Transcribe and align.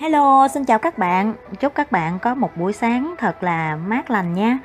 Hello, 0.00 0.48
xin 0.48 0.64
chào 0.64 0.78
các 0.78 0.98
bạn. 0.98 1.34
Chúc 1.60 1.74
các 1.74 1.92
bạn 1.92 2.18
có 2.18 2.34
một 2.34 2.56
buổi 2.56 2.72
sáng 2.72 3.14
thật 3.18 3.42
là 3.42 3.76
mát 3.76 4.10
lành 4.10 4.34
nha. 4.34 4.58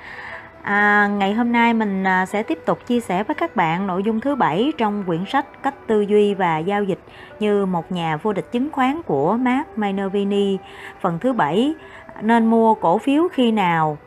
À, 0.61 1.07
ngày 1.07 1.33
hôm 1.33 1.51
nay 1.51 1.73
mình 1.73 2.03
à, 2.03 2.25
sẽ 2.25 2.43
tiếp 2.43 2.59
tục 2.65 2.87
chia 2.87 2.99
sẻ 2.99 3.23
với 3.23 3.35
các 3.35 3.55
bạn 3.55 3.87
nội 3.87 4.03
dung 4.03 4.19
thứ 4.19 4.35
bảy 4.35 4.71
trong 4.77 5.03
quyển 5.07 5.25
sách 5.25 5.45
Cách 5.63 5.73
tư 5.87 6.01
duy 6.01 6.33
và 6.33 6.57
giao 6.57 6.83
dịch 6.83 6.99
như 7.39 7.65
một 7.65 7.91
nhà 7.91 8.17
vô 8.17 8.33
địch 8.33 8.51
chứng 8.51 8.69
khoán 8.71 9.01
của 9.05 9.37
Mark 9.37 9.77
Minervini. 9.77 10.57
Phần 11.01 11.19
thứ 11.19 11.33
bảy 11.33 11.73
nên 12.21 12.45
mua 12.45 12.73
cổ 12.73 12.97
phiếu 12.97 13.27
khi 13.33 13.51
nào, 13.51 13.97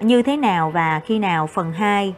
như 0.00 0.22
thế 0.22 0.36
nào 0.36 0.70
và 0.70 1.00
khi 1.04 1.18
nào 1.18 1.46
phần 1.46 1.72
2. 1.72 2.14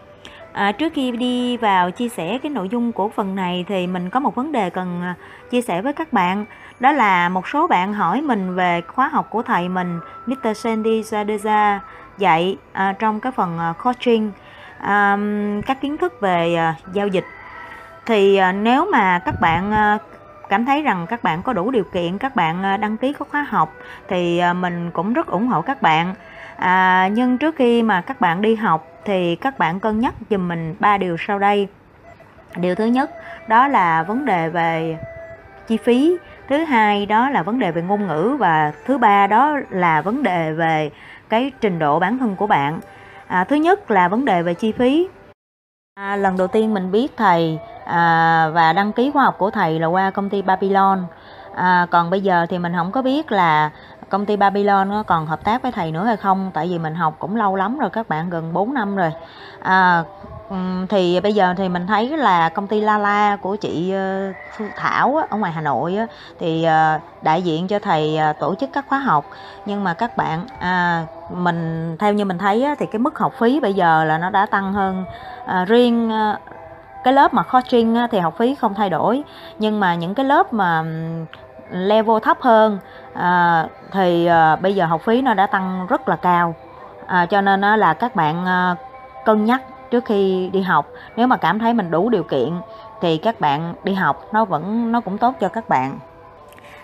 À, 0.53 0.73
trước 0.73 0.93
khi 0.95 1.11
đi 1.11 1.57
vào 1.57 1.91
chia 1.91 2.09
sẻ 2.09 2.39
cái 2.43 2.51
nội 2.51 2.69
dung 2.69 2.93
của 2.93 3.09
phần 3.09 3.35
này 3.35 3.65
thì 3.69 3.87
mình 3.87 4.11
có 4.11 4.21
một 4.21 4.35
vấn 4.35 4.53
đề 4.53 4.71
cần 4.71 5.03
à, 5.03 5.15
chia 5.51 5.63
sẻ 5.63 5.83
với 5.83 5.93
các 5.93 6.13
bạn 6.13 6.45
đó 6.81 6.93
là 6.93 7.29
một 7.29 7.49
số 7.49 7.67
bạn 7.67 7.95
hỏi 7.95 8.21
mình 8.21 8.55
về 8.55 8.81
khóa 8.81 9.09
học 9.09 9.31
của 9.31 9.43
thầy 9.43 9.69
mình 9.69 10.01
Mr. 10.27 10.57
Sandy 10.57 11.03
Zadeza 11.03 11.79
dạy 12.19 12.57
à, 12.73 12.95
trong 12.99 13.21
cái 13.21 13.33
phần 13.33 13.59
à, 13.59 13.75
coaching 13.83 14.33
à, 14.79 15.19
các 15.67 15.81
kiến 15.81 15.99
thức 15.99 16.21
về 16.21 16.55
à, 16.55 16.75
giao 16.93 17.09
dịch. 17.09 17.25
Thì 18.07 18.37
à, 18.37 18.53
nếu 18.53 18.89
mà 18.93 19.19
các 19.19 19.41
bạn 19.41 19.73
à, 19.73 19.99
cảm 20.49 20.65
thấy 20.65 20.83
rằng 20.83 21.07
các 21.07 21.23
bạn 21.23 21.43
có 21.43 21.53
đủ 21.53 21.71
điều 21.71 21.85
kiện 21.85 22.19
các 22.19 22.37
bạn 22.37 22.63
à, 22.63 22.77
đăng 22.77 22.97
ký 22.97 23.13
khóa 23.13 23.43
học 23.43 23.75
thì 24.09 24.39
à, 24.39 24.53
mình 24.53 24.91
cũng 24.91 25.13
rất 25.13 25.27
ủng 25.27 25.47
hộ 25.47 25.63
các 25.63 25.83
bạn. 25.83 26.15
À, 26.57 27.09
nhưng 27.13 27.39
trước 27.39 27.57
khi 27.57 27.83
mà 27.83 28.01
các 28.01 28.21
bạn 28.21 28.43
đi 28.43 28.55
học 28.55 28.89
thì 29.05 29.37
các 29.37 29.59
bạn 29.59 29.81
cân 29.81 30.01
nhắc 30.01 30.15
giùm 30.31 30.49
mình 30.49 30.75
ba 30.81 30.99
điều 30.99 31.17
sau 31.19 31.39
đây. 31.39 31.69
Điều 32.57 32.75
thứ 32.75 32.85
nhất 32.85 33.11
đó 33.49 33.69
là 33.69 34.03
vấn 34.03 34.25
đề 34.25 34.49
về 34.49 34.99
chi 35.67 35.77
phí 35.77 36.17
thứ 36.49 36.65
hai 36.65 37.07
đó 37.07 37.31
là 37.31 37.43
vấn 37.43 37.59
đề 37.59 37.71
về 37.71 37.83
ngôn 37.83 38.07
ngữ 38.07 38.37
và 38.39 38.73
thứ 38.87 38.99
ba 38.99 39.27
đó 39.27 39.59
là 39.71 40.03
vấn 40.03 40.23
đề 40.23 40.53
về 40.53 40.91
cái 41.29 41.53
trình 41.61 41.79
độ 41.79 41.99
bản 41.99 42.19
thân 42.19 42.37
của 42.37 42.47
bạn. 42.47 42.81
À, 43.27 43.45
thứ 43.45 43.57
nhất 43.57 43.91
là 43.91 44.09
vấn 44.09 44.25
đề 44.25 44.43
về 44.43 44.55
chi 44.55 44.73
phí. 44.73 45.09
À, 45.95 46.17
lần 46.17 46.37
đầu 46.37 46.47
tiên 46.47 46.75
mình 46.75 46.91
biết 46.91 47.17
thầy 47.17 47.59
à, 47.85 48.49
và 48.55 48.73
đăng 48.73 48.93
ký 48.93 49.11
khóa 49.11 49.25
học 49.25 49.35
của 49.39 49.51
thầy 49.51 49.79
là 49.79 49.87
qua 49.87 50.11
công 50.11 50.31
ty 50.31 50.43
Babylon. 50.43 51.07
À, 51.55 51.87
còn 51.91 52.11
bây 52.11 52.21
giờ 52.21 52.47
thì 52.49 52.59
mình 52.59 52.73
không 52.77 52.93
có 52.93 53.03
biết 53.03 53.33
là 53.33 53.71
công 54.09 54.27
ty 54.27 54.37
Babylon 54.37 54.89
nó 54.89 55.03
còn 55.03 55.27
hợp 55.27 55.45
tác 55.45 55.63
với 55.63 55.73
thầy 55.73 55.93
nữa 55.93 56.05
hay 56.05 56.17
không 56.17 56.51
tại 56.55 56.67
vì 56.71 56.79
mình 56.79 56.95
học 56.95 57.17
cũng 57.19 57.37
lâu 57.37 57.57
lắm 57.57 57.79
rồi 57.79 57.91
các 57.91 58.09
bạn 58.09 58.31
gần 58.31 58.53
4 58.53 58.75
năm 58.75 58.97
rồi. 58.97 59.13
À, 59.63 60.05
thì 60.89 61.21
bây 61.21 61.35
giờ 61.35 61.55
thì 61.57 61.69
mình 61.69 61.87
thấy 61.87 62.17
là 62.17 62.49
công 62.49 62.67
ty 62.67 62.81
Lala 62.81 63.37
của 63.37 63.57
chị 63.57 63.93
ờ, 63.93 64.33
Phương 64.57 64.71
Thảo 64.77 65.21
ở 65.31 65.37
ngoài 65.37 65.53
Hà 65.53 65.61
Nội 65.61 65.97
thì 66.39 66.65
ờ, 66.65 66.99
đại 67.23 67.43
diện 67.43 67.69
cho 67.69 67.79
thầy 67.79 68.17
ờ, 68.17 68.33
tổ 68.33 68.55
chức 68.55 68.71
các 68.73 68.85
khóa 68.89 68.99
học. 68.99 69.25
Nhưng 69.67 69.85
mà 69.85 69.95
các 69.95 70.17
bạn 70.17 70.47
à, 70.61 71.07
mình 71.31 71.97
theo 71.99 72.13
như 72.13 72.25
mình 72.25 72.39
thấy 72.39 72.67
thì 72.79 72.87
cái 72.87 72.99
mức 72.99 73.19
học 73.19 73.33
phí 73.39 73.61
bây 73.61 73.75
giờ 73.75 74.05
là 74.05 74.19
nó 74.19 74.31
đã 74.31 74.47
tăng 74.47 74.73
hơn 74.73 75.05
à, 75.47 75.65
riêng 75.65 76.11
cái 77.05 77.13
lớp 77.13 77.35
mà 77.35 77.43
coaching 77.43 77.97
thì 78.11 78.19
học 78.19 78.35
phí 78.39 78.55
không 78.55 78.75
thay 78.75 78.91
đổi. 78.91 79.23
Nhưng 79.59 79.81
mà 79.81 79.95
những 79.95 80.15
cái 80.15 80.27
lớp 80.27 80.53
mà 80.53 80.85
level 81.71 82.17
thấp 82.23 82.39
hơn 82.41 82.79
à, 83.15 83.67
thì 83.93 84.27
à, 84.27 84.57
bây 84.57 84.75
giờ 84.75 84.87
học 84.87 85.03
phí 85.05 85.23
nó 85.23 85.35
đã 85.35 85.47
tăng 85.47 85.87
rất 85.87 86.09
là 86.09 86.17
cao. 86.17 86.55
À, 87.07 87.27
cho 87.27 87.41
nên 87.41 87.61
là 87.61 87.95
các 87.95 88.15
bạn 88.15 88.47
à, 88.47 88.77
cân 89.25 89.45
nhắc 89.45 89.63
trước 89.95 90.05
khi 90.05 90.51
đi 90.53 90.61
học. 90.61 90.89
Nếu 91.17 91.27
mà 91.27 91.37
cảm 91.37 91.59
thấy 91.59 91.75
mình 91.75 91.91
đủ 91.91 92.09
điều 92.09 92.23
kiện 92.23 92.51
thì 93.01 93.19
các 93.19 93.41
bạn 93.41 93.75
đi 93.85 93.95
học 93.95 94.29
nó 94.33 94.45
vẫn 94.45 94.93
nó 94.93 95.01
cũng 95.01 95.19
tốt 95.19 95.35
cho 95.41 95.49
các 95.49 95.69
bạn. 95.69 95.99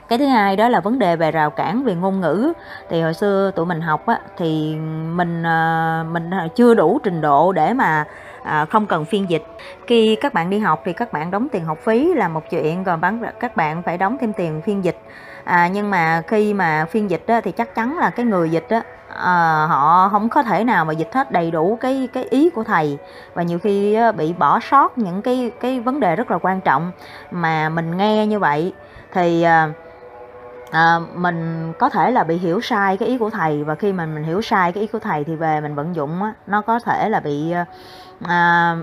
Cái 0.09 0.19
thứ 0.19 0.27
hai 0.27 0.57
đó 0.57 0.69
là 0.69 0.81
vấn 0.81 0.99
đề 0.99 1.17
về 1.17 1.31
rào 1.31 1.51
cản 1.51 1.85
về 1.85 1.95
ngôn 1.95 2.21
ngữ. 2.21 2.53
Thì 2.89 3.03
hồi 3.03 3.15
xưa 3.15 3.51
tụi 3.57 3.67
mình 3.67 3.81
học 3.81 4.07
á, 4.07 4.21
thì 4.37 4.75
mình 5.15 5.43
ờ, 5.43 6.05
mình 6.11 6.31
chưa 6.55 6.75
đủ 6.75 6.99
trình 7.03 7.21
độ 7.21 7.53
để 7.53 7.73
mà 7.73 8.05
à, 8.43 8.65
không 8.65 8.87
cần 8.87 9.05
phiên 9.05 9.31
dịch. 9.31 9.45
Khi 9.87 10.17
các 10.21 10.35
bạn 10.35 10.51
đi 10.51 10.59
học 10.59 10.83
thì 10.85 10.93
các 10.93 11.13
bạn 11.13 11.31
đóng 11.31 11.49
tiền 11.53 11.65
học 11.65 11.79
phí 11.85 12.15
là 12.15 12.29
một 12.29 12.51
chuyện 12.51 12.85
còn 12.85 13.01
bán 13.01 13.23
các 13.41 13.57
bạn 13.57 13.83
phải 13.83 13.99
đóng 13.99 14.17
thêm 14.21 14.33
tiền 14.33 14.63
phiên 14.63 14.85
dịch. 14.85 14.99
À, 15.45 15.69
nhưng 15.69 15.91
mà 15.91 16.23
khi 16.27 16.55
mà 16.55 16.87
phiên 16.91 17.11
dịch 17.11 17.25
đó, 17.27 17.41
thì 17.45 17.53
chắc 17.53 17.75
chắn 17.75 17.99
là 17.99 18.11
cái 18.11 18.27
người 18.27 18.51
dịch 18.51 18.67
đó, 18.71 18.81
à, 19.09 19.67
họ 19.69 20.09
không 20.09 20.29
có 20.29 20.43
thể 20.43 20.65
nào 20.65 20.85
mà 20.85 20.93
dịch 20.93 21.15
hết 21.15 21.31
đầy 21.31 21.51
đủ 21.51 21.79
cái 21.81 22.09
cái 22.13 22.25
ý 22.25 22.51
của 22.51 22.65
thầy. 22.65 22.99
Và 23.35 23.43
nhiều 23.43 23.59
khi 23.59 23.99
bị 24.17 24.33
bỏ 24.33 24.61
sót 24.61 24.99
những 24.99 25.23
cái 25.23 25.51
cái 25.61 25.81
vấn 25.81 26.01
đề 26.01 26.17
rất 26.17 26.31
là 26.31 26.39
quan 26.39 26.61
trọng 26.61 26.93
mà 27.31 27.69
mình 27.69 27.97
nghe 27.97 28.27
như 28.27 28.39
vậy 28.39 28.73
thì 29.13 29.43
à, 29.43 29.69
à, 30.71 30.99
mình 31.15 31.73
có 31.79 31.89
thể 31.89 32.11
là 32.11 32.25
bị 32.25 32.37
hiểu 32.37 32.61
sai 32.61 32.97
cái 32.97 33.09
ý 33.09 33.19
của 33.19 33.31
thầy. 33.31 33.65
Và 33.65 33.75
khi 33.75 33.93
mình 33.93 34.15
mình 34.15 34.25
hiểu 34.25 34.43
sai 34.43 34.73
cái 34.73 34.81
ý 34.81 34.87
của 34.87 34.99
thầy 34.99 35.25
thì 35.25 35.37
về 35.37 35.61
mình 35.61 35.75
vận 35.75 35.95
dụng 35.95 36.23
á, 36.23 36.33
nó 36.47 36.61
có 36.61 36.81
thể 36.81 37.09
là 37.09 37.21
bị 37.21 37.51
à, 37.51 37.67
à, 38.29 38.77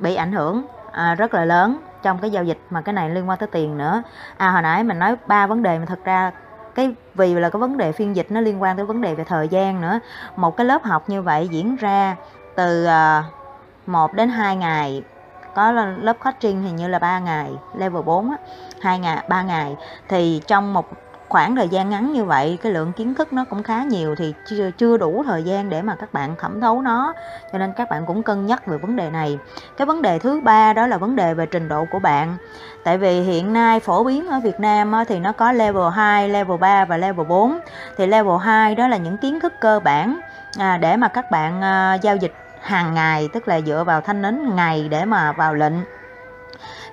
bị 0.00 0.14
ảnh 0.14 0.32
hưởng 0.32 0.66
à, 0.92 1.14
rất 1.14 1.34
là 1.34 1.44
lớn 1.44 1.80
trong 2.02 2.18
cái 2.18 2.30
giao 2.30 2.44
dịch 2.44 2.58
mà 2.70 2.80
cái 2.80 2.92
này 2.92 3.10
liên 3.10 3.28
quan 3.28 3.38
tới 3.38 3.48
tiền 3.52 3.78
nữa. 3.78 4.02
À 4.36 4.50
hồi 4.50 4.62
nãy 4.62 4.84
mình 4.84 4.98
nói 4.98 5.16
ba 5.26 5.46
vấn 5.46 5.62
đề 5.62 5.78
mà 5.78 5.84
thật 5.86 6.04
ra 6.04 6.32
cái 6.74 6.94
vì 7.14 7.34
là 7.34 7.50
cái 7.50 7.60
vấn 7.60 7.76
đề 7.76 7.92
phiên 7.92 8.16
dịch 8.16 8.26
nó 8.30 8.40
liên 8.40 8.62
quan 8.62 8.76
tới 8.76 8.86
vấn 8.86 9.00
đề 9.00 9.14
về 9.14 9.24
thời 9.24 9.48
gian 9.48 9.80
nữa. 9.80 10.00
Một 10.36 10.56
cái 10.56 10.66
lớp 10.66 10.84
học 10.84 11.08
như 11.08 11.22
vậy 11.22 11.48
diễn 11.48 11.76
ra 11.76 12.16
từ 12.54 12.84
à, 12.84 13.24
1 13.86 14.14
đến 14.14 14.28
2 14.28 14.56
ngày 14.56 15.02
có 15.54 15.72
lớp 15.72 16.16
coaching 16.24 16.62
hình 16.62 16.76
như 16.76 16.88
là 16.88 16.98
3 16.98 17.18
ngày 17.18 17.50
level 17.74 18.02
4 18.02 18.30
á 18.30 18.36
2 18.80 18.98
ngày 18.98 19.24
3 19.28 19.42
ngày. 19.42 19.76
Thì 20.08 20.42
trong 20.46 20.72
một 20.74 20.88
khoảng 21.28 21.56
thời 21.56 21.68
gian 21.68 21.90
ngắn 21.90 22.12
như 22.12 22.24
vậy 22.24 22.58
cái 22.62 22.72
lượng 22.72 22.92
kiến 22.92 23.14
thức 23.14 23.32
nó 23.32 23.44
cũng 23.44 23.62
khá 23.62 23.82
nhiều 23.82 24.14
thì 24.14 24.34
chưa 24.46 24.70
chưa 24.70 24.96
đủ 24.96 25.22
thời 25.26 25.42
gian 25.42 25.70
để 25.70 25.82
mà 25.82 25.94
các 25.94 26.12
bạn 26.12 26.36
thẩm 26.38 26.60
thấu 26.60 26.82
nó. 26.82 27.12
Cho 27.52 27.58
nên 27.58 27.72
các 27.72 27.90
bạn 27.90 28.06
cũng 28.06 28.22
cân 28.22 28.46
nhắc 28.46 28.66
về 28.66 28.78
vấn 28.78 28.96
đề 28.96 29.10
này. 29.10 29.38
Cái 29.76 29.86
vấn 29.86 30.02
đề 30.02 30.18
thứ 30.18 30.40
ba 30.40 30.72
đó 30.72 30.86
là 30.86 30.98
vấn 30.98 31.16
đề 31.16 31.34
về 31.34 31.46
trình 31.46 31.68
độ 31.68 31.84
của 31.90 31.98
bạn. 31.98 32.36
Tại 32.84 32.98
vì 32.98 33.20
hiện 33.20 33.52
nay 33.52 33.80
phổ 33.80 34.04
biến 34.04 34.28
ở 34.28 34.40
Việt 34.40 34.60
Nam 34.60 34.92
thì 35.08 35.18
nó 35.18 35.32
có 35.32 35.52
level 35.52 35.90
2, 35.94 36.28
level 36.28 36.58
3 36.58 36.84
và 36.84 36.96
level 36.96 37.26
4 37.26 37.58
thì 37.96 38.06
level 38.06 38.36
2 38.40 38.74
đó 38.74 38.88
là 38.88 38.96
những 38.96 39.18
kiến 39.18 39.40
thức 39.40 39.52
cơ 39.60 39.80
bản 39.80 40.20
à, 40.58 40.76
để 40.76 40.96
mà 40.96 41.08
các 41.08 41.30
bạn 41.30 41.62
à, 41.62 41.94
giao 41.94 42.16
dịch 42.16 42.32
hàng 42.60 42.94
ngày 42.94 43.28
tức 43.32 43.48
là 43.48 43.60
dựa 43.60 43.84
vào 43.86 44.00
thanh 44.00 44.22
nến 44.22 44.54
ngày 44.54 44.88
để 44.88 45.04
mà 45.04 45.32
vào 45.32 45.54
lệnh 45.54 45.74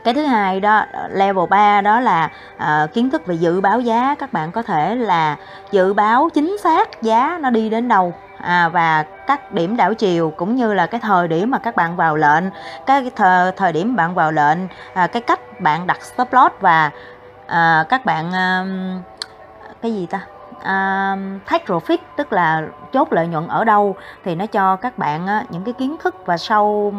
cái 0.03 0.13
thứ 0.13 0.25
hai 0.25 0.59
đó 0.59 0.85
level 1.09 1.45
3 1.49 1.81
đó 1.81 1.99
là 1.99 2.29
uh, 2.55 2.93
kiến 2.93 3.09
thức 3.09 3.25
về 3.25 3.35
dự 3.35 3.61
báo 3.61 3.79
giá. 3.79 4.15
Các 4.19 4.33
bạn 4.33 4.51
có 4.51 4.61
thể 4.61 4.95
là 4.95 5.35
dự 5.71 5.93
báo 5.93 6.29
chính 6.33 6.57
xác 6.63 7.01
giá 7.01 7.39
nó 7.41 7.49
đi 7.49 7.69
đến 7.69 7.87
đâu 7.87 8.13
à, 8.37 8.69
và 8.69 9.03
các 9.27 9.51
điểm 9.51 9.77
đảo 9.77 9.93
chiều 9.93 10.33
cũng 10.37 10.55
như 10.55 10.73
là 10.73 10.85
cái 10.85 10.99
thời 10.99 11.27
điểm 11.27 11.51
mà 11.51 11.57
các 11.57 11.75
bạn 11.75 11.95
vào 11.95 12.15
lệnh. 12.15 12.43
Cái 12.85 13.11
thời, 13.15 13.51
thời 13.51 13.71
điểm 13.73 13.95
bạn 13.95 14.15
vào 14.15 14.31
lệnh 14.31 14.57
à, 14.93 15.07
cái 15.07 15.21
cách 15.21 15.61
bạn 15.61 15.87
đặt 15.87 16.01
stop 16.01 16.33
loss 16.33 16.55
và 16.59 16.91
à, 17.47 17.85
các 17.89 18.05
bạn 18.05 18.31
à, 18.31 18.65
cái 19.81 19.93
gì 19.93 20.05
ta? 20.05 20.19
Uh, 20.57 21.45
take 21.45 21.65
profit 21.65 21.97
tức 22.15 22.33
là 22.33 22.67
chốt 22.93 23.13
lợi 23.13 23.27
nhuận 23.27 23.47
ở 23.47 23.63
đâu 23.63 23.95
thì 24.23 24.35
nó 24.35 24.45
cho 24.45 24.75
các 24.75 24.97
bạn 24.97 25.25
uh, 25.25 25.51
những 25.51 25.63
cái 25.63 25.73
kiến 25.73 25.95
thức 26.03 26.15
và 26.25 26.37
sau 26.37 26.93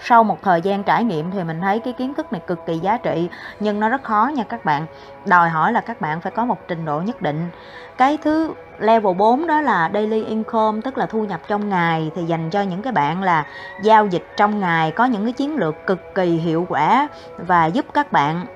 sau 0.00 0.24
một 0.24 0.42
thời 0.42 0.60
gian 0.60 0.82
trải 0.82 1.04
nghiệm 1.04 1.30
thì 1.30 1.44
mình 1.44 1.60
thấy 1.60 1.78
cái 1.80 1.92
kiến 1.92 2.14
thức 2.14 2.32
này 2.32 2.40
cực 2.46 2.66
kỳ 2.66 2.78
giá 2.78 2.96
trị 2.96 3.28
nhưng 3.60 3.80
nó 3.80 3.88
rất 3.88 4.02
khó 4.04 4.30
nha 4.34 4.44
các 4.44 4.64
bạn. 4.64 4.86
Đòi 5.24 5.48
hỏi 5.48 5.72
là 5.72 5.80
các 5.80 6.00
bạn 6.00 6.20
phải 6.20 6.32
có 6.32 6.44
một 6.44 6.58
trình 6.68 6.84
độ 6.84 7.00
nhất 7.00 7.22
định. 7.22 7.48
Cái 7.96 8.18
thứ 8.22 8.52
level 8.78 9.14
4 9.14 9.46
đó 9.46 9.60
là 9.60 9.90
daily 9.94 10.24
income 10.24 10.80
tức 10.84 10.98
là 10.98 11.06
thu 11.06 11.24
nhập 11.24 11.40
trong 11.48 11.68
ngày 11.68 12.10
thì 12.14 12.24
dành 12.24 12.50
cho 12.50 12.62
những 12.62 12.82
cái 12.82 12.92
bạn 12.92 13.22
là 13.22 13.46
giao 13.82 14.06
dịch 14.06 14.26
trong 14.36 14.60
ngày 14.60 14.90
có 14.90 15.04
những 15.04 15.24
cái 15.24 15.32
chiến 15.32 15.56
lược 15.56 15.86
cực 15.86 16.14
kỳ 16.14 16.24
hiệu 16.24 16.66
quả 16.68 17.08
và 17.38 17.66
giúp 17.66 17.86
các 17.94 18.12
bạn 18.12 18.46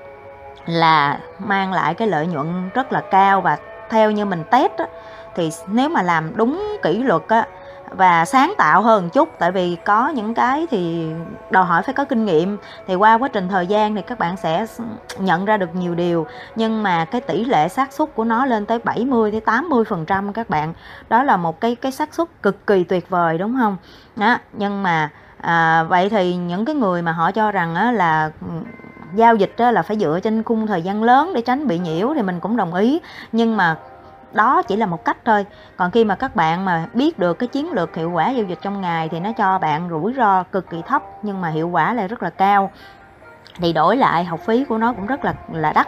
là 0.65 1.19
mang 1.39 1.73
lại 1.73 1.93
cái 1.93 2.07
lợi 2.07 2.27
nhuận 2.27 2.69
rất 2.73 2.93
là 2.93 3.01
cao 3.01 3.41
và 3.41 3.57
theo 3.91 4.11
như 4.11 4.25
mình 4.25 4.43
test 4.51 4.71
á, 4.77 4.85
thì 5.35 5.49
nếu 5.67 5.89
mà 5.89 6.01
làm 6.01 6.35
đúng 6.35 6.77
kỷ 6.83 6.97
luật 6.97 7.21
á, 7.27 7.47
và 7.89 8.25
sáng 8.25 8.53
tạo 8.57 8.81
hơn 8.81 9.09
chút 9.09 9.29
tại 9.39 9.51
vì 9.51 9.77
có 9.85 10.09
những 10.09 10.33
cái 10.33 10.67
thì 10.71 11.11
đòi 11.49 11.65
hỏi 11.65 11.81
phải 11.83 11.93
có 11.93 12.05
kinh 12.05 12.25
nghiệm 12.25 12.57
thì 12.87 12.95
qua 12.95 13.17
quá 13.17 13.27
trình 13.27 13.49
thời 13.49 13.67
gian 13.67 13.95
thì 13.95 14.01
các 14.01 14.19
bạn 14.19 14.37
sẽ 14.37 14.65
nhận 15.19 15.45
ra 15.45 15.57
được 15.57 15.75
nhiều 15.75 15.95
điều. 15.95 16.27
Nhưng 16.55 16.83
mà 16.83 17.05
cái 17.05 17.21
tỷ 17.21 17.45
lệ 17.45 17.67
xác 17.67 17.93
suất 17.93 18.15
của 18.15 18.23
nó 18.23 18.45
lên 18.45 18.65
tới 18.65 18.79
70 18.79 19.31
tới 19.31 19.41
80 19.41 19.83
phần 19.85 20.05
trăm 20.05 20.33
các 20.33 20.49
bạn 20.49 20.73
đó 21.09 21.23
là 21.23 21.37
một 21.37 21.61
cái 21.61 21.75
cái 21.75 21.91
xác 21.91 22.13
suất 22.13 22.27
cực 22.41 22.67
kỳ 22.67 22.83
tuyệt 22.83 23.09
vời 23.09 23.37
đúng 23.37 23.57
không? 23.59 23.77
Đó 24.15 24.37
nhưng 24.53 24.83
mà 24.83 25.09
à, 25.41 25.83
vậy 25.83 26.09
thì 26.09 26.35
những 26.35 26.65
cái 26.65 26.75
người 26.75 27.01
mà 27.01 27.11
họ 27.11 27.31
cho 27.31 27.51
rằng 27.51 27.75
á, 27.75 27.91
là 27.91 28.31
giao 29.15 29.35
dịch 29.35 29.53
là 29.57 29.81
phải 29.81 29.97
dựa 29.97 30.19
trên 30.23 30.43
khung 30.43 30.67
thời 30.67 30.81
gian 30.81 31.03
lớn 31.03 31.31
để 31.35 31.41
tránh 31.41 31.67
bị 31.67 31.79
nhiễu 31.79 32.13
thì 32.15 32.21
mình 32.21 32.39
cũng 32.39 32.57
đồng 32.57 32.73
ý. 32.73 32.99
Nhưng 33.31 33.57
mà 33.57 33.77
đó 34.33 34.61
chỉ 34.61 34.75
là 34.75 34.85
một 34.85 35.05
cách 35.05 35.17
thôi. 35.25 35.45
Còn 35.77 35.91
khi 35.91 36.05
mà 36.05 36.15
các 36.15 36.35
bạn 36.35 36.65
mà 36.65 36.85
biết 36.93 37.19
được 37.19 37.33
cái 37.33 37.47
chiến 37.47 37.71
lược 37.71 37.95
hiệu 37.95 38.11
quả 38.11 38.29
giao 38.29 38.45
dịch 38.45 38.59
trong 38.61 38.81
ngày 38.81 39.09
thì 39.09 39.19
nó 39.19 39.31
cho 39.31 39.57
bạn 39.57 39.89
rủi 39.89 40.13
ro 40.17 40.43
cực 40.43 40.69
kỳ 40.69 40.81
thấp 40.87 41.03
nhưng 41.23 41.41
mà 41.41 41.49
hiệu 41.49 41.69
quả 41.69 41.93
lại 41.93 42.07
rất 42.07 42.23
là 42.23 42.29
cao. 42.29 42.71
Thì 43.55 43.73
đổi 43.73 43.97
lại 43.97 44.23
học 44.23 44.39
phí 44.45 44.65
của 44.65 44.77
nó 44.77 44.93
cũng 44.93 45.05
rất 45.05 45.25
là 45.25 45.33
là 45.53 45.73
đắt 45.73 45.87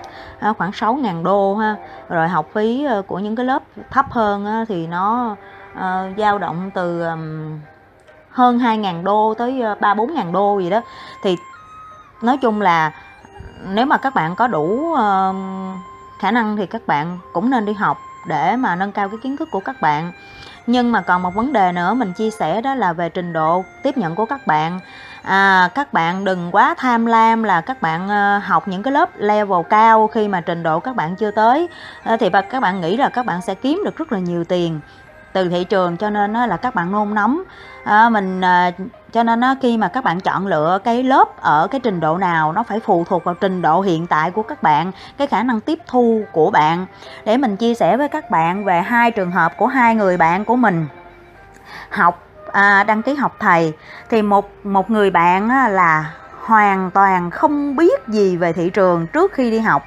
khoảng 0.57 0.71
6.000 0.71 1.23
đô 1.23 1.55
ha. 1.55 1.75
Rồi 2.09 2.27
học 2.27 2.47
phí 2.53 2.85
ờ, 2.85 3.01
của 3.01 3.19
những 3.19 3.35
cái 3.35 3.45
lớp 3.45 3.63
thấp 3.91 4.05
hơn 4.11 4.65
thì 4.69 4.87
nó 4.87 5.35
uh, 5.73 6.17
dao 6.17 6.39
động 6.39 6.71
từ 6.73 7.03
um, 7.03 7.59
hơn 8.29 8.59
2.000 8.59 9.03
đô 9.03 9.33
tới 9.33 9.61
ờ, 9.61 9.75
3 9.79 9.93
4 9.93 10.13
ngàn 10.13 10.31
đô 10.31 10.59
gì 10.59 10.69
đó. 10.69 10.81
Thì 11.23 11.37
nói 12.21 12.37
chung 12.37 12.61
là 12.61 12.91
nếu 13.68 13.86
mà 13.86 13.98
các 13.98 14.15
bạn 14.15 14.36
có 14.36 14.48
đủ 14.48 14.63
uh, 14.63 15.36
khả 16.19 16.31
năng 16.31 16.57
thì 16.57 16.65
các 16.65 16.88
bạn 16.88 17.19
cũng 17.33 17.50
nên 17.50 17.65
đi 17.65 17.74
học 17.74 17.98
để 18.27 18.56
mà 18.56 18.75
nâng 18.75 18.92
cao 18.92 19.10
cái 19.10 19.18
kiến 19.24 19.38
thức 19.38 19.50
của 19.51 19.60
các 19.60 19.81
bạn. 19.81 20.12
Nhưng 20.68 20.92
mà 20.92 21.01
còn 21.01 21.21
một 21.21 21.36
vấn 21.36 21.54
đề 21.54 21.71
nữa 21.71 21.94
mình 21.94 22.13
chia 22.13 22.30
sẻ 22.30 22.62
đó 22.62 22.75
là 22.75 22.94
về 22.94 23.10
trình 23.10 23.33
độ 23.33 23.63
tiếp 23.83 23.98
nhận 23.98 24.15
của 24.15 24.25
các 24.25 24.48
bạn. 24.48 24.80
À, 25.21 25.69
các 25.75 25.94
bạn 25.94 26.25
đừng 26.25 26.51
quá 26.51 26.75
tham 26.77 27.06
lam 27.06 27.44
là 27.44 27.62
các 27.62 27.81
bạn 27.81 28.06
uh, 28.06 28.44
học 28.44 28.68
những 28.68 28.83
cái 28.83 28.92
lớp 28.92 29.10
level 29.18 29.62
cao 29.69 30.07
khi 30.07 30.27
mà 30.27 30.42
trình 30.42 30.63
độ 30.63 30.80
các 30.80 30.95
bạn 30.95 31.16
chưa 31.16 31.31
tới. 31.31 31.69
Uh, 32.13 32.19
thì 32.19 32.30
các 32.50 32.59
bạn 32.59 32.81
nghĩ 32.81 32.98
là 32.98 33.09
các 33.09 33.25
bạn 33.25 33.42
sẽ 33.42 33.56
kiếm 33.56 33.81
được 33.86 33.98
rất 33.98 34.12
là 34.12 34.19
nhiều 34.19 34.44
tiền 34.44 34.80
từ 35.33 35.50
thị 35.50 35.63
trường 35.63 35.97
cho 35.97 36.09
nên 36.09 36.33
là 36.33 36.57
các 36.57 36.75
bạn 36.75 36.91
nôn 36.91 37.13
nóng. 37.13 37.44
À, 37.83 38.09
mình 38.09 38.41
à, 38.41 38.71
cho 39.13 39.24
nên 39.24 39.41
khi 39.62 39.77
mà 39.77 39.88
các 39.88 40.03
bạn 40.03 40.19
chọn 40.19 40.47
lựa 40.47 40.80
cái 40.83 41.03
lớp 41.03 41.41
ở 41.41 41.68
cái 41.71 41.80
trình 41.83 42.00
độ 42.00 42.18
nào 42.18 42.51
nó 42.51 42.63
phải 42.63 42.80
phụ 42.80 43.06
thuộc 43.09 43.24
vào 43.24 43.35
trình 43.35 43.62
độ 43.62 43.81
hiện 43.81 44.07
tại 44.07 44.31
của 44.31 44.44
các 44.44 44.63
bạn 44.63 44.91
cái 45.18 45.27
khả 45.27 45.44
năng 45.44 45.62
tiếp 45.62 45.80
thu 45.88 46.21
của 46.31 46.51
bạn. 46.51 46.85
Để 47.25 47.38
mình 47.38 47.57
chia 47.57 47.74
sẻ 47.74 47.97
với 47.97 48.09
các 48.09 48.30
bạn 48.30 48.65
về 48.65 48.81
hai 48.81 49.12
trường 49.12 49.31
hợp 49.31 49.57
của 49.57 49.68
hai 49.68 49.95
người 49.95 50.18
bạn 50.18 50.45
của 50.45 50.56
mình. 50.56 50.88
Học 51.89 52.24
à, 52.51 52.83
đăng 52.83 53.01
ký 53.01 53.13
học 53.13 53.35
thầy 53.39 53.74
thì 54.09 54.21
một 54.21 54.50
một 54.63 54.89
người 54.89 55.09
bạn 55.12 55.50
là 55.69 56.13
hoàn 56.39 56.91
toàn 56.91 57.31
không 57.31 57.75
biết 57.75 58.07
gì 58.07 58.38
về 58.38 58.53
thị 58.53 58.69
trường 58.69 59.07
trước 59.07 59.33
khi 59.33 59.51
đi 59.51 59.59
học 59.59 59.83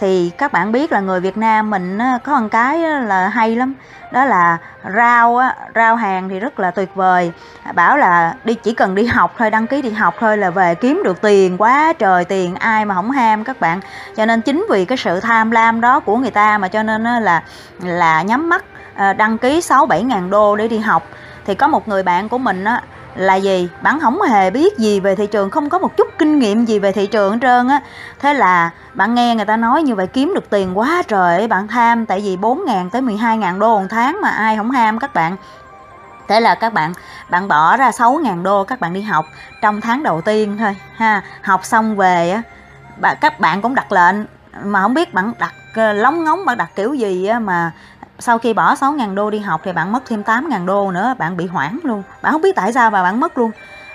thì 0.00 0.30
các 0.38 0.52
bạn 0.52 0.72
biết 0.72 0.92
là 0.92 1.00
người 1.00 1.20
Việt 1.20 1.36
Nam 1.36 1.70
mình 1.70 1.98
có 2.24 2.40
một 2.40 2.48
cái 2.50 2.78
là 2.78 3.28
hay 3.28 3.56
lắm. 3.56 3.74
Đó 4.12 4.24
là 4.24 4.58
rau 4.96 5.36
á, 5.36 5.56
rau 5.74 5.96
hàng 5.96 6.28
thì 6.28 6.40
rất 6.40 6.60
là 6.60 6.70
tuyệt 6.70 6.94
vời. 6.94 7.32
Bảo 7.74 7.96
là 7.96 8.34
đi 8.44 8.54
chỉ 8.54 8.74
cần 8.74 8.94
đi 8.94 9.06
học 9.06 9.34
thôi 9.38 9.50
đăng 9.50 9.66
ký 9.66 9.82
đi 9.82 9.90
học 9.90 10.14
thôi 10.18 10.38
là 10.38 10.50
về 10.50 10.74
kiếm 10.74 11.02
được 11.04 11.20
tiền 11.20 11.56
quá 11.58 11.92
trời 11.98 12.24
tiền 12.24 12.54
ai 12.54 12.84
mà 12.84 12.94
không 12.94 13.10
ham 13.10 13.44
các 13.44 13.60
bạn. 13.60 13.80
Cho 14.16 14.26
nên 14.26 14.40
chính 14.40 14.66
vì 14.70 14.84
cái 14.84 14.98
sự 14.98 15.20
tham 15.20 15.50
lam 15.50 15.80
đó 15.80 16.00
của 16.00 16.16
người 16.16 16.30
ta 16.30 16.58
mà 16.58 16.68
cho 16.68 16.82
nên 16.82 17.04
là 17.04 17.42
là 17.80 18.22
nhắm 18.22 18.48
mắt 18.48 18.64
ờ, 18.96 19.12
đăng 19.12 19.38
ký 19.38 19.60
sáu 19.60 19.86
bảy 19.86 20.02
ngàn 20.02 20.30
đô 20.30 20.56
để 20.56 20.68
đi 20.68 20.78
học. 20.78 21.02
Thì 21.46 21.54
có 21.54 21.68
một 21.68 21.88
người 21.88 22.02
bạn 22.02 22.28
của 22.28 22.38
mình 22.38 22.64
á 22.64 22.80
là 23.16 23.34
gì? 23.34 23.68
Bạn 23.82 24.00
không 24.00 24.22
hề 24.22 24.50
biết 24.50 24.78
gì 24.78 25.00
về 25.00 25.14
thị 25.14 25.26
trường, 25.26 25.50
không 25.50 25.70
có 25.70 25.78
một 25.78 25.96
chút 25.96 26.08
kinh 26.18 26.38
nghiệm 26.38 26.64
gì 26.64 26.78
về 26.78 26.92
thị 26.92 27.06
trường 27.06 27.32
hết 27.32 27.38
trơn 27.42 27.68
á. 27.68 27.80
Thế 28.20 28.34
là 28.34 28.70
bạn 28.94 29.14
nghe 29.14 29.34
người 29.34 29.44
ta 29.44 29.56
nói 29.56 29.82
như 29.82 29.94
vậy, 29.94 30.06
kiếm 30.06 30.32
được 30.34 30.50
tiền 30.50 30.78
quá 30.78 31.02
trời 31.08 31.48
bạn 31.48 31.68
tham, 31.68 32.06
tại 32.06 32.20
vì 32.20 32.36
4 32.36 32.64
ngàn 32.66 32.90
tới 32.90 33.02
12 33.02 33.38
ngàn 33.38 33.58
đô 33.58 33.78
một 33.78 33.86
tháng 33.90 34.18
mà 34.22 34.28
ai 34.28 34.56
không 34.56 34.70
ham 34.70 34.98
các 34.98 35.14
bạn. 35.14 35.36
Thế 36.28 36.40
là 36.40 36.54
các 36.54 36.72
bạn 36.72 36.92
bạn 37.30 37.48
bỏ 37.48 37.76
ra 37.76 37.92
6 37.92 38.14
ngàn 38.14 38.42
đô 38.42 38.64
các 38.64 38.80
bạn 38.80 38.92
đi 38.92 39.02
học 39.02 39.26
trong 39.62 39.80
tháng 39.80 40.02
đầu 40.02 40.20
tiên 40.20 40.56
thôi, 40.58 40.76
ha. 40.96 41.22
Học 41.42 41.64
xong 41.64 41.96
về 41.96 42.30
á 42.30 42.42
các 43.20 43.40
bạn 43.40 43.62
cũng 43.62 43.74
đặt 43.74 43.92
lệnh, 43.92 44.16
mà 44.62 44.82
không 44.82 44.94
biết 44.94 45.14
bạn 45.14 45.32
đặt 45.38 45.54
ờ, 45.74 45.92
lóng 45.92 46.24
ngóng 46.24 46.44
bạn 46.44 46.58
đặt 46.58 46.70
kiểu 46.76 46.94
gì 46.94 47.26
á 47.26 47.38
mà 47.38 47.72
sau 48.18 48.38
khi 48.38 48.52
bỏ 48.52 48.74
6.000 48.74 49.14
đô 49.14 49.30
đi 49.30 49.38
học 49.38 49.60
thì 49.64 49.72
bạn 49.72 49.92
mất 49.92 50.02
thêm 50.06 50.22
8.000 50.22 50.66
đô 50.66 50.90
nữa 50.90 51.14
bạn 51.18 51.36
bị 51.36 51.46
hoảng 51.46 51.78
luôn. 51.82 52.02
Bạn 52.22 52.32
không 52.32 52.42
biết 52.42 52.56
tại 52.56 52.72
sao 52.72 52.90
mà 52.90 53.02
bạn 53.02 53.20
mất 53.20 53.38
luôn. 53.38 53.50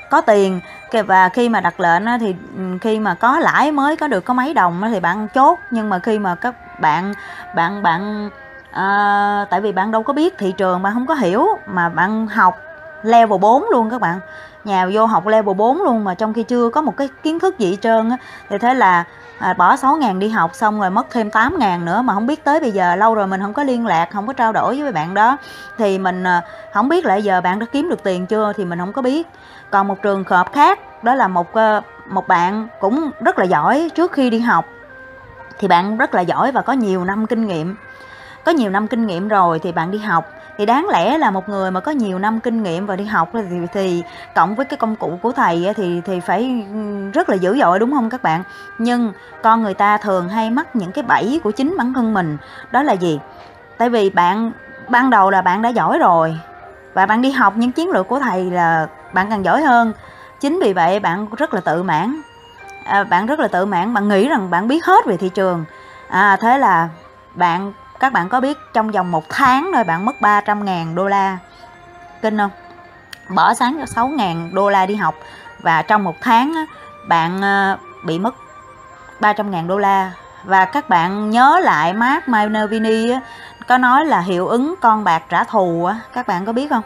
Có 0.10 0.22
tiền 0.22 0.62
và 1.08 1.30
khi 1.30 1.50
mà 1.50 1.62
đặt 1.62 1.80
lệnh 1.80 2.04
thì 2.20 2.36
ừ, 2.58 2.64
khi 2.82 3.00
mà 3.00 3.14
có 3.14 3.40
lãi 3.40 3.72
mới 3.72 3.98
có 3.98 4.08
được 4.08 4.26
có 4.26 4.34
mấy 4.34 4.54
đồng 4.54 4.82
thì 4.92 5.00
bạn 5.00 5.28
chốt. 5.28 5.60
Nhưng 5.72 5.90
mà 5.90 6.00
khi 6.00 6.20
mà 6.20 6.36
các 6.36 6.80
bạn 6.80 7.14
bạn 7.56 7.84
bạn 7.84 8.30
à, 8.72 9.46
tại 9.50 9.62
vì 9.62 9.72
bạn 9.72 9.92
đâu 9.92 10.04
có 10.04 10.14
biết 10.14 10.38
thị 10.38 10.52
trường 10.52 10.82
bạn 10.82 10.94
không 10.94 11.08
có 11.08 11.14
hiểu 11.14 11.48
mà 11.68 11.90
bạn 11.90 12.28
học 12.28 12.58
level 13.04 13.40
4 13.40 13.66
luôn 13.72 13.90
các 13.90 14.02
bạn. 14.02 14.20
Nhà 14.64 14.88
vô 14.94 15.06
học 15.06 15.28
level 15.28 15.56
4 15.56 15.84
luôn 15.84 16.04
mà 16.04 16.14
trong 16.14 16.34
khi 16.34 16.44
chưa 16.44 16.70
có 16.70 16.82
một 16.82 16.98
cái 16.98 17.10
kiến 17.24 17.40
thức 17.40 17.60
gì 17.60 17.78
trơn 17.82 18.10
á. 18.10 18.18
Thì 18.50 18.58
thế 18.58 18.74
là 18.74 19.04
à, 19.40 19.54
bỏ 19.54 19.76
6 19.76 19.96
ngàn 19.96 20.20
đi 20.20 20.30
học 20.30 20.56
xong 20.56 20.80
rồi 20.80 20.90
mất 20.90 21.08
thêm 21.12 21.32
8 21.32 21.60
ngàn 21.60 21.86
nữa 21.86 22.02
mà 22.02 22.14
không 22.14 22.28
biết 22.28 22.44
tới 22.44 22.60
bây 22.60 22.72
giờ 22.72 22.96
lâu 22.96 23.16
rồi 23.16 23.28
mình 23.28 23.42
không 23.42 23.54
có 23.54 23.64
liên 23.64 23.86
lạc 23.86 24.10
không 24.12 24.28
có 24.28 24.34
trao 24.34 24.54
đổi 24.54 24.82
với 24.82 24.92
bạn 24.92 25.14
đó. 25.14 25.38
Thì 25.78 25.98
mình 25.98 26.24
à, 26.24 26.42
không 26.74 26.90
biết 26.90 27.06
là 27.06 27.16
giờ 27.16 27.42
bạn 27.42 27.60
đã 27.60 27.66
kiếm 27.72 27.90
được 27.90 28.04
tiền 28.04 28.26
chưa 28.26 28.54
thì 28.56 28.66
mình 28.66 28.80
không 28.80 28.94
có 28.94 29.02
biết. 29.02 29.28
Còn 29.72 29.88
một 29.88 30.02
trường 30.02 30.24
hợp 30.24 30.54
khác 30.54 31.04
đó 31.04 31.16
là 31.16 31.28
một 31.28 31.54
ờ, 31.54 31.82
một 32.10 32.28
bạn 32.28 32.68
cũng 32.80 33.12
rất 33.22 33.40
là 33.40 33.46
giỏi 33.46 33.90
trước 33.96 34.12
khi 34.12 34.30
đi 34.30 34.40
học. 34.40 34.66
Thì 35.60 35.68
bạn 35.68 35.98
rất 35.98 36.16
là 36.16 36.22
giỏi 36.22 36.52
và 36.52 36.62
có 36.62 36.74
nhiều 36.74 37.06
năm 37.06 37.28
kinh 37.28 37.48
nghiệm. 37.48 37.76
Có 38.46 38.52
nhiều 38.52 38.70
năm 38.70 38.88
kinh 38.88 39.08
nghiệm 39.08 39.28
rồi 39.28 39.60
thì 39.60 39.72
bạn 39.72 39.92
đi 39.92 39.98
học 39.98 40.26
thì 40.60 40.66
đáng 40.66 40.88
lẽ 40.90 41.18
là 41.18 41.32
một 41.32 41.50
người 41.50 41.72
mà 41.72 41.80
có 41.80 41.92
nhiều 41.92 42.20
năm 42.20 42.40
kinh 42.40 42.64
nghiệm 42.64 42.86
và 42.86 42.96
đi 42.96 43.06
học 43.06 43.30
thì, 43.34 43.40
thì 43.74 44.04
cộng 44.36 44.56
với 44.56 44.66
cái 44.66 44.78
công 44.78 44.96
cụ 44.96 45.20
của 45.22 45.32
thầy 45.32 45.74
thì 45.76 46.02
thì 46.06 46.20
phải 46.20 46.66
rất 47.14 47.30
là 47.30 47.36
dữ 47.36 47.58
dội 47.62 47.80
đúng 47.80 47.92
không 47.92 48.10
các 48.10 48.24
bạn? 48.24 48.44
Nhưng 48.78 49.14
con 49.44 49.64
người 49.64 49.74
ta 49.74 49.98
thường 49.98 50.30
hay 50.30 50.50
mắc 50.50 50.76
những 50.76 50.92
cái 50.92 51.04
bẫy 51.04 51.42
của 51.44 51.52
chính 51.52 51.76
bản 51.78 51.94
thân 51.94 52.14
mình. 52.14 52.38
Đó 52.72 52.84
là 52.84 52.94
gì? 52.94 53.20
Tại 53.78 53.90
vì 53.90 54.10
bạn 54.10 54.52
ban 54.90 55.10
đầu 55.10 55.30
là 55.30 55.42
bạn 55.42 55.62
đã 55.62 55.70
giỏi 55.70 56.00
rồi 56.00 56.40
và 56.94 57.06
bạn 57.06 57.22
đi 57.22 57.32
học 57.32 57.54
những 57.58 57.72
chiến 57.72 57.90
lược 57.90 58.08
của 58.08 58.20
thầy 58.20 58.52
là 58.52 58.88
bạn 59.14 59.30
càng 59.30 59.46
giỏi 59.46 59.62
hơn. 59.62 59.94
Chính 60.40 60.60
vì 60.64 60.74
vậy 60.74 61.00
bạn 61.00 61.28
rất 61.38 61.54
là 61.54 61.62
tự 61.62 61.84
mãn. 61.84 62.22
À, 62.86 63.04
bạn 63.04 63.26
rất 63.26 63.40
là 63.40 63.48
tự 63.48 63.66
mãn 63.66 63.94
bạn 63.94 64.08
nghĩ 64.08 64.30
rằng 64.30 64.50
bạn 64.50 64.68
biết 64.68 64.86
hết 64.86 65.06
về 65.06 65.18
thị 65.18 65.30
trường. 65.30 65.66
À, 66.10 66.38
thế 66.42 66.58
là 66.58 66.90
bạn 67.36 67.74
các 68.00 68.14
bạn 68.14 68.30
có 68.30 68.40
biết 68.40 68.58
trong 68.74 68.92
vòng 68.92 69.12
một 69.12 69.30
tháng 69.30 69.72
thôi 69.74 69.84
bạn 69.84 70.06
mất 70.06 70.22
300 70.22 70.66
ngàn 70.66 70.96
đô 70.96 71.08
la? 71.08 71.38
Kinh 72.22 72.38
không? 72.38 72.52
Bỏ 73.36 73.54
sáng 73.54 73.88
6 73.88 74.08
ngàn 74.08 74.50
đô 74.54 74.70
la 74.70 74.86
đi 74.86 74.96
học 74.96 75.16
và 75.60 75.82
trong 75.82 76.04
một 76.04 76.16
tháng 76.22 76.54
bạn 77.08 77.42
ờ, 77.42 77.78
bị 78.06 78.20
mất 78.20 78.36
300 79.20 79.52
ngàn 79.52 79.68
đô 79.68 79.78
la. 79.78 80.12
Và 80.44 80.66
các 80.66 80.90
bạn 80.90 81.30
nhớ 81.30 81.60
lại 81.64 81.94
Mark 81.94 82.28
Minervini 82.28 83.12
có 83.68 83.78
nói 83.78 84.06
là 84.06 84.20
hiệu 84.20 84.48
ứng 84.48 84.76
con 84.82 85.04
bạc 85.04 85.24
trả 85.30 85.44
thù 85.44 85.90
các 86.14 86.28
bạn 86.28 86.46
có 86.46 86.54
biết 86.54 86.70
không? 86.70 86.84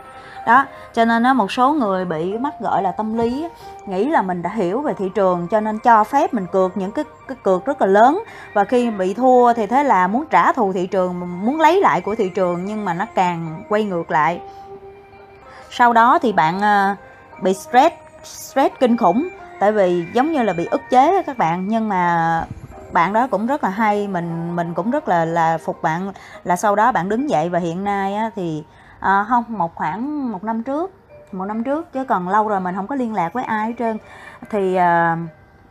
Đó 0.47 0.65
cho 0.93 1.05
nên 1.05 1.23
á 1.23 1.33
một 1.33 1.51
số 1.51 1.73
người 1.73 2.05
bị 2.05 2.37
mắc 2.37 2.53
gọi 2.59 2.83
là 2.83 2.91
tâm 2.91 3.17
lý 3.17 3.47
nghĩ 3.85 4.05
là 4.05 4.21
mình 4.21 4.41
đã 4.41 4.49
hiểu 4.49 4.81
về 4.81 4.93
thị 4.93 5.09
trường 5.15 5.47
cho 5.47 5.59
nên 5.59 5.79
cho 5.79 6.03
phép 6.03 6.33
mình 6.33 6.45
cược 6.51 6.77
những 6.77 6.91
cái 6.91 7.05
cái 7.27 7.37
cược 7.43 7.65
rất 7.65 7.81
là 7.81 7.87
lớn. 7.87 8.23
Và 8.53 8.63
khi 8.63 8.91
bị 8.91 9.13
thua 9.13 9.53
thì 9.53 9.67
thế 9.67 9.83
là 9.83 10.07
muốn 10.07 10.25
trả 10.29 10.51
thù 10.51 10.73
thị 10.73 10.87
trường 10.87 11.43
muốn 11.45 11.61
lấy 11.61 11.81
lại 11.81 12.01
của 12.01 12.15
thị 12.15 12.29
trường 12.29 12.65
nhưng 12.65 12.85
mà 12.85 12.93
nó 12.93 13.05
càng 13.15 13.63
quay 13.69 13.83
ngược 13.83 14.11
lại. 14.11 14.41
Sau 15.69 15.93
đó 15.93 16.19
thì 16.21 16.31
bạn 16.31 16.61
à, 16.61 16.95
bị 17.41 17.53
stress 17.53 17.95
stress 18.23 18.75
kinh 18.79 18.97
khủng 18.97 19.29
tại 19.59 19.71
vì 19.71 20.05
giống 20.13 20.31
như 20.31 20.43
là 20.43 20.53
bị 20.53 20.65
ức 20.65 20.81
chế 20.89 21.23
các 21.23 21.37
bạn. 21.37 21.67
Nhưng 21.67 21.89
mà 21.89 22.45
bạn 22.91 23.13
đó 23.13 23.27
cũng 23.27 23.47
rất 23.47 23.63
là 23.63 23.69
hay 23.69 24.07
mình 24.07 24.55
mình 24.55 24.73
cũng 24.73 24.91
rất 24.91 25.07
là 25.07 25.25
là 25.25 25.57
phục 25.57 25.81
bạn 25.81 26.11
là 26.43 26.55
sau 26.55 26.75
đó 26.75 26.91
bạn 26.91 27.09
đứng 27.09 27.29
dậy 27.29 27.49
và 27.49 27.59
hiện 27.59 27.83
nay 27.83 28.15
á, 28.15 28.29
thì 28.35 28.63
à, 29.03 29.25
không 29.29 29.43
một 29.47 29.75
khoảng 29.75 30.31
một 30.31 30.43
năm 30.43 30.63
trước 30.63 30.91
một 31.31 31.45
năm 31.45 31.63
trước 31.63 31.93
chứ 31.93 32.05
còn 32.05 32.29
lâu 32.29 32.47
rồi 32.47 32.59
mình 32.59 32.75
không 32.75 32.87
có 32.87 32.95
liên 32.95 33.13
lạc 33.13 33.33
với 33.33 33.43
ai 33.43 33.67
hết 33.67 33.73
trơn. 33.79 33.97
Thì 34.49 34.75
à, 34.75 35.17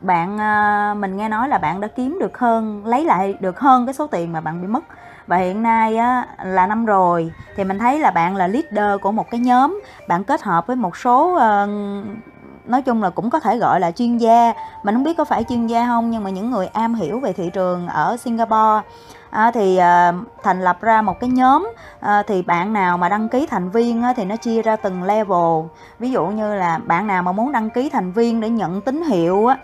bạn 0.00 0.40
à, 0.40 0.94
mình 0.98 1.16
nghe 1.16 1.28
nói 1.28 1.48
là 1.48 1.58
bạn 1.58 1.80
đã 1.80 1.88
kiếm 1.88 2.18
được 2.20 2.38
hơn 2.38 2.86
lấy 2.86 3.04
lại 3.04 3.34
được 3.40 3.60
hơn 3.60 3.86
cái 3.86 3.94
số 3.94 4.06
tiền 4.06 4.32
mà 4.32 4.40
bạn 4.40 4.62
bị 4.62 4.68
mất. 4.68 4.84
Và 5.26 5.36
hiện 5.36 5.62
nay 5.62 5.96
á, 5.96 6.26
là 6.44 6.66
năm 6.66 6.84
rồi 6.84 7.32
thì 7.56 7.64
mình 7.64 7.78
thấy 7.78 8.00
là 8.00 8.10
bạn 8.10 8.36
là 8.36 8.46
leader 8.46 9.00
của 9.00 9.12
một 9.12 9.30
cái 9.30 9.40
nhóm. 9.40 9.80
Bạn 10.08 10.24
kết 10.24 10.42
hợp 10.42 10.66
với 10.66 10.76
một 10.76 10.96
số 10.96 11.32
uh, 11.34 11.68
nói 12.66 12.82
chung 12.82 13.02
là 13.02 13.10
cũng 13.10 13.30
có 13.30 13.40
thể 13.40 13.58
gọi 13.58 13.80
là 13.80 13.90
chuyên 13.90 14.18
gia. 14.18 14.52
Mình 14.82 14.94
không 14.94 15.04
biết 15.04 15.16
có 15.18 15.24
phải 15.24 15.44
chuyên 15.44 15.66
gia 15.66 15.86
không 15.86 16.10
nhưng 16.10 16.24
mà 16.24 16.30
những 16.30 16.50
người 16.50 16.66
am 16.66 16.94
hiểu 16.94 17.20
về 17.20 17.32
thị 17.32 17.50
trường 17.52 17.88
ở 17.88 18.16
Singapore 18.16 18.80
à, 19.32 19.50
thì 19.50 19.76
à, 19.76 20.12
thành 20.42 20.60
lập 20.60 20.80
ra 20.80 21.02
một 21.02 21.20
cái 21.20 21.30
nhóm 21.30 21.72
à, 22.00 22.22
thì 22.26 22.42
bạn 22.42 22.72
nào 22.72 22.98
mà 22.98 23.08
đăng 23.08 23.28
ký 23.28 23.46
thành 23.46 23.70
viên 23.70 24.02
á, 24.02 24.12
thì 24.16 24.24
nó 24.24 24.36
chia 24.36 24.62
ra 24.62 24.76
từng 24.76 25.02
level. 25.02 25.66
Ví 25.98 26.10
dụ 26.10 26.26
như 26.26 26.54
là 26.54 26.78
bạn 26.78 27.06
nào 27.06 27.22
mà 27.22 27.32
muốn 27.32 27.52
đăng 27.52 27.70
ký 27.70 27.88
thành 27.88 28.12
viên 28.12 28.40
để 28.40 28.48
nhận 28.48 28.80
tín 28.80 29.02
hiệu 29.02 29.46
á, 29.46 29.56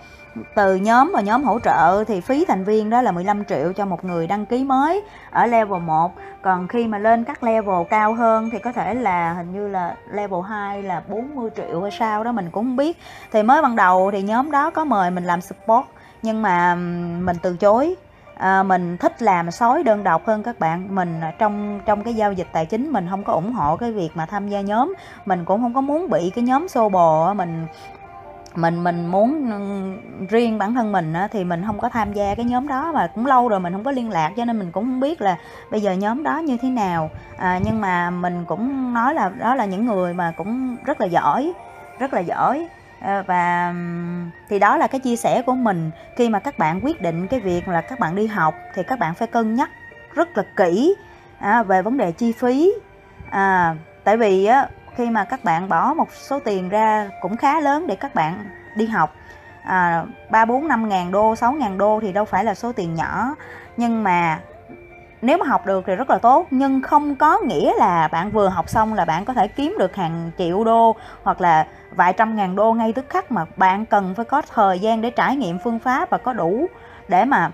từ 0.54 0.76
nhóm 0.76 1.10
và 1.14 1.20
nhóm 1.20 1.44
hỗ 1.44 1.58
trợ 1.58 2.04
thì 2.04 2.20
phí 2.20 2.44
thành 2.44 2.64
viên 2.64 2.90
đó 2.90 3.02
là 3.02 3.12
15 3.12 3.44
triệu 3.44 3.72
cho 3.72 3.87
một 3.87 4.04
người 4.04 4.26
đăng 4.26 4.46
ký 4.46 4.64
mới 4.64 5.02
ở 5.30 5.46
level 5.46 5.82
1 5.82 6.12
còn 6.42 6.68
khi 6.68 6.87
mà 6.87 6.98
lên 6.98 7.25
các 7.25 7.42
level 7.42 7.87
cao 7.90 8.14
hơn 8.14 8.50
thì 8.50 8.58
có 8.58 8.72
thể 8.72 8.94
là 8.94 9.32
hình 9.32 9.52
như 9.52 9.68
là 9.68 9.96
level 10.10 10.40
2 10.48 10.82
là 10.82 11.02
40 11.08 11.50
triệu 11.56 11.82
hay 11.82 11.90
sao 11.90 12.25
đó 12.25 12.32
mình 12.32 12.50
cũng 12.50 12.64
không 12.64 12.76
biết. 12.76 12.98
Thì 13.32 13.42
mới 13.42 13.62
ban 13.62 13.76
đầu 13.76 14.10
thì 14.12 14.22
nhóm 14.22 14.50
đó 14.50 14.70
có 14.70 14.84
mời 14.84 15.10
mình 15.10 15.25
làm 15.25 15.40
support 15.40 15.87
nhưng 16.22 16.42
mà 16.42 16.75
mình 17.20 17.37
từ 17.42 17.56
chối 17.56 17.96
à, 18.38 18.62
mình 18.62 18.97
thích 18.97 19.23
làm 19.23 19.50
sói 19.50 19.83
đơn 19.83 20.02
độc 20.02 20.26
hơn 20.26 20.42
các 20.42 20.59
bạn. 20.61 20.95
Mình 20.95 21.21
à, 21.21 21.33
trong 21.38 21.80
trong 21.87 22.04
cái 22.04 22.14
giao 22.14 22.33
dịch 22.33 22.49
tài 22.52 22.66
chính 22.66 22.90
mình 22.92 23.07
không 23.11 23.25
có 23.25 23.33
ủng 23.33 23.52
hộ 23.52 23.76
cái 23.76 23.92
việc 23.92 24.11
mà 24.14 24.26
tham 24.26 24.49
gia 24.49 24.61
nhóm. 24.61 24.95
Mình 25.26 25.45
cũng 25.45 25.61
không 25.61 25.75
có 25.75 25.80
muốn 25.80 26.11
bị 26.11 26.30
cái 26.35 26.45
nhóm 26.45 26.68
xô 26.68 26.88
bồ 26.88 27.35
mình 27.35 27.66
mình 28.54 28.85
mình 28.85 29.07
muốn 29.07 29.50
riêng 30.28 30.59
bản 30.59 30.75
thân 30.75 30.92
mình 30.92 31.12
á, 31.12 31.28
thì 31.33 31.45
mình 31.45 31.62
không 31.66 31.78
có 31.78 31.88
tham 31.88 32.12
gia 32.12 32.35
cái 32.35 32.45
nhóm 32.45 32.68
đó 32.68 32.92
mà 32.92 33.07
cũng 33.14 33.26
lâu 33.26 33.49
rồi 33.49 33.61
mình 33.61 33.73
không 33.73 33.85
có 33.85 33.92
liên 33.92 34.11
lạc 34.11 34.33
cho 34.37 34.45
nên 34.45 34.59
mình 34.59 34.73
cũng 34.73 34.85
không 34.85 35.00
biết 35.00 35.21
là 35.21 35.38
bây 35.71 35.80
giờ 35.80 35.92
nhóm 35.92 36.23
đó 36.23 36.38
như 36.38 36.57
thế 36.57 36.71
nào. 36.71 37.11
À, 37.37 37.61
nhưng 37.64 37.80
mà 37.80 38.11
mình 38.11 38.45
cũng 38.47 38.95
nói 38.95 39.14
là 39.14 39.28
đó 39.28 39.54
là 39.54 39.64
những 39.64 39.87
người 39.87 40.14
mà 40.14 40.33
cũng 40.37 40.76
rất 40.85 41.00
là 41.00 41.07
giỏi 41.07 41.54
rất 41.99 42.14
là 42.14 42.21
giỏi. 42.21 42.68
Ờ, 43.00 43.23
và 43.26 43.75
thì 44.49 44.59
đó 44.59 44.76
là 44.76 44.87
cái 44.87 45.00
chia 45.00 45.17
sẻ 45.17 45.43
của 45.43 45.55
mình. 45.55 45.90
Khi 46.17 46.28
mà 46.28 46.38
các 46.38 46.59
bạn 46.59 46.81
quyết 46.85 47.02
định 47.02 47.26
cái 47.26 47.40
việc 47.40 47.69
là 47.69 47.81
các 47.81 47.99
bạn 47.99 48.17
đi 48.17 48.26
học 48.26 48.55
thì 48.75 48.83
các 48.83 48.99
bạn 48.99 49.14
phải 49.14 49.28
cân 49.28 49.55
nhắc 49.55 49.71
rất 50.14 50.37
là 50.37 50.43
kỹ 50.57 50.95
à, 51.38 51.62
về 51.62 51.83
vấn 51.83 51.97
đề 51.97 52.12
chi 52.12 52.33
phí. 52.33 52.73
À, 53.31 53.75
tại 54.05 54.17
vì 54.17 54.45
á, 54.45 54.69
khi 54.97 55.11
mà 55.11 55.25
các 55.25 55.45
bạn 55.45 55.69
bỏ 55.69 55.95
một 55.95 56.12
số 56.12 56.38
tiền 56.38 56.69
ra 56.69 57.11
cũng 57.21 57.37
khá 57.37 57.61
lớn 57.61 57.87
để 57.87 57.97
các 57.97 58.14
bạn 58.14 58.45
đi 58.76 58.87
học 58.87 59.14
à, 59.62 60.05
ba 60.31 60.45
bốn 60.45 60.69
năm 60.69 60.88
ngàn 60.88 61.11
đô, 61.11 61.37
sáu 61.37 61.52
ngàn 61.52 61.78
đô 61.78 62.00
thì 62.00 62.12
đâu 62.12 62.25
phải 62.25 62.45
là 62.45 62.55
số 62.55 62.73
tiền 62.73 62.95
nhỏ. 62.95 63.35
Nhưng 63.76 64.05
mà 64.05 64.40
nếu 65.22 65.38
mà 65.38 65.46
học 65.46 65.66
được 65.66 65.84
thì 65.87 65.94
rất 65.94 66.10
là 66.10 66.18
tốt 66.18 66.46
nhưng 66.50 66.82
không 66.82 67.16
có 67.16 67.38
nghĩa 67.38 67.72
là 67.78 68.08
bạn 68.08 68.30
vừa 68.30 68.48
học 68.48 68.68
xong 68.68 68.94
là 68.94 69.04
bạn 69.04 69.25
có 69.25 69.32
thể 69.32 69.48
kiếm 69.48 69.76
được 69.78 69.96
hàng 69.96 70.30
triệu 70.38 70.64
đô 70.64 70.96
hoặc 71.22 71.40
là 71.40 71.66
vài 71.90 72.12
trăm 72.12 72.37
ngàn 72.37 72.56
đô 72.56 72.72
ngay 72.72 72.92
tức 72.92 73.06
khắc 73.08 73.32
mà 73.32 73.44
bạn 73.56 73.87
cần 73.87 74.14
phải 74.14 74.25
có 74.25 74.42
thời 74.54 74.78
gian 74.78 75.00
để 75.00 75.10
trải 75.10 75.37
nghiệm 75.37 75.58
phương 75.58 75.78
pháp 75.78 76.10
và 76.10 76.18
có 76.18 76.32
đủ 76.32 76.66
để 77.08 77.25
mà 77.25 77.50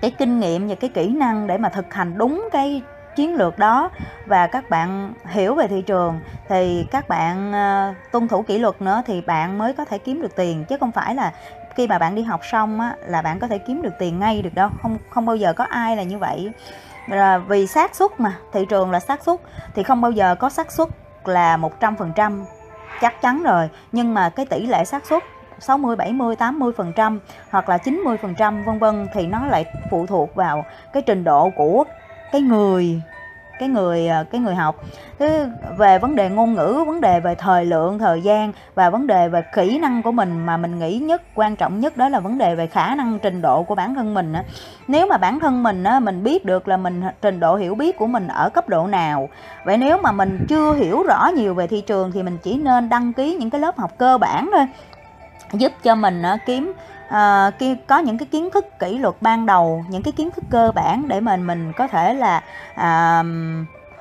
cái 0.00 0.10
kinh 0.10 0.40
nghiệm 0.40 0.68
và 0.68 0.74
cái 0.74 0.90
kỹ 0.90 1.08
năng 1.08 1.46
để 1.46 1.58
mà 1.58 1.68
thực 1.68 1.94
hành 1.94 2.18
đúng 2.18 2.48
cái 2.52 2.82
chiến 3.16 3.34
lược 3.34 3.58
đó. 3.58 3.90
Và 4.26 4.46
các 4.46 4.70
bạn 4.70 5.12
hiểu 5.26 5.54
về 5.54 5.68
thị 5.68 5.82
trường 5.82 6.20
thì 6.48 6.86
các 6.90 7.08
bạn 7.08 7.50
uh, 7.50 7.96
tuân 8.12 8.28
thủ 8.28 8.42
kỷ 8.42 8.58
luật 8.58 8.82
nữa 8.82 9.02
thì 9.06 9.20
bạn 9.20 9.58
mới 9.58 9.72
có 9.72 9.84
thể 9.84 9.98
kiếm 9.98 10.22
được 10.22 10.36
tiền 10.36 10.64
chứ 10.64 10.76
không 10.80 10.92
phải 10.92 11.14
là 11.14 11.32
khi 11.74 11.86
mà 11.86 11.98
bạn 11.98 12.14
đi 12.14 12.22
học 12.22 12.40
xong 12.44 12.80
á, 12.80 12.94
là 13.06 13.22
bạn 13.22 13.38
có 13.38 13.46
thể 13.46 13.58
kiếm 13.58 13.82
được 13.82 13.92
tiền 13.98 14.18
ngay 14.18 14.42
được 14.42 14.54
đâu. 14.54 14.68
Không 14.82 14.98
không 15.10 15.26
bao 15.26 15.36
giờ 15.36 15.52
có 15.52 15.64
ai 15.64 15.96
là 15.96 16.02
như 16.02 16.18
vậy. 16.18 16.52
Là 17.08 17.38
vì 17.38 17.66
xác 17.66 17.94
suất 17.94 18.20
mà 18.20 18.38
thị 18.52 18.66
trường 18.68 18.90
là 18.90 19.00
xác 19.00 19.22
suất 19.22 19.40
thì 19.74 19.82
không 19.82 20.00
bao 20.00 20.10
giờ 20.10 20.34
có 20.34 20.50
xác 20.50 20.72
suất 20.72 20.88
là 21.24 21.56
100% 21.56 22.44
chắc 23.00 23.22
chắn 23.22 23.42
rồi. 23.42 23.68
Nhưng 23.92 24.14
mà 24.14 24.28
cái 24.28 24.46
tỷ 24.46 24.66
lệ 24.66 24.84
xác 24.84 25.06
suất 25.06 25.22
60, 25.58 25.96
70, 25.96 26.36
80 26.36 26.72
phần 26.76 26.92
trăm 26.96 27.20
hoặc 27.50 27.68
là 27.68 27.78
90 27.78 28.16
phần 28.16 28.34
trăm 28.34 28.64
vân 28.64 28.78
vân 28.78 29.08
thì 29.14 29.26
nó 29.26 29.46
lại 29.46 29.64
phụ 29.90 30.06
thuộc 30.06 30.34
vào 30.34 30.64
cái 30.92 31.02
trình 31.02 31.24
độ 31.24 31.50
của 31.56 31.84
cái 32.32 32.40
người 32.40 33.02
cái 33.58 33.68
người 33.68 34.08
ờ, 34.08 34.24
cái 34.24 34.40
người 34.40 34.54
học. 34.54 34.84
Thế 35.18 35.46
về 35.76 35.98
vấn 35.98 36.16
đề 36.16 36.30
ngôn 36.30 36.54
ngữ, 36.54 36.84
vấn 36.86 37.00
đề 37.00 37.20
về 37.20 37.34
thời 37.34 37.64
lượng, 37.64 37.98
thời 37.98 38.22
gian 38.22 38.52
và 38.74 38.90
vấn 38.90 39.06
đề 39.06 39.28
về 39.28 39.42
kỹ 39.54 39.78
năng 39.78 40.02
của 40.02 40.12
mình 40.12 40.46
mà 40.46 40.56
mình 40.56 40.78
nghĩ 40.78 40.98
nhất, 40.98 41.22
quan 41.34 41.56
trọng 41.56 41.80
nhất 41.80 41.96
đó 41.96 42.08
là 42.08 42.20
vấn 42.20 42.38
đề 42.38 42.54
về 42.54 42.66
khả 42.66 42.94
năng 42.94 43.18
trình 43.18 43.42
độ 43.42 43.62
của 43.62 43.74
bản 43.74 43.94
thân 43.94 44.14
mình 44.14 44.34
nếu 44.88 45.06
mà 45.06 45.16
bản 45.16 45.40
thân 45.40 45.62
mình 45.62 45.84
mình 46.02 46.22
biết 46.22 46.44
được 46.44 46.68
là 46.68 46.76
mình 46.76 47.02
trình 47.22 47.40
độ 47.40 47.56
hiểu 47.56 47.74
biết 47.74 47.98
của 47.98 48.06
mình 48.06 48.28
ở 48.28 48.48
cấp 48.48 48.68
độ 48.68 48.86
nào, 48.86 49.28
vậy 49.64 49.76
nếu 49.76 49.98
mà 50.02 50.12
mình 50.12 50.46
chưa 50.48 50.74
hiểu 50.74 51.02
rõ 51.02 51.30
nhiều 51.36 51.54
về 51.54 51.66
thị 51.66 51.80
trường 51.80 52.12
thì 52.12 52.22
mình 52.22 52.38
chỉ 52.42 52.56
nên 52.56 52.88
đăng 52.88 53.12
ký 53.12 53.36
những 53.40 53.50
cái 53.50 53.60
lớp 53.60 53.78
học 53.78 53.90
cơ 53.98 54.18
bản 54.18 54.50
thôi, 54.52 54.66
giúp 55.52 55.72
cho 55.82 55.94
mình 55.94 56.22
kiếm 56.46 56.72
à, 57.12 57.50
có 57.86 57.98
những 57.98 58.18
cái 58.18 58.26
kiến 58.26 58.50
thức 58.50 58.78
kỷ 58.78 58.98
luật 58.98 59.14
ban 59.20 59.46
đầu 59.46 59.84
những 59.88 60.02
cái 60.02 60.12
kiến 60.12 60.30
thức 60.30 60.44
cơ 60.50 60.72
bản 60.74 61.08
để 61.08 61.20
mình 61.20 61.46
mình 61.46 61.72
có 61.72 61.86
thể 61.86 62.14
là 62.14 62.42
à, 62.74 63.22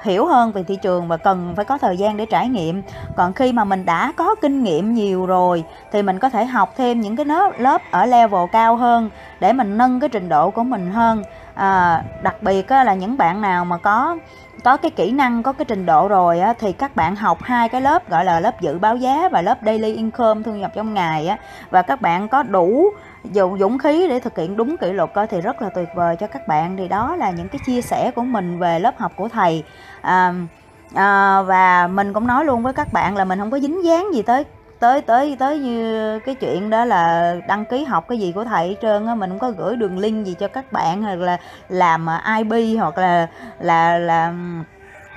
hiểu 0.01 0.25
hơn 0.25 0.51
về 0.51 0.63
thị 0.63 0.77
trường 0.81 1.07
và 1.07 1.17
cần 1.17 1.53
phải 1.55 1.65
có 1.65 1.77
thời 1.77 1.97
gian 1.97 2.17
để 2.17 2.25
trải 2.25 2.49
nghiệm. 2.49 2.81
Còn 3.15 3.33
khi 3.33 3.51
mà 3.51 3.63
mình 3.63 3.85
đã 3.85 4.13
có 4.17 4.35
kinh 4.41 4.63
nghiệm 4.63 4.93
nhiều 4.93 5.25
rồi 5.25 5.63
thì 5.91 6.01
mình 6.01 6.19
có 6.19 6.29
thể 6.29 6.45
học 6.45 6.73
thêm 6.77 7.01
những 7.01 7.15
cái 7.15 7.25
lớp 7.25 7.51
lớp 7.57 7.81
ở 7.91 8.05
level 8.05 8.45
cao 8.51 8.75
hơn 8.75 9.09
để 9.39 9.53
mình 9.53 9.77
nâng 9.77 9.99
cái 9.99 10.09
trình 10.09 10.29
độ 10.29 10.51
của 10.51 10.63
mình 10.63 10.91
hơn. 10.91 11.23
À, 11.55 12.03
đặc 12.21 12.43
biệt 12.43 12.71
là 12.71 12.93
những 12.93 13.17
bạn 13.17 13.41
nào 13.41 13.65
mà 13.65 13.77
có 13.77 14.17
có 14.63 14.77
cái 14.77 14.91
kỹ 14.91 15.11
năng 15.11 15.43
có 15.43 15.53
cái 15.53 15.65
trình 15.65 15.85
độ 15.85 16.07
rồi 16.07 16.39
á, 16.39 16.53
thì 16.59 16.71
các 16.71 16.95
bạn 16.95 17.15
học 17.15 17.43
hai 17.43 17.69
cái 17.69 17.81
lớp 17.81 18.09
gọi 18.09 18.25
là 18.25 18.39
lớp 18.39 18.61
dự 18.61 18.79
báo 18.79 18.95
giá 18.95 19.29
và 19.31 19.41
lớp 19.41 19.57
daily 19.65 19.95
income 19.95 20.41
thu 20.45 20.51
nhập 20.51 20.71
trong 20.75 20.93
ngày 20.93 21.27
á. 21.27 21.37
Và 21.69 21.81
các 21.81 22.01
bạn 22.01 22.27
có 22.27 22.43
đủ 22.43 22.89
dùng 23.23 23.59
dũng 23.59 23.77
khí 23.77 24.07
để 24.09 24.19
thực 24.19 24.37
hiện 24.37 24.57
đúng 24.57 24.77
kỷ 24.77 24.91
luật 24.91 25.09
thì 25.29 25.41
rất 25.41 25.61
là 25.61 25.69
tuyệt 25.69 25.89
vời 25.95 26.15
cho 26.15 26.27
các 26.27 26.47
bạn. 26.47 26.77
Thì 26.77 26.87
đó 26.87 27.15
là 27.15 27.31
những 27.31 27.47
cái 27.47 27.59
chia 27.65 27.81
sẻ 27.81 28.11
của 28.15 28.23
mình 28.23 28.59
về 28.59 28.79
lớp 28.79 28.97
học 28.97 29.11
của 29.15 29.27
thầy. 29.27 29.63
À, 30.01 30.33
à, 30.95 31.41
và 31.41 31.87
mình 31.87 32.13
cũng 32.13 32.27
nói 32.27 32.45
luôn 32.45 32.63
với 32.63 32.73
các 32.73 32.93
bạn 32.93 33.17
là 33.17 33.25
mình 33.25 33.39
không 33.39 33.51
có 33.51 33.59
dính 33.59 33.83
dáng 33.83 34.07
gì 34.13 34.21
tới 34.21 34.45
tới 34.81 35.01
tới 35.01 35.35
tới 35.39 35.59
như 35.59 36.19
cái 36.19 36.35
chuyện 36.35 36.69
đó 36.69 36.85
là 36.85 37.35
đăng 37.47 37.65
ký 37.65 37.83
học 37.85 38.05
cái 38.07 38.19
gì 38.19 38.33
của 38.33 38.45
thầy 38.45 38.67
hết 38.69 38.75
trơn 38.81 39.07
á, 39.07 39.15
mình 39.15 39.29
không 39.29 39.39
có 39.39 39.51
gửi 39.51 39.75
đường 39.77 39.97
link 39.99 40.25
gì 40.25 40.35
cho 40.39 40.47
các 40.47 40.71
bạn, 40.71 41.03
hoặc 41.03 41.15
là 41.19 41.37
làm 41.69 42.09
à, 42.09 42.37
ib 42.37 42.79
hoặc 42.79 42.97
là 42.97 43.27
là 43.59 43.97
là 43.99 44.33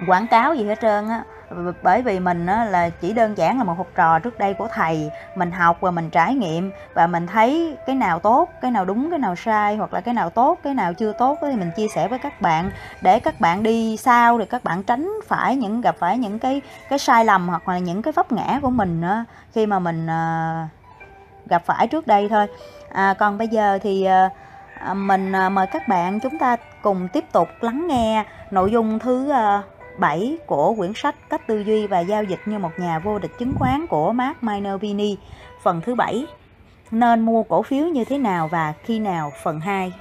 quảng 0.06 0.28
cáo 0.28 0.54
gì 0.54 0.66
hết 0.66 0.80
trơn 0.80 1.08
á 1.08 1.24
bởi 1.82 2.02
vì 2.02 2.20
mình 2.20 2.46
là 2.46 2.90
chỉ 3.00 3.12
đơn 3.12 3.38
giản 3.38 3.58
là 3.58 3.64
một 3.64 3.74
học 3.78 3.86
trò 3.94 4.18
trước 4.18 4.38
đây 4.38 4.54
của 4.54 4.68
thầy. 4.72 5.10
Mình 5.34 5.52
học 5.52 5.76
và 5.80 5.90
mình 5.90 6.10
trải 6.10 6.34
nghiệm 6.34 6.70
và 6.94 7.06
mình 7.06 7.26
thấy 7.26 7.76
cái 7.86 7.96
nào 7.96 8.18
tốt 8.18 8.48
cái 8.60 8.70
nào 8.70 8.84
đúng 8.84 9.10
cái 9.10 9.18
nào 9.18 9.36
sai 9.36 9.76
hoặc 9.76 9.94
là 9.94 10.00
cái 10.00 10.14
nào 10.14 10.30
tốt 10.30 10.58
cái 10.62 10.74
nào 10.74 10.94
chưa 10.94 11.12
tốt 11.12 11.38
thì 11.40 11.56
mình 11.56 11.70
chia 11.76 11.88
sẻ 11.88 12.08
với 12.08 12.18
các 12.18 12.40
bạn. 12.40 12.70
Để 13.00 13.20
các 13.20 13.40
bạn 13.40 13.62
đi 13.62 13.96
sau 13.96 14.38
thì 14.38 14.44
các 14.46 14.64
bạn 14.64 14.82
tránh 14.82 15.12
phải 15.26 15.56
những 15.56 15.80
gặp 15.80 15.96
phải 15.98 16.18
những 16.18 16.38
cái 16.38 16.60
cái 16.88 16.98
sai 16.98 17.24
lầm 17.24 17.48
hoặc 17.48 17.68
là 17.68 17.78
những 17.78 18.02
cái 18.02 18.12
vấp 18.12 18.32
ngã 18.32 18.58
của 18.62 18.70
mình 18.70 19.02
khi 19.52 19.66
mà 19.66 19.78
mình 19.78 20.06
à, 20.06 20.68
gặp 21.46 21.62
phải 21.66 21.86
trước 21.86 22.06
đây 22.06 22.28
thôi. 22.28 22.46
À, 22.92 23.14
còn 23.18 23.38
bây 23.38 23.48
giờ 23.48 23.78
thì 23.82 24.04
à, 24.04 24.30
à, 24.78 24.94
mình 24.94 25.32
mời 25.52 25.66
các 25.66 25.88
bạn 25.88 26.20
chúng 26.20 26.38
ta 26.38 26.56
cùng 26.82 27.08
tiếp 27.08 27.24
tục 27.32 27.48
lắng 27.60 27.86
nghe 27.88 28.24
nội 28.50 28.70
dung 28.70 28.98
thứ 28.98 29.32
7 29.98 30.36
của 30.46 30.74
quyển 30.74 30.92
sách 30.94 31.14
Cách 31.30 31.46
tư 31.46 31.58
duy 31.58 31.86
và 31.86 32.00
giao 32.00 32.24
dịch 32.24 32.40
như 32.46 32.58
một 32.58 32.70
nhà 32.78 32.98
vô 32.98 33.18
địch 33.18 33.38
chứng 33.38 33.52
khoán 33.58 33.86
của 33.86 34.12
Mark 34.12 34.42
Minervini, 34.42 35.16
phần 35.62 35.80
thứ 35.80 35.94
7. 35.94 36.26
Nên 36.90 37.20
mua 37.20 37.42
cổ 37.42 37.62
phiếu 37.62 37.86
như 37.86 38.04
thế 38.04 38.18
nào 38.18 38.48
và 38.48 38.72
khi 38.84 38.98
nào 38.98 39.32
phần 39.42 39.60
2. 39.60 39.92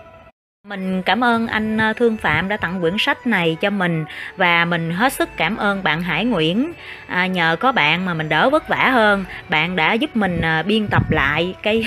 Mình 0.67 1.01
cảm 1.01 1.23
ơn 1.23 1.47
anh 1.47 1.77
ờ, 1.77 1.93
Thương 1.93 2.17
Phạm 2.17 2.47
đã 2.47 2.57
tặng 2.57 2.81
quyển 2.81 2.97
sách 2.99 3.27
này 3.27 3.57
cho 3.61 3.69
mình 3.69 4.05
và 4.37 4.65
mình 4.65 4.91
hết 4.91 5.13
sức 5.13 5.29
cảm 5.37 5.57
ơn 5.57 5.83
bạn 5.83 6.01
Hải 6.01 6.25
Nguyễn. 6.25 6.73
À, 7.07 7.27
nhờ 7.27 7.55
có 7.59 7.71
bạn 7.71 8.05
mà 8.05 8.13
mình 8.13 8.29
đỡ 8.29 8.49
vất 8.49 8.67
vả 8.67 8.89
hơn. 8.89 9.25
Bạn 9.49 9.75
đã 9.75 9.93
giúp 9.93 10.15
mình 10.15 10.41
à, 10.41 10.63
biên 10.63 10.87
tập 10.87 11.11
lại 11.11 11.55
cái 11.63 11.85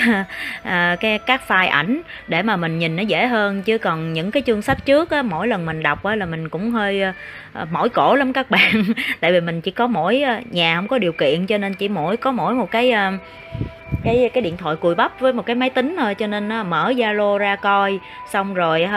à, 0.63 0.97
cái 1.01 1.19
các 1.19 1.43
file 1.49 1.71
ảnh 1.71 2.03
để 2.29 2.43
mà 2.43 2.57
mình 2.57 2.79
nhìn 2.79 2.97
nó 2.97 3.03
dễ 3.03 3.27
hơn 3.27 3.63
chứ 3.63 3.79
còn 3.79 4.13
những 4.13 4.31
cái 4.31 4.43
chương 4.47 4.63
sách 4.63 4.85
trước 4.85 5.11
á, 5.11 5.23
mỗi 5.23 5.49
lần 5.49 5.67
mình 5.67 5.83
đọc 5.83 6.05
á, 6.05 6.17
là 6.17 6.27
mình 6.27 6.49
cũng 6.49 6.71
hơi 6.71 7.03
à, 7.03 7.15
mỏi 7.71 7.89
cổ 7.89 8.15
lắm 8.15 8.33
các 8.33 8.51
bạn. 8.51 8.85
Tại 9.21 9.33
vì 9.33 9.41
mình 9.41 9.61
chỉ 9.61 9.71
có 9.71 9.87
mỗi 9.87 10.25
nhà 10.51 10.77
không 10.77 10.89
có 10.89 10.99
điều 10.99 11.13
kiện 11.13 11.47
cho 11.47 11.59
nên 11.59 11.75
chỉ 11.75 11.89
mỗi 11.89 12.17
có 12.17 12.33
mỗi 12.33 12.55
một 12.55 12.71
cái 12.71 12.91
à, 12.91 13.13
cái 14.05 14.31
cái 14.35 14.43
điện 14.43 14.57
thoại 14.57 14.77
cùi 14.77 14.95
bắp 14.95 15.21
với 15.21 15.33
một 15.33 15.47
cái 15.47 15.57
máy 15.57 15.71
tính 15.71 15.97
thôi, 15.99 16.15
cho 16.15 16.27
nên 16.27 16.49
mở 16.49 16.93
zalo 16.97 17.39
ra 17.39 17.57
coi. 17.57 18.01
Xong 18.31 18.55
rồi 18.55 18.89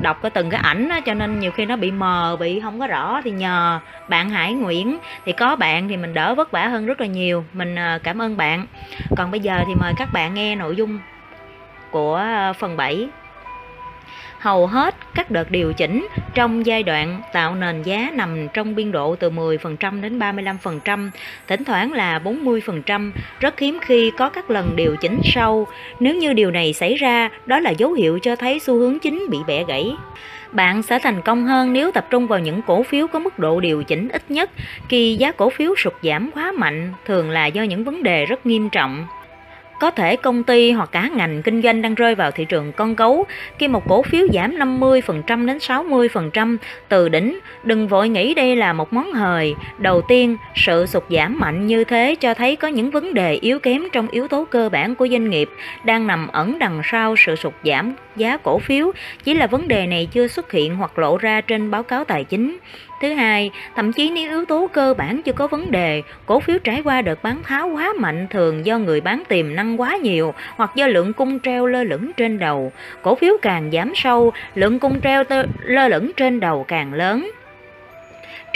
đọc 0.00 0.18
cái 0.22 0.30
từng 0.30 0.50
cái 0.50 0.60
ảnh 0.64 0.88
cho 1.06 1.14
nên 1.14 1.40
nhiều 1.40 1.50
khi 1.50 1.66
nó 1.66 1.76
bị 1.76 1.90
mờ, 1.90 2.36
bị 2.40 2.60
không 2.60 2.80
có 2.80 2.86
rõ 2.86 3.20
thì 3.24 3.30
nhờ 3.30 3.80
bạn 4.08 4.30
Hải 4.30 4.54
Nguyễn. 4.54 4.98
Thì 5.24 5.32
có 5.32 5.56
bạn 5.56 5.88
thì 5.88 5.96
mình 5.96 6.14
đỡ 6.14 6.34
vất 6.34 6.50
vả 6.50 6.68
hơn 6.68 6.86
rất 6.86 7.00
là 7.00 7.06
nhiều. 7.06 7.44
Mình 7.52 7.74
à, 7.74 7.98
cảm 8.02 8.22
ơn 8.22 8.36
bạn. 8.36 8.66
Còn 9.16 9.30
bây 9.30 9.40
giờ 9.40 9.60
thì 9.66 9.74
mời 9.74 9.92
các 9.96 10.08
bạn 10.12 10.34
nghe 10.34 10.56
nội 10.56 10.76
dung 10.76 10.98
của 11.90 12.16
à, 12.16 12.52
phần 12.52 12.76
7 12.76 13.08
hầu 14.38 14.66
hết 14.66 14.94
các 15.14 15.30
đợt 15.30 15.50
điều 15.50 15.72
chỉnh 15.72 16.06
trong 16.34 16.66
giai 16.66 16.82
đoạn 16.82 17.20
tạo 17.32 17.54
nền 17.54 17.82
giá 17.82 18.10
nằm 18.14 18.48
trong 18.54 18.74
biên 18.74 18.92
độ 18.92 19.16
từ 19.16 19.30
10% 19.30 20.00
đến 20.00 20.18
35%, 20.18 21.10
thỉnh 21.46 21.64
thoảng 21.64 21.92
là 21.92 22.18
40%, 22.18 23.12
rất 23.40 23.58
hiếm 23.58 23.78
khi 23.82 24.12
có 24.18 24.28
các 24.28 24.50
lần 24.50 24.76
điều 24.76 24.96
chỉnh 24.96 25.20
sâu. 25.24 25.66
Nếu 26.00 26.14
như 26.14 26.32
điều 26.32 26.50
này 26.50 26.72
xảy 26.72 26.94
ra, 26.94 27.28
đó 27.46 27.60
là 27.60 27.70
dấu 27.70 27.92
hiệu 27.92 28.18
cho 28.18 28.36
thấy 28.36 28.58
xu 28.58 28.78
hướng 28.78 28.98
chính 28.98 29.26
bị 29.30 29.38
bẻ 29.46 29.64
gãy. 29.64 29.96
Bạn 30.52 30.82
sẽ 30.82 30.98
thành 30.98 31.22
công 31.22 31.44
hơn 31.44 31.72
nếu 31.72 31.90
tập 31.90 32.06
trung 32.10 32.26
vào 32.26 32.38
những 32.38 32.62
cổ 32.62 32.82
phiếu 32.82 33.06
có 33.06 33.18
mức 33.18 33.38
độ 33.38 33.60
điều 33.60 33.82
chỉnh 33.82 34.08
ít 34.08 34.30
nhất 34.30 34.50
khi 34.88 35.16
giá 35.16 35.32
cổ 35.32 35.50
phiếu 35.50 35.74
sụt 35.76 35.94
giảm 36.02 36.30
quá 36.34 36.52
mạnh, 36.52 36.92
thường 37.04 37.30
là 37.30 37.46
do 37.46 37.62
những 37.62 37.84
vấn 37.84 38.02
đề 38.02 38.26
rất 38.26 38.46
nghiêm 38.46 38.70
trọng. 38.70 39.06
Có 39.80 39.90
thể 39.90 40.16
công 40.16 40.42
ty 40.42 40.72
hoặc 40.72 40.88
cả 40.92 41.10
ngành 41.16 41.42
kinh 41.42 41.62
doanh 41.62 41.82
đang 41.82 41.94
rơi 41.94 42.14
vào 42.14 42.30
thị 42.30 42.44
trường 42.44 42.72
con 42.72 42.94
gấu 42.94 43.26
khi 43.58 43.68
một 43.68 43.88
cổ 43.88 44.02
phiếu 44.02 44.26
giảm 44.32 44.56
50% 44.56 45.46
đến 45.46 45.58
60% 45.58 46.56
từ 46.88 47.08
đỉnh. 47.08 47.38
Đừng 47.64 47.88
vội 47.88 48.08
nghĩ 48.08 48.34
đây 48.34 48.56
là 48.56 48.72
một 48.72 48.92
món 48.92 49.12
hời. 49.12 49.54
Đầu 49.78 50.02
tiên, 50.02 50.36
sự 50.54 50.86
sụt 50.86 51.04
giảm 51.10 51.38
mạnh 51.38 51.66
như 51.66 51.84
thế 51.84 52.14
cho 52.20 52.34
thấy 52.34 52.56
có 52.56 52.68
những 52.68 52.90
vấn 52.90 53.14
đề 53.14 53.34
yếu 53.34 53.58
kém 53.58 53.82
trong 53.92 54.08
yếu 54.08 54.28
tố 54.28 54.44
cơ 54.50 54.68
bản 54.68 54.94
của 54.94 55.08
doanh 55.08 55.30
nghiệp 55.30 55.48
đang 55.84 56.06
nằm 56.06 56.28
ẩn 56.28 56.58
đằng 56.58 56.80
sau 56.84 57.16
sự 57.16 57.36
sụt 57.36 57.52
giảm 57.64 57.94
giá 58.16 58.36
cổ 58.36 58.58
phiếu. 58.58 58.92
Chỉ 59.24 59.34
là 59.34 59.46
vấn 59.46 59.68
đề 59.68 59.86
này 59.86 60.08
chưa 60.12 60.26
xuất 60.26 60.52
hiện 60.52 60.76
hoặc 60.76 60.98
lộ 60.98 61.16
ra 61.16 61.40
trên 61.40 61.70
báo 61.70 61.82
cáo 61.82 62.04
tài 62.04 62.24
chính. 62.24 62.58
Thứ 63.00 63.12
hai, 63.12 63.50
thậm 63.74 63.92
chí 63.92 64.10
nếu 64.10 64.30
yếu 64.30 64.44
tố 64.44 64.68
cơ 64.72 64.94
bản 64.94 65.22
chưa 65.22 65.32
có 65.32 65.46
vấn 65.46 65.70
đề, 65.70 66.02
cổ 66.26 66.40
phiếu 66.40 66.58
trải 66.58 66.82
qua 66.84 67.02
đợt 67.02 67.22
bán 67.22 67.42
tháo 67.42 67.68
quá 67.68 67.92
mạnh 67.98 68.26
thường 68.30 68.66
do 68.66 68.78
người 68.78 69.00
bán 69.00 69.22
tiềm 69.28 69.54
năng 69.54 69.80
quá 69.80 69.96
nhiều 69.96 70.34
hoặc 70.56 70.70
do 70.74 70.86
lượng 70.86 71.12
cung 71.12 71.40
treo 71.40 71.66
lơ 71.66 71.84
lửng 71.84 72.10
trên 72.16 72.38
đầu. 72.38 72.72
Cổ 73.02 73.14
phiếu 73.14 73.36
càng 73.42 73.70
giảm 73.72 73.92
sâu, 73.94 74.32
lượng 74.54 74.78
cung 74.78 75.00
treo 75.00 75.24
lơ 75.62 75.88
lửng 75.88 76.12
trên 76.16 76.40
đầu 76.40 76.64
càng 76.68 76.92
lớn. 76.92 77.30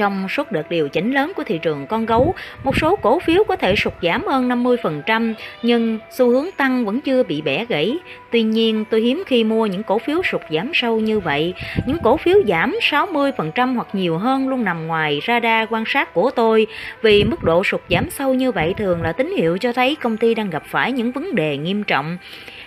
Trong 0.01 0.29
suốt 0.29 0.53
đợt 0.53 0.71
điều 0.71 0.89
chỉnh 0.89 1.13
lớn 1.13 1.33
của 1.37 1.45
thị 1.45 1.59
trường 1.59 1.87
con 1.87 2.07
gấu, 2.07 2.35
một 2.65 2.77
số 2.77 2.97
cổ 2.97 3.19
phiếu 3.19 3.45
có 3.45 3.57
thể 3.57 3.77
sụt 3.77 3.93
giảm 4.03 4.27
hơn 4.27 4.49
50%, 4.49 5.35
nhưng 5.63 5.99
xu 6.11 6.29
hướng 6.29 6.47
tăng 6.57 6.85
vẫn 6.85 7.01
chưa 7.01 7.23
bị 7.23 7.41
bẻ 7.41 7.65
gãy. 7.65 7.99
Tuy 8.31 8.43
nhiên, 8.43 8.85
tôi 8.91 9.01
hiếm 9.01 9.23
khi 9.27 9.45
mua 9.45 9.67
những 9.67 9.83
cổ 9.83 9.99
phiếu 9.99 10.23
sụt 10.23 10.41
giảm 10.51 10.71
sâu 10.75 11.01
như 11.01 11.21
vậy. 11.21 11.55
Những 11.87 11.99
cổ 12.03 12.17
phiếu 12.17 12.37
giảm 12.49 12.77
60% 12.81 13.75
hoặc 13.75 13.87
nhiều 13.93 14.19
hơn 14.19 14.49
luôn 14.49 14.65
nằm 14.65 14.87
ngoài 14.87 15.21
radar 15.27 15.69
quan 15.71 15.85
sát 15.87 16.15
của 16.15 16.31
tôi, 16.31 16.67
vì 17.03 17.25
mức 17.25 17.45
độ 17.45 17.65
sụt 17.65 17.81
giảm 17.91 18.11
sâu 18.11 18.35
như 18.35 18.53
vậy 18.53 18.75
thường 18.77 19.03
là 19.03 19.13
tín 19.13 19.35
hiệu 19.37 19.59
cho 19.59 19.73
thấy 19.73 19.97
công 19.97 20.17
ty 20.17 20.35
đang 20.35 20.51
gặp 20.51 20.63
phải 20.67 20.93
những 20.93 21.13
vấn 21.13 21.35
đề 21.35 21.57
nghiêm 21.57 21.85
trọng. 21.85 22.19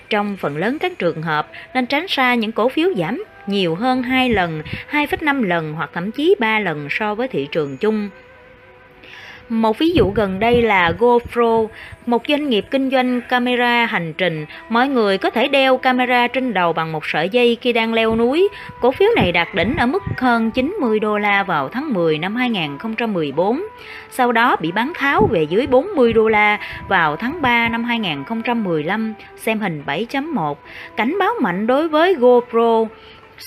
Trong 0.10 0.38
phần 0.38 0.58
lớn 0.58 0.78
các 0.80 1.00
trường 1.00 1.22
hợp, 1.22 1.48
nên 1.74 1.86
tránh 1.86 2.08
xa 2.08 2.36
những 2.36 2.52
cổ 2.52 2.70
phiếu 2.70 2.90
giảm 2.98 3.24
nhiều 3.48 3.76
hơn 3.76 4.04
2 4.04 4.30
lần, 4.30 4.62
2,5 4.92 5.44
lần 5.44 5.74
hoặc 5.74 5.90
thậm 5.94 6.12
chí 6.12 6.36
3 6.40 6.60
lần 6.60 6.88
so 6.90 7.16
với 7.16 7.28
thị 7.28 7.48
trường 7.52 7.78
chung. 7.78 8.10
Một 9.50 9.78
ví 9.78 9.90
dụ 9.90 10.12
gần 10.12 10.40
đây 10.40 10.62
là 10.62 10.92
GoPro, 11.00 11.66
một 12.06 12.24
doanh 12.30 12.50
nghiệp 12.50 12.66
kinh 12.72 12.90
doanh 12.90 13.22
camera 13.22 13.86
hành 13.86 14.14
trình. 14.18 14.46
Mọi 14.70 14.88
người 14.88 15.18
có 15.18 15.30
thể 15.30 15.48
đeo 15.48 15.78
camera 15.78 16.28
trên 16.28 16.54
đầu 16.54 16.74
bằng 16.74 16.92
một 16.92 17.06
sợi 17.06 17.30
dây 17.30 17.58
khi 17.62 17.74
đang 17.74 17.94
leo 17.94 18.16
núi. 18.16 18.50
Cổ 18.82 18.92
phiếu 18.92 19.10
này 19.16 19.32
đạt 19.32 19.48
đỉnh 19.56 19.78
ở 19.78 19.86
mức 19.86 20.04
hơn 20.18 20.52
90 20.52 21.00
đô 21.00 21.18
la 21.18 21.44
vào 21.44 21.70
tháng 21.70 21.94
10 21.94 22.18
năm 22.18 22.36
2014. 22.36 23.64
Sau 24.12 24.32
đó 24.32 24.56
bị 24.56 24.72
bán 24.72 24.94
tháo 24.96 25.28
về 25.32 25.44
dưới 25.44 25.68
40 25.68 26.14
đô 26.14 26.28
la 26.28 26.60
vào 26.88 27.16
tháng 27.16 27.42
3 27.42 27.70
năm 27.70 27.84
2015. 27.84 29.14
Xem 29.38 29.60
hình 29.60 29.84
7.1. 29.86 30.56
Cảnh 30.96 31.16
báo 31.20 31.34
mạnh 31.42 31.68
đối 31.68 31.88
với 31.88 32.16
GoPro 32.16 32.86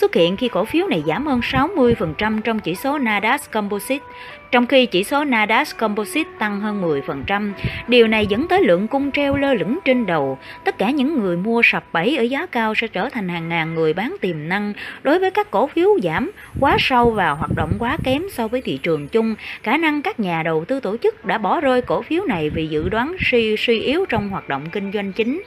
xuất 0.00 0.15
hiện 0.15 0.37
khi 0.37 0.49
cổ 0.49 0.65
phiếu 0.65 0.87
này 0.88 1.03
giảm 1.07 1.26
hơn 1.26 1.41
60% 1.41 2.41
trong 2.41 2.59
chỉ 2.59 2.75
số 2.75 2.99
Nasdaq 2.99 3.38
Composite, 3.53 4.05
trong 4.50 4.67
khi 4.67 4.87
chỉ 4.87 5.05
số 5.05 5.25
Nasdaq 5.25 5.65
Composite 5.79 6.31
tăng 6.38 6.61
hơn 6.61 6.83
10%. 6.83 7.53
Điều 7.88 8.07
này 8.07 8.26
dẫn 8.26 8.49
tới 8.49 8.62
lượng 8.62 8.88
cung 8.88 9.12
treo 9.12 9.37
lơ 9.37 9.55
lửng 9.55 9.79
trên 9.85 10.07
đầu. 10.07 10.38
Tất 10.65 10.79
cả 10.79 10.91
những 10.91 11.21
người 11.21 11.37
mua 11.37 11.62
sập 11.65 11.93
bẫy 11.93 12.17
ở 12.17 12.23
giá 12.23 12.47
cao 12.47 12.75
sẽ 12.75 12.88
trở 12.88 13.09
thành 13.09 13.29
hàng 13.29 13.49
ngàn 13.49 13.75
người 13.75 13.93
bán 13.93 14.17
tiềm 14.21 14.49
năng. 14.49 14.73
Đối 15.03 15.19
với 15.19 15.31
các 15.31 15.50
cổ 15.50 15.67
phiếu 15.67 15.88
giảm 16.03 16.31
quá 16.61 16.76
sâu 16.81 17.11
và 17.11 17.31
hoạt 17.31 17.50
động 17.57 17.73
quá 17.79 17.97
kém 18.05 18.23
so 18.33 18.49
với 18.49 18.61
thị 18.61 18.79
trường 18.83 19.09
chung, 19.09 19.35
khả 19.62 19.76
năng 19.76 20.03
các 20.03 20.21
nhà 20.21 20.43
đầu 20.43 20.65
tư 20.65 20.81
tổ 20.81 20.97
chức 20.97 21.25
đã 21.25 21.38
bỏ 21.38 21.61
rơi 21.61 21.83
cổ 21.83 22.03
phiếu 22.03 22.25
này 22.25 22.50
vì 22.50 22.67
dự 22.67 22.88
đoán 22.88 23.17
suy 23.31 23.57
suy 23.59 23.81
yếu 23.81 24.07
trong 24.09 24.29
hoạt 24.29 24.49
động 24.49 24.67
kinh 24.73 24.93
doanh 24.93 25.12
chính. 25.12 25.43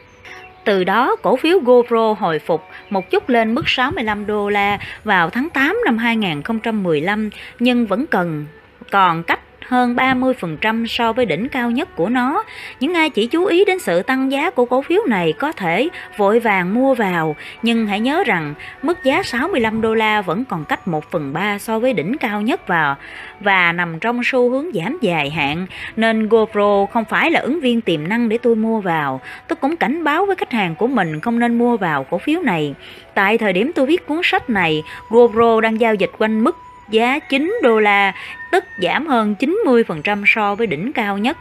Từ 0.64 0.84
đó, 0.84 1.16
cổ 1.22 1.36
phiếu 1.36 1.60
GoPro 1.60 2.14
hồi 2.20 2.40
phục 2.40 2.64
một 2.90 3.10
chút 3.10 3.30
lên 3.30 3.56
mức 3.56 3.70
65 3.70 4.26
đô 4.26 4.50
la 4.50 4.80
vào 5.04 5.30
tháng 5.30 5.50
8 5.50 5.78
năm 5.86 5.98
2015, 5.98 7.30
nhưng 7.60 7.86
vẫn 7.86 8.06
cần. 8.08 8.46
Còn 8.92 9.24
cách 9.24 9.40
hơn 9.70 9.96
30% 9.96 10.86
so 10.86 11.14
với 11.14 11.26
đỉnh 11.26 11.50
cao 11.50 11.72
nhất 11.72 11.96
của 11.96 12.10
nó. 12.10 12.44
Những 12.80 12.94
ai 12.94 13.10
chỉ 13.10 13.28
chú 13.28 13.46
ý 13.46 13.66
đến 13.66 13.80
sự 13.80 14.02
tăng 14.02 14.32
giá 14.32 14.50
của 14.50 14.66
cổ 14.66 14.82
phiếu 14.82 15.02
này 15.08 15.34
có 15.34 15.52
thể 15.52 15.90
vội 16.18 16.40
vàng 16.40 16.74
mua 16.74 16.96
vào, 16.96 17.36
nhưng 17.64 17.88
hãy 17.88 18.00
nhớ 18.00 18.24
rằng 18.24 18.54
mức 18.82 19.04
giá 19.04 19.24
65 19.24 19.82
đô 19.82 19.94
la 19.94 20.22
vẫn 20.22 20.46
còn 20.46 20.66
cách 20.66 20.88
1 20.88 21.12
phần 21.12 21.34
3 21.34 21.58
so 21.58 21.80
với 21.80 21.94
đỉnh 21.94 22.18
cao 22.18 22.42
nhất 22.42 22.68
vào 22.68 22.96
và 23.40 23.72
nằm 23.72 24.00
trong 24.00 24.22
xu 24.24 24.50
hướng 24.50 24.66
giảm 24.74 24.98
dài 25.02 25.30
hạn, 25.30 25.68
nên 25.96 26.30
GoPro 26.30 26.86
không 26.86 27.06
phải 27.06 27.32
là 27.32 27.40
ứng 27.40 27.60
viên 27.60 27.82
tiềm 27.82 28.08
năng 28.08 28.30
để 28.30 28.38
tôi 28.38 28.56
mua 28.56 28.82
vào. 28.82 29.22
Tôi 29.48 29.56
cũng 29.56 29.76
cảnh 29.76 30.04
báo 30.04 30.26
với 30.26 30.36
khách 30.36 30.52
hàng 30.52 30.76
của 30.76 30.88
mình 30.88 31.20
không 31.20 31.40
nên 31.40 31.58
mua 31.58 31.78
vào 31.78 32.04
cổ 32.04 32.18
phiếu 32.18 32.42
này. 32.42 32.76
Tại 33.14 33.38
thời 33.38 33.54
điểm 33.54 33.72
tôi 33.76 33.86
viết 33.86 34.08
cuốn 34.08 34.22
sách 34.24 34.50
này, 34.50 34.84
GoPro 35.10 35.62
đang 35.62 35.80
giao 35.80 35.96
dịch 35.96 36.12
quanh 36.18 36.44
mức 36.44 36.56
giá 36.90 37.20
9 37.20 37.60
đô 37.64 37.80
la, 37.80 38.14
tức 38.52 38.64
giảm 38.78 39.08
hơn 39.08 39.36
90% 39.40 40.24
so 40.28 40.56
với 40.56 40.68
đỉnh 40.68 40.94
cao 40.94 41.18
nhất. 41.18 41.38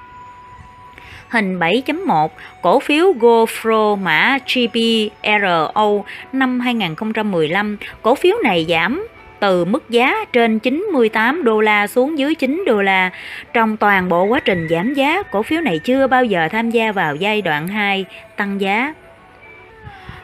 Hình 1.29 1.59
7.1, 1.59 2.29
cổ 2.63 2.81
phiếu 2.81 3.13
GoPro 3.13 3.95
mã 3.95 4.39
GPRO 4.55 6.03
năm 6.33 6.61
2015, 6.61 7.77
cổ 8.03 8.15
phiếu 8.15 8.37
này 8.43 8.67
giảm 8.69 9.07
từ 9.41 9.65
mức 9.65 9.91
giá 9.91 10.25
trên 10.33 10.59
98 10.59 11.45
đô 11.45 11.61
la 11.61 11.87
xuống 11.87 12.19
dưới 12.19 12.35
9 12.35 12.63
đô 12.67 12.83
la. 12.83 13.11
Trong 13.53 13.77
toàn 13.77 14.09
bộ 14.09 14.25
quá 14.25 14.41
trình 14.41 14.67
giảm 14.71 14.95
giá, 14.95 15.23
cổ 15.23 15.43
phiếu 15.43 15.61
này 15.61 15.79
chưa 15.79 16.07
bao 16.07 16.25
giờ 16.25 16.49
tham 16.53 16.71
gia 16.71 16.93
vào 16.93 17.17
giai 17.17 17.43
đoạn 17.43 17.69
2 17.69 18.05
tăng 18.37 18.61
giá. 18.61 18.95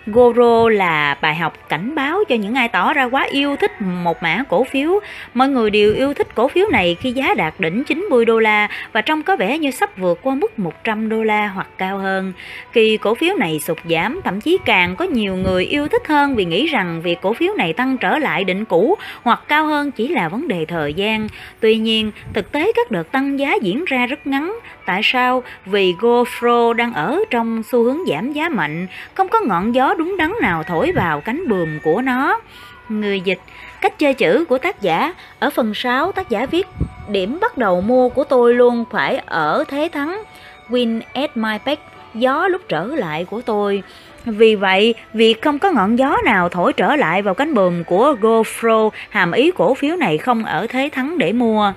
Goro 0.06 0.68
là 0.68 1.18
bài 1.20 1.34
học 1.34 1.68
cảnh 1.68 1.94
báo 1.94 2.24
cho 2.28 2.34
những 2.34 2.54
ai 2.54 2.68
tỏ 2.68 2.92
ra 2.92 3.04
quá 3.04 3.26
yêu 3.30 3.56
thích 3.56 3.72
một 3.80 4.22
mã 4.22 4.42
cổ 4.48 4.64
phiếu. 4.64 5.00
Mọi 5.34 5.48
người 5.48 5.70
đều 5.70 5.94
yêu 5.94 6.14
thích 6.14 6.34
cổ 6.34 6.48
phiếu 6.48 6.66
này 6.72 6.96
khi 7.00 7.12
giá 7.12 7.34
đạt 7.34 7.54
đỉnh 7.58 7.84
90 7.84 8.24
đô 8.24 8.38
la 8.38 8.68
và 8.92 9.00
trông 9.00 9.22
có 9.22 9.36
vẻ 9.36 9.58
như 9.58 9.70
sắp 9.70 9.98
vượt 9.98 10.18
qua 10.22 10.34
mức 10.34 10.58
100 10.58 11.08
đô 11.08 11.22
la 11.22 11.48
hoặc 11.48 11.66
cao 11.78 11.98
hơn. 11.98 12.32
Khi 12.72 12.96
cổ 12.96 13.14
phiếu 13.14 13.36
này 13.36 13.60
sụt 13.60 13.78
giảm, 13.84 14.20
thậm 14.24 14.40
chí 14.40 14.58
càng 14.64 14.96
có 14.96 15.04
nhiều 15.04 15.36
người 15.36 15.64
yêu 15.64 15.88
thích 15.88 16.06
hơn 16.06 16.34
vì 16.34 16.44
nghĩ 16.44 16.66
rằng 16.66 17.00
việc 17.02 17.20
cổ 17.22 17.32
phiếu 17.32 17.54
này 17.54 17.72
tăng 17.72 17.98
trở 17.98 18.18
lại 18.18 18.44
đỉnh 18.44 18.64
cũ 18.64 18.94
hoặc 19.22 19.40
cao 19.48 19.66
hơn 19.66 19.90
chỉ 19.90 20.08
là 20.08 20.28
vấn 20.28 20.48
đề 20.48 20.64
thời 20.64 20.94
gian. 20.94 21.28
Tuy 21.60 21.76
nhiên, 21.76 22.10
thực 22.32 22.52
tế 22.52 22.72
các 22.76 22.90
đợt 22.90 23.12
tăng 23.12 23.38
giá 23.38 23.54
diễn 23.62 23.84
ra 23.84 24.06
rất 24.06 24.26
ngắn. 24.26 24.58
Tại 24.86 25.00
sao? 25.04 25.42
Vì 25.66 25.94
GoPro 26.00 26.72
đang 26.72 26.94
ở 26.94 27.18
trong 27.30 27.62
xu 27.62 27.82
hướng 27.82 27.98
giảm 28.08 28.32
giá 28.32 28.48
mạnh, 28.48 28.86
không 29.14 29.28
có 29.28 29.40
ngọn 29.40 29.74
gió 29.74 29.94
đúng 29.94 30.16
đắn 30.16 30.32
nào 30.40 30.62
thổi 30.62 30.92
vào 30.92 31.20
cánh 31.20 31.48
buồm 31.48 31.78
của 31.82 32.02
nó. 32.02 32.40
Người 32.88 33.20
dịch 33.20 33.40
Cách 33.80 33.98
chơi 33.98 34.14
chữ 34.14 34.44
của 34.48 34.58
tác 34.58 34.82
giả 34.82 35.14
Ở 35.38 35.50
phần 35.50 35.74
6 35.74 36.12
tác 36.12 36.30
giả 36.30 36.46
viết 36.46 36.66
Điểm 37.08 37.38
bắt 37.40 37.58
đầu 37.58 37.80
mua 37.80 38.08
của 38.08 38.24
tôi 38.24 38.54
luôn 38.54 38.84
phải 38.90 39.16
ở 39.16 39.64
thế 39.68 39.88
thắng 39.92 40.22
Win 40.68 41.00
at 41.14 41.36
my 41.36 41.58
back 41.64 41.82
Gió 42.14 42.48
lúc 42.48 42.62
trở 42.68 42.86
lại 42.86 43.24
của 43.24 43.40
tôi 43.40 43.82
vì 44.26 44.54
vậy, 44.54 44.94
việc 45.14 45.42
không 45.42 45.58
có 45.58 45.70
ngọn 45.70 45.98
gió 45.98 46.16
nào 46.24 46.48
thổi 46.48 46.72
trở 46.72 46.96
lại 46.96 47.22
vào 47.22 47.34
cánh 47.34 47.54
buồm 47.54 47.84
của 47.84 48.16
GoPro 48.20 48.90
hàm 49.08 49.32
ý 49.32 49.50
cổ 49.50 49.74
phiếu 49.74 49.96
này 49.96 50.18
không 50.18 50.44
ở 50.44 50.66
thế 50.66 50.88
thắng 50.92 51.18
để 51.18 51.32
mua. 51.32 51.72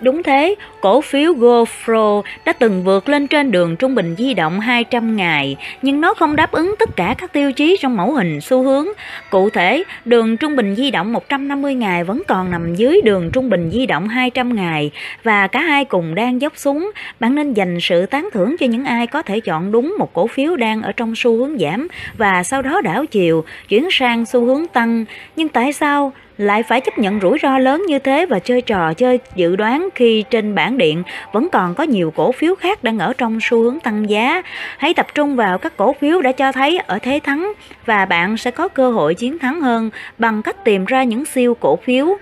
Đúng 0.00 0.22
thế, 0.22 0.54
cổ 0.80 1.00
phiếu 1.00 1.32
GoPro 1.32 2.22
đã 2.44 2.52
từng 2.52 2.84
vượt 2.84 3.08
lên 3.08 3.26
trên 3.26 3.50
đường 3.50 3.76
trung 3.76 3.94
bình 3.94 4.14
di 4.18 4.34
động 4.34 4.60
200 4.60 5.16
ngày, 5.16 5.56
nhưng 5.82 6.00
nó 6.00 6.14
không 6.14 6.36
đáp 6.36 6.52
ứng 6.52 6.74
tất 6.78 6.96
cả 6.96 7.14
các 7.18 7.32
tiêu 7.32 7.52
chí 7.52 7.76
trong 7.80 7.96
mẫu 7.96 8.12
hình 8.12 8.40
xu 8.40 8.62
hướng. 8.62 8.86
Cụ 9.30 9.50
thể, 9.50 9.84
đường 10.04 10.36
trung 10.36 10.56
bình 10.56 10.74
di 10.74 10.90
động 10.90 11.12
150 11.12 11.74
ngày 11.74 12.04
vẫn 12.04 12.22
còn 12.28 12.50
nằm 12.50 12.74
dưới 12.74 13.00
đường 13.04 13.30
trung 13.32 13.50
bình 13.50 13.70
di 13.70 13.86
động 13.86 14.08
200 14.08 14.54
ngày 14.54 14.90
và 15.22 15.46
cả 15.46 15.60
hai 15.60 15.84
cùng 15.84 16.14
đang 16.14 16.40
dốc 16.40 16.52
xuống. 16.56 16.90
Bạn 17.20 17.34
nên 17.34 17.52
dành 17.52 17.80
sự 17.80 18.06
tán 18.06 18.28
thưởng 18.32 18.56
cho 18.60 18.66
những 18.66 18.84
ai 18.84 19.06
có 19.06 19.22
thể 19.22 19.40
chọn 19.40 19.72
đúng 19.72 19.94
một 19.98 20.12
cổ 20.12 20.26
phiếu 20.26 20.56
đang 20.56 20.82
ở 20.82 20.92
trong 20.92 21.14
xu 21.16 21.36
hướng 21.36 21.58
giảm 21.58 21.88
và 22.18 22.42
sau 22.42 22.62
đó 22.62 22.80
đảo 22.80 23.06
chiều, 23.06 23.44
chuyển 23.68 23.88
sang 23.90 24.26
xu 24.26 24.44
hướng 24.44 24.66
tăng. 24.66 25.04
Nhưng 25.36 25.48
tại 25.48 25.72
sao 25.72 26.12
lại 26.38 26.62
phải 26.62 26.80
chấp 26.80 26.98
nhận 26.98 27.20
rủi 27.20 27.38
ro 27.42 27.58
lớn 27.58 27.84
như 27.86 27.98
thế 27.98 28.26
và 28.26 28.38
chơi 28.38 28.60
trò, 28.60 28.94
chơi 28.94 29.18
dự 29.34 29.56
đoán 29.56 29.88
khi 29.94 30.24
trên 30.30 30.54
bảng 30.54 30.78
điện 30.78 31.02
vẫn 31.32 31.48
còn 31.52 31.74
có 31.74 31.84
nhiều 31.84 32.12
cổ 32.16 32.32
phiếu 32.32 32.54
khác 32.54 32.84
đang 32.84 32.98
ở 32.98 33.12
trong 33.18 33.38
xu 33.42 33.62
hướng 33.62 33.80
tăng 33.80 34.10
giá. 34.10 34.42
Hãy 34.78 34.94
tập 34.94 35.06
trung 35.14 35.36
vào 35.36 35.58
các 35.58 35.76
cổ 35.76 35.92
phiếu 36.00 36.22
đã 36.22 36.32
cho 36.32 36.52
thấy 36.52 36.78
ở 36.78 36.98
thế 36.98 37.20
thắng 37.24 37.52
và 37.86 38.04
bạn 38.04 38.36
sẽ 38.36 38.50
có 38.50 38.68
cơ 38.68 38.90
hội 38.90 39.14
chiến 39.14 39.38
thắng 39.38 39.60
hơn 39.60 39.90
bằng 40.18 40.42
cách 40.42 40.64
tìm 40.64 40.84
ra 40.84 41.02
những 41.02 41.24
siêu 41.24 41.54
cổ 41.54 41.76
phiếu. 41.76 42.16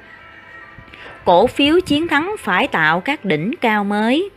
Cổ 1.24 1.46
phiếu 1.46 1.80
chiến 1.80 2.08
thắng 2.08 2.34
phải 2.38 2.68
tạo 2.68 3.00
các 3.00 3.24
đỉnh 3.24 3.54
cao 3.60 3.84
mới. 3.84 4.30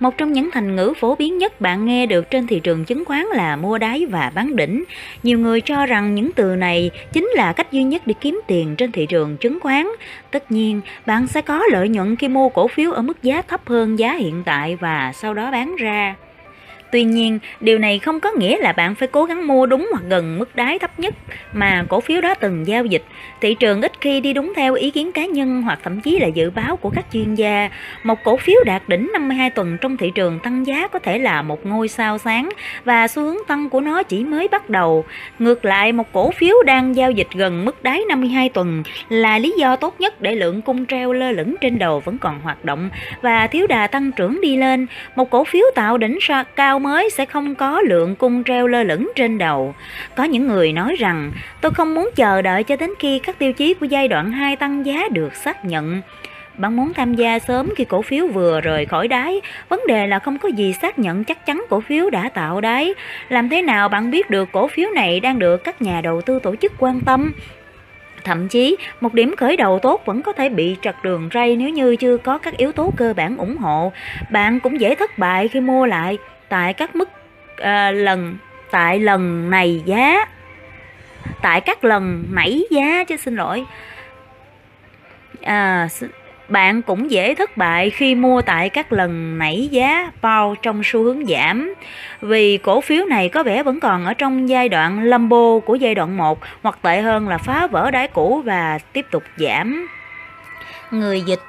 Một 0.00 0.18
trong 0.18 0.32
những 0.32 0.50
thành 0.52 0.76
ngữ 0.76 0.92
phổ 1.00 1.14
biến 1.14 1.38
nhất 1.38 1.60
bạn 1.60 1.84
nghe 1.84 2.06
được 2.06 2.30
trên 2.30 2.46
thị 2.46 2.60
trường 2.60 2.84
chứng 2.84 3.04
khoán 3.04 3.24
là 3.24 3.56
mua 3.56 3.78
đáy 3.78 4.06
và 4.06 4.32
bán 4.34 4.56
đỉnh. 4.56 4.84
Nhiều 5.22 5.38
người 5.38 5.60
cho 5.60 5.86
rằng 5.86 6.14
những 6.14 6.30
từ 6.32 6.56
này 6.56 6.90
chính 7.12 7.30
là 7.34 7.52
cách 7.52 7.72
duy 7.72 7.82
nhất 7.82 8.02
để 8.06 8.14
kiếm 8.20 8.40
tiền 8.46 8.76
trên 8.76 8.92
thị 8.92 9.06
trường 9.06 9.36
chứng 9.36 9.60
khoán. 9.60 9.88
Tất 10.30 10.52
nhiên, 10.52 10.80
bạn 11.06 11.26
sẽ 11.26 11.42
có 11.42 11.62
lợi 11.70 11.88
nhuận 11.88 12.16
khi 12.16 12.28
mua 12.28 12.48
cổ 12.48 12.68
phiếu 12.68 12.92
ở 12.92 13.02
mức 13.02 13.22
giá 13.22 13.42
thấp 13.42 13.60
hơn 13.66 13.98
giá 13.98 14.14
hiện 14.14 14.42
tại 14.44 14.76
và 14.76 15.12
sau 15.14 15.34
đó 15.34 15.50
bán 15.50 15.76
ra. 15.76 16.14
Tuy 16.92 17.04
nhiên, 17.04 17.38
điều 17.60 17.78
này 17.78 17.98
không 17.98 18.20
có 18.20 18.30
nghĩa 18.32 18.58
là 18.58 18.72
bạn 18.72 18.94
phải 18.94 19.08
cố 19.08 19.24
gắng 19.24 19.46
mua 19.46 19.66
đúng 19.66 19.88
hoặc 19.92 20.02
gần 20.08 20.38
mức 20.38 20.56
đáy 20.56 20.78
thấp 20.78 20.98
nhất 21.00 21.14
mà 21.52 21.84
cổ 21.88 22.00
phiếu 22.00 22.20
đó 22.20 22.34
từng 22.34 22.66
giao 22.66 22.84
dịch. 22.84 23.02
Thị 23.40 23.54
trường 23.54 23.82
ít 23.82 23.92
khi 24.00 24.20
đi 24.20 24.32
đúng 24.32 24.52
theo 24.56 24.74
ý 24.74 24.90
kiến 24.90 25.12
cá 25.12 25.26
nhân 25.26 25.62
hoặc 25.62 25.78
thậm 25.82 26.00
chí 26.00 26.18
là 26.18 26.26
dự 26.26 26.50
báo 26.50 26.76
của 26.76 26.90
các 26.90 27.04
chuyên 27.12 27.34
gia. 27.34 27.70
Một 28.02 28.18
cổ 28.24 28.36
phiếu 28.36 28.56
đạt 28.64 28.82
đỉnh 28.88 29.10
52 29.12 29.50
tuần 29.50 29.76
trong 29.80 29.96
thị 29.96 30.12
trường 30.14 30.38
tăng 30.38 30.66
giá 30.66 30.88
có 30.88 30.98
thể 30.98 31.18
là 31.18 31.42
một 31.42 31.66
ngôi 31.66 31.88
sao 31.88 32.18
sáng 32.18 32.48
và 32.84 33.08
xu 33.08 33.22
hướng 33.22 33.36
tăng 33.46 33.70
của 33.70 33.80
nó 33.80 34.02
chỉ 34.02 34.24
mới 34.24 34.48
bắt 34.48 34.70
đầu. 34.70 35.04
Ngược 35.38 35.64
lại, 35.64 35.92
một 35.92 36.12
cổ 36.12 36.30
phiếu 36.30 36.56
đang 36.66 36.96
giao 36.96 37.10
dịch 37.10 37.28
gần 37.34 37.64
mức 37.64 37.82
đáy 37.82 38.02
52 38.08 38.48
tuần 38.48 38.82
là 39.08 39.38
lý 39.38 39.54
do 39.58 39.76
tốt 39.76 39.94
nhất 39.98 40.20
để 40.20 40.34
lượng 40.34 40.62
cung 40.62 40.86
treo 40.86 41.12
lơ 41.12 41.32
lửng 41.32 41.54
trên 41.60 41.78
đầu 41.78 42.00
vẫn 42.00 42.18
còn 42.18 42.40
hoạt 42.40 42.64
động 42.64 42.90
và 43.22 43.46
thiếu 43.46 43.66
đà 43.66 43.86
tăng 43.86 44.12
trưởng 44.12 44.40
đi 44.40 44.56
lên. 44.56 44.86
Một 45.16 45.30
cổ 45.30 45.44
phiếu 45.44 45.64
tạo 45.74 45.98
đỉnh 45.98 46.18
cao 46.56 46.79
mới 46.82 47.10
sẽ 47.10 47.24
không 47.24 47.54
có 47.54 47.80
lượng 47.80 48.16
cung 48.16 48.44
treo 48.44 48.66
lơ 48.66 48.82
lửng 48.82 49.10
trên 49.16 49.38
đầu. 49.38 49.74
Có 50.16 50.24
những 50.24 50.48
người 50.48 50.72
nói 50.72 50.96
rằng 50.98 51.32
tôi 51.60 51.72
không 51.72 51.94
muốn 51.94 52.10
chờ 52.16 52.42
đợi 52.42 52.64
cho 52.64 52.76
đến 52.76 52.90
khi 52.98 53.18
các 53.18 53.38
tiêu 53.38 53.52
chí 53.52 53.74
của 53.74 53.86
giai 53.86 54.08
đoạn 54.08 54.32
2 54.32 54.56
tăng 54.56 54.86
giá 54.86 55.08
được 55.12 55.34
xác 55.34 55.64
nhận. 55.64 56.02
Bạn 56.56 56.76
muốn 56.76 56.92
tham 56.94 57.14
gia 57.14 57.38
sớm 57.38 57.68
khi 57.76 57.84
cổ 57.84 58.02
phiếu 58.02 58.26
vừa 58.26 58.60
rời 58.60 58.86
khỏi 58.86 59.08
đáy, 59.08 59.40
vấn 59.68 59.80
đề 59.88 60.06
là 60.06 60.18
không 60.18 60.38
có 60.38 60.48
gì 60.48 60.72
xác 60.72 60.98
nhận 60.98 61.24
chắc 61.24 61.46
chắn 61.46 61.64
cổ 61.68 61.80
phiếu 61.80 62.10
đã 62.10 62.28
tạo 62.28 62.60
đáy. 62.60 62.94
Làm 63.28 63.48
thế 63.48 63.62
nào 63.62 63.88
bạn 63.88 64.10
biết 64.10 64.30
được 64.30 64.48
cổ 64.52 64.68
phiếu 64.68 64.90
này 64.90 65.20
đang 65.20 65.38
được 65.38 65.64
các 65.64 65.82
nhà 65.82 66.00
đầu 66.00 66.20
tư 66.20 66.38
tổ 66.42 66.56
chức 66.56 66.72
quan 66.78 67.00
tâm? 67.00 67.32
Thậm 68.24 68.48
chí, 68.48 68.76
một 69.00 69.14
điểm 69.14 69.34
khởi 69.36 69.56
đầu 69.56 69.78
tốt 69.78 70.02
vẫn 70.04 70.22
có 70.22 70.32
thể 70.32 70.48
bị 70.48 70.76
trật 70.82 70.96
đường 71.02 71.28
ray 71.34 71.56
nếu 71.56 71.68
như 71.68 71.96
chưa 71.96 72.16
có 72.16 72.38
các 72.38 72.56
yếu 72.56 72.72
tố 72.72 72.92
cơ 72.96 73.14
bản 73.16 73.36
ủng 73.36 73.56
hộ. 73.56 73.92
Bạn 74.30 74.60
cũng 74.60 74.80
dễ 74.80 74.94
thất 74.94 75.18
bại 75.18 75.48
khi 75.48 75.60
mua 75.60 75.86
lại 75.86 76.18
tại 76.50 76.72
các 76.74 76.96
mức 76.96 77.08
à, 77.56 77.90
lần 77.90 78.36
tại 78.70 78.98
lần 78.98 79.50
này 79.50 79.82
giá 79.84 80.26
tại 81.42 81.60
các 81.60 81.84
lần 81.84 82.24
nảy 82.30 82.64
giá 82.70 83.04
chứ 83.04 83.16
xin 83.16 83.36
lỗi 83.36 83.64
à, 85.42 85.88
bạn 86.48 86.82
cũng 86.82 87.10
dễ 87.10 87.34
thất 87.34 87.56
bại 87.56 87.90
khi 87.90 88.14
mua 88.14 88.42
tại 88.42 88.68
các 88.68 88.92
lần 88.92 89.38
nảy 89.38 89.68
giá 89.70 90.10
bao 90.22 90.54
trong 90.62 90.82
xu 90.84 91.02
hướng 91.02 91.26
giảm 91.26 91.74
vì 92.20 92.58
cổ 92.58 92.80
phiếu 92.80 93.04
này 93.04 93.28
có 93.28 93.42
vẻ 93.42 93.62
vẫn 93.62 93.80
còn 93.80 94.04
ở 94.04 94.14
trong 94.14 94.48
giai 94.48 94.68
đoạn 94.68 95.04
lambo 95.04 95.58
của 95.66 95.74
giai 95.74 95.94
đoạn 95.94 96.16
1 96.16 96.38
hoặc 96.62 96.78
tệ 96.82 97.00
hơn 97.00 97.28
là 97.28 97.38
phá 97.38 97.66
vỡ 97.66 97.90
đáy 97.90 98.08
cũ 98.08 98.42
và 98.44 98.78
tiếp 98.92 99.06
tục 99.10 99.22
giảm. 99.36 99.88
Người 100.90 101.20
dịch 101.20 101.42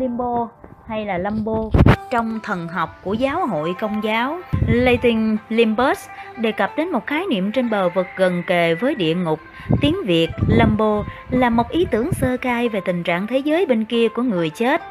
limbo 0.00 0.48
hay 0.90 1.06
là 1.06 1.18
lambo 1.18 1.70
trong 2.10 2.40
thần 2.42 2.68
học 2.68 3.00
của 3.02 3.14
giáo 3.14 3.46
hội 3.46 3.74
công 3.80 4.04
giáo. 4.04 4.38
Latin 4.68 5.36
Limbus 5.48 6.08
đề 6.36 6.52
cập 6.52 6.76
đến 6.76 6.90
một 6.90 7.06
khái 7.06 7.26
niệm 7.30 7.52
trên 7.52 7.70
bờ 7.70 7.88
vực 7.88 8.06
gần 8.16 8.42
kề 8.46 8.74
với 8.74 8.94
địa 8.94 9.14
ngục. 9.14 9.40
Tiếng 9.80 9.96
Việt, 10.06 10.30
Lambo, 10.48 11.04
là 11.30 11.50
một 11.50 11.68
ý 11.68 11.86
tưởng 11.90 12.12
sơ 12.12 12.36
khai 12.36 12.68
về 12.68 12.80
tình 12.84 13.02
trạng 13.02 13.26
thế 13.26 13.38
giới 13.38 13.66
bên 13.66 13.84
kia 13.84 14.08
của 14.08 14.22
người 14.22 14.50
chết 14.50 14.82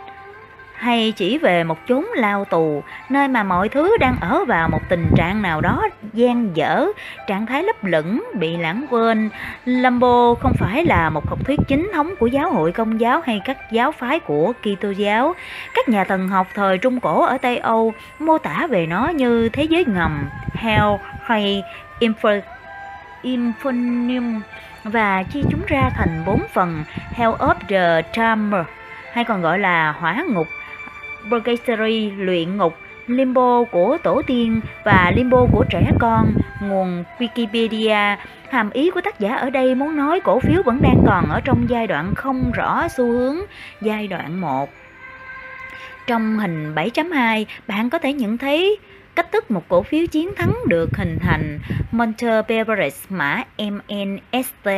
hay 0.80 1.14
chỉ 1.16 1.38
về 1.38 1.64
một 1.64 1.78
chốn 1.88 2.06
lao 2.16 2.46
tù, 2.46 2.84
nơi 3.10 3.28
mà 3.28 3.44
mọi 3.44 3.70
thứ 3.70 3.98
đang 4.00 4.16
ở 4.22 4.46
vào 4.46 4.70
một 4.70 4.82
tình 4.90 5.12
trạng 5.16 5.42
nào 5.42 5.62
đó 5.62 5.88
gian 6.14 6.56
dở, 6.58 6.88
trạng 7.28 7.46
thái 7.46 7.64
lấp 7.64 7.84
lửng, 7.84 8.24
bị 8.34 8.58
lãng 8.58 8.86
quên. 8.90 9.30
Lambo 9.66 10.36
không 10.42 10.54
phải 10.60 10.86
là 10.86 11.10
một 11.10 11.30
học 11.30 11.40
thuyết 11.46 11.60
chính 11.68 11.92
thống 11.94 12.14
của 12.20 12.28
giáo 12.28 12.52
hội 12.52 12.72
công 12.72 13.00
giáo 13.00 13.22
hay 13.26 13.42
các 13.46 13.72
giáo 13.72 13.92
phái 13.92 14.20
của 14.20 14.54
kitô 14.62 14.90
giáo. 14.90 15.36
Các 15.74 15.90
nhà 15.90 16.04
thần 16.04 16.28
học 16.28 16.48
thời 16.56 16.78
trung 16.78 17.00
cổ 17.00 17.26
ở 17.26 17.38
tây 17.38 17.58
âu 17.58 17.94
mô 18.20 18.38
tả 18.38 18.68
về 18.70 18.86
nó 18.86 19.08
như 19.08 19.50
thế 19.50 19.64
giới 19.64 19.86
ngầm, 19.88 20.30
hell 20.54 20.96
hay 21.24 21.64
infernum 23.24 24.40
và 24.84 25.24
chia 25.24 25.42
chúng 25.52 25.62
ra 25.68 25.90
thành 25.96 26.24
bốn 26.26 26.42
phần, 26.54 26.84
hell 27.14 27.32
of 27.32 27.56
the 27.68 28.02
Charmer, 28.14 28.66
hay 29.14 29.24
còn 29.24 29.42
gọi 29.42 29.60
là 29.60 29.92
hỏa 29.92 30.24
ngục. 30.28 30.48
Purgatory 31.30 32.12
luyện 32.12 32.58
ngục, 32.58 32.74
Limbo 33.08 33.64
của 33.72 33.98
tổ 34.04 34.22
tiên 34.28 34.62
và 34.84 35.12
Limbo 35.16 35.46
của 35.52 35.66
trẻ 35.70 35.92
con, 36.00 36.34
nguồn 36.62 37.04
Wikipedia. 37.20 38.16
Hàm 38.50 38.70
ý 38.70 38.92
của 38.92 39.02
tác 39.02 39.20
giả 39.20 39.36
ở 39.36 39.50
đây 39.50 39.76
muốn 39.76 39.96
nói 39.96 40.20
cổ 40.20 40.40
phiếu 40.40 40.62
vẫn 40.66 40.82
đang 40.82 41.04
còn 41.08 41.30
ở 41.30 41.40
trong 41.40 41.70
giai 41.70 41.88
đoạn 41.88 42.16
không 42.16 42.52
rõ 42.52 42.88
xu 42.88 43.12
hướng, 43.12 43.38
giai 43.82 44.08
đoạn 44.08 44.42
1. 44.42 44.70
Trong 46.08 46.40
hình 46.40 46.76
7.2, 46.76 47.46
bạn 47.68 47.90
có 47.90 48.00
thể 48.00 48.14
nhận 48.14 48.38
thấy 48.38 48.78
cách 49.16 49.32
thức 49.32 49.52
một 49.52 49.64
cổ 49.68 49.84
phiếu 49.84 50.06
chiến 50.06 50.36
thắng 50.36 50.54
được 50.68 50.90
hình 50.98 51.20
thành. 51.20 51.60
Monter 51.92 52.46
Beverage 52.48 52.98
mã 53.10 53.44
MNST 53.58 54.70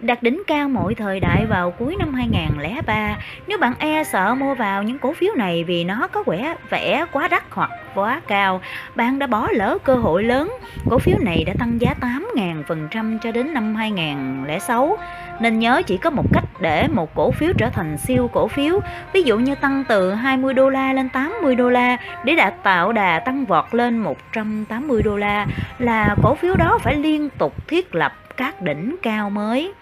đạt 0.00 0.22
đỉnh 0.22 0.42
cao 0.46 0.68
mỗi 0.68 0.94
thời 0.94 1.20
đại 1.20 1.46
vào 1.46 1.70
cuối 1.70 1.96
năm 1.98 2.14
2003. 2.14 3.16
Nếu 3.46 3.58
bạn 3.58 3.74
e 3.78 4.04
sợ 4.04 4.34
mua 4.34 4.54
vào 4.54 4.82
những 4.82 4.98
cổ 4.98 5.12
phiếu 5.12 5.34
này 5.36 5.64
vì 5.64 5.84
nó 5.84 6.08
có 6.12 6.22
vẻ 6.26 6.54
vẻ 6.70 7.04
quá 7.12 7.28
đắt 7.28 7.44
hoặc 7.50 7.70
quá 7.94 8.20
cao, 8.26 8.60
bạn 8.94 9.18
đã 9.18 9.26
bỏ 9.26 9.48
lỡ 9.52 9.78
cơ 9.84 9.94
hội 9.94 10.24
lớn. 10.24 10.52
Cổ 10.90 10.98
phiếu 10.98 11.16
này 11.20 11.44
đã 11.46 11.52
tăng 11.58 11.80
giá 11.80 11.94
8.000% 12.00 13.18
cho 13.18 13.32
đến 13.32 13.54
năm 13.54 13.74
2006. 13.74 14.98
Nên 15.40 15.58
nhớ 15.58 15.82
chỉ 15.86 15.96
có 15.96 16.10
một 16.10 16.24
cách 16.32 16.44
để 16.60 16.88
một 16.88 17.14
cổ 17.14 17.30
phiếu 17.30 17.52
trở 17.58 17.70
thành 17.70 17.98
siêu 17.98 18.30
cổ 18.32 18.48
phiếu, 18.48 18.80
ví 19.12 19.22
dụ 19.22 19.38
như 19.38 19.54
tăng 19.54 19.84
từ 19.88 20.14
20 20.14 20.54
đô 20.54 20.68
la 20.68 20.92
lên 20.92 21.08
80 21.08 21.54
đô 21.54 21.70
la 21.70 21.96
để 22.24 22.34
đạt 22.34 22.54
tạo 22.62 22.92
đà 22.92 23.18
tăng 23.18 23.44
vọt 23.44 23.73
lên 23.74 23.98
180 23.98 25.02
đô 25.02 25.16
la 25.16 25.46
là 25.78 26.16
cổ 26.22 26.34
phiếu 26.34 26.56
đó 26.56 26.78
phải 26.82 26.96
liên 26.96 27.28
tục 27.38 27.68
thiết 27.68 27.94
lập 27.94 28.12
các 28.36 28.62
đỉnh 28.62 28.96
cao 29.02 29.30
mới. 29.30 29.72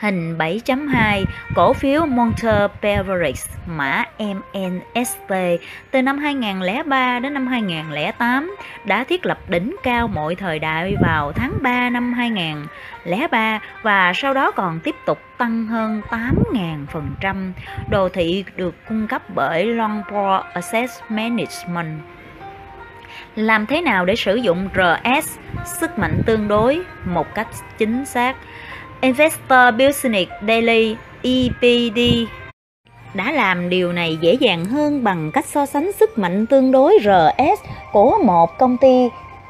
Hình 0.00 0.38
7.2, 0.38 1.24
cổ 1.54 1.72
phiếu 1.72 2.06
Monter 2.06 2.70
Beverage 2.82 3.42
mã 3.66 4.04
MNST 4.18 5.34
từ 5.90 6.02
năm 6.02 6.18
2003 6.18 7.18
đến 7.18 7.34
năm 7.34 7.46
2008 7.46 8.56
đã 8.84 9.04
thiết 9.04 9.26
lập 9.26 9.38
đỉnh 9.48 9.76
cao 9.82 10.08
mọi 10.08 10.34
thời 10.34 10.58
đại 10.58 10.96
vào 11.02 11.32
tháng 11.32 11.52
3 11.62 11.90
năm 11.90 12.12
2003 12.12 13.60
và 13.82 14.12
sau 14.14 14.34
đó 14.34 14.50
còn 14.50 14.80
tiếp 14.80 14.94
tục 15.06 15.18
tăng 15.38 15.66
hơn 15.66 16.02
8.000%. 16.10 17.52
Đồ 17.90 18.08
thị 18.08 18.44
được 18.56 18.74
cung 18.88 19.06
cấp 19.06 19.22
bởi 19.34 19.66
Longport 19.66 20.44
Asset 20.54 20.90
Management. 21.08 22.00
Làm 23.38 23.66
thế 23.66 23.80
nào 23.80 24.04
để 24.04 24.16
sử 24.16 24.36
dụng 24.36 24.68
RS, 24.74 25.38
sức 25.80 25.98
mạnh 25.98 26.22
tương 26.26 26.48
đối, 26.48 26.80
một 27.04 27.26
cách 27.34 27.48
chính 27.78 28.04
xác? 28.04 28.36
Investor 29.00 29.74
Business 29.78 30.30
Daily 30.48 30.96
EPD 31.22 32.00
đã 33.14 33.32
làm 33.32 33.68
điều 33.68 33.92
này 33.92 34.18
dễ 34.20 34.34
dàng 34.34 34.64
hơn 34.64 35.04
bằng 35.04 35.30
cách 35.32 35.46
so 35.46 35.66
sánh 35.66 35.92
sức 35.92 36.18
mạnh 36.18 36.46
tương 36.46 36.72
đối 36.72 36.98
RS 37.02 37.64
của 37.92 38.18
một 38.24 38.58
công 38.58 38.76
ty 38.76 39.08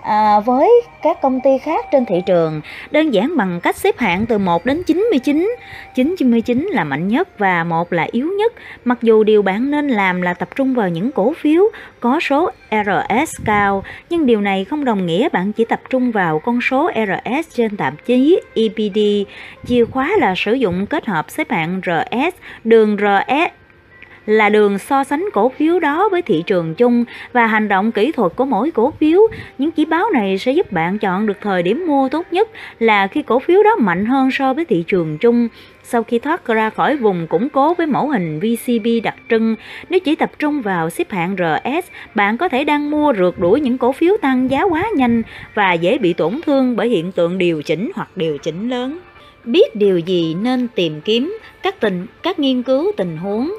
à, 0.08 0.40
với 0.40 0.70
các 1.02 1.20
công 1.22 1.40
ty 1.40 1.58
khác 1.58 1.86
trên 1.92 2.04
thị 2.04 2.22
trường 2.26 2.60
đơn 2.90 3.10
giản 3.10 3.36
bằng 3.36 3.60
cách 3.60 3.76
xếp 3.76 3.98
hạng 3.98 4.26
từ 4.26 4.38
1 4.38 4.66
đến 4.66 4.82
99 4.82 5.54
99 5.94 6.68
là 6.72 6.84
mạnh 6.84 7.08
nhất 7.08 7.38
và 7.38 7.64
một 7.64 7.92
là 7.92 8.06
yếu 8.12 8.26
nhất. 8.38 8.52
Mặc 8.84 8.98
dù 9.02 9.24
điều 9.24 9.42
bạn 9.42 9.70
nên 9.70 9.88
làm 9.88 10.22
là 10.22 10.34
tập 10.34 10.48
trung 10.56 10.74
vào 10.74 10.88
những 10.88 11.12
cổ 11.12 11.32
phiếu 11.36 11.62
có 12.00 12.20
số 12.20 12.50
RS 12.70 13.40
cao 13.44 13.84
nhưng 14.10 14.26
điều 14.26 14.40
này 14.40 14.64
không 14.64 14.84
đồng 14.84 15.06
nghĩa 15.06 15.28
bạn 15.28 15.52
chỉ 15.52 15.64
tập 15.64 15.80
trung 15.90 16.10
vào 16.10 16.38
con 16.38 16.60
số 16.60 16.90
RS 16.94 17.54
trên 17.54 17.76
tạp 17.76 17.94
chí 18.06 18.40
EPD 18.54 18.98
chìa 19.66 19.84
khóa 19.84 20.10
là 20.18 20.34
sử 20.36 20.52
dụng 20.52 20.86
kết 20.86 21.06
hợp 21.06 21.30
xếp 21.30 21.50
hạng 21.50 21.80
RS 21.84 22.36
đường 22.64 22.96
RS 22.96 23.67
là 24.28 24.48
đường 24.48 24.78
so 24.78 25.04
sánh 25.04 25.28
cổ 25.32 25.48
phiếu 25.48 25.80
đó 25.80 26.08
với 26.08 26.22
thị 26.22 26.42
trường 26.46 26.74
chung 26.74 27.04
và 27.32 27.46
hành 27.46 27.68
động 27.68 27.92
kỹ 27.92 28.12
thuật 28.12 28.32
của 28.36 28.44
mỗi 28.44 28.70
cổ 28.70 28.90
phiếu. 28.90 29.20
Những 29.58 29.70
chỉ 29.70 29.84
báo 29.84 30.10
này 30.10 30.38
sẽ 30.38 30.52
giúp 30.52 30.72
bạn 30.72 30.98
chọn 30.98 31.26
được 31.26 31.38
thời 31.40 31.62
điểm 31.62 31.84
mua 31.86 32.08
tốt 32.08 32.26
nhất 32.30 32.48
là 32.78 33.06
khi 33.06 33.22
cổ 33.22 33.38
phiếu 33.38 33.62
đó 33.62 33.76
mạnh 33.76 34.06
hơn 34.06 34.30
so 34.30 34.54
với 34.54 34.64
thị 34.64 34.84
trường 34.86 35.18
chung. 35.18 35.48
Sau 35.82 36.02
khi 36.02 36.18
thoát 36.18 36.46
ra 36.46 36.70
khỏi 36.70 36.96
vùng 36.96 37.26
củng 37.26 37.48
cố 37.48 37.74
với 37.74 37.86
mẫu 37.86 38.08
hình 38.08 38.40
VCB 38.40 38.86
đặc 39.02 39.14
trưng, 39.30 39.56
nếu 39.88 40.00
chỉ 40.00 40.14
tập 40.14 40.30
trung 40.38 40.62
vào 40.62 40.90
xếp 40.90 41.10
hạng 41.10 41.36
RS, 41.36 41.90
bạn 42.14 42.38
có 42.38 42.48
thể 42.48 42.64
đang 42.64 42.90
mua 42.90 43.12
rượt 43.18 43.34
đuổi 43.38 43.60
những 43.60 43.78
cổ 43.78 43.92
phiếu 43.92 44.16
tăng 44.22 44.50
giá 44.50 44.62
quá 44.62 44.84
nhanh 44.96 45.22
và 45.54 45.72
dễ 45.72 45.98
bị 45.98 46.12
tổn 46.12 46.40
thương 46.46 46.76
bởi 46.76 46.88
hiện 46.88 47.12
tượng 47.12 47.38
điều 47.38 47.62
chỉnh 47.62 47.90
hoặc 47.94 48.08
điều 48.16 48.38
chỉnh 48.38 48.70
lớn. 48.70 48.98
Biết 49.44 49.76
điều 49.76 49.98
gì 49.98 50.36
nên 50.42 50.68
tìm 50.68 51.00
kiếm 51.00 51.38
các 51.62 51.80
tình 51.80 52.06
các 52.22 52.38
nghiên 52.38 52.62
cứu 52.62 52.92
tình 52.96 53.16
huống 53.16 53.50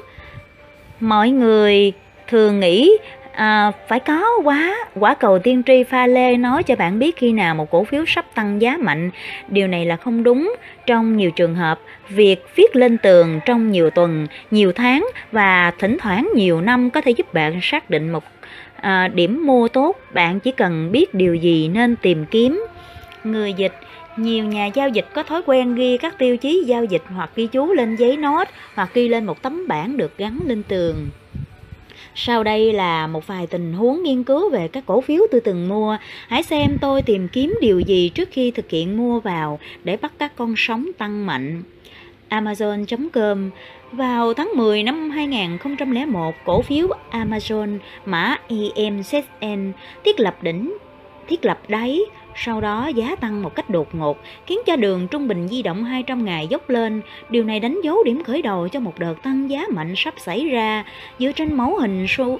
mọi 1.00 1.30
người 1.30 1.92
thường 2.28 2.60
nghĩ 2.60 2.90
à, 3.32 3.72
phải 3.88 4.00
có 4.00 4.38
quá 4.44 4.76
quả 4.94 5.14
cầu 5.14 5.38
tiên 5.38 5.62
tri 5.66 5.82
pha 5.82 6.06
lê 6.06 6.36
nói 6.36 6.62
cho 6.62 6.76
bạn 6.76 6.98
biết 6.98 7.16
khi 7.16 7.32
nào 7.32 7.54
một 7.54 7.70
cổ 7.70 7.84
phiếu 7.84 8.04
sắp 8.06 8.26
tăng 8.34 8.62
giá 8.62 8.76
mạnh. 8.80 9.10
Điều 9.48 9.66
này 9.66 9.86
là 9.86 9.96
không 9.96 10.22
đúng. 10.22 10.54
Trong 10.86 11.16
nhiều 11.16 11.30
trường 11.30 11.54
hợp 11.54 11.80
việc 12.08 12.44
viết 12.56 12.76
lên 12.76 12.98
tường 12.98 13.40
trong 13.46 13.70
nhiều 13.70 13.90
tuần 13.90 14.26
nhiều 14.50 14.72
tháng 14.72 15.08
và 15.32 15.72
thỉnh 15.78 15.96
thoảng 16.00 16.28
nhiều 16.34 16.60
năm 16.60 16.90
có 16.90 17.00
thể 17.00 17.10
giúp 17.10 17.34
bạn 17.34 17.60
xác 17.62 17.90
định 17.90 18.12
một 18.12 18.24
à, 18.76 19.08
điểm 19.08 19.46
mua 19.46 19.68
tốt, 19.68 19.96
bạn 20.12 20.40
chỉ 20.40 20.52
cần 20.52 20.92
biết 20.92 21.14
điều 21.14 21.34
gì 21.34 21.68
nên 21.68 21.96
tìm 21.96 22.24
kiếm. 22.30 22.64
Người 23.24 23.52
dịch 23.52 23.72
nhiều 24.16 24.44
nhà 24.44 24.66
giao 24.66 24.88
dịch 24.88 25.06
có 25.14 25.22
thói 25.22 25.42
quen 25.46 25.74
ghi 25.74 25.98
các 25.98 26.18
tiêu 26.18 26.36
chí 26.36 26.62
giao 26.66 26.84
dịch 26.84 27.02
hoặc 27.14 27.30
ghi 27.36 27.46
chú 27.46 27.72
lên 27.72 27.96
giấy 27.96 28.16
nốt 28.16 28.48
hoặc 28.74 28.90
ghi 28.94 29.08
lên 29.08 29.24
một 29.24 29.42
tấm 29.42 29.68
bảng 29.68 29.96
được 29.96 30.18
gắn 30.18 30.38
lên 30.46 30.62
tường. 30.62 31.08
Sau 32.14 32.44
đây 32.44 32.72
là 32.72 33.06
một 33.06 33.26
vài 33.26 33.46
tình 33.46 33.72
huống 33.72 34.02
nghiên 34.02 34.24
cứu 34.24 34.50
về 34.50 34.68
các 34.68 34.86
cổ 34.86 35.00
phiếu 35.00 35.22
tôi 35.30 35.40
từng 35.40 35.68
mua. 35.68 35.96
Hãy 36.28 36.42
xem 36.42 36.78
tôi 36.80 37.02
tìm 37.02 37.28
kiếm 37.28 37.58
điều 37.60 37.80
gì 37.80 38.08
trước 38.08 38.28
khi 38.32 38.50
thực 38.50 38.70
hiện 38.70 38.96
mua 38.96 39.20
vào 39.20 39.58
để 39.84 39.96
bắt 39.96 40.12
các 40.18 40.36
con 40.36 40.54
sóng 40.56 40.86
tăng 40.98 41.26
mạnh. 41.26 41.62
Amazon.com 42.28 43.50
vào 43.92 44.34
tháng 44.34 44.50
10 44.56 44.82
năm 44.82 45.10
2001, 45.10 46.34
cổ 46.44 46.62
phiếu 46.62 46.88
Amazon 47.10 47.78
mã 48.04 48.36
EMZN 48.48 49.72
thiết 50.04 50.20
lập 50.20 50.42
đỉnh, 50.42 50.76
thiết 51.28 51.44
lập 51.44 51.58
đáy, 51.68 52.00
sau 52.34 52.60
đó 52.60 52.86
giá 52.86 53.16
tăng 53.16 53.42
một 53.42 53.54
cách 53.54 53.70
đột 53.70 53.94
ngột, 53.94 54.18
khiến 54.46 54.58
cho 54.66 54.76
đường 54.76 55.08
trung 55.08 55.28
bình 55.28 55.48
di 55.48 55.62
động 55.62 55.84
200 55.84 56.24
ngày 56.24 56.46
dốc 56.46 56.70
lên. 56.70 57.00
Điều 57.30 57.44
này 57.44 57.60
đánh 57.60 57.80
dấu 57.84 58.04
điểm 58.04 58.24
khởi 58.24 58.42
đầu 58.42 58.68
cho 58.68 58.80
một 58.80 58.98
đợt 58.98 59.22
tăng 59.22 59.50
giá 59.50 59.64
mạnh 59.70 59.92
sắp 59.96 60.14
xảy 60.16 60.48
ra. 60.48 60.84
Dựa 61.18 61.32
trên 61.32 61.54
mẫu 61.54 61.78
hình 61.78 62.06
xu 62.08 62.38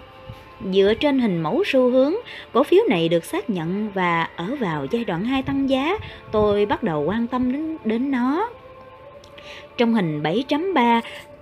Dựa 0.72 0.94
trên 0.94 1.18
hình 1.18 1.42
mẫu 1.42 1.62
xu 1.66 1.90
hướng, 1.90 2.14
cổ 2.52 2.62
phiếu 2.62 2.84
này 2.88 3.08
được 3.08 3.24
xác 3.24 3.50
nhận 3.50 3.90
và 3.94 4.28
ở 4.36 4.56
vào 4.60 4.86
giai 4.90 5.04
đoạn 5.04 5.24
2 5.24 5.42
tăng 5.42 5.70
giá, 5.70 5.98
tôi 6.32 6.66
bắt 6.66 6.82
đầu 6.82 7.02
quan 7.02 7.26
tâm 7.26 7.52
đến, 7.52 7.76
đến 7.84 8.10
nó. 8.10 8.48
Trong 9.76 9.94
hình 9.94 10.22
7.3, 10.22 11.00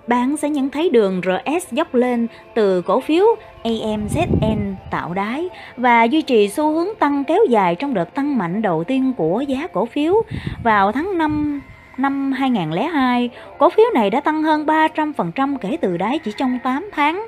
bạn 0.09 0.37
sẽ 0.37 0.51
nhận 0.51 0.71
thấy 0.71 0.91
đường 0.91 1.21
RS 1.25 1.73
dốc 1.73 1.95
lên 1.95 2.27
từ 2.55 2.83
cổ 2.83 3.01
phiếu 3.01 3.25
AMZN 3.65 4.75
tạo 4.91 5.15
đáy 5.15 5.49
và 5.77 6.05
duy 6.05 6.23
trì 6.23 6.49
xu 6.49 6.73
hướng 6.73 6.89
tăng 6.99 7.25
kéo 7.25 7.45
dài 7.49 7.75
trong 7.75 7.95
đợt 7.95 8.15
tăng 8.15 8.39
mạnh 8.39 8.63
đầu 8.63 8.85
tiên 8.85 9.13
của 9.17 9.41
giá 9.41 9.67
cổ 9.67 9.87
phiếu 9.87 10.23
vào 10.63 10.93
tháng 10.93 11.19
5 11.19 11.61
năm 11.97 12.33
2002, 12.33 13.31
cổ 13.59 13.71
phiếu 13.71 13.87
này 13.95 14.11
đã 14.11 14.21
tăng 14.21 14.43
hơn 14.43 14.67
300% 14.67 15.57
kể 15.61 15.77
từ 15.81 15.97
đáy 15.97 16.19
chỉ 16.19 16.33
trong 16.37 16.59
8 16.65 16.91
tháng. 16.93 17.27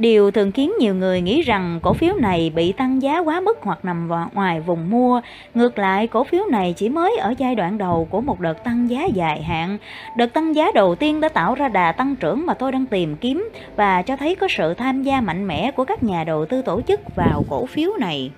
Điều 0.00 0.30
thường 0.30 0.52
khiến 0.52 0.72
nhiều 0.78 0.94
người 0.94 1.20
nghĩ 1.20 1.42
rằng 1.42 1.80
cổ 1.82 1.92
phiếu 1.92 2.14
này 2.14 2.52
bị 2.54 2.72
tăng 2.72 3.02
giá 3.02 3.18
quá 3.18 3.40
mức 3.40 3.58
hoặc 3.62 3.84
nằm 3.84 4.08
ngoài 4.32 4.60
vùng 4.60 4.90
mua. 4.90 5.20
Ngược 5.54 5.78
lại, 5.78 6.06
cổ 6.06 6.24
phiếu 6.24 6.44
này 6.50 6.74
chỉ 6.76 6.88
mới 6.88 7.16
ở 7.16 7.34
giai 7.38 7.54
đoạn 7.54 7.78
đầu 7.78 8.08
của 8.10 8.20
một 8.20 8.40
đợt 8.40 8.64
tăng 8.64 8.90
giá 8.90 9.04
dài 9.14 9.42
hạn. 9.42 9.78
Đợt 10.16 10.26
tăng 10.26 10.54
giá 10.54 10.70
đầu 10.74 10.94
tiên 10.94 11.20
đã 11.20 11.28
tạo 11.28 11.54
ra 11.54 11.68
đà 11.68 11.92
tăng 11.92 12.16
trưởng 12.16 12.46
mà 12.46 12.54
tôi 12.54 12.72
đang 12.72 12.86
tìm 12.86 13.16
kiếm 13.16 13.48
và 13.76 14.02
cho 14.02 14.16
thấy 14.16 14.34
có 14.34 14.48
sự 14.50 14.74
tham 14.74 15.02
gia 15.02 15.20
mạnh 15.20 15.46
mẽ 15.46 15.70
của 15.70 15.84
các 15.84 16.02
nhà 16.02 16.24
đầu 16.24 16.46
tư 16.46 16.62
tổ 16.62 16.80
chức 16.80 17.00
vào 17.16 17.44
cổ 17.50 17.66
phiếu 17.66 17.90
này. 17.98 18.30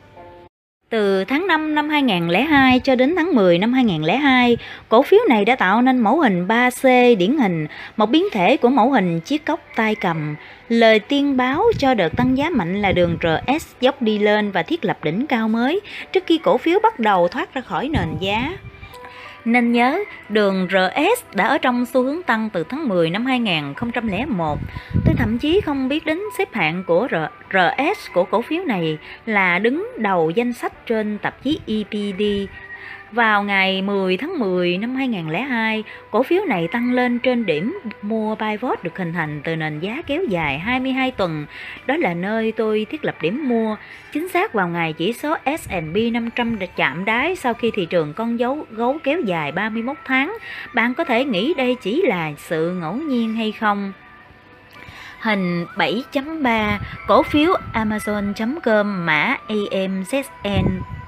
Từ 0.92 1.24
tháng 1.24 1.46
5 1.46 1.74
năm 1.74 1.88
2002 1.88 2.81
cho 2.81 2.94
đến 2.94 3.14
tháng 3.16 3.35
10 3.35 3.59
năm 3.59 3.72
2002, 3.72 4.57
cổ 4.88 5.02
phiếu 5.02 5.20
này 5.28 5.44
đã 5.44 5.57
tạo 5.57 5.83
nên 5.83 5.98
mẫu 5.98 6.20
hình 6.20 6.46
3C 6.48 7.16
điển 7.16 7.38
hình, 7.38 7.66
một 7.96 8.11
biến 8.11 8.24
thể 8.33 8.57
của 8.57 8.68
mẫu 8.68 8.90
hình 8.90 9.20
chiếc 9.20 9.44
cốc 9.44 9.61
tay 9.76 9.94
cầm. 9.94 10.37
Lời 10.68 10.98
tiên 10.98 11.37
báo 11.37 11.64
cho 11.78 11.94
đợt 11.94 12.16
tăng 12.16 12.38
giá 12.38 12.50
mạnh 12.50 12.83
là 12.83 12.92
đường 12.92 13.16
RS 13.20 13.66
dốc 13.81 14.02
đi 14.02 14.18
lên 14.18 14.50
và 14.50 14.62
thiết 14.62 14.85
lập 14.85 15.05
đỉnh 15.05 15.26
cao 15.26 15.48
mới 15.48 15.81
trước 16.12 16.24
khi 16.26 16.38
cổ 16.38 16.59
phiếu 16.59 16.78
bắt 16.83 16.98
đầu 16.98 17.28
thoát 17.28 17.55
ra 17.55 17.61
khỏi 17.61 17.88
nền 17.88 18.09
giá. 18.20 18.52
Nên 19.44 19.72
nhớ, 19.72 19.98
đường 20.28 20.68
RS 20.70 21.35
đã 21.35 21.46
ở 21.46 21.59
trong 21.59 21.87
xu 21.87 22.02
hướng 22.02 22.22
tăng 22.22 22.50
từ 22.52 22.64
tháng 22.68 22.88
10 22.88 23.11
năm 23.11 23.26
2001. 23.26 24.59
Tôi 25.05 25.14
thậm 25.18 25.38
chí 25.38 25.61
không 25.61 25.88
biết 25.88 26.07
đến 26.07 26.18
xếp 26.38 26.48
hạng 26.52 26.85
của 26.85 27.09
RS 27.50 28.11
của 28.14 28.24
cổ 28.24 28.42
phiếu 28.42 28.64
này 28.64 28.98
là 29.26 29.59
đứng 29.59 29.88
đầu 29.98 30.31
danh 30.31 30.52
sách 30.52 30.87
trên 30.87 31.18
tạp 31.18 31.42
chí 31.42 31.61
EPD 31.66 32.22
vào 33.12 33.42
ngày 33.42 33.83
10 33.83 34.16
tháng 34.16 34.38
10 34.38 34.79
năm 34.79 34.94
2002, 34.94 35.85
cổ 36.11 36.22
phiếu 36.22 36.44
này 36.44 36.68
tăng 36.68 36.92
lên 36.92 37.18
trên 37.18 37.46
điểm 37.46 37.79
mua 38.03 38.35
pivot 38.35 38.83
được 38.85 38.98
hình 38.98 39.12
thành 39.12 39.40
từ 39.44 39.57
nền 39.57 39.81
giá 39.81 40.03
kéo 40.07 40.25
dài 40.29 40.59
22 40.59 41.11
tuần. 41.11 41.46
Đó 41.87 41.96
là 41.96 42.14
nơi 42.14 42.53
tôi 42.53 42.87
thiết 42.90 43.05
lập 43.05 43.14
điểm 43.20 43.48
mua. 43.48 43.77
Chính 44.12 44.29
xác 44.29 44.53
vào 44.53 44.68
ngày 44.68 44.92
chỉ 44.92 45.12
số 45.12 45.37
S&P 45.44 46.12
500 46.12 46.59
đã 46.59 46.66
chạm 46.66 47.05
đáy 47.05 47.37
sau 47.37 47.55
khi 47.55 47.70
thị 47.75 47.87
trường 47.87 48.12
con 48.12 48.38
dấu 48.38 48.66
gấu 48.70 48.98
kéo 49.05 49.20
dài 49.20 49.53
31 49.53 49.96
tháng. 50.05 50.37
Bạn 50.75 50.94
có 50.94 51.05
thể 51.05 51.25
nghĩ 51.25 51.55
đây 51.57 51.77
chỉ 51.83 52.03
là 52.03 52.33
sự 52.37 52.72
ngẫu 52.81 52.94
nhiên 52.94 53.35
hay 53.35 53.53
không? 53.53 53.92
Hình 55.20 55.66
7.3 55.77 56.79
cổ 57.09 57.22
phiếu 57.22 57.53
Amazon.com 57.75 59.07
mã 59.07 59.37
AMZN 59.48 60.64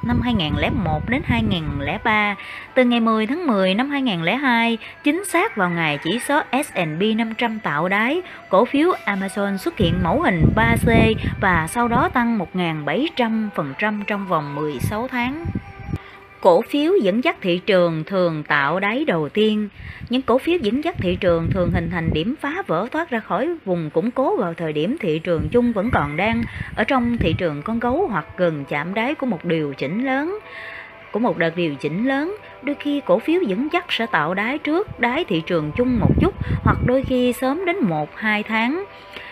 năm 0.07 0.21
2001 0.21 1.09
đến 1.09 1.23
2003, 1.25 2.35
từ 2.75 2.85
ngày 2.85 3.01
10 3.01 3.27
tháng 3.27 3.47
10 3.47 3.75
năm 3.75 3.91
2002, 3.91 4.79
chính 5.05 5.25
xác 5.25 5.57
vào 5.57 5.71
ngày 5.71 5.99
chỉ 6.05 6.19
số 6.29 6.41
S&P 6.53 7.17
500 7.17 7.59
tạo 7.59 7.89
đáy, 7.89 8.23
cổ 8.49 8.65
phiếu 8.65 8.93
Amazon 9.07 9.57
xuất 9.57 9.79
hiện 9.79 10.03
mẫu 10.03 10.23
hình 10.23 10.47
3C 10.57 11.15
và 11.41 11.67
sau 11.71 11.89
đó 11.89 12.09
tăng 12.09 12.39
1.700% 12.55 14.05
trong 14.07 14.27
vòng 14.27 14.55
16 14.55 15.09
tháng. 15.09 15.45
Cổ 16.45 16.63
phiếu 16.63 16.93
dẫn 17.03 17.25
dắt 17.25 17.37
thị 17.41 17.61
trường 17.67 18.05
thường 18.05 18.43
tạo 18.49 18.81
đáy 18.81 19.05
đầu 19.05 19.29
tiên. 19.29 19.69
Những 20.09 20.23
cổ 20.23 20.39
phiếu 20.39 20.59
dẫn 20.59 20.85
dắt 20.85 20.95
thị 20.99 21.17
trường 21.21 21.51
thường 21.51 21.71
hình 21.71 21.91
thành 21.91 22.11
điểm 22.13 22.35
phá 22.41 22.63
vỡ 22.67 22.87
thoát 22.93 23.11
ra 23.11 23.21
khỏi 23.21 23.57
vùng 23.65 23.91
củng 23.91 24.11
cố 24.11 24.37
vào 24.37 24.55
thời 24.55 24.73
điểm 24.73 24.97
thị 25.01 25.19
trường 25.19 25.49
chung 25.53 25.73
vẫn 25.73 25.91
còn 25.93 26.17
đang 26.17 26.43
ở 26.77 26.85
trong 26.85 27.17
thị 27.19 27.35
trường 27.39 27.63
con 27.63 27.79
gấu 27.79 28.07
hoặc 28.11 28.27
gần 28.37 28.65
chạm 28.69 28.95
đáy 28.95 29.15
của 29.15 29.27
một 29.27 29.45
điều 29.45 29.75
chỉnh 29.75 30.07
lớn 30.07 30.39
của 31.13 31.21
một 31.21 31.39
đợt 31.39 31.57
điều 31.57 31.75
chỉnh 31.75 32.09
lớn, 32.09 32.37
đôi 32.63 32.77
khi 32.81 33.01
cổ 33.07 33.19
phiếu 33.19 33.43
dẫn 33.43 33.69
dắt 33.73 33.85
sẽ 33.89 34.07
tạo 34.07 34.35
đáy 34.35 34.59
trước 34.59 35.01
đáy 35.01 35.25
thị 35.29 35.43
trường 35.47 35.73
chung 35.77 35.99
một 35.99 36.11
chút 36.21 36.35
hoặc 36.65 36.79
đôi 36.87 37.05
khi 37.05 37.33
sớm 37.33 37.65
đến 37.67 37.77
1-2 38.21 38.43
tháng. 38.43 38.85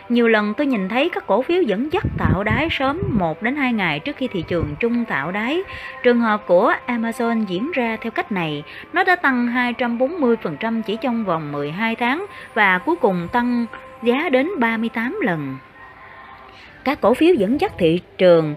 Nhiều 0.08 0.28
lần 0.28 0.54
tôi 0.54 0.66
nhìn 0.66 0.88
thấy 0.88 1.08
các 1.08 1.26
cổ 1.26 1.42
phiếu 1.42 1.62
dẫn 1.62 1.92
dắt 1.92 2.04
tạo 2.18 2.44
đáy 2.44 2.68
sớm 2.70 3.00
1 3.08 3.42
đến 3.42 3.56
2 3.56 3.72
ngày 3.72 3.98
trước 3.98 4.16
khi 4.16 4.28
thị 4.28 4.44
trường 4.48 4.74
chung 4.80 5.04
tạo 5.04 5.32
đáy. 5.32 5.62
Trường 6.02 6.20
hợp 6.20 6.46
của 6.46 6.74
Amazon 6.86 7.44
diễn 7.44 7.70
ra 7.72 7.96
theo 8.00 8.10
cách 8.10 8.32
này, 8.32 8.62
nó 8.92 9.04
đã 9.04 9.16
tăng 9.16 9.46
240% 9.78 10.82
chỉ 10.82 10.96
trong 11.02 11.24
vòng 11.24 11.52
12 11.52 11.96
tháng 11.96 12.26
và 12.54 12.78
cuối 12.78 12.96
cùng 12.96 13.28
tăng 13.32 13.66
giá 14.02 14.28
đến 14.28 14.48
38 14.58 15.18
lần. 15.22 15.56
Các 16.84 17.00
cổ 17.00 17.14
phiếu 17.14 17.34
dẫn 17.34 17.60
dắt 17.60 17.72
thị 17.78 18.00
trường 18.18 18.54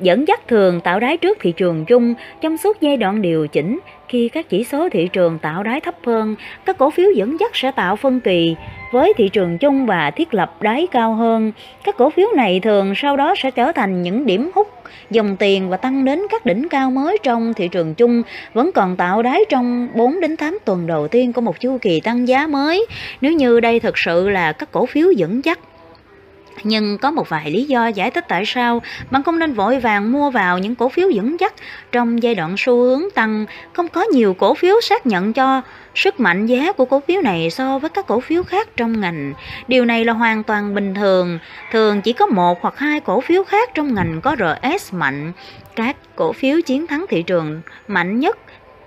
dẫn 0.00 0.28
dắt 0.28 0.48
thường 0.48 0.80
tạo 0.80 1.00
đáy 1.00 1.16
trước 1.16 1.38
thị 1.40 1.52
trường 1.52 1.84
chung 1.84 2.14
trong 2.40 2.56
suốt 2.56 2.80
giai 2.80 2.96
đoạn 2.96 3.22
điều 3.22 3.46
chỉnh. 3.46 3.78
Khi 4.08 4.28
các 4.28 4.48
chỉ 4.48 4.64
số 4.64 4.88
thị 4.88 5.08
trường 5.12 5.38
tạo 5.38 5.62
đáy 5.62 5.80
thấp 5.80 5.94
hơn, 6.06 6.36
các 6.64 6.78
cổ 6.78 6.90
phiếu 6.90 7.10
dẫn 7.14 7.36
dắt 7.40 7.50
sẽ 7.56 7.70
tạo 7.70 7.96
phân 7.96 8.20
kỳ 8.20 8.56
với 8.92 9.12
thị 9.16 9.28
trường 9.28 9.58
chung 9.58 9.86
và 9.86 10.10
thiết 10.10 10.34
lập 10.34 10.62
đáy 10.62 10.86
cao 10.90 11.14
hơn, 11.14 11.52
các 11.84 11.96
cổ 11.96 12.10
phiếu 12.10 12.28
này 12.36 12.60
thường 12.60 12.94
sau 12.96 13.16
đó 13.16 13.34
sẽ 13.36 13.50
trở 13.50 13.72
thành 13.72 14.02
những 14.02 14.26
điểm 14.26 14.50
hút, 14.54 14.68
dòng 15.10 15.36
tiền 15.36 15.68
và 15.68 15.76
tăng 15.76 16.04
đến 16.04 16.20
các 16.30 16.46
đỉnh 16.46 16.68
cao 16.68 16.90
mới 16.90 17.18
trong 17.22 17.54
thị 17.54 17.68
trường 17.68 17.94
chung. 17.94 18.22
Vẫn 18.54 18.70
còn 18.74 18.96
tạo 18.96 19.22
đáy 19.22 19.44
trong 19.48 19.88
4 19.94 20.20
đến 20.20 20.36
8 20.36 20.58
tuần 20.64 20.86
đầu 20.86 21.08
tiên 21.08 21.32
của 21.32 21.40
một 21.40 21.60
chu 21.60 21.78
kỳ 21.82 22.00
tăng 22.00 22.28
giá 22.28 22.46
mới. 22.46 22.86
Nếu 23.20 23.32
như 23.32 23.60
đây 23.60 23.80
thực 23.80 23.98
sự 23.98 24.28
là 24.28 24.52
các 24.52 24.72
cổ 24.72 24.86
phiếu 24.86 25.12
dẫn 25.12 25.40
dắt 25.44 25.58
nhưng 26.62 26.98
có 26.98 27.10
một 27.10 27.28
vài 27.28 27.50
lý 27.50 27.64
do 27.64 27.86
giải 27.86 28.10
thích 28.10 28.24
tại 28.28 28.42
sao 28.46 28.82
bạn 29.10 29.22
không 29.22 29.38
nên 29.38 29.52
vội 29.52 29.80
vàng 29.80 30.12
mua 30.12 30.30
vào 30.30 30.58
những 30.58 30.74
cổ 30.74 30.88
phiếu 30.88 31.10
dẫn 31.10 31.36
dắt 31.40 31.54
trong 31.92 32.22
giai 32.22 32.34
đoạn 32.34 32.54
xu 32.58 32.82
hướng 32.82 33.02
tăng. 33.14 33.46
Không 33.72 33.88
có 33.88 34.02
nhiều 34.02 34.34
cổ 34.34 34.54
phiếu 34.54 34.80
xác 34.80 35.06
nhận 35.06 35.32
cho 35.32 35.62
sức 35.94 36.20
mạnh 36.20 36.46
giá 36.46 36.72
của 36.72 36.84
cổ 36.84 37.00
phiếu 37.00 37.22
này 37.22 37.50
so 37.50 37.78
với 37.78 37.90
các 37.90 38.06
cổ 38.06 38.20
phiếu 38.20 38.42
khác 38.42 38.68
trong 38.76 39.00
ngành. 39.00 39.32
Điều 39.68 39.84
này 39.84 40.04
là 40.04 40.12
hoàn 40.12 40.42
toàn 40.42 40.74
bình 40.74 40.94
thường. 40.94 41.38
Thường 41.72 42.00
chỉ 42.02 42.12
có 42.12 42.26
một 42.26 42.62
hoặc 42.62 42.78
hai 42.78 43.00
cổ 43.00 43.20
phiếu 43.20 43.44
khác 43.44 43.70
trong 43.74 43.94
ngành 43.94 44.20
có 44.20 44.36
RS 44.38 44.94
mạnh. 44.94 45.32
Các 45.76 45.96
cổ 46.16 46.32
phiếu 46.32 46.60
chiến 46.60 46.86
thắng 46.86 47.04
thị 47.08 47.22
trường 47.22 47.60
mạnh 47.88 48.20
nhất 48.20 48.38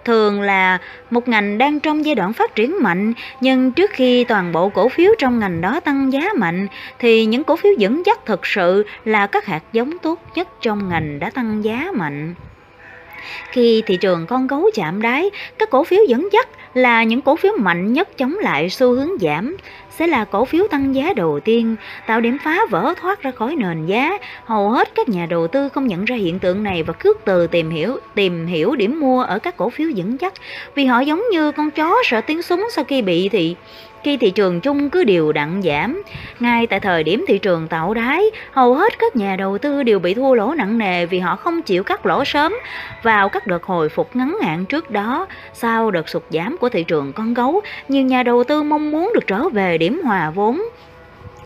thường 0.06 0.42
là 0.42 0.78
một 1.10 1.28
ngành 1.28 1.58
đang 1.58 1.80
trong 1.80 2.06
giai 2.06 2.16
đoạn 2.16 2.34
phát 2.34 2.56
triển 2.56 2.76
mạnh, 2.84 3.14
nhưng 3.42 3.72
trước 3.72 3.92
khi 3.94 4.24
toàn 4.24 4.52
bộ 4.52 4.70
cổ 4.70 4.90
phiếu 4.90 5.12
trong 5.20 5.40
ngành 5.40 5.62
đó 5.62 5.80
tăng 5.80 6.14
giá 6.14 6.30
mạnh, 6.38 6.68
thì 7.00 7.26
những 7.26 7.44
cổ 7.44 7.56
phiếu 7.56 7.72
dẫn 7.78 8.04
dắt 8.06 8.20
thực 8.26 8.46
sự 8.46 8.86
là 9.06 9.28
các 9.28 9.46
hạt 9.46 9.64
giống 9.74 9.98
tốt 9.98 10.20
nhất 10.36 10.48
trong 10.62 10.90
ngành 10.90 11.20
đã 11.20 11.30
tăng 11.30 11.64
giá 11.64 11.92
mạnh. 11.94 12.34
Khi 13.52 13.84
thị 13.86 13.98
trường 13.98 14.28
con 14.28 14.48
gấu 14.48 14.70
chạm 14.76 15.02
đáy, 15.02 15.30
các 15.60 15.70
cổ 15.70 15.84
phiếu 15.84 16.00
dẫn 16.08 16.30
dắt 16.32 16.48
là 16.74 17.04
những 17.04 17.22
cổ 17.22 17.36
phiếu 17.36 17.54
mạnh 17.60 17.94
nhất 17.94 18.18
chống 18.18 18.36
lại 18.42 18.70
xu 18.70 18.96
hướng 18.96 19.10
giảm, 19.22 19.58
sẽ 19.98 20.08
là 20.08 20.26
cổ 20.26 20.46
phiếu 20.46 20.68
tăng 20.68 20.96
giá 20.96 21.14
đầu 21.16 21.40
tiên, 21.40 21.76
tạo 22.08 22.22
điểm 22.22 22.38
phá 22.44 22.60
vỡ 22.70 22.94
thoát 23.02 23.22
ra 23.22 23.32
khỏi 23.32 23.56
nền 23.56 23.86
giá. 23.86 24.18
Hầu 24.46 24.70
hết 24.70 24.96
các 24.96 25.10
nhà 25.10 25.26
đầu 25.26 25.48
tư 25.48 25.70
không 25.70 25.88
nhận 25.88 26.06
ra 26.06 26.16
hiện 26.16 26.40
tượng 26.40 26.64
này 26.64 26.84
và 26.84 26.94
cước 26.94 27.18
từ 27.26 27.48
tìm 27.48 27.70
hiểu 27.70 27.98
tìm 28.16 28.48
hiểu 28.48 28.76
điểm 28.76 29.00
mua 29.00 29.24
ở 29.24 29.40
các 29.40 29.58
cổ 29.58 29.70
phiếu 29.70 29.90
dẫn 29.90 30.18
dắt 30.22 30.34
vì 30.76 30.86
họ 30.86 31.00
giống 31.00 31.24
như 31.32 31.52
con 31.52 31.72
chó 31.72 31.96
sợ 32.04 32.22
tiếng 32.22 32.42
súng 32.42 32.68
sau 32.72 32.84
khi 32.84 33.02
bị 33.02 33.30
thị 33.30 33.56
khi 34.04 34.18
thị 34.18 34.32
trường 34.32 34.62
chung 34.62 34.90
cứ 34.90 35.04
đều 35.04 35.32
đặn 35.32 35.62
giảm. 35.62 36.04
Ngay 36.40 36.68
tại 36.68 36.80
thời 36.80 37.04
điểm 37.04 37.26
thị 37.28 37.38
trường 37.38 37.68
tạo 37.68 37.94
đáy, 37.94 38.24
hầu 38.52 38.74
hết 38.74 39.00
các 39.00 39.16
nhà 39.16 39.36
đầu 39.36 39.58
tư 39.58 39.84
đều 39.84 40.00
bị 40.00 40.14
thua 40.14 40.34
lỗ 40.34 40.54
nặng 40.54 40.78
nề 40.78 41.06
vì 41.06 41.20
họ 41.20 41.36
không 41.36 41.62
chịu 41.62 41.84
cắt 41.84 42.06
lỗ 42.06 42.26
sớm 42.26 42.54
vào 43.04 43.30
các 43.30 43.48
đợt 43.48 43.64
hồi 43.64 43.90
phục 43.90 44.16
ngắn 44.16 44.38
hạn 44.42 44.66
trước 44.66 44.92
đó. 44.92 45.28
Sau 45.54 45.92
đợt 45.92 46.10
sụt 46.10 46.24
giảm 46.30 46.58
của 46.58 46.70
thị 46.70 46.84
trường 46.84 47.14
con 47.14 47.34
gấu, 47.34 47.62
nhiều 47.88 48.04
nhà 48.04 48.24
đầu 48.24 48.44
tư 48.44 48.64
mong 48.64 48.92
muốn 48.92 49.12
được 49.14 49.28
trở 49.28 49.50
về 49.50 49.78
điểm 49.78 50.02
hòa 50.04 50.30
vốn 50.30 50.62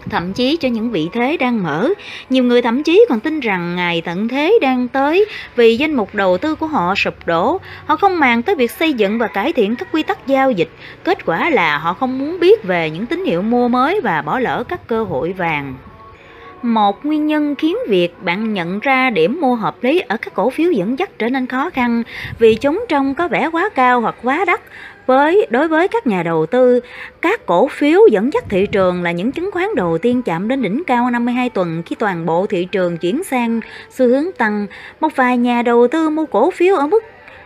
thậm 0.09 0.33
chí 0.33 0.57
cho 0.57 0.69
những 0.69 0.91
vị 0.91 1.09
thế 1.13 1.37
đang 1.37 1.63
mở. 1.63 1.89
Nhiều 2.29 2.43
người 2.43 2.61
thậm 2.61 2.83
chí 2.83 3.05
còn 3.09 3.19
tin 3.19 3.39
rằng 3.39 3.75
ngày 3.75 4.01
tận 4.01 4.27
thế 4.27 4.59
đang 4.61 4.87
tới 4.87 5.25
vì 5.55 5.77
danh 5.77 5.93
mục 5.93 6.15
đầu 6.15 6.37
tư 6.37 6.55
của 6.55 6.67
họ 6.67 6.95
sụp 6.95 7.13
đổ. 7.25 7.59
Họ 7.85 7.95
không 7.95 8.19
màng 8.19 8.43
tới 8.43 8.55
việc 8.55 8.71
xây 8.71 8.93
dựng 8.93 9.17
và 9.17 9.27
cải 9.27 9.53
thiện 9.53 9.75
các 9.75 9.87
quy 9.91 10.03
tắc 10.03 10.27
giao 10.27 10.51
dịch. 10.51 10.69
Kết 11.03 11.25
quả 11.25 11.49
là 11.49 11.77
họ 11.77 11.93
không 11.93 12.19
muốn 12.19 12.39
biết 12.39 12.63
về 12.63 12.89
những 12.89 13.05
tín 13.05 13.25
hiệu 13.25 13.41
mua 13.41 13.67
mới 13.67 14.01
và 14.01 14.21
bỏ 14.21 14.39
lỡ 14.39 14.63
các 14.67 14.87
cơ 14.87 15.03
hội 15.03 15.33
vàng. 15.33 15.75
Một 16.61 17.05
nguyên 17.05 17.27
nhân 17.27 17.55
khiến 17.55 17.77
việc 17.87 18.23
bạn 18.23 18.53
nhận 18.53 18.79
ra 18.79 19.09
điểm 19.09 19.41
mua 19.41 19.55
hợp 19.55 19.83
lý 19.83 19.99
ở 19.99 20.17
các 20.17 20.33
cổ 20.33 20.49
phiếu 20.49 20.71
dẫn 20.71 20.99
dắt 20.99 21.09
trở 21.19 21.29
nên 21.29 21.47
khó 21.47 21.69
khăn 21.69 22.03
vì 22.39 22.55
chúng 22.55 22.85
trông 22.89 23.15
có 23.15 23.27
vẻ 23.27 23.49
quá 23.51 23.69
cao 23.75 24.01
hoặc 24.01 24.15
quá 24.23 24.45
đắt 24.45 24.61
với 25.07 25.47
đối 25.49 25.67
với 25.67 25.87
các 25.87 26.07
nhà 26.07 26.23
đầu 26.23 26.45
tư, 26.45 26.79
các 27.21 27.45
cổ 27.45 27.67
phiếu 27.67 27.99
dẫn 28.11 28.33
dắt 28.33 28.43
thị 28.49 28.65
trường 28.65 29.03
là 29.03 29.11
những 29.11 29.31
chứng 29.31 29.51
khoán 29.51 29.67
đầu 29.75 29.97
tiên 29.97 30.21
chạm 30.21 30.47
đến 30.47 30.61
đỉnh 30.61 30.83
cao 30.87 31.09
52 31.09 31.49
tuần 31.49 31.83
khi 31.85 31.95
toàn 31.99 32.25
bộ 32.25 32.47
thị 32.47 32.65
trường 32.71 32.97
chuyển 32.97 33.23
sang 33.23 33.59
xu 33.89 34.07
hướng 34.07 34.31
tăng. 34.37 34.67
Một 34.99 35.15
vài 35.15 35.37
nhà 35.37 35.61
đầu 35.61 35.87
tư 35.87 36.09
mua 36.09 36.25
cổ 36.25 36.51
phiếu 36.51 36.75
ở 36.75 36.87
mức 36.87 37.03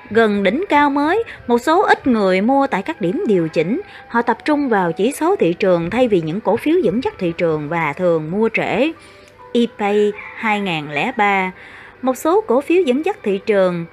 gần 0.10 0.44
đỉnh 0.44 0.66
cao 0.70 0.90
mới, 0.90 1.24
một 1.48 1.58
số 1.58 1.82
ít 1.82 2.08
người 2.08 2.42
mua 2.42 2.68
tại 2.68 2.82
các 2.82 3.02
điểm 3.02 3.24
điều 3.28 3.48
chỉnh. 3.48 3.82
Họ 4.08 4.22
tập 4.22 4.38
trung 4.46 4.70
vào 4.70 4.92
chỉ 4.92 5.12
số 5.12 5.36
thị 5.36 5.54
trường 5.54 5.90
thay 5.90 6.08
vì 6.08 6.22
những 6.22 6.42
cổ 6.42 6.58
phiếu 6.58 6.76
dẫn 6.84 7.04
dắt 7.04 7.14
thị 7.20 7.34
trường 7.38 7.70
và 7.70 7.94
thường 7.94 8.32
mua 8.32 8.50
trễ. 8.54 8.92
ePay 9.54 10.12
2003 10.36 11.52
Một 12.02 12.18
số 12.18 12.42
cổ 12.42 12.62
phiếu 12.62 12.82
dẫn 12.82 13.06
dắt 13.06 13.18
thị 13.24 13.40
trường 13.46 13.86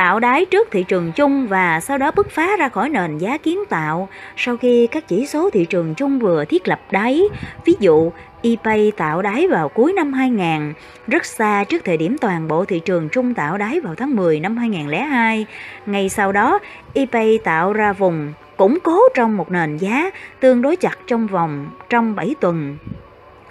tạo 0.00 0.20
đáy 0.20 0.44
trước 0.44 0.68
thị 0.70 0.84
trường 0.88 1.12
chung 1.12 1.46
và 1.46 1.80
sau 1.80 1.98
đó 1.98 2.10
bứt 2.16 2.30
phá 2.30 2.56
ra 2.56 2.68
khỏi 2.68 2.88
nền 2.88 3.18
giá 3.18 3.38
kiến 3.38 3.58
tạo 3.68 4.08
sau 4.36 4.56
khi 4.56 4.86
các 4.86 5.08
chỉ 5.08 5.26
số 5.26 5.50
thị 5.50 5.64
trường 5.64 5.94
chung 5.94 6.18
vừa 6.18 6.44
thiết 6.44 6.68
lập 6.68 6.80
đáy. 6.90 7.22
Ví 7.64 7.74
dụ, 7.80 8.12
eBay 8.42 8.92
tạo 8.96 9.22
đáy 9.22 9.46
vào 9.48 9.68
cuối 9.68 9.92
năm 9.92 10.12
2000, 10.12 10.72
rất 11.06 11.24
xa 11.24 11.64
trước 11.68 11.84
thời 11.84 11.96
điểm 11.96 12.16
toàn 12.20 12.48
bộ 12.48 12.64
thị 12.64 12.80
trường 12.80 13.08
trung 13.08 13.34
tạo 13.34 13.58
đáy 13.58 13.80
vào 13.80 13.94
tháng 13.94 14.16
10 14.16 14.40
năm 14.40 14.56
2002. 14.56 15.46
Ngay 15.86 16.08
sau 16.08 16.32
đó, 16.32 16.58
eBay 16.94 17.38
tạo 17.44 17.72
ra 17.72 17.92
vùng 17.92 18.32
củng 18.56 18.78
cố 18.82 19.00
trong 19.14 19.36
một 19.36 19.50
nền 19.50 19.76
giá 19.76 20.10
tương 20.40 20.62
đối 20.62 20.76
chặt 20.76 20.98
trong 21.06 21.26
vòng 21.26 21.70
trong 21.88 22.14
7 22.14 22.34
tuần. 22.40 22.76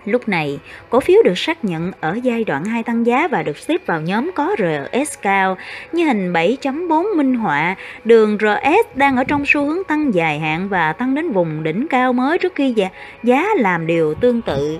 Lúc 0.05 0.29
này, 0.29 0.59
cổ 0.89 0.99
phiếu 0.99 1.23
được 1.23 1.37
xác 1.37 1.65
nhận 1.65 1.91
ở 1.99 2.19
giai 2.23 2.43
đoạn 2.43 2.65
2 2.65 2.83
tăng 2.83 3.05
giá 3.05 3.27
và 3.27 3.43
được 3.43 3.57
xếp 3.57 3.85
vào 3.85 4.01
nhóm 4.01 4.31
có 4.35 4.55
RS 4.57 5.19
cao 5.21 5.57
như 5.91 6.05
hình 6.05 6.33
7.4 6.33 7.17
minh 7.17 7.35
họa. 7.35 7.75
Đường 8.05 8.37
RS 8.39 8.97
đang 8.97 9.17
ở 9.17 9.23
trong 9.23 9.43
xu 9.45 9.65
hướng 9.65 9.83
tăng 9.83 10.13
dài 10.13 10.39
hạn 10.39 10.69
và 10.69 10.93
tăng 10.93 11.15
đến 11.15 11.31
vùng 11.31 11.63
đỉnh 11.63 11.87
cao 11.89 12.13
mới 12.13 12.37
trước 12.37 12.55
khi 12.55 12.75
giá, 13.23 13.47
làm 13.55 13.87
điều 13.87 14.13
tương 14.13 14.41
tự. 14.41 14.79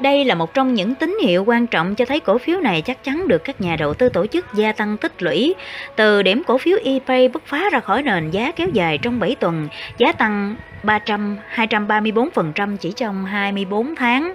Đây 0.00 0.24
là 0.24 0.34
một 0.34 0.54
trong 0.54 0.74
những 0.74 0.94
tín 0.94 1.18
hiệu 1.22 1.44
quan 1.44 1.66
trọng 1.66 1.94
cho 1.94 2.04
thấy 2.04 2.20
cổ 2.20 2.38
phiếu 2.38 2.60
này 2.60 2.82
chắc 2.82 3.04
chắn 3.04 3.28
được 3.28 3.44
các 3.44 3.60
nhà 3.60 3.76
đầu 3.76 3.94
tư 3.94 4.08
tổ 4.08 4.26
chức 4.26 4.46
gia 4.54 4.72
tăng 4.72 4.96
tích 4.96 5.22
lũy. 5.22 5.54
Từ 5.96 6.22
điểm 6.22 6.42
cổ 6.46 6.58
phiếu 6.58 6.78
ePay 6.84 7.28
bứt 7.28 7.42
phá 7.46 7.70
ra 7.72 7.80
khỏi 7.80 8.02
nền 8.02 8.30
giá 8.30 8.52
kéo 8.52 8.68
dài 8.72 8.98
trong 8.98 9.20
7 9.20 9.34
tuần, 9.34 9.68
giá 9.98 10.12
tăng 10.12 10.56
300 10.82 11.36
234% 11.54 12.76
chỉ 12.76 12.92
trong 12.92 13.24
24 13.24 13.94
tháng. 13.96 14.34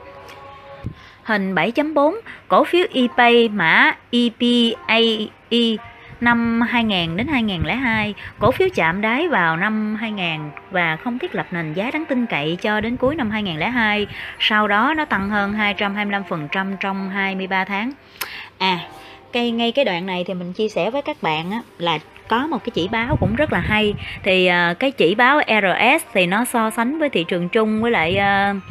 Hình 1.30 1.56
7.4, 1.56 2.16
cổ 2.48 2.64
phiếu 2.64 2.86
ePay 2.94 3.50
mã 3.50 3.96
EPAE 4.12 5.78
năm 6.22 6.62
2000 6.62 7.18
đến 7.18 7.28
2002, 7.28 8.14
cổ 8.40 8.52
phiếu 8.52 8.68
chạm 8.76 9.02
đáy 9.02 9.28
vào 9.28 9.58
năm 9.58 9.96
2000 9.96 10.40
và 10.72 10.96
không 10.96 11.20
thiết 11.20 11.36
lập 11.36 11.46
nền 11.52 11.74
giá 11.74 11.92
đáng 11.92 12.06
tin 12.06 12.26
cậy 12.26 12.58
cho 12.62 12.82
đến 12.82 12.98
cuối 12.98 13.16
năm 13.16 13.32
2002. 13.32 14.08
Sau 14.40 14.68
đó 14.68 14.94
nó 14.98 15.06
tăng 15.06 15.30
hơn 15.30 15.54
225% 15.54 16.78
trong 16.80 17.10
23 17.10 17.66
tháng. 17.66 17.92
À, 18.58 18.80
cây 19.34 19.52
ngay 19.52 19.72
cái 19.72 19.86
đoạn 19.86 20.06
này 20.06 20.24
thì 20.28 20.34
mình 20.34 20.54
chia 20.54 20.70
sẻ 20.70 20.92
với 20.92 21.02
các 21.02 21.18
bạn 21.22 21.52
á, 21.52 21.62
là 21.78 22.00
có 22.28 22.48
một 22.48 22.64
cái 22.64 22.72
chỉ 22.74 22.88
báo 22.88 23.18
cũng 23.20 23.36
rất 23.36 23.54
là 23.54 23.60
hay 23.60 23.94
thì 24.24 24.50
uh, 24.72 24.80
cái 24.80 24.92
chỉ 24.92 25.16
báo 25.16 25.42
RS 25.48 26.06
thì 26.14 26.26
nó 26.26 26.46
so 26.46 26.70
sánh 26.70 27.00
với 27.00 27.10
thị 27.10 27.26
trường 27.28 27.50
chung 27.50 27.82
với 27.82 27.92
lại 27.92 28.18
uh, 28.18 28.64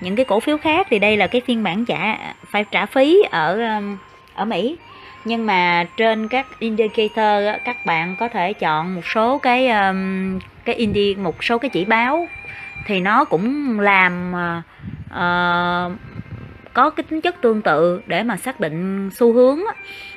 những 0.00 0.16
cái 0.16 0.24
cổ 0.24 0.40
phiếu 0.40 0.58
khác 0.58 0.86
thì 0.90 0.98
đây 0.98 1.16
là 1.16 1.26
cái 1.26 1.40
phiên 1.46 1.62
bản 1.62 1.84
trả 1.84 2.18
phải 2.50 2.64
trả 2.70 2.86
phí 2.86 3.22
ở 3.30 3.76
um, 3.76 3.96
ở 4.34 4.44
Mỹ. 4.44 4.76
Nhưng 5.24 5.46
mà 5.46 5.84
trên 5.96 6.28
các 6.28 6.46
indicator 6.58 7.44
các 7.64 7.76
bạn 7.86 8.16
có 8.18 8.28
thể 8.28 8.52
chọn 8.52 8.94
một 8.94 9.06
số 9.14 9.38
cái 9.38 9.68
um, 9.68 10.38
cái 10.64 10.74
indi 10.74 11.14
một 11.14 11.44
số 11.44 11.58
cái 11.58 11.68
chỉ 11.68 11.84
báo. 11.84 12.28
Thì 12.86 13.00
nó 13.00 13.24
cũng 13.24 13.80
làm 13.80 14.32
uh, 15.06 15.92
có 16.72 16.90
cái 16.90 17.04
tính 17.04 17.20
chất 17.20 17.40
tương 17.40 17.62
tự 17.62 18.02
để 18.06 18.22
mà 18.22 18.36
xác 18.36 18.60
định 18.60 19.10
xu 19.14 19.32
hướng 19.32 19.60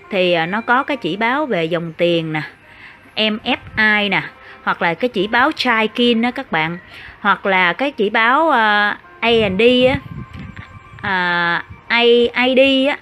thì 0.10 0.34
ờ, 0.34 0.46
nó 0.46 0.62
có 0.62 0.84
cái 0.84 0.98
chỉ 0.98 1.18
báo 1.18 1.46
về 1.46 1.66
dòng 1.66 1.94
tiền 1.98 2.34
nè 2.34 2.42
MFI 3.16 4.10
nè 4.10 4.24
hoặc 4.64 4.82
là 4.82 4.94
cái 4.94 5.10
chỉ 5.10 5.28
báo 5.28 5.52
Chaikin 5.56 6.22
đó 6.22 6.32
các 6.32 6.52
bạn. 6.52 6.78
Hoặc 7.20 7.46
là 7.46 7.74
cái 7.74 7.92
chỉ 7.92 8.10
báo 8.10 8.48
uh, 8.48 8.98
A&D 9.24 9.62
á. 9.88 9.98
À, 11.02 11.64
A, 11.88 12.00
ID 12.46 12.88
á. 12.88 12.98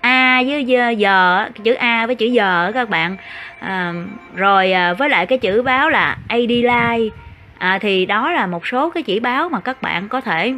A 0.00 0.42
với 0.46 0.64
giờ 0.64 1.48
chữ 1.64 1.74
A 1.74 2.06
với 2.06 2.14
chữ 2.14 2.26
giờ 2.26 2.70
các 2.74 2.88
bạn. 2.88 3.16
À, 3.60 3.92
rồi 4.34 4.72
à, 4.72 4.94
với 4.94 5.08
lại 5.08 5.26
cái 5.26 5.38
chữ 5.38 5.62
báo 5.62 5.90
là 5.90 6.16
AD 6.28 6.50
line 6.50 7.14
à, 7.58 7.78
thì 7.78 8.06
đó 8.06 8.32
là 8.32 8.46
một 8.46 8.66
số 8.66 8.90
cái 8.90 9.02
chỉ 9.02 9.20
báo 9.20 9.48
mà 9.48 9.60
các 9.60 9.82
bạn 9.82 10.08
có 10.08 10.20
thể 10.20 10.54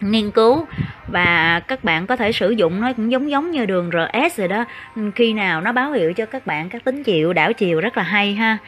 nghiên 0.00 0.30
cứu 0.30 0.66
và 1.08 1.60
các 1.68 1.84
bạn 1.84 2.06
có 2.06 2.16
thể 2.16 2.32
sử 2.32 2.50
dụng. 2.50 2.80
Nó 2.80 2.92
cũng 2.92 3.12
giống 3.12 3.30
giống 3.30 3.50
như 3.50 3.66
đường 3.66 3.90
RS 3.90 4.38
rồi 4.38 4.48
đó. 4.48 4.64
Khi 5.14 5.32
nào 5.32 5.60
nó 5.60 5.72
báo 5.72 5.92
hiệu 5.92 6.12
cho 6.12 6.26
các 6.26 6.46
bạn 6.46 6.68
các 6.68 6.84
tín 6.84 7.02
hiệu 7.06 7.32
đảo 7.32 7.52
chiều 7.52 7.80
rất 7.80 7.96
là 7.96 8.02
hay 8.02 8.34
ha. 8.34 8.58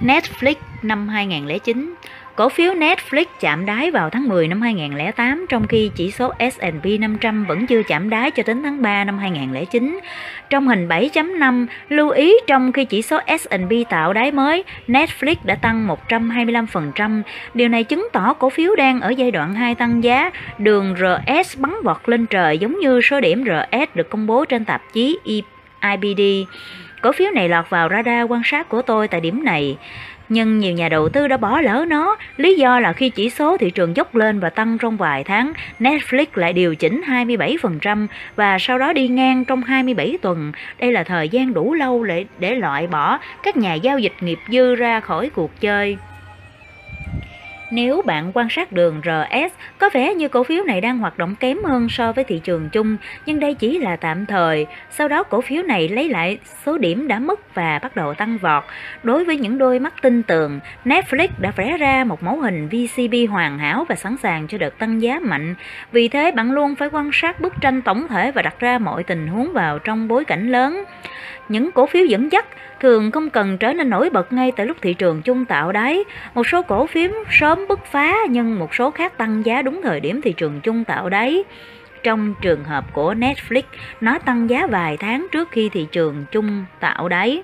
Netflix 0.00 0.54
năm 0.82 1.08
2009 1.08 1.94
Cổ 2.36 2.48
phiếu 2.48 2.74
Netflix 2.74 3.24
chạm 3.40 3.66
đáy 3.66 3.90
vào 3.90 4.10
tháng 4.10 4.28
10 4.28 4.48
năm 4.48 4.62
2008 4.62 5.46
trong 5.48 5.66
khi 5.66 5.90
chỉ 5.94 6.10
số 6.10 6.32
S&P 6.38 7.00
500 7.00 7.44
vẫn 7.44 7.66
chưa 7.66 7.82
chạm 7.82 8.10
đáy 8.10 8.30
cho 8.30 8.42
đến 8.46 8.62
tháng 8.62 8.82
3 8.82 9.04
năm 9.04 9.18
2009. 9.18 10.00
Trong 10.50 10.68
hình 10.68 10.88
7.5, 10.88 11.66
lưu 11.88 12.10
ý 12.10 12.34
trong 12.46 12.72
khi 12.72 12.84
chỉ 12.84 13.02
số 13.02 13.20
S&P 13.38 13.90
tạo 13.90 14.12
đáy 14.12 14.32
mới, 14.32 14.64
Netflix 14.88 15.34
đã 15.44 15.54
tăng 15.54 15.88
125%. 16.08 17.22
Điều 17.54 17.68
này 17.68 17.84
chứng 17.84 18.08
tỏ 18.12 18.32
cổ 18.32 18.50
phiếu 18.50 18.74
đang 18.76 19.00
ở 19.00 19.10
giai 19.10 19.30
đoạn 19.30 19.54
2 19.54 19.74
tăng 19.74 20.04
giá, 20.04 20.30
đường 20.58 20.94
RS 20.96 21.58
bắn 21.58 21.74
vọt 21.84 22.08
lên 22.08 22.26
trời 22.26 22.58
giống 22.58 22.80
như 22.80 23.00
số 23.00 23.20
điểm 23.20 23.44
RS 23.44 23.94
được 23.94 24.10
công 24.10 24.26
bố 24.26 24.44
trên 24.44 24.64
tạp 24.64 24.82
chí 24.92 25.18
IBD. 25.24 26.20
Cổ 27.02 27.12
phiếu 27.12 27.30
này 27.30 27.48
lọt 27.48 27.70
vào 27.70 27.88
radar 27.88 28.30
quan 28.30 28.42
sát 28.44 28.68
của 28.68 28.82
tôi 28.82 29.08
tại 29.08 29.20
điểm 29.20 29.44
này 29.44 29.76
nhưng 30.28 30.58
nhiều 30.58 30.72
nhà 30.72 30.88
đầu 30.88 31.08
tư 31.08 31.28
đã 31.28 31.36
bỏ 31.36 31.60
lỡ 31.60 31.84
nó. 31.88 32.16
Lý 32.36 32.56
do 32.56 32.80
là 32.80 32.92
khi 32.92 33.10
chỉ 33.10 33.30
số 33.30 33.56
thị 33.56 33.70
trường 33.70 33.96
dốc 33.96 34.14
lên 34.14 34.40
và 34.40 34.50
tăng 34.50 34.78
trong 34.78 34.96
vài 34.96 35.24
tháng, 35.24 35.52
Netflix 35.80 36.26
lại 36.34 36.52
điều 36.52 36.74
chỉnh 36.74 37.02
27% 37.06 38.06
và 38.36 38.58
sau 38.58 38.78
đó 38.78 38.92
đi 38.92 39.08
ngang 39.08 39.44
trong 39.44 39.62
27 39.62 40.18
tuần. 40.22 40.52
Đây 40.78 40.92
là 40.92 41.04
thời 41.04 41.28
gian 41.28 41.54
đủ 41.54 41.74
lâu 41.74 42.04
để, 42.04 42.24
để 42.38 42.54
loại 42.54 42.86
bỏ 42.86 43.18
các 43.42 43.56
nhà 43.56 43.74
giao 43.74 43.98
dịch 43.98 44.14
nghiệp 44.20 44.38
dư 44.48 44.74
ra 44.74 45.00
khỏi 45.00 45.30
cuộc 45.34 45.60
chơi. 45.60 45.98
Nếu 47.70 48.02
bạn 48.02 48.30
quan 48.34 48.48
sát 48.50 48.72
đường 48.72 49.00
RS, 49.04 49.54
có 49.78 49.90
vẻ 49.92 50.14
như 50.14 50.28
cổ 50.28 50.44
phiếu 50.44 50.64
này 50.64 50.80
đang 50.80 50.98
hoạt 50.98 51.18
động 51.18 51.34
kém 51.40 51.58
hơn 51.64 51.88
so 51.88 52.12
với 52.12 52.24
thị 52.24 52.40
trường 52.44 52.68
chung, 52.72 52.96
nhưng 53.26 53.40
đây 53.40 53.54
chỉ 53.54 53.78
là 53.78 53.96
tạm 53.96 54.26
thời. 54.26 54.66
Sau 54.90 55.08
đó 55.08 55.22
cổ 55.22 55.40
phiếu 55.40 55.62
này 55.62 55.88
lấy 55.88 56.08
lại 56.08 56.38
số 56.64 56.78
điểm 56.78 57.08
đã 57.08 57.18
mất 57.18 57.54
và 57.54 57.78
bắt 57.82 57.96
đầu 57.96 58.14
tăng 58.14 58.38
vọt. 58.38 58.64
Đối 59.02 59.24
với 59.24 59.36
những 59.36 59.58
đôi 59.58 59.78
mắt 59.78 59.94
tin 60.02 60.22
tưởng, 60.22 60.60
Netflix 60.84 61.28
đã 61.38 61.50
vẽ 61.56 61.76
ra 61.76 62.04
một 62.04 62.22
mẫu 62.22 62.40
hình 62.40 62.68
VCB 62.68 63.14
hoàn 63.30 63.58
hảo 63.58 63.84
và 63.88 63.94
sẵn 63.94 64.16
sàng 64.16 64.48
cho 64.48 64.58
đợt 64.58 64.78
tăng 64.78 65.02
giá 65.02 65.18
mạnh. 65.22 65.54
Vì 65.92 66.08
thế 66.08 66.30
bạn 66.30 66.52
luôn 66.52 66.74
phải 66.74 66.88
quan 66.92 67.10
sát 67.12 67.40
bức 67.40 67.54
tranh 67.60 67.82
tổng 67.82 68.08
thể 68.08 68.32
và 68.32 68.42
đặt 68.42 68.60
ra 68.60 68.78
mọi 68.78 69.02
tình 69.02 69.26
huống 69.26 69.52
vào 69.52 69.78
trong 69.78 70.08
bối 70.08 70.24
cảnh 70.24 70.52
lớn. 70.52 70.84
Những 71.48 71.72
cổ 71.72 71.86
phiếu 71.86 72.04
dẫn 72.04 72.32
dắt 72.32 72.46
thường 72.80 73.10
không 73.10 73.30
cần 73.30 73.58
trở 73.58 73.72
nên 73.72 73.90
nổi 73.90 74.10
bật 74.10 74.32
ngay 74.32 74.52
tại 74.56 74.66
lúc 74.66 74.76
thị 74.80 74.94
trường 74.94 75.22
chung 75.22 75.44
tạo 75.44 75.72
đáy. 75.72 76.04
Một 76.34 76.46
số 76.46 76.62
cổ 76.62 76.86
phiếu 76.86 77.10
sớm 77.30 77.68
bứt 77.68 77.84
phá 77.84 78.14
nhưng 78.30 78.58
một 78.58 78.74
số 78.74 78.90
khác 78.90 79.18
tăng 79.18 79.46
giá 79.46 79.62
đúng 79.62 79.80
thời 79.82 80.00
điểm 80.00 80.20
thị 80.20 80.32
trường 80.32 80.60
chung 80.60 80.84
tạo 80.84 81.08
đáy. 81.08 81.44
Trong 82.02 82.34
trường 82.40 82.64
hợp 82.64 82.84
của 82.92 83.14
Netflix, 83.14 83.62
nó 84.00 84.18
tăng 84.18 84.50
giá 84.50 84.66
vài 84.66 84.96
tháng 84.96 85.26
trước 85.32 85.50
khi 85.50 85.68
thị 85.68 85.86
trường 85.92 86.24
chung 86.32 86.64
tạo 86.80 87.08
đáy. 87.08 87.42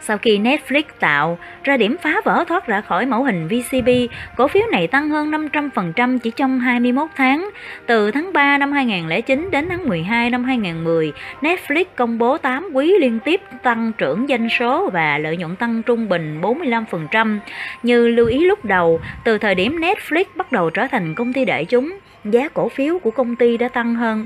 Sau 0.00 0.18
khi 0.18 0.38
Netflix 0.38 0.82
tạo 1.00 1.38
ra 1.64 1.76
điểm 1.76 1.96
phá 2.02 2.20
vỡ 2.24 2.44
thoát 2.48 2.66
ra 2.66 2.80
khỏi 2.80 3.06
mẫu 3.06 3.24
hình 3.24 3.48
VCB, 3.48 3.88
cổ 4.36 4.48
phiếu 4.48 4.62
này 4.72 4.86
tăng 4.86 5.08
hơn 5.08 5.30
500% 5.30 6.18
chỉ 6.18 6.30
trong 6.30 6.60
21 6.60 7.08
tháng. 7.16 7.50
Từ 7.86 8.10
tháng 8.10 8.32
3 8.32 8.58
năm 8.58 8.72
2009 8.72 9.48
đến 9.50 9.66
tháng 9.68 9.88
12 9.88 10.30
năm 10.30 10.44
2010, 10.44 11.12
Netflix 11.40 11.84
công 11.96 12.18
bố 12.18 12.38
8 12.38 12.68
quý 12.72 12.94
liên 13.00 13.18
tiếp 13.24 13.40
tăng 13.62 13.92
trưởng 13.98 14.26
doanh 14.28 14.48
số 14.48 14.90
và 14.92 15.18
lợi 15.18 15.36
nhuận 15.36 15.56
tăng 15.56 15.82
trung 15.82 16.08
bình 16.08 16.40
45%. 16.40 17.38
Như 17.82 18.08
lưu 18.08 18.26
ý 18.26 18.44
lúc 18.44 18.64
đầu, 18.64 19.00
từ 19.24 19.38
thời 19.38 19.54
điểm 19.54 19.80
Netflix 19.80 20.24
bắt 20.36 20.52
đầu 20.52 20.70
trở 20.70 20.86
thành 20.86 21.14
công 21.14 21.32
ty 21.32 21.44
đại 21.44 21.64
chúng, 21.64 21.98
giá 22.30 22.48
cổ 22.48 22.68
phiếu 22.68 22.98
của 22.98 23.10
công 23.10 23.36
ty 23.36 23.56
đã 23.56 23.68
tăng 23.68 23.94
hơn 23.94 24.24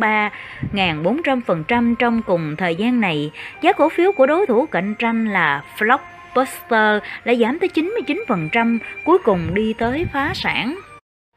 3.400% 0.73 1.95
trong 1.95 2.23
cùng 2.23 2.57
thời 2.57 2.77
gian 2.77 3.01
này. 3.01 3.31
Giá 3.63 3.73
cổ 3.73 3.89
phiếu 3.89 4.13
của 4.13 4.27
đối 4.27 4.47
thủ 4.47 4.67
cạnh 4.67 4.95
tranh 4.99 5.29
là 5.29 5.63
Blockbuster 5.81 7.03
đã 7.25 7.35
giảm 7.35 7.59
tới 7.59 7.71
99%, 7.75 8.79
cuối 9.05 9.19
cùng 9.19 9.55
đi 9.55 9.73
tới 9.73 10.07
phá 10.13 10.33
sản. 10.35 10.79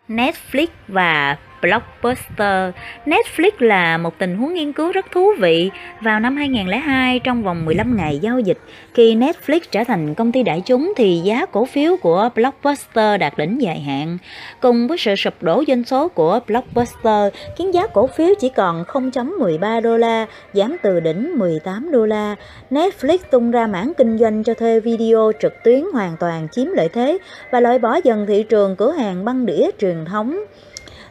Netflix 0.09 0.67
và 0.87 1.37
Blockbuster. 1.65 2.73
Netflix 3.05 3.51
là 3.59 3.97
một 3.97 4.13
tình 4.17 4.37
huống 4.37 4.53
nghiên 4.53 4.73
cứu 4.73 4.91
rất 4.91 5.05
thú 5.11 5.33
vị. 5.39 5.71
Vào 6.01 6.19
năm 6.19 6.37
2002, 6.37 7.19
trong 7.19 7.43
vòng 7.43 7.65
15 7.65 7.97
ngày 7.97 8.19
giao 8.21 8.39
dịch, 8.39 8.57
khi 8.93 9.15
Netflix 9.15 9.59
trở 9.71 9.83
thành 9.83 10.13
công 10.15 10.31
ty 10.31 10.43
đại 10.43 10.61
chúng 10.65 10.93
thì 10.97 11.21
giá 11.23 11.45
cổ 11.45 11.65
phiếu 11.65 11.97
của 11.97 12.29
Blockbuster 12.35 13.19
đạt 13.19 13.37
đỉnh 13.37 13.61
dài 13.61 13.79
hạn. 13.79 14.17
Cùng 14.61 14.87
với 14.87 14.97
sự 14.97 15.15
sụp 15.15 15.33
đổ 15.41 15.63
doanh 15.67 15.83
số 15.83 16.07
của 16.07 16.39
Blockbuster, 16.47 17.33
khiến 17.57 17.73
giá 17.73 17.87
cổ 17.87 18.07
phiếu 18.07 18.29
chỉ 18.39 18.49
còn 18.49 18.83
0.13 18.83 19.81
đô 19.81 19.97
la, 19.97 20.25
giảm 20.53 20.75
từ 20.83 20.99
đỉnh 20.99 21.39
18 21.39 21.91
đô 21.91 22.05
la. 22.05 22.35
Netflix 22.71 23.17
tung 23.31 23.51
ra 23.51 23.67
mảng 23.67 23.93
kinh 23.97 24.17
doanh 24.17 24.43
cho 24.43 24.53
thuê 24.53 24.79
video 24.79 25.31
trực 25.41 25.53
tuyến 25.63 25.83
hoàn 25.93 26.17
toàn 26.19 26.47
chiếm 26.51 26.67
lợi 26.67 26.89
thế 26.93 27.17
và 27.51 27.59
loại 27.59 27.79
bỏ 27.79 27.99
dần 28.03 28.25
thị 28.27 28.43
trường 28.43 28.75
cửa 28.75 28.91
hàng 28.91 29.25
băng 29.25 29.45
đĩa 29.45 29.69
truyền 29.79 30.05
thống. 30.05 30.39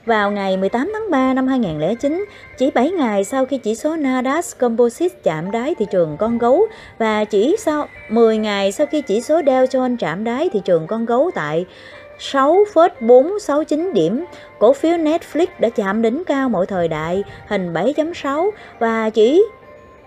Vào 0.06 0.30
ngày 0.30 0.56
18 0.56 0.90
tháng 0.92 1.10
3 1.10 1.34
năm 1.34 1.46
2009, 1.46 2.24
chỉ 2.58 2.70
7 2.70 2.90
ngày 2.90 3.24
sau 3.24 3.46
khi 3.46 3.58
chỉ 3.58 3.74
số 3.74 3.96
Nasdaq 3.96 4.42
Composite 4.58 5.14
chạm 5.22 5.50
đáy 5.50 5.74
thị 5.78 5.86
trường 5.90 6.16
con 6.16 6.38
gấu 6.38 6.66
và 6.98 7.24
chỉ 7.24 7.56
sau 7.58 7.88
10 8.08 8.38
ngày 8.38 8.72
sau 8.72 8.86
khi 8.86 9.02
chỉ 9.02 9.20
số 9.20 9.40
Dow 9.40 9.64
Jones 9.64 9.96
chạm 9.96 10.24
đáy 10.24 10.48
thị 10.52 10.60
trường 10.64 10.86
con 10.86 11.06
gấu 11.06 11.30
tại 11.34 11.66
6,469 12.18 13.92
điểm, 13.94 14.24
cổ 14.58 14.72
phiếu 14.72 14.96
Netflix 14.96 15.46
đã 15.58 15.68
chạm 15.68 16.02
đỉnh 16.02 16.22
cao 16.24 16.48
mọi 16.48 16.66
thời 16.66 16.88
đại, 16.88 17.24
hình 17.48 17.72
7.6 17.72 18.50
và 18.78 19.10
chỉ 19.10 19.42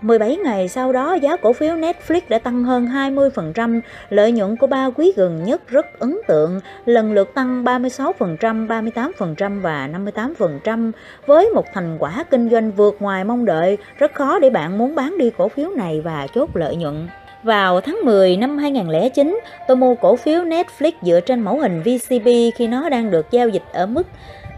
17 0.00 0.36
ngày 0.36 0.68
sau 0.68 0.92
đó, 0.92 1.14
giá 1.14 1.36
cổ 1.36 1.52
phiếu 1.52 1.76
Netflix 1.76 2.20
đã 2.28 2.38
tăng 2.38 2.64
hơn 2.64 2.86
20%, 2.86 3.80
lợi 4.10 4.32
nhuận 4.32 4.56
của 4.56 4.66
ba 4.66 4.90
quý 4.90 5.12
gần 5.16 5.44
nhất 5.44 5.68
rất 5.68 5.98
ấn 5.98 6.18
tượng, 6.28 6.60
lần 6.86 7.12
lượt 7.12 7.34
tăng 7.34 7.64
36%, 7.64 8.66
38% 8.66 9.60
và 9.60 9.88
58%. 9.88 10.92
Với 11.26 11.50
một 11.50 11.64
thành 11.74 11.96
quả 11.98 12.24
kinh 12.30 12.50
doanh 12.50 12.70
vượt 12.72 12.96
ngoài 13.00 13.24
mong 13.24 13.44
đợi, 13.44 13.78
rất 13.98 14.14
khó 14.14 14.38
để 14.38 14.50
bạn 14.50 14.78
muốn 14.78 14.94
bán 14.94 15.18
đi 15.18 15.30
cổ 15.38 15.48
phiếu 15.48 15.70
này 15.70 16.00
và 16.00 16.26
chốt 16.34 16.50
lợi 16.54 16.76
nhuận. 16.76 17.08
Vào 17.42 17.80
tháng 17.80 17.98
10 18.04 18.36
năm 18.36 18.58
2009, 18.58 19.40
tôi 19.68 19.76
mua 19.76 19.94
cổ 19.94 20.16
phiếu 20.16 20.42
Netflix 20.42 20.92
dựa 21.02 21.20
trên 21.20 21.40
mẫu 21.40 21.60
hình 21.60 21.82
VCB 21.82 22.28
khi 22.56 22.66
nó 22.66 22.88
đang 22.88 23.10
được 23.10 23.30
giao 23.30 23.48
dịch 23.48 23.62
ở 23.72 23.86
mức 23.86 24.06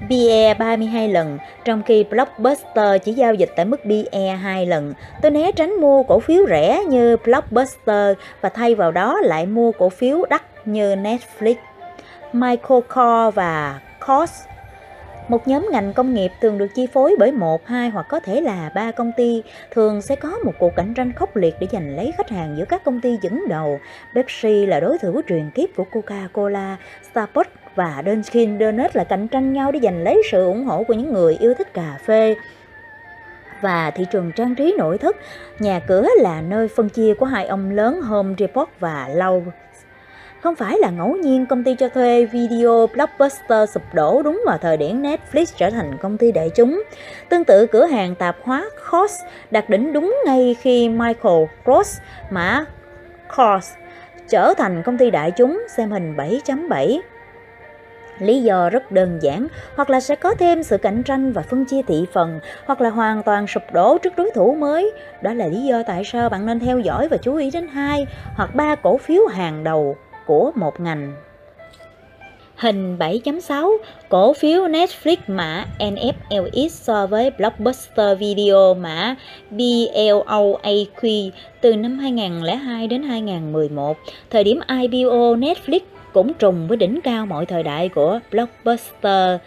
PE 0.08 0.54
32 0.54 1.08
lần, 1.08 1.38
trong 1.64 1.82
khi 1.82 2.04
Blockbuster 2.04 3.02
chỉ 3.04 3.12
giao 3.12 3.34
dịch 3.34 3.50
tại 3.56 3.64
mức 3.64 3.80
PE 3.84 4.28
2 4.28 4.66
lần. 4.66 4.94
Tôi 5.22 5.30
né 5.30 5.52
tránh 5.52 5.80
mua 5.80 6.02
cổ 6.02 6.20
phiếu 6.20 6.46
rẻ 6.48 6.84
như 6.88 7.16
Blockbuster 7.24 8.16
và 8.40 8.48
thay 8.48 8.74
vào 8.74 8.92
đó 8.92 9.20
lại 9.22 9.46
mua 9.46 9.72
cổ 9.72 9.88
phiếu 9.88 10.24
đắt 10.30 10.42
như 10.64 10.94
Netflix, 10.94 11.54
Michael 12.32 12.80
Kors 12.88 13.34
và 13.34 13.80
Cost. 14.06 14.32
Một 15.28 15.48
nhóm 15.48 15.68
ngành 15.72 15.92
công 15.92 16.14
nghiệp 16.14 16.32
thường 16.40 16.58
được 16.58 16.66
chi 16.74 16.86
phối 16.92 17.16
bởi 17.18 17.32
một, 17.32 17.66
hai 17.66 17.88
hoặc 17.88 18.06
có 18.08 18.20
thể 18.20 18.40
là 18.40 18.70
ba 18.74 18.90
công 18.90 19.12
ty, 19.16 19.42
thường 19.70 20.02
sẽ 20.02 20.16
có 20.16 20.38
một 20.44 20.52
cuộc 20.58 20.76
cạnh 20.76 20.94
tranh 20.94 21.12
khốc 21.12 21.36
liệt 21.36 21.54
để 21.60 21.66
giành 21.72 21.96
lấy 21.96 22.12
khách 22.16 22.30
hàng 22.30 22.54
giữa 22.58 22.64
các 22.64 22.84
công 22.84 23.00
ty 23.00 23.18
dẫn 23.22 23.44
đầu. 23.48 23.80
Pepsi 24.14 24.66
là 24.66 24.80
đối 24.80 24.98
thủ 24.98 25.20
truyền 25.28 25.50
kiếp 25.50 25.68
của 25.76 25.84
Coca-Cola, 25.92 26.74
Starbucks 27.10 27.50
và 27.74 28.02
Dunkin 28.06 28.58
Donuts 28.58 28.96
là 28.96 29.04
cạnh 29.04 29.28
tranh 29.28 29.52
nhau 29.52 29.72
để 29.72 29.80
giành 29.82 30.02
lấy 30.02 30.22
sự 30.30 30.44
ủng 30.44 30.64
hộ 30.64 30.84
của 30.84 30.94
những 30.94 31.12
người 31.12 31.36
yêu 31.40 31.54
thích 31.54 31.74
cà 31.74 31.98
phê 32.06 32.36
và 33.60 33.90
thị 33.90 34.06
trường 34.10 34.32
trang 34.36 34.54
trí 34.54 34.74
nội 34.78 34.98
thất. 34.98 35.16
Nhà 35.58 35.80
cửa 35.88 36.06
là 36.22 36.40
nơi 36.40 36.68
phân 36.68 36.88
chia 36.88 37.14
của 37.14 37.26
hai 37.26 37.46
ông 37.46 37.70
lớn 37.70 38.02
Home 38.02 38.34
Depot 38.38 38.68
và 38.80 39.08
Lowe's. 39.14 39.50
Không 40.40 40.54
phải 40.54 40.78
là 40.78 40.90
ngẫu 40.90 41.16
nhiên 41.16 41.46
công 41.46 41.64
ty 41.64 41.74
cho 41.74 41.88
thuê 41.88 42.24
video 42.24 42.86
Blockbuster 42.94 43.70
sụp 43.70 43.82
đổ 43.92 44.22
đúng 44.22 44.42
vào 44.46 44.58
thời 44.58 44.76
điểm 44.76 45.02
Netflix 45.02 45.46
trở 45.56 45.70
thành 45.70 45.96
công 46.02 46.18
ty 46.18 46.32
đại 46.32 46.50
chúng. 46.54 46.82
Tương 47.28 47.44
tự, 47.44 47.66
cửa 47.66 47.86
hàng 47.86 48.14
tạp 48.14 48.36
hóa 48.42 48.64
Kors 48.90 49.14
đạt 49.50 49.70
đỉnh 49.70 49.92
đúng 49.92 50.16
ngay 50.26 50.56
khi 50.60 50.88
Michael 50.88 51.44
Kors, 51.64 51.98
mã 52.30 52.64
Kors, 53.36 53.72
trở 54.28 54.54
thành 54.54 54.82
công 54.82 54.98
ty 54.98 55.10
đại 55.10 55.30
chúng, 55.30 55.62
xem 55.76 55.90
hình 55.90 56.16
7.7. 56.16 57.00
Lý 58.20 58.42
do 58.42 58.70
rất 58.70 58.92
đơn 58.92 59.18
giản, 59.22 59.46
hoặc 59.76 59.90
là 59.90 60.00
sẽ 60.00 60.14
có 60.14 60.34
thêm 60.34 60.62
sự 60.62 60.78
cạnh 60.78 61.02
tranh 61.02 61.32
và 61.32 61.42
phân 61.42 61.64
chia 61.64 61.82
thị 61.82 62.04
phần, 62.12 62.40
hoặc 62.66 62.80
là 62.80 62.90
hoàn 62.90 63.22
toàn 63.22 63.46
sụp 63.46 63.62
đổ 63.72 63.98
trước 63.98 64.16
đối 64.16 64.30
thủ 64.34 64.54
mới. 64.54 64.92
Đó 65.22 65.34
là 65.34 65.46
lý 65.46 65.64
do 65.64 65.82
tại 65.86 66.04
sao 66.04 66.28
bạn 66.28 66.46
nên 66.46 66.60
theo 66.60 66.78
dõi 66.78 67.08
và 67.08 67.16
chú 67.16 67.36
ý 67.36 67.50
đến 67.50 67.68
hai 67.68 68.06
hoặc 68.36 68.54
ba 68.54 68.74
cổ 68.74 68.96
phiếu 68.96 69.26
hàng 69.26 69.64
đầu 69.64 69.96
của 70.26 70.52
một 70.54 70.80
ngành. 70.80 71.12
Hình 72.56 72.96
7.6, 72.98 73.76
cổ 74.08 74.32
phiếu 74.32 74.68
Netflix 74.68 75.16
mã 75.26 75.64
NFLX 75.78 76.68
so 76.68 77.06
với 77.06 77.30
Blockbuster 77.30 78.18
Video 78.18 78.74
mã 78.74 79.14
BLOAQ 79.50 81.30
từ 81.60 81.76
năm 81.76 81.98
2002 81.98 82.86
đến 82.86 83.02
2011. 83.02 83.96
Thời 84.30 84.44
điểm 84.44 84.60
IPO 84.68 85.36
Netflix 85.36 85.80
cũng 86.12 86.34
trùng 86.34 86.68
với 86.68 86.76
đỉnh 86.76 87.00
cao 87.00 87.26
mọi 87.26 87.46
thời 87.46 87.62
đại 87.62 87.88
của 87.88 88.18
Blockbuster. 88.30 89.40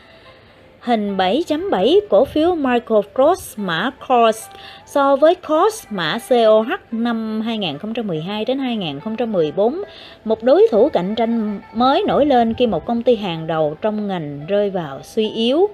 Hình 0.80 1.18
7.7 1.18 2.00
cổ 2.10 2.26
phiếu 2.26 2.56
Michael 2.56 3.02
Cross 3.16 3.60
mã 3.60 3.92
COS 4.08 4.48
so 4.86 5.16
với 5.16 5.36
COS 5.36 5.86
mã 5.90 6.18
COH 6.30 6.80
năm 6.92 7.42
2012 7.42 8.46
đến 8.46 8.60
2014, 8.60 9.84
một 10.26 10.44
đối 10.44 10.68
thủ 10.72 10.90
cạnh 10.90 11.16
tranh 11.16 11.60
mới 11.74 12.04
nổi 12.08 12.26
lên 12.26 12.54
khi 12.54 12.68
một 12.68 12.86
công 12.86 13.04
ty 13.04 13.16
hàng 13.16 13.48
đầu 13.48 13.78
trong 13.82 14.08
ngành 14.08 14.46
rơi 14.48 14.70
vào 14.70 15.00
suy 15.04 15.30
yếu. 15.30 15.70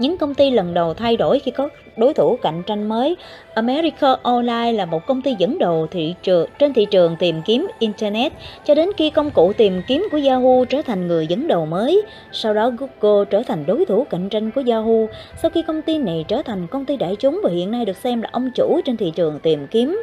Những 0.00 0.16
công 0.16 0.34
ty 0.34 0.50
lần 0.50 0.74
đầu 0.74 0.94
thay 0.94 1.16
đổi 1.16 1.38
khi 1.38 1.50
có 1.50 1.68
đối 1.96 2.14
thủ 2.14 2.38
cạnh 2.42 2.62
tranh 2.66 2.88
mới. 2.88 3.16
America 3.54 4.16
Online 4.22 4.72
là 4.72 4.84
một 4.84 5.06
công 5.06 5.22
ty 5.22 5.34
dẫn 5.38 5.58
đầu 5.58 5.86
thị 5.90 6.14
trường 6.22 6.48
trên 6.58 6.72
thị 6.72 6.86
trường 6.90 7.16
tìm 7.18 7.42
kiếm 7.42 7.66
Internet, 7.78 8.32
cho 8.64 8.74
đến 8.74 8.90
khi 8.96 9.10
công 9.10 9.30
cụ 9.30 9.52
tìm 9.52 9.82
kiếm 9.86 10.08
của 10.12 10.20
Yahoo 10.26 10.64
trở 10.68 10.82
thành 10.82 11.06
người 11.06 11.26
dẫn 11.26 11.48
đầu 11.48 11.66
mới. 11.66 12.02
Sau 12.32 12.54
đó, 12.54 12.70
Google 12.78 13.24
trở 13.30 13.42
thành 13.42 13.66
đối 13.66 13.84
thủ 13.84 14.06
cạnh 14.10 14.28
tranh 14.28 14.50
của 14.50 14.62
Yahoo 14.66 15.06
sau 15.42 15.50
khi 15.50 15.62
công 15.62 15.82
ty 15.82 15.98
này 15.98 16.24
trở 16.28 16.42
thành 16.42 16.66
công 16.66 16.84
ty 16.84 16.96
đại 16.96 17.16
chúng 17.16 17.40
và 17.44 17.50
hiện 17.50 17.70
nay 17.70 17.84
được 17.84 17.96
xem 17.96 18.22
là 18.22 18.28
ông 18.32 18.50
chủ 18.54 18.80
trên 18.84 18.96
thị 18.96 19.12
trường 19.16 19.38
tìm 19.42 19.66
kiếm. 19.66 20.02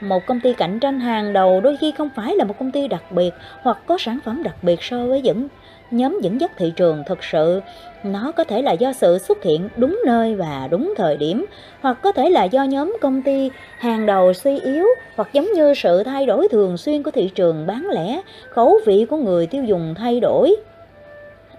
Một 0.00 0.26
công 0.26 0.40
ty 0.40 0.52
cạnh 0.52 0.80
tranh 0.80 1.00
hàng 1.00 1.32
đầu 1.32 1.60
đôi 1.60 1.76
khi 1.76 1.92
không 1.92 2.08
phải 2.16 2.36
là 2.36 2.44
một 2.44 2.54
công 2.58 2.70
ty 2.70 2.88
đặc 2.88 3.12
biệt 3.12 3.34
hoặc 3.62 3.78
có 3.86 3.98
sản 3.98 4.18
phẩm 4.24 4.42
đặc 4.42 4.56
biệt 4.62 4.82
so 4.82 5.06
với 5.06 5.22
những 5.22 5.48
nhóm 5.90 6.18
dẫn 6.22 6.40
dắt 6.40 6.52
thị 6.56 6.72
trường 6.76 7.02
thực 7.06 7.24
sự, 7.24 7.60
nó 8.04 8.32
có 8.32 8.44
thể 8.44 8.62
là 8.62 8.72
do 8.72 8.92
sự 8.92 9.18
xuất 9.18 9.42
hiện 9.42 9.68
đúng 9.76 10.00
nơi 10.06 10.34
và 10.34 10.68
đúng 10.70 10.94
thời 10.96 11.16
điểm, 11.16 11.46
hoặc 11.80 11.98
có 12.02 12.12
thể 12.12 12.30
là 12.30 12.44
do 12.44 12.64
nhóm 12.64 12.96
công 13.00 13.22
ty 13.22 13.50
hàng 13.78 14.06
đầu 14.06 14.32
suy 14.32 14.58
yếu, 14.58 14.86
hoặc 15.16 15.28
giống 15.32 15.52
như 15.52 15.74
sự 15.74 16.02
thay 16.02 16.26
đổi 16.26 16.48
thường 16.48 16.76
xuyên 16.76 17.02
của 17.02 17.10
thị 17.10 17.30
trường 17.34 17.66
bán 17.66 17.86
lẻ, 17.90 18.20
khẩu 18.48 18.78
vị 18.86 19.06
của 19.10 19.16
người 19.16 19.46
tiêu 19.46 19.64
dùng 19.64 19.94
thay 19.94 20.20
đổi. 20.20 20.56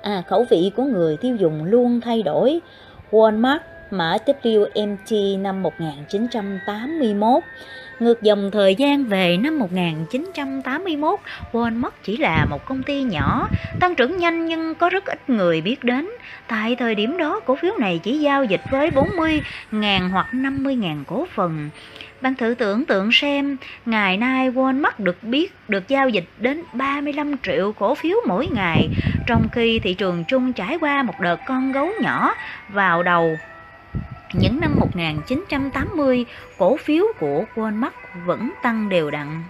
À 0.01 0.23
khẩu 0.28 0.45
vị 0.49 0.71
của 0.76 0.84
người 0.84 1.17
tiêu 1.17 1.36
dùng 1.36 1.63
luôn 1.63 2.01
thay 2.01 2.23
đổi. 2.23 2.59
Walmart, 3.11 3.59
mã 3.89 4.17
WMT 4.26 5.41
năm 5.41 5.63
1981 5.63 7.43
Ngược 7.99 8.21
dòng 8.21 8.51
thời 8.51 8.75
gian 8.75 9.05
về 9.05 9.37
năm 9.37 9.59
1981, 9.59 11.19
Walmart 11.51 11.89
chỉ 12.03 12.17
là 12.17 12.45
một 12.45 12.65
công 12.65 12.83
ty 12.83 13.03
nhỏ, 13.03 13.49
tăng 13.79 13.95
trưởng 13.95 14.17
nhanh 14.17 14.45
nhưng 14.45 14.75
có 14.75 14.89
rất 14.89 15.05
ít 15.05 15.29
người 15.29 15.61
biết 15.61 15.83
đến. 15.83 16.09
Tại 16.47 16.75
thời 16.75 16.95
điểm 16.95 17.17
đó, 17.17 17.39
cổ 17.45 17.55
phiếu 17.55 17.73
này 17.79 17.99
chỉ 18.03 18.19
giao 18.19 18.43
dịch 18.43 18.61
với 18.69 18.91
40.000 18.91 20.09
hoặc 20.09 20.27
50.000 20.31 21.03
cổ 21.07 21.27
phần. 21.35 21.69
Bạn 22.21 22.35
thử 22.35 22.55
tưởng 22.57 22.85
tượng 22.85 23.09
xem, 23.11 23.57
ngày 23.85 24.17
nay 24.17 24.51
Walmart 24.51 24.91
được 24.97 25.23
biết 25.23 25.53
được 25.67 25.87
giao 25.87 26.09
dịch 26.09 26.25
đến 26.37 26.63
35 26.73 27.37
triệu 27.43 27.71
cổ 27.71 27.95
phiếu 27.95 28.17
mỗi 28.27 28.47
ngày, 28.47 28.89
trong 29.25 29.49
khi 29.49 29.79
thị 29.79 29.93
trường 29.93 30.23
chung 30.23 30.53
trải 30.53 30.77
qua 30.81 31.03
một 31.03 31.19
đợt 31.19 31.39
con 31.45 31.71
gấu 31.71 31.89
nhỏ 32.01 32.33
vào 32.69 33.03
đầu 33.03 33.37
những 34.39 34.59
năm 34.59 34.79
1980, 34.79 36.25
cổ 36.57 36.77
phiếu 36.77 37.05
của 37.19 37.45
Walmart 37.55 37.89
vẫn 38.25 38.51
tăng 38.61 38.89
đều 38.89 39.11
đặn. 39.11 39.43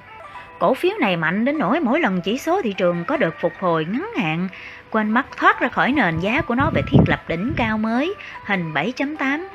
Cổ 0.59 0.73
phiếu 0.73 0.91
này 0.99 1.17
mạnh 1.17 1.45
đến 1.45 1.57
nỗi 1.57 1.79
mỗi 1.79 1.99
lần 1.99 2.21
chỉ 2.21 2.37
số 2.37 2.61
thị 2.61 2.73
trường 2.73 3.03
có 3.07 3.17
được 3.17 3.35
phục 3.41 3.53
hồi 3.59 3.85
ngắn 3.85 4.09
hạn, 4.17 4.47
Walmart 4.91 5.23
thoát 5.37 5.59
ra 5.59 5.67
khỏi 5.67 5.91
nền 5.91 6.19
giá 6.19 6.41
của 6.41 6.55
nó 6.55 6.71
về 6.73 6.81
thiết 6.87 6.99
lập 7.05 7.23
đỉnh 7.27 7.53
cao 7.57 7.77
mới, 7.77 8.15
hình 8.45 8.73
7.8. 8.73 9.47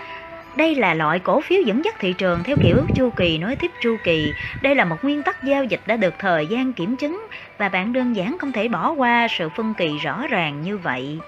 Đây 0.57 0.75
là 0.75 0.95
loại 0.95 1.19
cổ 1.19 1.41
phiếu 1.41 1.63
dẫn 1.63 1.85
dắt 1.85 1.95
thị 1.99 2.13
trường 2.13 2.43
theo 2.45 2.57
kiểu 2.63 2.77
chu 2.95 3.11
kỳ 3.11 3.39
nối 3.39 3.57
tiếp 3.57 3.71
chu 3.81 3.97
kỳ. 4.05 4.33
Đây 4.63 4.75
là 4.75 4.85
một 4.85 4.97
nguyên 5.03 5.23
tắc 5.23 5.43
giao 5.43 5.65
dịch 5.65 5.81
đã 5.87 5.97
được 5.97 6.15
thời 6.19 6.47
gian 6.47 6.73
kiểm 6.73 6.97
chứng 6.97 7.27
và 7.59 7.69
bạn 7.69 7.93
đơn 7.93 8.17
giản 8.17 8.39
không 8.39 8.53
thể 8.53 8.69
bỏ 8.69 8.91
qua 8.91 9.29
sự 9.31 9.49
phân 9.49 9.75
kỳ 9.75 9.99
rõ 9.99 10.27
ràng 10.27 10.63
như 10.63 10.79
vậy. 10.79 11.19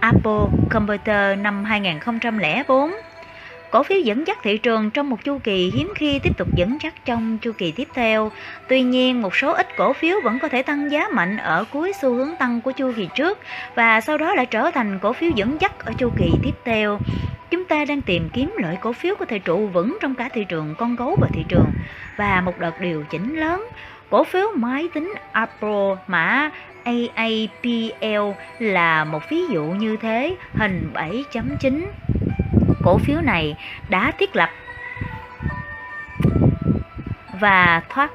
Apple 0.00 0.46
Computer 0.70 1.38
năm 1.38 1.64
2004 1.64 2.92
Cổ 3.70 3.82
phiếu 3.82 3.98
dẫn 3.98 4.26
dắt 4.26 4.38
thị 4.42 4.58
trường 4.58 4.90
trong 4.90 5.10
một 5.10 5.24
chu 5.24 5.38
kỳ 5.38 5.70
hiếm 5.74 5.92
khi 5.94 6.18
tiếp 6.18 6.38
tục 6.38 6.48
dẫn 6.54 6.78
dắt 6.80 6.94
trong 7.04 7.38
chu 7.38 7.52
kỳ 7.52 7.72
tiếp 7.72 7.88
theo. 7.94 8.32
Tuy 8.68 8.82
nhiên, 8.82 9.22
một 9.22 9.36
số 9.36 9.52
ít 9.52 9.76
cổ 9.76 9.92
phiếu 9.92 10.20
vẫn 10.24 10.38
có 10.38 10.48
thể 10.48 10.62
tăng 10.62 10.90
giá 10.90 11.08
mạnh 11.08 11.36
ở 11.36 11.64
cuối 11.72 11.92
xu 12.00 12.14
hướng 12.14 12.36
tăng 12.38 12.60
của 12.60 12.72
chu 12.72 12.92
kỳ 12.96 13.08
trước 13.14 13.38
và 13.74 14.00
sau 14.00 14.18
đó 14.18 14.34
lại 14.34 14.46
trở 14.46 14.70
thành 14.70 14.98
cổ 15.02 15.12
phiếu 15.12 15.30
dẫn 15.34 15.56
dắt 15.60 15.84
ở 15.84 15.92
chu 15.98 16.10
kỳ 16.16 16.30
tiếp 16.42 16.54
theo. 16.64 16.98
Chúng 17.50 17.64
ta 17.64 17.84
đang 17.84 18.00
tìm 18.00 18.28
kiếm 18.32 18.54
loại 18.56 18.78
cổ 18.80 18.92
phiếu 18.92 19.14
có 19.14 19.24
thể 19.24 19.38
trụ 19.38 19.66
vững 19.66 19.98
trong 20.00 20.14
cả 20.14 20.28
thị 20.32 20.44
trường 20.44 20.74
con 20.78 20.96
gấu 20.96 21.16
và 21.20 21.28
thị 21.32 21.44
trường 21.48 21.70
và 22.16 22.40
một 22.40 22.58
đợt 22.58 22.80
điều 22.80 23.04
chỉnh 23.10 23.36
lớn. 23.36 23.66
Cổ 24.10 24.24
phiếu 24.24 24.46
máy 24.54 24.88
tính 24.94 25.14
Apple 25.32 25.96
mã 26.06 26.50
AAPL 26.84 28.30
là 28.58 29.04
một 29.04 29.30
ví 29.30 29.46
dụ 29.46 29.64
như 29.64 29.96
thế, 29.96 30.36
hình 30.54 30.90
7.9. 30.94 31.86
Cổ 32.82 32.98
phiếu 32.98 33.20
này 33.20 33.56
đã 33.88 34.12
thiết 34.18 34.36
lập 34.36 34.50
và 37.40 37.82
thoát 37.88 38.10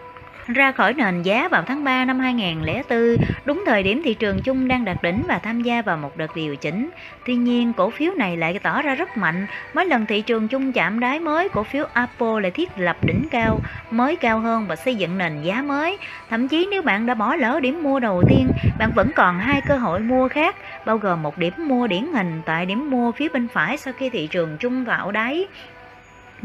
ra 0.47 0.71
khỏi 0.71 0.93
nền 0.93 1.21
giá 1.21 1.47
vào 1.47 1.63
tháng 1.67 1.83
3 1.83 2.05
năm 2.05 2.19
2004, 2.19 3.17
đúng 3.45 3.63
thời 3.65 3.83
điểm 3.83 4.01
thị 4.03 4.13
trường 4.13 4.41
chung 4.41 4.67
đang 4.67 4.85
đạt 4.85 5.03
đỉnh 5.03 5.25
và 5.29 5.39
tham 5.39 5.61
gia 5.61 5.81
vào 5.81 5.97
một 5.97 6.17
đợt 6.17 6.35
điều 6.35 6.55
chỉnh. 6.55 6.89
Tuy 7.25 7.35
nhiên, 7.35 7.73
cổ 7.73 7.89
phiếu 7.89 8.13
này 8.13 8.37
lại 8.37 8.59
tỏ 8.63 8.81
ra 8.81 8.95
rất 8.95 9.17
mạnh. 9.17 9.47
Mỗi 9.73 9.85
lần 9.85 10.05
thị 10.05 10.21
trường 10.21 10.47
chung 10.47 10.73
chạm 10.73 10.99
đáy 10.99 11.19
mới, 11.19 11.49
cổ 11.49 11.63
phiếu 11.63 11.85
Apple 11.93 12.41
lại 12.41 12.51
thiết 12.51 12.69
lập 12.77 12.97
đỉnh 13.03 13.27
cao, 13.31 13.61
mới 13.91 14.15
cao 14.15 14.39
hơn 14.39 14.67
và 14.67 14.75
xây 14.75 14.95
dựng 14.95 15.17
nền 15.17 15.41
giá 15.41 15.61
mới. 15.61 15.97
Thậm 16.29 16.47
chí 16.47 16.67
nếu 16.71 16.81
bạn 16.81 17.05
đã 17.05 17.13
bỏ 17.13 17.35
lỡ 17.35 17.59
điểm 17.59 17.83
mua 17.83 17.99
đầu 17.99 18.23
tiên, 18.23 18.51
bạn 18.77 18.93
vẫn 18.93 19.11
còn 19.15 19.39
hai 19.39 19.61
cơ 19.61 19.77
hội 19.77 19.99
mua 19.99 20.27
khác, 20.29 20.55
bao 20.85 20.97
gồm 20.97 21.21
một 21.21 21.37
điểm 21.37 21.53
mua 21.57 21.87
điển 21.87 22.05
hình 22.13 22.41
tại 22.45 22.65
điểm 22.65 22.89
mua 22.89 23.11
phía 23.11 23.29
bên 23.29 23.47
phải 23.47 23.77
sau 23.77 23.93
khi 23.93 24.09
thị 24.09 24.27
trường 24.27 24.57
chung 24.57 24.83
vào 24.83 25.11
đáy 25.11 25.47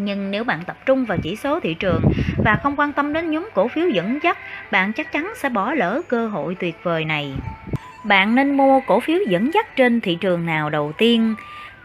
nhưng 0.05 0.31
nếu 0.31 0.45
bạn 0.45 0.61
tập 0.67 0.77
trung 0.87 1.05
vào 1.05 1.19
chỉ 1.23 1.37
số 1.37 1.61
thị 1.61 1.75
trường 1.75 2.03
và 2.45 2.57
không 2.63 2.77
quan 2.77 2.93
tâm 2.93 3.13
đến 3.13 3.31
nhóm 3.31 3.49
cổ 3.55 3.69
phiếu 3.69 3.89
dẫn 3.89 4.19
dắt, 4.23 4.39
bạn 4.71 4.93
chắc 4.93 5.13
chắn 5.13 5.33
sẽ 5.37 5.49
bỏ 5.49 5.75
lỡ 5.75 6.03
cơ 6.09 6.29
hội 6.29 6.55
tuyệt 6.55 6.77
vời 6.83 7.05
này. 7.05 7.33
Bạn 8.05 8.35
nên 8.35 8.57
mua 8.57 8.81
cổ 8.87 9.01
phiếu 9.01 9.19
dẫn 9.29 9.51
dắt 9.55 9.77
trên 9.77 10.01
thị 10.01 10.19
trường 10.21 10.47
nào 10.47 10.71
đầu 10.71 10.93
tiên? 10.99 11.35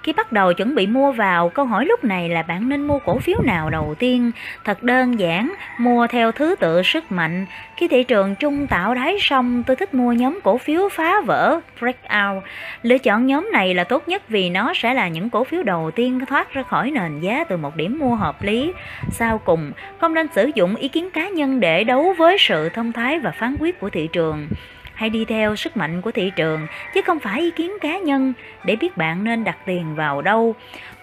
Khi 0.06 0.14
bắt 0.14 0.32
đầu 0.32 0.53
chuẩn 0.53 0.76
bị 0.76 0.88
mua 0.88 1.12
vào, 1.12 1.49
câu 1.49 1.66
hỏi 1.66 1.86
lúc 1.86 2.03
này 2.03 2.30
là 2.30 2.41
bạn 2.41 2.70
nên 2.70 2.88
mua 2.88 2.99
cổ 2.99 3.20
phiếu 3.20 3.41
nào 3.43 3.70
đầu 3.70 3.95
tiên? 3.99 4.32
Thật 4.64 4.84
đơn 4.84 5.20
giản, 5.20 5.53
mua 5.80 6.08
theo 6.08 6.32
thứ 6.32 6.56
tự 6.60 6.84
sức 6.84 7.12
mạnh. 7.12 7.45
Khi 7.78 7.88
thị 7.88 8.03
trường 8.03 8.36
chung 8.36 8.68
tạo 8.68 8.95
đáy 8.95 9.18
xong, 9.20 9.64
tôi 9.64 9.76
thích 9.76 9.93
mua 9.93 10.12
nhóm 10.12 10.39
cổ 10.43 10.58
phiếu 10.58 10.89
phá 10.91 11.22
vỡ, 11.26 11.60
breakout. 11.80 12.43
Lựa 12.84 12.97
chọn 12.97 13.26
nhóm 13.26 13.49
này 13.53 13.74
là 13.74 13.84
tốt 13.84 14.08
nhất 14.08 14.30
vì 14.30 14.49
nó 14.49 14.74
sẽ 14.76 14.93
là 14.93 15.08
những 15.08 15.30
cổ 15.30 15.43
phiếu 15.43 15.64
đầu 15.64 15.91
tiên 15.91 16.20
thoát 16.28 16.53
ra 16.53 16.64
khỏi 16.64 16.91
nền 16.91 17.20
giá 17.20 17.43
từ 17.43 17.58
một 17.58 17.76
điểm 17.76 17.99
mua 17.99 18.16
hợp 18.16 18.43
lý. 18.43 18.74
Sau 19.12 19.38
cùng, 19.38 19.72
không 19.99 20.14
nên 20.14 20.28
sử 20.36 20.51
dụng 20.56 20.76
ý 20.76 20.88
kiến 20.88 21.10
cá 21.12 21.30
nhân 21.30 21.60
để 21.60 21.84
đấu 21.84 22.14
với 22.18 22.38
sự 22.39 22.70
thông 22.70 22.91
thái 22.91 23.20
và 23.20 23.32
phán 23.32 23.56
quyết 23.60 23.80
của 23.80 23.89
thị 23.89 24.10
trường 24.14 24.47
hãy 24.96 25.10
đi 25.10 25.26
theo 25.26 25.56
sức 25.56 25.78
mạnh 25.78 26.02
của 26.02 26.12
thị 26.12 26.32
trường, 26.36 26.68
chứ 26.93 27.02
không 27.06 27.20
phải 27.20 27.41
ý 27.41 27.52
kiến 27.52 27.72
cá 27.82 27.98
nhân 27.98 28.34
để 28.64 28.76
biết 28.76 28.98
bạn 28.98 29.24
nên 29.24 29.43
đặt 29.43 29.58
tiền 29.66 29.96
vào 29.96 30.22
đâu. 30.22 30.56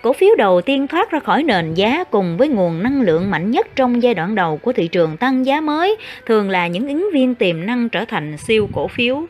Cổ 0.03 0.13
phiếu 0.13 0.35
đầu 0.39 0.61
tiên 0.61 0.87
thoát 0.87 1.11
ra 1.11 1.21
khỏi 1.21 1.43
nền 1.43 1.75
giá 1.75 2.05
cùng 2.05 2.37
với 2.37 2.49
nguồn 2.49 2.83
năng 2.83 3.01
lượng 3.01 3.31
mạnh 3.31 3.51
nhất 3.51 3.67
trong 3.77 4.03
giai 4.03 4.15
đoạn 4.15 4.35
đầu 4.35 4.57
của 4.57 4.73
thị 4.73 4.89
trường 4.89 5.17
tăng 5.17 5.47
giá 5.47 5.61
mới, 5.61 5.97
thường 6.27 6.51
là 6.51 6.67
những 6.67 6.89
ứng 6.89 7.09
viên 7.13 7.35
tiềm 7.35 7.67
năng 7.67 7.89
trở 7.89 8.05
thành 8.05 8.37
siêu 8.37 8.69
cổ 8.73 8.89
phiếu. 8.89 9.27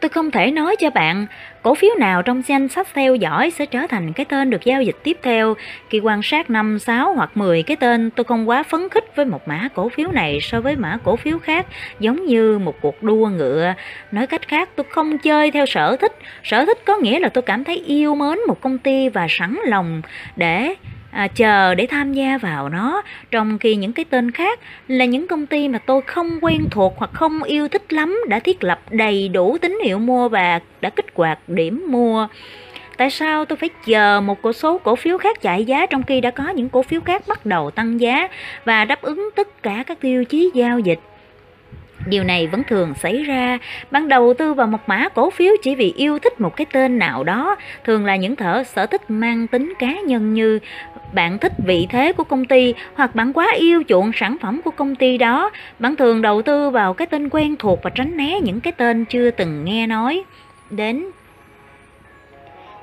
Tôi 0.00 0.08
không 0.08 0.30
thể 0.30 0.50
nói 0.50 0.76
cho 0.76 0.90
bạn 0.90 1.26
cổ 1.68 1.74
phiếu 1.74 1.94
nào 1.98 2.22
trong 2.22 2.42
danh 2.46 2.68
sách 2.68 2.86
theo 2.94 3.14
dõi 3.14 3.50
sẽ 3.50 3.66
trở 3.66 3.86
thành 3.86 4.12
cái 4.12 4.26
tên 4.26 4.50
được 4.50 4.64
giao 4.64 4.82
dịch 4.82 4.96
tiếp 5.02 5.18
theo. 5.22 5.54
Khi 5.90 6.00
quan 6.00 6.20
sát 6.22 6.50
5, 6.50 6.78
6 6.78 7.14
hoặc 7.14 7.36
10 7.36 7.62
cái 7.62 7.76
tên, 7.76 8.10
tôi 8.10 8.24
không 8.24 8.48
quá 8.48 8.62
phấn 8.62 8.88
khích 8.88 9.16
với 9.16 9.24
một 9.24 9.48
mã 9.48 9.68
cổ 9.74 9.88
phiếu 9.88 10.10
này 10.12 10.38
so 10.40 10.60
với 10.60 10.76
mã 10.76 10.98
cổ 11.04 11.16
phiếu 11.16 11.38
khác, 11.38 11.66
giống 12.00 12.26
như 12.26 12.58
một 12.58 12.74
cuộc 12.80 13.02
đua 13.02 13.28
ngựa. 13.28 13.74
Nói 14.12 14.26
cách 14.26 14.48
khác, 14.48 14.68
tôi 14.76 14.86
không 14.90 15.18
chơi 15.18 15.50
theo 15.50 15.66
sở 15.66 15.96
thích. 15.96 16.12
Sở 16.44 16.64
thích 16.64 16.78
có 16.84 16.96
nghĩa 16.96 17.20
là 17.20 17.28
tôi 17.28 17.42
cảm 17.42 17.64
thấy 17.64 17.76
yêu 17.86 18.14
mến 18.14 18.38
một 18.46 18.60
công 18.60 18.78
ty 18.78 19.08
và 19.08 19.26
sẵn 19.30 19.58
lòng 19.64 20.02
để 20.36 20.74
à, 21.10 21.28
chờ 21.28 21.74
để 21.74 21.86
tham 21.86 22.12
gia 22.12 22.38
vào 22.38 22.68
nó. 22.68 23.02
Trong 23.30 23.58
khi 23.58 23.76
những 23.76 23.92
cái 23.92 24.04
tên 24.04 24.30
khác 24.30 24.60
là 24.88 25.04
những 25.04 25.26
công 25.26 25.46
ty 25.46 25.68
mà 25.68 25.78
tôi 25.78 26.02
không 26.02 26.38
quen 26.42 26.66
thuộc 26.70 26.94
hoặc 26.96 27.10
không 27.12 27.42
yêu 27.42 27.68
thích 27.68 27.92
lắm 27.92 28.20
đã 28.28 28.38
thiết 28.38 28.64
lập 28.64 28.80
đầy 28.90 29.28
đủ 29.28 29.58
tín 29.58 29.78
hiệu 29.84 29.98
mua 29.98 30.28
và 30.28 30.60
đã 30.80 30.90
kích 30.90 31.06
hoạt 31.14 31.38
điểm 31.48 31.84
mua. 31.88 32.28
Tại 32.96 33.10
sao 33.10 33.44
tôi 33.44 33.56
phải 33.56 33.68
chờ 33.86 34.20
một 34.20 34.42
cổ 34.42 34.52
số 34.52 34.78
cổ 34.78 34.96
phiếu 34.96 35.18
khác 35.18 35.42
chạy 35.42 35.64
giá 35.64 35.86
trong 35.86 36.02
khi 36.02 36.20
đã 36.20 36.30
có 36.30 36.48
những 36.48 36.68
cổ 36.68 36.82
phiếu 36.82 37.00
khác 37.00 37.22
bắt 37.28 37.46
đầu 37.46 37.70
tăng 37.70 38.00
giá 38.00 38.28
và 38.64 38.84
đáp 38.84 39.02
ứng 39.02 39.28
tất 39.36 39.62
cả 39.62 39.84
các 39.86 40.00
tiêu 40.00 40.24
chí 40.24 40.50
giao 40.54 40.78
dịch? 40.78 40.98
Điều 42.06 42.24
này 42.24 42.46
vẫn 42.46 42.62
thường 42.64 42.94
xảy 42.94 43.22
ra, 43.22 43.58
bạn 43.90 44.08
đầu 44.08 44.34
tư 44.34 44.54
vào 44.54 44.66
một 44.66 44.78
mã 44.86 45.08
cổ 45.08 45.30
phiếu 45.30 45.52
chỉ 45.62 45.74
vì 45.74 45.92
yêu 45.96 46.18
thích 46.18 46.40
một 46.40 46.56
cái 46.56 46.66
tên 46.72 46.98
nào 46.98 47.24
đó, 47.24 47.56
thường 47.84 48.04
là 48.04 48.16
những 48.16 48.36
thở 48.36 48.64
sở 48.64 48.86
thích 48.86 49.10
mang 49.10 49.46
tính 49.46 49.72
cá 49.78 49.92
nhân 50.00 50.34
như 50.34 50.58
bạn 51.12 51.38
thích 51.38 51.52
vị 51.66 51.86
thế 51.90 52.12
của 52.12 52.24
công 52.24 52.44
ty 52.44 52.74
hoặc 52.94 53.14
bạn 53.14 53.32
quá 53.32 53.52
yêu 53.58 53.82
chuộng 53.88 54.10
sản 54.14 54.36
phẩm 54.40 54.60
của 54.64 54.70
công 54.70 54.94
ty 54.94 55.18
đó, 55.18 55.50
bạn 55.78 55.96
thường 55.96 56.22
đầu 56.22 56.42
tư 56.42 56.70
vào 56.70 56.94
cái 56.94 57.06
tên 57.06 57.28
quen 57.28 57.56
thuộc 57.58 57.80
và 57.82 57.90
tránh 57.90 58.16
né 58.16 58.40
những 58.40 58.60
cái 58.60 58.72
tên 58.72 59.04
chưa 59.04 59.30
từng 59.30 59.64
nghe 59.64 59.86
nói 59.86 60.24
đến. 60.70 61.04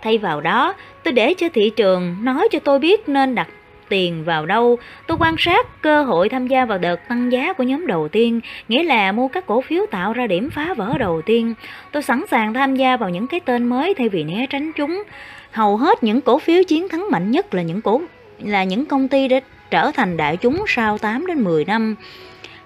Thay 0.01 0.17
vào 0.17 0.41
đó, 0.41 0.73
tôi 1.03 1.11
để 1.11 1.33
cho 1.33 1.47
thị 1.53 1.71
trường 1.75 2.15
nói 2.21 2.47
cho 2.51 2.59
tôi 2.59 2.79
biết 2.79 3.09
nên 3.09 3.35
đặt 3.35 3.47
tiền 3.89 4.23
vào 4.23 4.45
đâu. 4.45 4.77
Tôi 5.07 5.17
quan 5.19 5.35
sát 5.37 5.81
cơ 5.81 6.03
hội 6.03 6.29
tham 6.29 6.47
gia 6.47 6.65
vào 6.65 6.77
đợt 6.77 7.07
tăng 7.07 7.31
giá 7.31 7.53
của 7.53 7.63
nhóm 7.63 7.87
đầu 7.87 8.07
tiên, 8.07 8.39
nghĩa 8.67 8.83
là 8.83 9.11
mua 9.11 9.27
các 9.27 9.45
cổ 9.45 9.61
phiếu 9.61 9.85
tạo 9.91 10.13
ra 10.13 10.27
điểm 10.27 10.49
phá 10.49 10.73
vỡ 10.77 10.97
đầu 10.97 11.21
tiên. 11.21 11.53
Tôi 11.91 12.03
sẵn 12.03 12.23
sàng 12.31 12.53
tham 12.53 12.75
gia 12.75 12.97
vào 12.97 13.09
những 13.09 13.27
cái 13.27 13.39
tên 13.39 13.69
mới 13.69 13.93
thay 13.93 14.09
vì 14.09 14.23
né 14.23 14.45
tránh 14.49 14.71
chúng. 14.71 15.03
Hầu 15.51 15.77
hết 15.77 16.03
những 16.03 16.21
cổ 16.21 16.39
phiếu 16.39 16.63
chiến 16.63 16.89
thắng 16.89 17.05
mạnh 17.11 17.31
nhất 17.31 17.53
là 17.53 17.61
những 17.61 17.81
cổ 17.81 18.01
là 18.39 18.63
những 18.63 18.85
công 18.85 19.07
ty 19.07 19.27
đã 19.27 19.39
trở 19.71 19.91
thành 19.91 20.17
đại 20.17 20.37
chúng 20.37 20.63
sau 20.67 20.97
8 20.97 21.27
đến 21.27 21.43
10 21.43 21.65
năm. 21.65 21.95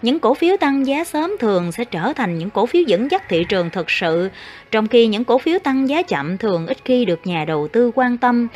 Những 0.02 0.20
cổ 0.20 0.34
phiếu 0.34 0.58
tăng 0.58 0.88
giá 0.88 1.04
sớm 1.04 1.32
thường 1.40 1.72
sẽ 1.72 1.86
trở 1.86 2.14
thành 2.14 2.38
những 2.38 2.50
cổ 2.50 2.66
phiếu 2.66 2.82
dẫn 2.82 3.12
dắt 3.12 3.24
thị 3.30 3.44
trường 3.50 3.70
thực 3.70 3.90
sự, 3.90 4.30
trong 4.72 4.88
khi 4.88 5.08
những 5.08 5.24
cổ 5.24 5.38
phiếu 5.38 5.60
tăng 5.60 5.90
giá 5.90 6.02
chậm 6.02 6.38
thường 6.38 6.68
ít 6.68 6.78
khi 6.86 7.06
được 7.06 7.28
nhà 7.28 7.46
đầu 7.46 7.68
tư 7.68 7.92
quan 7.96 8.18
tâm. 8.18 8.48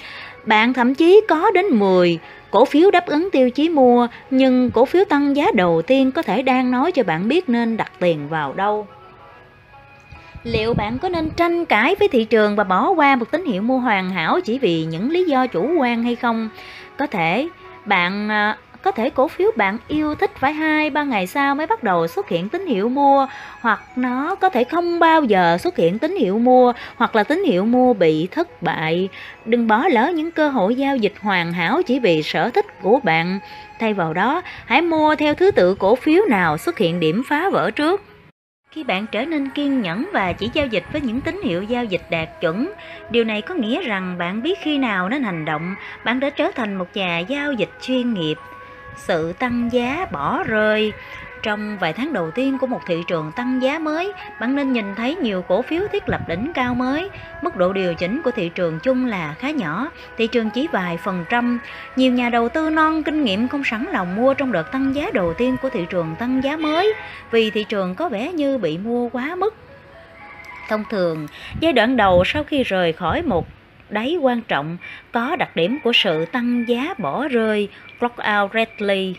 Bạn 0.46 0.74
thậm 0.74 0.96
chí 0.96 1.22
có 1.30 1.52
đến 1.52 1.66
10 1.66 2.20
cổ 2.52 2.66
phiếu 2.66 2.92
đáp 2.92 3.06
ứng 3.06 3.30
tiêu 3.32 3.50
chí 3.50 3.70
mua, 3.70 4.08
nhưng 4.30 4.72
cổ 4.72 4.86
phiếu 4.86 5.06
tăng 5.06 5.36
giá 5.36 5.46
đầu 5.56 5.82
tiên 5.82 6.12
có 6.12 6.22
thể 6.22 6.42
đang 6.42 6.72
nói 6.72 6.92
cho 6.92 7.04
bạn 7.04 7.28
biết 7.28 7.50
nên 7.50 7.78
đặt 7.78 7.92
tiền 8.00 8.30
vào 8.30 8.54
đâu. 8.54 8.88
Liệu 10.44 10.74
bạn 10.74 10.98
có 11.00 11.10
nên 11.10 11.30
tranh 11.30 11.66
cãi 11.66 11.96
với 12.00 12.08
thị 12.08 12.26
trường 12.26 12.56
và 12.56 12.64
bỏ 12.64 12.90
qua 12.90 13.16
một 13.16 13.32
tín 13.32 13.46
hiệu 13.46 13.62
mua 13.62 13.78
hoàn 13.78 14.10
hảo 14.10 14.40
chỉ 14.42 14.60
vì 14.60 14.86
những 14.86 15.12
lý 15.12 15.26
do 15.26 15.48
chủ 15.48 15.76
quan 15.80 16.04
hay 16.04 16.16
không? 16.16 16.50
Có 16.98 17.08
thể, 17.08 17.48
bạn 17.86 18.30
à, 18.30 18.58
có 18.82 18.92
thể 18.92 19.10
cổ 19.10 19.28
phiếu 19.28 19.52
bạn 19.56 19.78
yêu 19.88 20.16
thích 20.16 20.32
phải 20.36 20.54
hai, 20.54 20.90
ba 20.90 21.04
ngày 21.04 21.28
sau 21.28 21.56
mới 21.56 21.68
bắt 21.68 21.84
đầu 21.84 22.08
xuất 22.08 22.30
hiện 22.30 22.50
tín 22.50 22.66
hiệu 22.66 22.90
mua, 22.90 23.28
hoặc 23.62 23.82
nó 23.96 24.36
có 24.36 24.50
thể 24.50 24.64
không 24.64 25.00
bao 25.00 25.24
giờ 25.24 25.58
xuất 25.58 25.78
hiện 25.78 26.00
tín 26.00 26.16
hiệu 26.16 26.40
mua, 26.40 26.74
hoặc 26.96 27.16
là 27.16 27.24
tín 27.24 27.44
hiệu 27.44 27.66
mua 27.66 27.94
bị 27.94 28.28
thất 28.32 28.62
bại. 28.62 29.10
Đừng 29.46 29.68
bỏ 29.68 29.88
lỡ 29.88 30.12
những 30.16 30.32
cơ 30.32 30.50
hội 30.50 30.76
giao 30.76 30.98
dịch 30.98 31.14
hoàn 31.22 31.54
hảo 31.54 31.82
chỉ 31.82 32.00
vì 32.00 32.24
sở 32.24 32.50
thích 32.50 32.66
của 32.82 33.00
bạn. 33.04 33.40
Thay 33.80 33.94
vào 33.94 34.14
đó, 34.14 34.42
hãy 34.66 34.82
mua 34.82 35.16
theo 35.16 35.34
thứ 35.34 35.52
tự 35.52 35.76
cổ 35.76 35.96
phiếu 35.96 36.24
nào 36.30 36.58
xuất 36.58 36.78
hiện 36.78 37.00
điểm 37.00 37.24
phá 37.30 37.50
vỡ 37.50 37.72
trước 37.72 38.02
khi 38.74 38.84
bạn 38.84 39.06
trở 39.08 39.26
nên 39.26 39.50
kiên 39.50 39.82
nhẫn 39.82 40.10
và 40.14 40.34
chỉ 40.34 40.50
giao 40.54 40.68
dịch 40.68 40.84
với 40.92 41.02
những 41.02 41.22
tín 41.22 41.42
hiệu 41.44 41.64
giao 41.64 41.86
dịch 41.86 42.02
đạt 42.10 42.30
chuẩn, 42.42 42.72
điều 43.10 43.24
này 43.24 43.42
có 43.42 43.56
nghĩa 43.56 43.82
rằng 43.84 44.18
bạn 44.18 44.42
biết 44.42 44.60
khi 44.62 44.78
nào 44.78 45.10
nên 45.10 45.24
hành 45.24 45.46
động, 45.46 45.76
bạn 46.06 46.20
đã 46.20 46.30
trở 46.30 46.52
thành 46.56 46.76
một 46.76 46.88
nhà 46.94 47.20
giao 47.20 47.54
dịch 47.54 47.70
chuyên 47.82 48.14
nghiệp. 48.14 48.38
Sự 48.98 49.34
tăng 49.34 49.70
giá 49.72 50.06
bỏ 50.12 50.44
rơi 50.44 50.94
trong 51.44 51.78
vài 51.78 51.94
tháng 51.94 52.14
đầu 52.14 52.32
tiên 52.32 52.58
của 52.58 52.68
một 52.68 52.82
thị 52.86 53.04
trường 53.08 53.32
tăng 53.36 53.62
giá 53.62 53.80
mới, 53.80 54.14
bạn 54.40 54.56
nên 54.56 54.74
nhìn 54.74 54.96
thấy 54.96 55.16
nhiều 55.16 55.42
cổ 55.42 55.62
phiếu 55.62 55.82
thiết 55.92 56.10
lập 56.10 56.22
đỉnh 56.28 56.52
cao 56.54 56.74
mới. 56.74 57.10
Mức 57.42 57.56
độ 57.56 57.74
điều 57.74 57.94
chỉnh 57.94 58.22
của 58.24 58.32
thị 58.32 58.50
trường 58.50 58.80
chung 58.80 59.06
là 59.06 59.36
khá 59.40 59.52
nhỏ, 59.52 59.90
thị 60.18 60.28
trường 60.28 60.50
chỉ 60.50 60.68
vài 60.72 60.98
phần 60.98 61.26
trăm. 61.30 61.60
Nhiều 61.96 62.12
nhà 62.12 62.30
đầu 62.30 62.50
tư 62.50 62.70
non 62.70 63.04
kinh 63.04 63.24
nghiệm 63.24 63.48
không 63.48 63.64
sẵn 63.64 63.86
lòng 63.92 64.16
mua 64.16 64.34
trong 64.34 64.52
đợt 64.52 64.72
tăng 64.72 64.96
giá 64.96 65.10
đầu 65.14 65.34
tiên 65.34 65.56
của 65.62 65.70
thị 65.70 65.86
trường 65.90 66.16
tăng 66.20 66.44
giá 66.44 66.58
mới, 66.58 66.94
vì 67.32 67.52
thị 67.52 67.64
trường 67.64 67.96
có 67.96 68.10
vẻ 68.10 68.32
như 68.32 68.58
bị 68.58 68.78
mua 68.78 69.10
quá 69.10 69.36
mức. 69.36 69.56
Thông 70.70 70.84
thường, 70.90 71.28
giai 71.60 71.74
đoạn 71.74 71.98
đầu 71.98 72.24
sau 72.26 72.44
khi 72.44 72.64
rời 72.64 72.94
khỏi 72.94 73.22
một 73.22 73.48
đáy 73.90 74.18
quan 74.22 74.42
trọng 74.42 74.78
có 75.12 75.36
đặc 75.36 75.56
điểm 75.56 75.80
của 75.84 75.94
sự 75.94 76.26
tăng 76.26 76.68
giá 76.68 76.94
bỏ 76.98 77.28
rơi, 77.28 77.70
block 78.00 78.18
out 78.18 78.52
readily. 78.54 79.16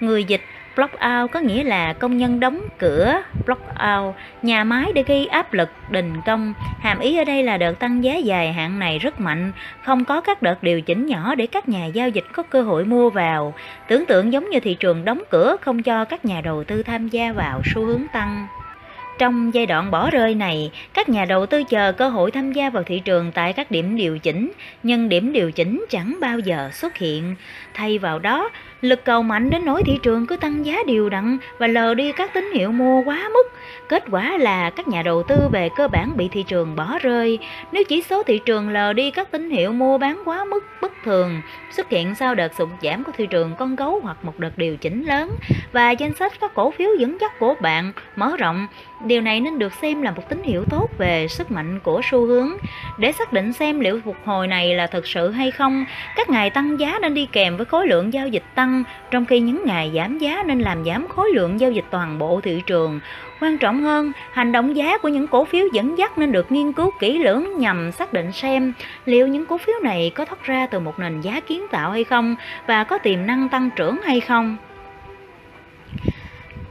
Người 0.00 0.24
dịch 0.24 0.40
block 0.76 0.92
out 0.92 1.30
có 1.30 1.40
nghĩa 1.40 1.64
là 1.64 1.92
công 1.92 2.16
nhân 2.16 2.40
đóng 2.40 2.60
cửa, 2.78 3.22
block 3.46 3.62
out, 3.62 4.14
nhà 4.42 4.64
máy 4.64 4.92
để 4.94 5.02
gây 5.06 5.26
áp 5.26 5.52
lực, 5.52 5.68
đình 5.90 6.12
công. 6.26 6.54
Hàm 6.80 6.98
ý 6.98 7.16
ở 7.18 7.24
đây 7.24 7.42
là 7.42 7.56
đợt 7.56 7.78
tăng 7.78 8.04
giá 8.04 8.16
dài 8.16 8.52
hạn 8.52 8.78
này 8.78 8.98
rất 8.98 9.20
mạnh, 9.20 9.52
không 9.84 10.04
có 10.04 10.20
các 10.20 10.42
đợt 10.42 10.62
điều 10.62 10.80
chỉnh 10.80 11.06
nhỏ 11.06 11.34
để 11.34 11.46
các 11.46 11.68
nhà 11.68 11.86
giao 11.86 12.08
dịch 12.08 12.24
có 12.32 12.42
cơ 12.42 12.62
hội 12.62 12.84
mua 12.84 13.10
vào. 13.10 13.54
Tưởng 13.88 14.06
tượng 14.06 14.32
giống 14.32 14.50
như 14.50 14.60
thị 14.60 14.74
trường 14.74 15.04
đóng 15.04 15.22
cửa 15.30 15.56
không 15.60 15.82
cho 15.82 16.04
các 16.04 16.24
nhà 16.24 16.40
đầu 16.40 16.64
tư 16.64 16.82
tham 16.82 17.08
gia 17.08 17.32
vào 17.32 17.60
xu 17.64 17.84
hướng 17.84 18.06
tăng. 18.12 18.46
Trong 19.18 19.54
giai 19.54 19.66
đoạn 19.66 19.90
bỏ 19.90 20.10
rơi 20.10 20.34
này, 20.34 20.70
các 20.94 21.08
nhà 21.08 21.24
đầu 21.24 21.46
tư 21.46 21.64
chờ 21.64 21.92
cơ 21.92 22.08
hội 22.08 22.30
tham 22.30 22.52
gia 22.52 22.70
vào 22.70 22.82
thị 22.82 23.00
trường 23.04 23.32
tại 23.32 23.52
các 23.52 23.70
điểm 23.70 23.96
điều 23.96 24.18
chỉnh, 24.18 24.52
nhưng 24.82 25.08
điểm 25.08 25.32
điều 25.32 25.52
chỉnh 25.52 25.84
chẳng 25.90 26.16
bao 26.20 26.38
giờ 26.38 26.70
xuất 26.72 26.96
hiện. 26.96 27.34
Thay 27.74 27.98
vào 27.98 28.18
đó, 28.18 28.50
lực 28.82 29.04
cầu 29.04 29.22
mạnh 29.22 29.50
đến 29.50 29.64
nỗi 29.64 29.82
thị 29.86 29.98
trường 30.02 30.26
cứ 30.26 30.36
tăng 30.36 30.66
giá 30.66 30.76
đều 30.86 31.08
đặn 31.08 31.38
và 31.58 31.66
lờ 31.66 31.94
đi 31.94 32.12
các 32.12 32.34
tín 32.34 32.50
hiệu 32.54 32.72
mua 32.72 33.02
quá 33.02 33.28
mức. 33.32 33.52
Kết 33.88 34.04
quả 34.10 34.36
là 34.38 34.70
các 34.70 34.88
nhà 34.88 35.02
đầu 35.02 35.22
tư 35.22 35.36
về 35.52 35.68
cơ 35.76 35.88
bản 35.88 36.16
bị 36.16 36.28
thị 36.28 36.42
trường 36.42 36.76
bỏ 36.76 36.98
rơi. 37.02 37.38
Nếu 37.72 37.84
chỉ 37.84 38.02
số 38.02 38.22
thị 38.22 38.40
trường 38.46 38.68
lờ 38.68 38.92
đi 38.92 39.10
các 39.10 39.30
tín 39.30 39.50
hiệu 39.50 39.72
mua 39.72 39.98
bán 39.98 40.22
quá 40.24 40.44
mức 40.44 40.64
bất 40.80 40.92
thường, 41.04 41.40
xuất 41.70 41.88
hiện 41.88 42.14
sau 42.14 42.34
đợt 42.34 42.54
sụt 42.54 42.68
giảm 42.82 43.04
của 43.04 43.12
thị 43.16 43.26
trường 43.26 43.54
con 43.58 43.76
gấu 43.76 44.00
hoặc 44.02 44.16
một 44.22 44.38
đợt 44.38 44.58
điều 44.58 44.76
chỉnh 44.76 45.04
lớn 45.04 45.30
và 45.72 45.90
danh 45.90 46.14
sách 46.14 46.32
các 46.40 46.54
cổ 46.54 46.70
phiếu 46.70 46.88
dẫn 46.98 47.18
dắt 47.20 47.38
của 47.38 47.54
bạn 47.60 47.92
mở 48.16 48.36
rộng, 48.38 48.66
điều 49.04 49.20
này 49.20 49.40
nên 49.40 49.58
được 49.58 49.72
xem 49.82 50.02
là 50.02 50.10
một 50.10 50.28
tín 50.28 50.42
hiệu 50.42 50.64
tốt 50.70 50.90
về 50.98 51.28
sức 51.28 51.50
mạnh 51.50 51.80
của 51.80 52.00
xu 52.10 52.26
hướng. 52.26 52.50
Để 52.98 53.12
xác 53.12 53.32
định 53.32 53.52
xem 53.52 53.80
liệu 53.80 54.00
phục 54.04 54.16
hồi 54.24 54.46
này 54.46 54.74
là 54.74 54.86
thực 54.86 55.06
sự 55.06 55.30
hay 55.30 55.50
không, 55.50 55.84
các 56.16 56.30
ngày 56.30 56.50
tăng 56.50 56.80
giá 56.80 56.98
nên 57.02 57.14
đi 57.14 57.28
kèm 57.32 57.56
với 57.56 57.66
khối 57.66 57.86
lượng 57.86 58.12
giao 58.12 58.28
dịch 58.28 58.44
tăng, 58.54 58.71
trong 59.10 59.24
khi 59.24 59.40
những 59.40 59.62
ngày 59.64 59.92
giảm 59.94 60.18
giá 60.18 60.42
nên 60.46 60.60
làm 60.60 60.84
giảm 60.84 61.08
khối 61.08 61.30
lượng 61.30 61.60
giao 61.60 61.72
dịch 61.72 61.84
toàn 61.90 62.18
bộ 62.18 62.40
thị 62.40 62.62
trường. 62.66 63.00
Quan 63.40 63.58
trọng 63.58 63.82
hơn, 63.82 64.12
hành 64.32 64.52
động 64.52 64.76
giá 64.76 64.98
của 64.98 65.08
những 65.08 65.26
cổ 65.26 65.44
phiếu 65.44 65.66
dẫn 65.72 65.98
dắt 65.98 66.18
nên 66.18 66.32
được 66.32 66.52
nghiên 66.52 66.72
cứu 66.72 66.90
kỹ 67.00 67.18
lưỡng 67.18 67.58
nhằm 67.58 67.92
xác 67.92 68.12
định 68.12 68.32
xem 68.32 68.72
liệu 69.04 69.26
những 69.26 69.46
cổ 69.46 69.58
phiếu 69.58 69.76
này 69.82 70.12
có 70.14 70.24
thoát 70.24 70.44
ra 70.44 70.66
từ 70.66 70.80
một 70.80 70.98
nền 70.98 71.20
giá 71.20 71.40
kiến 71.40 71.66
tạo 71.70 71.90
hay 71.90 72.04
không 72.04 72.36
và 72.66 72.84
có 72.84 72.98
tiềm 72.98 73.26
năng 73.26 73.48
tăng 73.48 73.70
trưởng 73.76 73.96
hay 74.04 74.20
không. 74.20 74.56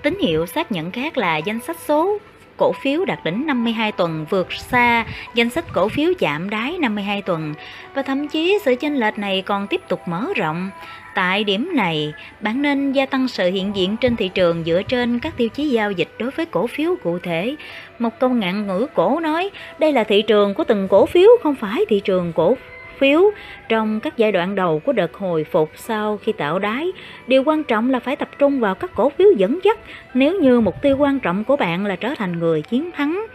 Tín 0.02 0.18
hiệu 0.22 0.46
xác 0.46 0.72
nhận 0.72 0.92
khác 0.92 1.18
là 1.18 1.38
danh 1.38 1.60
sách 1.60 1.78
số 1.80 2.18
cổ 2.58 2.72
phiếu 2.72 3.06
đạt 3.06 3.20
đỉnh 3.24 3.46
52 3.46 3.92
tuần 3.92 4.26
vượt 4.30 4.54
xa 4.54 5.06
danh 5.34 5.50
sách 5.50 5.66
cổ 5.74 5.90
phiếu 5.90 6.14
chạm 6.20 6.50
đáy 6.50 6.78
52 6.80 7.22
tuần 7.22 7.54
và 7.94 8.02
thậm 8.02 8.28
chí 8.28 8.60
sự 8.66 8.76
chênh 8.76 8.96
lệch 8.96 9.20
này 9.20 9.42
còn 9.42 9.68
tiếp 9.68 9.82
tục 9.88 10.02
mở 10.08 10.28
rộng. 10.36 10.70
Tại 11.16 11.44
điểm 11.44 11.70
này, 11.76 12.14
bạn 12.40 12.62
nên 12.62 12.92
gia 12.92 13.06
tăng 13.06 13.28
sự 13.28 13.52
hiện 13.52 13.76
diện 13.76 13.98
trên 14.02 14.16
thị 14.16 14.30
trường 14.34 14.64
dựa 14.64 14.82
trên 14.88 15.20
các 15.20 15.38
tiêu 15.38 15.50
chí 15.50 15.70
giao 15.70 15.92
dịch 15.92 16.10
đối 16.20 16.32
với 16.32 16.46
cổ 16.46 16.68
phiếu 16.68 16.96
cụ 17.04 17.20
thể. 17.20 17.56
Một 18.00 18.20
câu 18.20 18.30
ngạn 18.30 18.68
ngữ 18.68 18.88
cổ 18.94 19.20
nói, 19.20 19.50
đây 19.80 19.92
là 19.92 20.04
thị 20.04 20.22
trường 20.22 20.54
của 20.54 20.64
từng 20.64 20.88
cổ 20.88 21.06
phiếu, 21.06 21.30
không 21.44 21.56
phải 21.56 21.86
thị 21.90 22.00
trường 22.00 22.34
cổ 22.36 22.58
phiếu 23.00 23.32
trong 23.70 24.00
các 24.00 24.18
giai 24.18 24.32
đoạn 24.32 24.56
đầu 24.56 24.80
của 24.80 24.94
đợt 24.94 25.14
hồi 25.14 25.44
phục 25.44 25.72
sau 25.76 26.18
khi 26.18 26.32
tạo 26.32 26.60
đáy. 26.60 26.88
Điều 27.28 27.44
quan 27.44 27.64
trọng 27.64 27.90
là 27.90 28.00
phải 28.00 28.16
tập 28.16 28.30
trung 28.40 28.60
vào 28.60 28.76
các 28.76 28.92
cổ 28.96 29.10
phiếu 29.10 29.28
dẫn 29.38 29.60
dắt 29.64 29.80
nếu 30.14 30.40
như 30.40 30.60
mục 30.60 30.82
tiêu 30.82 30.98
quan 30.98 31.20
trọng 31.20 31.44
của 31.44 31.56
bạn 31.56 31.86
là 31.86 31.96
trở 31.96 32.14
thành 32.18 32.40
người 32.40 32.62
chiến 32.62 32.92
thắng. 32.92 33.26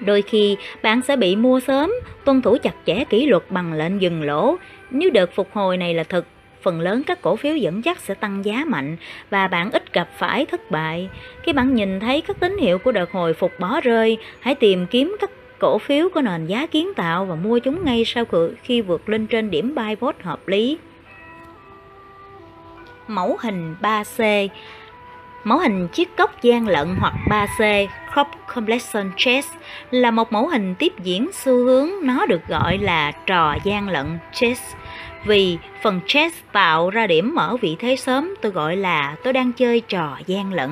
Đôi 0.00 0.22
khi 0.22 0.56
bạn 0.82 1.02
sẽ 1.02 1.16
bị 1.16 1.36
mua 1.36 1.60
sớm, 1.60 1.92
tuân 2.24 2.42
thủ 2.42 2.56
chặt 2.62 2.74
chẽ 2.86 3.04
kỷ 3.10 3.26
luật 3.26 3.42
bằng 3.50 3.72
lệnh 3.72 4.02
dừng 4.02 4.22
lỗ. 4.22 4.56
Nếu 4.90 5.10
đợt 5.10 5.34
phục 5.34 5.48
hồi 5.52 5.76
này 5.76 5.94
là 5.94 6.04
thực, 6.04 6.26
phần 6.66 6.80
lớn 6.80 7.02
các 7.06 7.22
cổ 7.22 7.36
phiếu 7.36 7.56
dẫn 7.56 7.84
dắt 7.84 7.98
sẽ 8.00 8.14
tăng 8.14 8.44
giá 8.44 8.64
mạnh 8.66 8.96
và 9.30 9.48
bạn 9.48 9.70
ít 9.70 9.92
gặp 9.92 10.08
phải 10.18 10.46
thất 10.46 10.70
bại. 10.70 11.08
Khi 11.42 11.52
bạn 11.52 11.74
nhìn 11.74 12.00
thấy 12.00 12.20
các 12.20 12.40
tín 12.40 12.58
hiệu 12.58 12.78
của 12.78 12.92
đợt 12.92 13.12
hồi 13.12 13.34
phục 13.34 13.52
bỏ 13.60 13.80
rơi, 13.80 14.18
hãy 14.40 14.54
tìm 14.54 14.86
kiếm 14.86 15.16
các 15.20 15.30
cổ 15.58 15.78
phiếu 15.78 16.08
có 16.08 16.20
nền 16.20 16.46
giá 16.46 16.66
kiến 16.66 16.94
tạo 16.96 17.24
và 17.24 17.34
mua 17.34 17.58
chúng 17.58 17.84
ngay 17.84 18.04
sau 18.06 18.24
khi 18.62 18.80
vượt 18.80 19.08
lên 19.08 19.26
trên 19.26 19.50
điểm 19.50 19.74
buy 19.74 19.94
vote 19.94 20.18
hợp 20.22 20.48
lý. 20.48 20.78
Mẫu 23.08 23.36
hình 23.40 23.74
3C 23.82 24.48
Mẫu 25.44 25.58
hình 25.58 25.88
chiếc 25.88 26.16
cốc 26.16 26.42
gian 26.42 26.68
lận 26.68 26.96
hoặc 26.98 27.14
3C 27.28 27.86
Crop 28.14 28.26
Completion 28.54 29.10
Chess 29.16 29.48
là 29.90 30.10
một 30.10 30.32
mẫu 30.32 30.48
hình 30.48 30.74
tiếp 30.74 30.92
diễn 31.02 31.30
xu 31.32 31.64
hướng 31.64 31.90
nó 32.02 32.26
được 32.26 32.48
gọi 32.48 32.78
là 32.78 33.12
trò 33.26 33.56
gian 33.64 33.88
lận 33.88 34.18
chess 34.32 34.62
vì 35.26 35.58
phần 35.82 36.00
chess 36.06 36.36
tạo 36.52 36.90
ra 36.90 37.06
điểm 37.06 37.34
mở 37.34 37.56
vị 37.60 37.76
thế 37.78 37.96
sớm, 37.96 38.34
tôi 38.42 38.52
gọi 38.52 38.76
là 38.76 39.16
tôi 39.24 39.32
đang 39.32 39.52
chơi 39.52 39.80
trò 39.80 40.18
gian 40.26 40.52
lận. 40.52 40.70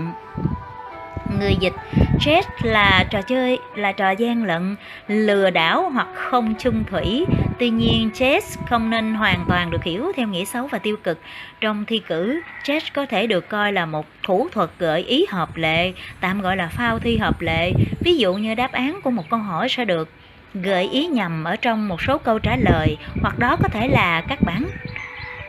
Người 1.40 1.56
dịch, 1.60 1.72
chess 2.20 2.48
là 2.62 3.04
trò 3.10 3.22
chơi, 3.22 3.58
là 3.74 3.92
trò 3.92 4.10
gian 4.10 4.44
lận, 4.44 4.76
lừa 5.08 5.50
đảo 5.50 5.90
hoặc 5.90 6.08
không 6.14 6.54
chung 6.58 6.84
thủy. 6.90 7.26
Tuy 7.58 7.70
nhiên, 7.70 8.10
chess 8.14 8.58
không 8.70 8.90
nên 8.90 9.14
hoàn 9.14 9.44
toàn 9.48 9.70
được 9.70 9.84
hiểu 9.84 10.12
theo 10.16 10.28
nghĩa 10.28 10.44
xấu 10.44 10.66
và 10.66 10.78
tiêu 10.78 10.96
cực. 11.04 11.18
Trong 11.60 11.84
thi 11.84 11.98
cử, 12.08 12.40
chess 12.64 12.86
có 12.94 13.06
thể 13.06 13.26
được 13.26 13.48
coi 13.48 13.72
là 13.72 13.86
một 13.86 14.06
thủ 14.22 14.48
thuật 14.52 14.70
gợi 14.78 15.02
ý 15.02 15.26
hợp 15.28 15.56
lệ, 15.56 15.92
tạm 16.20 16.40
gọi 16.40 16.56
là 16.56 16.68
phao 16.68 16.98
thi 16.98 17.16
hợp 17.16 17.40
lệ. 17.40 17.72
Ví 18.00 18.16
dụ 18.16 18.34
như 18.34 18.54
đáp 18.54 18.72
án 18.72 19.00
của 19.02 19.10
một 19.10 19.30
câu 19.30 19.40
hỏi 19.40 19.68
sẽ 19.68 19.84
được 19.84 20.08
gợi 20.54 20.88
ý 20.92 21.06
nhầm 21.06 21.44
ở 21.44 21.56
trong 21.56 21.88
một 21.88 22.02
số 22.02 22.18
câu 22.18 22.38
trả 22.38 22.56
lời, 22.56 22.96
hoặc 23.22 23.38
đó 23.38 23.56
có 23.62 23.68
thể 23.68 23.88
là 23.88 24.20
các 24.28 24.38
bản 24.42 24.66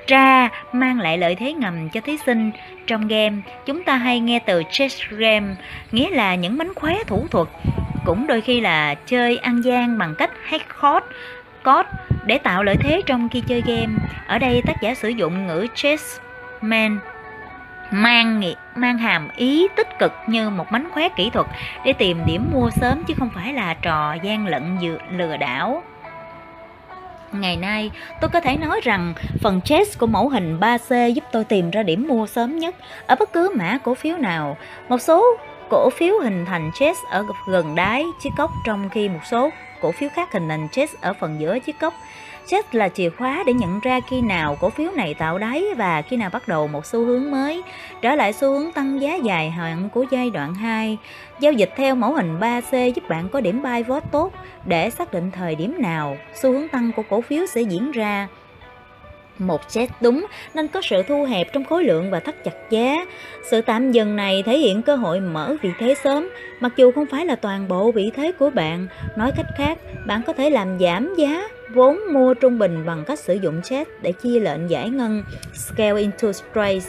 tra 0.08 0.49
mang 0.72 0.99
lại 0.99 1.18
lợi 1.18 1.36
thế 1.36 1.53
ngầm 1.53 1.89
cho 1.89 2.01
thí 2.01 2.18
sinh. 2.26 2.51
Trong 2.88 3.08
game, 3.08 3.36
chúng 3.66 3.84
ta 3.84 3.95
hay 3.95 4.20
nghe 4.20 4.39
từ 4.39 4.64
chess 4.72 5.01
game 5.10 5.56
nghĩa 5.91 6.10
là 6.10 6.36
những 6.36 6.58
mánh 6.58 6.74
khóe 6.76 6.95
thủ 7.08 7.28
thuật. 7.32 7.47
Cũng 8.06 8.28
đôi 8.28 8.41
khi 8.41 8.62
là 8.62 8.95
chơi 8.95 9.38
ăn 9.38 9.62
gian 9.62 9.97
bằng 9.97 10.16
cách 10.18 10.32
hack 10.43 10.82
code 10.82 11.06
code 11.64 11.89
để 12.26 12.38
tạo 12.38 12.64
lợi 12.64 12.76
thế 12.80 13.01
trong 13.06 13.30
khi 13.30 13.41
chơi 13.47 13.64
game. 13.66 13.93
Ở 14.28 14.39
đây, 14.39 14.62
tác 14.66 14.82
giả 14.82 14.95
sử 14.95 15.10
dụng 15.10 15.47
ngữ 15.47 15.68
chess 15.76 16.20
man 16.62 16.99
mang 17.95 18.41
mang 18.75 18.97
hàm 18.97 19.29
ý 19.35 19.67
tích 19.75 19.99
cực 19.99 20.13
như 20.27 20.49
một 20.49 20.71
mánh 20.71 20.89
khóe 20.93 21.09
kỹ 21.09 21.29
thuật 21.29 21.47
để 21.85 21.93
tìm 21.93 22.25
điểm 22.25 22.49
mua 22.53 22.69
sớm 22.69 23.03
chứ 23.07 23.13
không 23.17 23.29
phải 23.35 23.53
là 23.53 23.73
trò 23.73 24.13
gian 24.23 24.47
lận 24.47 24.77
lừa 25.11 25.37
đảo 25.37 25.83
Ngày 27.31 27.55
nay, 27.57 27.91
tôi 28.21 28.29
có 28.29 28.39
thể 28.39 28.57
nói 28.57 28.81
rằng 28.83 29.13
phần 29.41 29.61
chess 29.61 29.97
của 29.97 30.07
mẫu 30.07 30.29
hình 30.29 30.59
3C 30.59 31.09
giúp 31.09 31.23
tôi 31.31 31.43
tìm 31.43 31.71
ra 31.71 31.83
điểm 31.83 32.07
mua 32.07 32.27
sớm 32.27 32.59
nhất 32.59 32.75
ở 33.07 33.15
bất 33.15 33.33
cứ 33.33 33.51
mã 33.55 33.77
cổ 33.83 33.93
phiếu 33.93 34.17
nào. 34.17 34.57
Một 34.89 35.01
số 35.01 35.23
cổ 35.69 35.89
phiếu 35.89 36.19
hình 36.23 36.45
thành 36.45 36.71
chess 36.79 36.99
ở 37.11 37.25
gần 37.47 37.75
đáy 37.75 38.05
chiếc 38.23 38.29
cốc 38.37 38.51
trong 38.65 38.89
khi 38.89 39.09
một 39.09 39.19
số 39.31 39.49
cổ 39.81 39.91
phiếu 39.91 40.09
khác 40.09 40.31
hình 40.31 40.49
thành 40.49 40.67
chess 40.71 40.93
ở 41.01 41.13
phần 41.13 41.39
giữa 41.39 41.59
chiếc 41.59 41.79
cốc 41.79 41.93
chết 42.47 42.75
là 42.75 42.89
chìa 42.89 43.09
khóa 43.09 43.43
để 43.47 43.53
nhận 43.53 43.79
ra 43.79 43.99
khi 44.09 44.21
nào 44.21 44.57
cổ 44.61 44.69
phiếu 44.69 44.91
này 44.91 45.13
tạo 45.13 45.37
đáy 45.37 45.65
và 45.77 46.01
khi 46.01 46.17
nào 46.17 46.29
bắt 46.33 46.47
đầu 46.47 46.67
một 46.67 46.85
xu 46.85 47.05
hướng 47.05 47.31
mới, 47.31 47.63
trở 48.01 48.15
lại 48.15 48.33
xu 48.33 48.59
hướng 48.59 48.71
tăng 48.71 49.01
giá 49.01 49.15
dài 49.15 49.49
hạn 49.49 49.89
của 49.93 50.05
giai 50.11 50.29
đoạn 50.29 50.53
2. 50.53 50.97
Giao 51.39 51.53
dịch 51.53 51.69
theo 51.75 51.95
mẫu 51.95 52.13
hình 52.13 52.39
3C 52.39 52.89
giúp 52.89 53.09
bạn 53.09 53.29
có 53.29 53.41
điểm 53.41 53.61
buy 53.63 53.83
vote 53.83 54.07
tốt 54.11 54.33
để 54.65 54.89
xác 54.89 55.13
định 55.13 55.31
thời 55.31 55.55
điểm 55.55 55.75
nào 55.79 56.17
xu 56.33 56.51
hướng 56.51 56.67
tăng 56.67 56.91
của 56.95 57.03
cổ 57.09 57.21
phiếu 57.21 57.45
sẽ 57.45 57.61
diễn 57.61 57.91
ra. 57.91 58.27
Một 59.39 59.69
chết 59.69 59.89
đúng 60.01 60.25
nên 60.53 60.67
có 60.67 60.81
sự 60.81 61.03
thu 61.03 61.23
hẹp 61.23 61.53
trong 61.53 61.65
khối 61.65 61.83
lượng 61.83 62.11
và 62.11 62.19
thắt 62.19 62.43
chặt 62.43 62.69
giá. 62.69 63.05
Sự 63.51 63.61
tạm 63.61 63.91
dừng 63.91 64.15
này 64.15 64.43
thể 64.45 64.57
hiện 64.57 64.81
cơ 64.81 64.95
hội 64.95 65.19
mở 65.19 65.55
vị 65.61 65.69
thế 65.79 65.95
sớm, 66.03 66.29
mặc 66.59 66.71
dù 66.77 66.91
không 66.91 67.05
phải 67.05 67.25
là 67.25 67.35
toàn 67.35 67.67
bộ 67.67 67.91
vị 67.91 68.11
thế 68.15 68.31
của 68.31 68.49
bạn. 68.49 68.87
Nói 69.17 69.31
cách 69.37 69.45
khác, 69.57 69.77
bạn 70.07 70.21
có 70.27 70.33
thể 70.33 70.49
làm 70.49 70.79
giảm 70.79 71.15
giá 71.17 71.47
vốn 71.74 71.99
mua 72.13 72.34
trung 72.34 72.59
bình 72.59 72.86
bằng 72.86 73.03
cách 73.07 73.20
sử 73.20 73.34
dụng 73.34 73.61
chat 73.61 73.88
để 74.01 74.11
chia 74.11 74.39
lệnh 74.39 74.70
giải 74.70 74.89
ngân 74.89 75.24
scale 75.53 76.01
into 76.01 76.32
straight. 76.32 76.84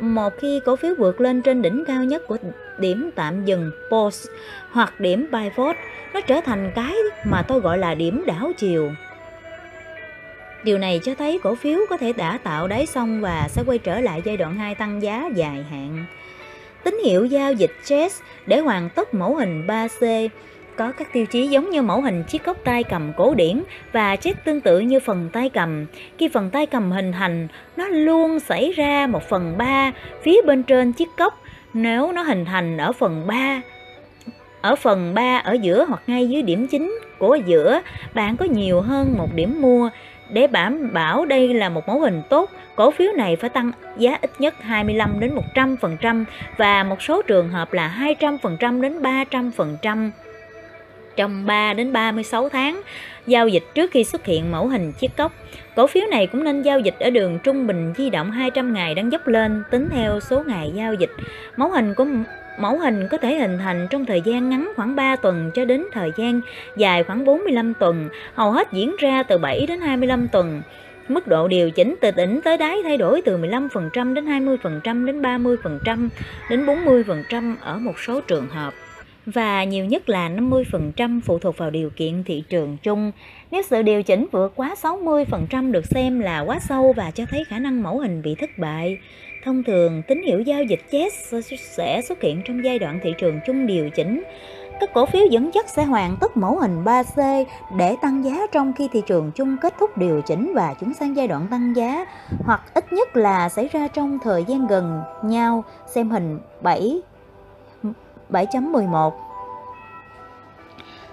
Một 0.00 0.32
khi 0.38 0.60
cổ 0.64 0.76
phiếu 0.76 0.94
vượt 0.98 1.20
lên 1.20 1.42
trên 1.42 1.62
đỉnh 1.62 1.84
cao 1.86 2.04
nhất 2.04 2.22
của 2.26 2.36
điểm 2.78 3.10
tạm 3.14 3.44
dừng 3.44 3.70
pause 3.90 4.32
hoặc 4.70 5.00
điểm 5.00 5.26
buy 5.32 5.48
vote, 5.56 5.78
nó 6.14 6.20
trở 6.20 6.40
thành 6.40 6.72
cái 6.74 6.94
mà 7.24 7.42
tôi 7.42 7.60
gọi 7.60 7.78
là 7.78 7.94
điểm 7.94 8.24
đảo 8.26 8.52
chiều. 8.58 8.92
Điều 10.64 10.78
này 10.78 11.00
cho 11.04 11.14
thấy 11.14 11.40
cổ 11.42 11.54
phiếu 11.54 11.78
có 11.90 11.96
thể 11.96 12.12
đã 12.12 12.38
tạo 12.38 12.68
đáy 12.68 12.86
xong 12.86 13.20
và 13.20 13.48
sẽ 13.48 13.62
quay 13.66 13.78
trở 13.78 14.00
lại 14.00 14.22
giai 14.24 14.36
đoạn 14.36 14.54
2 14.58 14.74
tăng 14.74 15.02
giá 15.02 15.28
dài 15.34 15.66
hạn. 15.70 16.04
tín 16.84 16.98
hiệu 17.04 17.24
giao 17.24 17.52
dịch 17.52 17.72
chess 17.84 18.20
để 18.46 18.58
hoàn 18.58 18.90
tất 18.90 19.14
mẫu 19.14 19.34
hình 19.34 19.66
3C 19.66 20.28
có 20.76 20.92
các 20.92 21.12
tiêu 21.12 21.26
chí 21.26 21.46
giống 21.46 21.70
như 21.70 21.82
mẫu 21.82 22.00
hình 22.00 22.22
chiếc 22.22 22.44
cốc 22.44 22.56
tay 22.64 22.82
cầm 22.82 23.12
cổ 23.16 23.34
điển 23.34 23.62
và 23.92 24.16
chiếc 24.16 24.36
tương 24.44 24.60
tự 24.60 24.80
như 24.80 25.00
phần 25.00 25.28
tay 25.32 25.48
cầm. 25.48 25.86
Khi 26.18 26.28
phần 26.28 26.50
tay 26.50 26.66
cầm 26.66 26.90
hình 26.92 27.12
thành, 27.12 27.48
nó 27.76 27.88
luôn 27.88 28.40
xảy 28.40 28.72
ra 28.72 29.06
một 29.06 29.28
phần 29.28 29.58
ba 29.58 29.92
phía 30.22 30.42
bên 30.46 30.62
trên 30.62 30.92
chiếc 30.92 31.08
cốc 31.16 31.42
nếu 31.74 32.12
nó 32.12 32.22
hình 32.22 32.44
thành 32.44 32.78
ở 32.78 32.92
phần 32.92 33.26
3 33.26 33.60
ở 34.60 34.76
phần 34.76 35.14
3 35.14 35.38
ở 35.38 35.52
giữa 35.52 35.84
hoặc 35.88 36.02
ngay 36.06 36.28
dưới 36.28 36.42
điểm 36.42 36.66
chính 36.66 36.98
của 37.18 37.38
giữa 37.46 37.80
bạn 38.14 38.36
có 38.36 38.44
nhiều 38.44 38.80
hơn 38.80 39.14
một 39.18 39.28
điểm 39.34 39.62
mua. 39.62 39.90
Để 40.30 40.46
đảm 40.46 40.92
bảo 40.92 41.24
đây 41.24 41.54
là 41.54 41.68
một 41.68 41.88
mẫu 41.88 42.00
hình 42.00 42.22
tốt 42.30 42.50
cổ 42.76 42.90
phiếu 42.90 43.12
này 43.12 43.36
phải 43.36 43.50
tăng 43.50 43.72
giá 43.96 44.18
ít 44.22 44.30
nhất 44.38 44.54
25 44.60 45.20
đến 45.20 45.38
100% 45.54 46.24
và 46.56 46.82
một 46.82 47.02
số 47.02 47.22
trường 47.22 47.48
hợp 47.48 47.72
là 47.72 48.14
200% 48.20 48.80
đến 48.80 49.02
300% 49.02 50.10
trong 51.16 51.46
3 51.46 51.74
đến 51.74 51.92
36 51.92 52.48
tháng 52.48 52.80
giao 53.26 53.48
dịch 53.48 53.64
trước 53.74 53.90
khi 53.90 54.04
xuất 54.04 54.24
hiện 54.24 54.52
mẫu 54.52 54.68
hình 54.68 54.92
chiếc 54.92 55.16
cốc. 55.16 55.32
Cổ 55.76 55.86
phiếu 55.86 56.06
này 56.10 56.26
cũng 56.26 56.44
nên 56.44 56.62
giao 56.62 56.80
dịch 56.80 56.96
ở 57.00 57.10
đường 57.10 57.38
trung 57.38 57.66
bình 57.66 57.92
di 57.96 58.10
động 58.10 58.30
200 58.30 58.74
ngày 58.74 58.94
đang 58.94 59.12
dốc 59.12 59.26
lên 59.26 59.62
tính 59.70 59.88
theo 59.92 60.20
số 60.20 60.42
ngày 60.46 60.72
giao 60.74 60.94
dịch. 60.94 61.10
Mẫu 61.56 61.70
hình 61.70 61.94
của 61.94 62.04
Mẫu 62.58 62.78
hình 62.78 63.08
có 63.10 63.18
thể 63.18 63.34
hình 63.34 63.58
thành 63.58 63.86
trong 63.90 64.06
thời 64.06 64.20
gian 64.20 64.50
ngắn 64.50 64.72
khoảng 64.76 64.96
3 64.96 65.16
tuần 65.16 65.50
cho 65.54 65.64
đến 65.64 65.84
thời 65.92 66.12
gian 66.16 66.40
dài 66.76 67.04
khoảng 67.04 67.24
45 67.24 67.74
tuần, 67.74 68.08
hầu 68.34 68.52
hết 68.52 68.72
diễn 68.72 68.96
ra 68.98 69.22
từ 69.22 69.38
7 69.38 69.66
đến 69.68 69.80
25 69.80 70.28
tuần. 70.28 70.62
Mức 71.08 71.26
độ 71.26 71.48
điều 71.48 71.70
chỉnh 71.70 71.94
từ 72.00 72.10
đỉnh 72.10 72.40
tới 72.44 72.56
đáy 72.56 72.78
thay 72.82 72.96
đổi 72.96 73.22
từ 73.22 73.38
15% 73.38 74.14
đến 74.14 74.26
20% 74.26 75.06
đến 75.06 75.22
30% 75.22 76.08
đến 76.50 76.66
40% 76.66 77.54
ở 77.60 77.78
một 77.78 78.00
số 78.00 78.20
trường 78.20 78.48
hợp 78.48 78.74
và 79.26 79.64
nhiều 79.64 79.84
nhất 79.84 80.08
là 80.08 80.28
50% 80.28 81.20
phụ 81.24 81.38
thuộc 81.38 81.58
vào 81.58 81.70
điều 81.70 81.90
kiện 81.90 82.24
thị 82.24 82.44
trường 82.48 82.76
chung. 82.82 83.12
Nếu 83.50 83.62
sự 83.62 83.82
điều 83.82 84.02
chỉnh 84.02 84.26
vượt 84.32 84.52
quá 84.56 84.74
60% 84.82 85.72
được 85.72 85.86
xem 85.86 86.20
là 86.20 86.40
quá 86.40 86.58
sâu 86.68 86.92
và 86.96 87.10
cho 87.10 87.24
thấy 87.30 87.44
khả 87.44 87.58
năng 87.58 87.82
mẫu 87.82 87.98
hình 87.98 88.22
bị 88.22 88.34
thất 88.34 88.50
bại. 88.58 88.98
Thông 89.44 89.64
thường, 89.64 90.02
tín 90.08 90.22
hiệu 90.26 90.40
giao 90.40 90.64
dịch 90.64 90.80
chết 90.90 91.12
sẽ 91.76 92.02
xuất 92.08 92.22
hiện 92.22 92.42
trong 92.44 92.64
giai 92.64 92.78
đoạn 92.78 93.00
thị 93.02 93.14
trường 93.18 93.40
chung 93.46 93.66
điều 93.66 93.90
chỉnh. 93.90 94.22
Các 94.80 94.94
cổ 94.94 95.06
phiếu 95.06 95.26
dẫn 95.30 95.50
dắt 95.54 95.68
sẽ 95.68 95.84
hoàn 95.84 96.16
tất 96.20 96.36
mẫu 96.36 96.58
hình 96.58 96.84
3C 96.84 97.44
để 97.76 97.96
tăng 98.02 98.24
giá 98.24 98.46
trong 98.52 98.72
khi 98.78 98.88
thị 98.92 99.02
trường 99.06 99.30
chung 99.34 99.56
kết 99.60 99.74
thúc 99.80 99.98
điều 99.98 100.22
chỉnh 100.22 100.52
và 100.54 100.74
chuyển 100.80 100.94
sang 100.94 101.16
giai 101.16 101.28
đoạn 101.28 101.46
tăng 101.50 101.76
giá, 101.76 102.06
hoặc 102.44 102.60
ít 102.74 102.92
nhất 102.92 103.16
là 103.16 103.48
xảy 103.48 103.68
ra 103.72 103.88
trong 103.88 104.18
thời 104.24 104.44
gian 104.44 104.66
gần 104.66 105.02
nhau, 105.24 105.64
xem 105.94 106.10
hình 106.10 106.38
7 106.62 107.00
7.11 108.30 109.10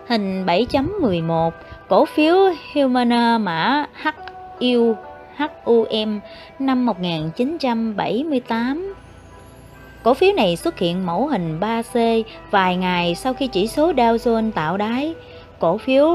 Hình 0.07 0.45
7.11 0.45 1.51
Cổ 1.89 2.05
phiếu 2.05 2.35
Humana 2.73 3.37
mã 3.37 3.85
HU 4.03 4.95
HUM 5.37 6.19
năm 6.59 6.85
1978 6.85 8.93
Cổ 10.03 10.13
phiếu 10.13 10.33
này 10.33 10.55
xuất 10.55 10.79
hiện 10.79 11.05
mẫu 11.05 11.27
hình 11.27 11.59
3C 11.59 12.23
vài 12.51 12.77
ngày 12.77 13.15
sau 13.15 13.33
khi 13.33 13.47
chỉ 13.47 13.67
số 13.67 13.91
Dow 13.91 14.15
Jones 14.15 14.51
tạo 14.51 14.77
đáy. 14.77 15.15
Cổ 15.59 15.77
phiếu 15.77 16.09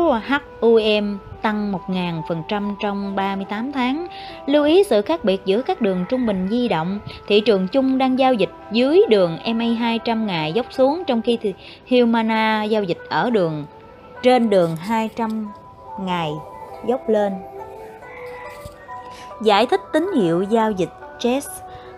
HUM 0.60 1.18
tăng 1.48 1.72
1.000% 1.88 2.74
trong 2.80 3.16
38 3.16 3.72
tháng. 3.72 4.06
Lưu 4.46 4.64
ý 4.64 4.84
sự 4.84 5.02
khác 5.02 5.24
biệt 5.24 5.42
giữa 5.44 5.62
các 5.62 5.80
đường 5.80 6.04
trung 6.08 6.26
bình 6.26 6.48
di 6.50 6.68
động. 6.68 6.98
Thị 7.26 7.40
trường 7.40 7.68
chung 7.68 7.98
đang 7.98 8.18
giao 8.18 8.34
dịch 8.34 8.50
dưới 8.72 9.02
đường 9.08 9.38
MA 9.54 9.64
200 9.78 10.26
ngày 10.26 10.52
dốc 10.52 10.66
xuống 10.70 11.02
trong 11.06 11.22
khi 11.22 11.38
thì 11.42 11.54
Humana 11.90 12.62
giao 12.62 12.82
dịch 12.82 12.98
ở 13.08 13.30
đường 13.30 13.66
trên 14.22 14.50
đường 14.50 14.76
200 14.76 15.48
ngày 16.00 16.30
dốc 16.88 17.08
lên. 17.08 17.32
Giải 19.42 19.66
thích 19.66 19.80
tín 19.92 20.10
hiệu 20.16 20.42
giao 20.42 20.70
dịch 20.70 20.92
Chess. 21.18 21.48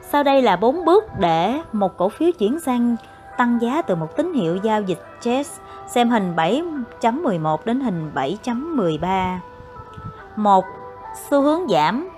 Sau 0.03 0.23
đây 0.23 0.43
là 0.43 0.57
4 0.57 0.85
bước 0.85 1.05
để 1.19 1.61
một 1.73 1.97
cổ 1.97 2.09
phiếu 2.09 2.31
chuyển 2.39 2.61
sang 2.61 2.97
tăng 3.39 3.59
giá 3.63 3.83
từ 3.83 3.95
một 3.95 4.17
tín 4.17 4.33
hiệu 4.35 4.57
giao 4.57 4.83
dịch 4.83 5.01
Chess. 5.21 5.61
Xem 5.95 6.11
hình 6.11 6.37
7.11 6.37 7.57
đến 7.65 7.81
hình 7.81 8.11
7.13. 8.15 9.39
1. 10.37 10.65
Xu 11.31 11.43
hướng 11.43 11.69
giảm 11.69 12.09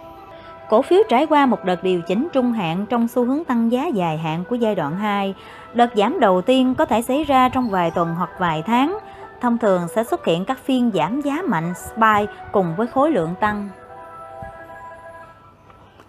Cổ 0.70 0.82
phiếu 0.82 1.02
trải 1.08 1.26
qua 1.26 1.46
một 1.46 1.64
đợt 1.64 1.82
điều 1.82 2.00
chỉnh 2.00 2.28
trung 2.32 2.52
hạn 2.52 2.86
trong 2.86 3.08
xu 3.08 3.24
hướng 3.24 3.44
tăng 3.44 3.72
giá 3.72 3.86
dài 3.86 4.18
hạn 4.18 4.44
của 4.48 4.56
giai 4.56 4.74
đoạn 4.74 4.96
2. 4.96 5.34
Đợt 5.74 5.90
giảm 5.96 6.20
đầu 6.20 6.42
tiên 6.42 6.74
có 6.74 6.84
thể 6.84 7.02
xảy 7.02 7.24
ra 7.24 7.48
trong 7.48 7.70
vài 7.70 7.90
tuần 7.90 8.14
hoặc 8.14 8.30
vài 8.38 8.62
tháng. 8.62 8.98
Thông 9.40 9.58
thường 9.58 9.88
sẽ 9.94 10.04
xuất 10.04 10.24
hiện 10.24 10.44
các 10.44 10.58
phiên 10.64 10.90
giảm 10.94 11.20
giá 11.20 11.42
mạnh, 11.46 11.74
spike 11.74 12.32
cùng 12.52 12.74
với 12.76 12.86
khối 12.86 13.10
lượng 13.10 13.34
tăng. 13.40 13.68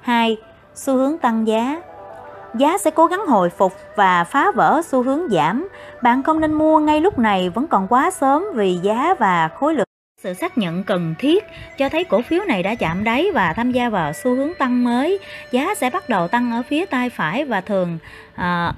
2. 0.01 0.38
Xu 0.76 0.95
hướng 0.95 1.18
tăng 1.18 1.47
giá 1.47 1.82
Giá 2.58 2.78
sẽ 2.78 2.91
cố 2.91 3.06
gắng 3.06 3.28
hồi 3.28 3.49
phục 3.49 3.74
và 3.95 4.24
phá 4.24 4.51
vỡ 4.51 4.82
xu 4.86 5.04
hướng 5.04 5.30
giảm. 5.30 5.68
Bạn 6.01 6.24
không 6.24 6.39
nên 6.39 6.54
mua 6.54 6.80
ngay 6.80 7.01
lúc 7.01 7.20
này 7.20 7.49
vẫn 7.49 7.68
còn 7.68 7.88
quá 7.88 8.12
sớm 8.12 8.43
vì 8.56 8.74
giá 8.84 9.14
và 9.20 9.47
khối 9.47 9.76
lượng. 9.76 9.88
Sự 10.24 10.34
xác 10.34 10.58
nhận 10.58 10.84
cần 10.84 11.16
thiết 11.20 11.43
cho 11.78 11.89
thấy 11.89 12.04
cổ 12.04 12.22
phiếu 12.22 12.43
này 12.47 12.64
đã 12.64 12.76
chạm 12.76 13.04
đáy 13.04 13.32
và 13.34 13.54
tham 13.54 13.72
gia 13.72 13.89
vào 13.89 14.14
xu 14.14 14.36
hướng 14.36 14.54
tăng 14.60 14.84
mới. 14.84 15.20
Giá 15.51 15.76
sẽ 15.76 15.89
bắt 15.89 16.10
đầu 16.10 16.28
tăng 16.28 16.51
ở 16.51 16.62
phía 16.68 16.86
tay 16.86 17.10
phải 17.10 17.45
và 17.45 17.62
thường 17.62 17.97
à, 18.36 18.74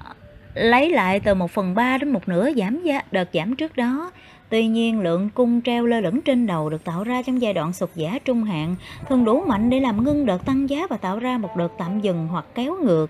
lấy 0.53 0.89
lại 0.89 1.19
từ 1.19 1.33
1 1.33 1.51
phần 1.51 1.75
3 1.75 1.97
đến 1.97 2.09
một 2.09 2.27
nửa 2.27 2.49
giảm 2.57 2.83
giá 2.83 3.01
đợt 3.11 3.29
giảm 3.33 3.55
trước 3.55 3.77
đó. 3.77 4.11
Tuy 4.49 4.67
nhiên, 4.67 4.99
lượng 4.99 5.29
cung 5.29 5.61
treo 5.61 5.85
lơ 5.85 5.99
lửng 5.99 6.21
trên 6.21 6.47
đầu 6.47 6.69
được 6.69 6.83
tạo 6.83 7.03
ra 7.03 7.21
trong 7.21 7.41
giai 7.41 7.53
đoạn 7.53 7.73
sụt 7.73 7.89
giá 7.95 8.19
trung 8.25 8.43
hạn 8.43 8.75
thường 9.09 9.25
đủ 9.25 9.43
mạnh 9.47 9.69
để 9.69 9.79
làm 9.79 10.03
ngưng 10.03 10.25
đợt 10.25 10.45
tăng 10.45 10.69
giá 10.69 10.87
và 10.89 10.97
tạo 10.97 11.19
ra 11.19 11.37
một 11.37 11.57
đợt 11.57 11.71
tạm 11.77 12.01
dừng 12.01 12.27
hoặc 12.27 12.45
kéo 12.55 12.75
ngược. 12.83 13.07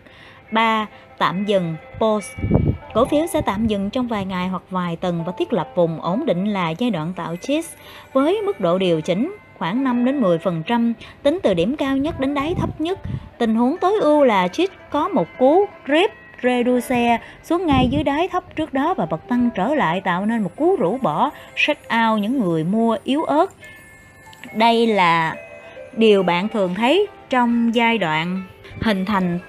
3. 0.52 0.88
Tạm 1.18 1.46
dừng, 1.46 1.76
pause 2.00 2.34
Cổ 2.96 3.06
phiếu 3.06 3.28
sẽ 3.28 3.42
tạm 3.42 3.68
dừng 3.68 3.90
trong 3.90 4.08
vài 4.08 4.26
ngày 4.26 4.48
hoặc 4.48 4.64
vài 4.70 4.96
tuần 4.96 5.24
và 5.24 5.34
thiết 5.38 5.54
lập 5.54 5.70
vùng 5.76 6.02
ổn 6.02 6.26
định 6.26 6.54
là 6.54 6.70
giai 6.70 6.90
đoạn 6.90 7.14
tạo 7.16 7.36
chips 7.36 7.74
với 8.14 8.42
mức 8.42 8.60
độ 8.60 8.78
điều 8.78 9.02
chỉnh, 9.02 9.36
khoảng 9.58 9.84
5 9.84 10.06
đến 10.06 10.22
10% 10.22 10.94
tính 11.24 11.40
từ 11.44 11.54
điểm 11.54 11.76
cao 11.76 11.98
nhất 11.98 12.20
đến 12.20 12.34
đáy 12.34 12.56
thấp 12.58 12.82
nhất. 12.82 13.00
Tình 13.38 13.56
huống 13.56 13.78
tối 13.78 14.00
ưu 14.02 14.24
là 14.24 14.48
chip 14.48 14.70
có 14.90 15.08
một 15.08 15.28
cú 15.40 15.66
rip, 15.88 16.12
reduce 16.44 17.20
xuống 17.44 17.66
ngay 17.66 17.88
dưới 17.92 18.04
đáy 18.04 18.28
thấp 18.28 18.44
trước 18.56 18.74
đó 18.74 18.94
và 18.94 19.06
bật 19.06 19.28
tăng 19.28 19.50
trở 19.56 19.76
lại, 19.76 20.02
tạo 20.02 20.26
nên 20.26 20.42
một 20.42 20.56
cú 20.56 20.76
rũ 20.76 20.98
bỏ 21.02 21.30
shut 21.56 21.78
out 21.78 22.20
những 22.22 22.40
người 22.40 22.64
mua 22.64 22.98
yếu 23.04 23.24
ớt. 23.24 23.54
Đây 24.54 24.88
là 24.88 25.36
điều 25.98 26.24
bạn 26.24 26.48
thường 26.48 26.76
thấy 26.76 27.08
trong 27.30 27.76
giai 27.76 27.98
đoạn 27.98 28.42
hình 28.82 29.06
thành 29.06 29.40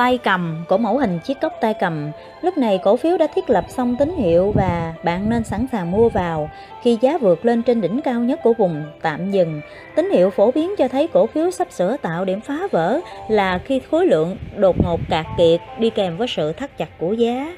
tay 0.00 0.18
cầm 0.18 0.64
của 0.68 0.78
mẫu 0.78 0.98
hình 0.98 1.18
chiếc 1.18 1.40
cốc 1.40 1.52
tay 1.60 1.74
cầm. 1.74 2.10
Lúc 2.42 2.58
này 2.58 2.78
cổ 2.84 2.96
phiếu 2.96 3.18
đã 3.18 3.26
thiết 3.34 3.50
lập 3.50 3.64
xong 3.68 3.96
tín 3.96 4.14
hiệu 4.18 4.52
và 4.56 4.94
bạn 5.04 5.30
nên 5.30 5.44
sẵn 5.44 5.66
sàng 5.72 5.90
mua 5.90 6.08
vào. 6.08 6.50
Khi 6.82 6.98
giá 7.00 7.18
vượt 7.18 7.44
lên 7.44 7.62
trên 7.62 7.80
đỉnh 7.80 8.00
cao 8.04 8.20
nhất 8.20 8.40
của 8.42 8.52
vùng, 8.52 8.84
tạm 9.02 9.30
dừng. 9.30 9.60
Tín 9.94 10.10
hiệu 10.10 10.30
phổ 10.30 10.50
biến 10.50 10.74
cho 10.78 10.88
thấy 10.88 11.08
cổ 11.08 11.26
phiếu 11.26 11.50
sắp 11.50 11.72
sửa 11.72 11.96
tạo 11.96 12.24
điểm 12.24 12.40
phá 12.40 12.58
vỡ 12.70 13.00
là 13.28 13.58
khi 13.58 13.80
khối 13.90 14.06
lượng 14.06 14.36
đột 14.56 14.76
ngột 14.84 15.00
cạn 15.08 15.24
kiệt, 15.38 15.60
đi 15.78 15.90
kèm 15.90 16.16
với 16.16 16.28
sự 16.28 16.52
thắt 16.52 16.78
chặt 16.78 16.98
của 16.98 17.12
giá. 17.12 17.56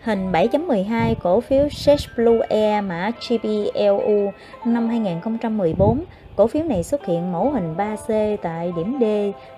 Hình 0.00 0.32
7.12 0.32 1.14
cổ 1.22 1.40
phiếu 1.40 1.68
Sage 1.68 2.04
Blue 2.16 2.46
Air 2.48 2.84
mã 2.84 3.10
GPLU 3.28 4.32
năm 4.64 4.88
2014 4.88 6.04
Cổ 6.40 6.46
phiếu 6.46 6.62
này 6.62 6.82
xuất 6.82 7.06
hiện 7.06 7.32
mẫu 7.32 7.50
hình 7.50 7.74
3C 7.76 8.36
tại 8.42 8.72
điểm 8.76 8.98
D 9.00 9.04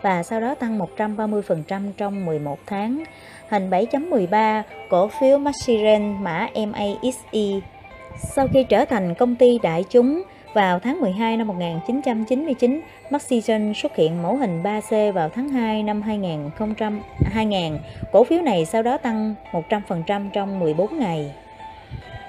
và 0.03 0.23
sau 0.23 0.41
đó 0.41 0.55
tăng 0.55 0.79
130% 0.97 1.93
trong 1.97 2.27
11 2.27 2.59
tháng. 2.67 3.05
Hình 3.49 3.71
7.13, 3.71 4.63
cổ 4.91 5.09
phiếu 5.09 5.39
Maxiren 5.39 6.23
mã 6.23 6.49
MAXE 6.55 7.61
sau 8.17 8.49
khi 8.53 8.65
trở 8.65 8.85
thành 8.85 9.15
công 9.15 9.37
ty 9.37 9.59
đại 9.63 9.85
chúng 9.91 10.23
vào 10.55 10.79
tháng 10.79 11.01
12 11.01 11.37
năm 11.37 11.47
1999, 11.47 12.81
Maxigen 13.11 13.73
xuất 13.75 13.97
hiện 13.97 14.23
mẫu 14.23 14.37
hình 14.37 14.63
3C 14.63 15.13
vào 15.13 15.29
tháng 15.29 15.49
2 15.49 15.83
năm 15.83 16.03
2000. 16.03 16.51
2000. 17.25 17.79
Cổ 18.13 18.25
phiếu 18.25 18.43
này 18.43 18.65
sau 18.65 18.83
đó 18.83 18.99
tăng 18.99 19.35
100% 19.53 20.31
trong 20.33 20.61
14 20.61 20.99
ngày. 20.99 21.35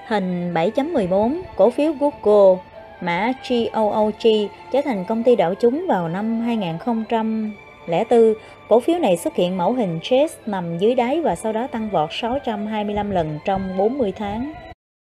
Hình 0.07 0.53
7.14, 0.53 1.41
cổ 1.55 1.69
phiếu 1.69 1.93
Google 1.99 2.63
mã 3.03 3.31
GOOG 3.49 4.47
trở 4.71 4.81
thành 4.85 5.05
công 5.05 5.23
ty 5.23 5.35
đảo 5.35 5.53
chúng 5.55 5.85
vào 5.89 6.09
năm 6.09 6.39
2004. 6.39 8.33
Cổ 8.69 8.79
phiếu 8.79 8.99
này 8.99 9.17
xuất 9.17 9.35
hiện 9.35 9.57
mẫu 9.57 9.73
hình 9.73 9.99
chess 10.03 10.37
nằm 10.45 10.77
dưới 10.77 10.95
đáy 10.95 11.21
và 11.21 11.35
sau 11.35 11.53
đó 11.53 11.67
tăng 11.67 11.89
vọt 11.89 12.09
625 12.11 13.11
lần 13.11 13.39
trong 13.45 13.77
40 13.77 14.11
tháng. 14.11 14.53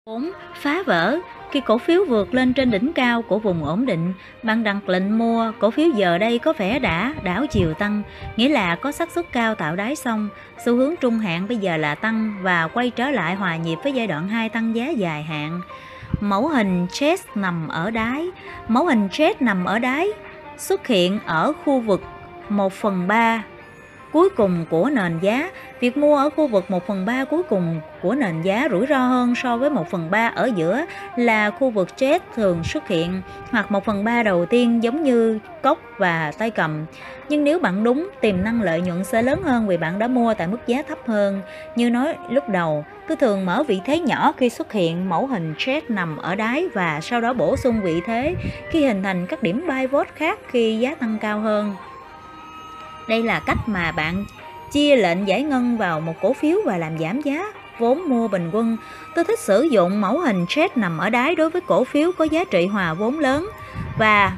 4. 0.05 0.31
Phá 0.55 0.83
vỡ 0.85 1.17
Khi 1.51 1.61
cổ 1.61 1.77
phiếu 1.77 2.05
vượt 2.05 2.33
lên 2.33 2.53
trên 2.53 2.71
đỉnh 2.71 2.93
cao 2.93 3.21
của 3.21 3.39
vùng 3.39 3.63
ổn 3.65 3.85
định, 3.85 4.13
bạn 4.43 4.63
đặt 4.63 4.89
lệnh 4.89 5.17
mua, 5.17 5.51
cổ 5.59 5.71
phiếu 5.71 5.89
giờ 5.89 6.17
đây 6.17 6.39
có 6.39 6.53
vẻ 6.57 6.79
đã 6.79 7.13
đảo 7.23 7.45
chiều 7.45 7.73
tăng, 7.73 8.03
nghĩa 8.37 8.49
là 8.49 8.75
có 8.75 8.91
xác 8.91 9.11
suất 9.11 9.25
cao 9.31 9.55
tạo 9.55 9.75
đáy 9.75 9.95
xong, 9.95 10.29
xu 10.65 10.75
hướng 10.75 10.95
trung 11.01 11.19
hạn 11.19 11.47
bây 11.47 11.57
giờ 11.57 11.77
là 11.77 11.95
tăng 11.95 12.39
và 12.41 12.67
quay 12.67 12.89
trở 12.89 13.11
lại 13.11 13.35
hòa 13.35 13.55
nhịp 13.57 13.77
với 13.83 13.93
giai 13.93 14.07
đoạn 14.07 14.27
2 14.27 14.49
tăng 14.49 14.75
giá 14.75 14.89
dài 14.89 15.23
hạn. 15.23 15.61
Mẫu 16.23 16.47
hình 16.47 16.87
chess 16.91 17.27
nằm 17.35 17.67
ở 17.67 17.91
đáy, 17.91 18.27
mẫu 18.67 18.85
hình 18.85 19.09
chess 19.11 19.41
nằm 19.41 19.65
ở 19.65 19.79
đáy 19.79 20.07
xuất 20.57 20.87
hiện 20.87 21.19
ở 21.25 21.53
khu 21.65 21.79
vực 21.79 22.01
1 22.49 22.73
phần 22.73 23.07
3 23.07 23.43
cuối 24.11 24.29
cùng 24.29 24.65
của 24.69 24.89
nền 24.89 25.19
giá. 25.19 25.49
Việc 25.79 25.97
mua 25.97 26.17
ở 26.17 26.29
khu 26.29 26.47
vực 26.47 26.71
1 26.71 26.87
phần 26.87 27.05
3 27.05 27.25
cuối 27.25 27.43
cùng 27.43 27.81
của 28.01 28.15
nền 28.15 28.41
giá 28.41 28.67
rủi 28.71 28.87
ro 28.87 28.97
hơn 28.97 29.35
so 29.35 29.57
với 29.57 29.69
1 29.69 29.89
phần 29.89 30.11
3 30.11 30.27
ở 30.27 30.51
giữa 30.55 30.85
là 31.15 31.51
khu 31.51 31.69
vực 31.69 31.97
chết 31.97 32.23
thường 32.35 32.63
xuất 32.63 32.87
hiện 32.87 33.21
hoặc 33.49 33.71
1 33.71 33.85
phần 33.85 34.03
3 34.03 34.23
đầu 34.23 34.45
tiên 34.45 34.83
giống 34.83 35.03
như 35.03 35.39
cốc 35.61 35.79
và 35.97 36.31
tay 36.37 36.49
cầm. 36.51 36.85
Nhưng 37.29 37.43
nếu 37.43 37.59
bạn 37.59 37.83
đúng, 37.83 38.09
tiềm 38.21 38.43
năng 38.43 38.61
lợi 38.61 38.81
nhuận 38.81 39.03
sẽ 39.03 39.21
lớn 39.21 39.43
hơn 39.43 39.67
vì 39.67 39.77
bạn 39.77 39.99
đã 39.99 40.07
mua 40.07 40.33
tại 40.33 40.47
mức 40.47 40.67
giá 40.67 40.83
thấp 40.87 40.97
hơn. 41.07 41.41
Như 41.75 41.89
nói 41.89 42.15
lúc 42.29 42.49
đầu, 42.49 42.85
tôi 43.07 43.17
thường 43.17 43.45
mở 43.45 43.63
vị 43.67 43.81
thế 43.85 43.99
nhỏ 43.99 44.33
khi 44.37 44.49
xuất 44.49 44.71
hiện 44.71 45.09
mẫu 45.09 45.27
hình 45.27 45.53
chết 45.57 45.89
nằm 45.89 46.17
ở 46.17 46.35
đáy 46.35 46.67
và 46.73 47.01
sau 47.01 47.21
đó 47.21 47.33
bổ 47.33 47.57
sung 47.57 47.81
vị 47.81 48.01
thế 48.05 48.35
khi 48.71 48.85
hình 48.85 49.03
thành 49.03 49.27
các 49.27 49.43
điểm 49.43 49.65
buy 49.67 49.87
vote 49.87 50.11
khác 50.15 50.39
khi 50.47 50.77
giá 50.77 50.95
tăng 50.95 51.17
cao 51.21 51.39
hơn. 51.39 51.75
Đây 53.09 53.23
là 53.23 53.39
cách 53.39 53.57
mà 53.65 53.91
bạn 53.91 54.25
chia 54.71 54.95
lệnh 54.95 55.27
giải 55.27 55.43
ngân 55.43 55.77
vào 55.77 55.99
một 55.99 56.13
cổ 56.21 56.33
phiếu 56.33 56.57
và 56.65 56.77
làm 56.77 56.97
giảm 56.99 57.21
giá 57.21 57.45
vốn 57.79 58.09
mua 58.09 58.27
bình 58.27 58.49
quân. 58.53 58.77
Tôi 59.15 59.25
thích 59.25 59.39
sử 59.39 59.63
dụng 59.63 60.01
mẫu 60.01 60.19
hình 60.19 60.45
trend 60.49 60.71
nằm 60.75 60.97
ở 60.97 61.09
đáy 61.09 61.35
đối 61.35 61.49
với 61.49 61.61
cổ 61.61 61.83
phiếu 61.83 62.11
có 62.17 62.25
giá 62.25 62.43
trị 62.43 62.65
hòa 62.65 62.93
vốn 62.93 63.19
lớn 63.19 63.49
và 63.97 64.37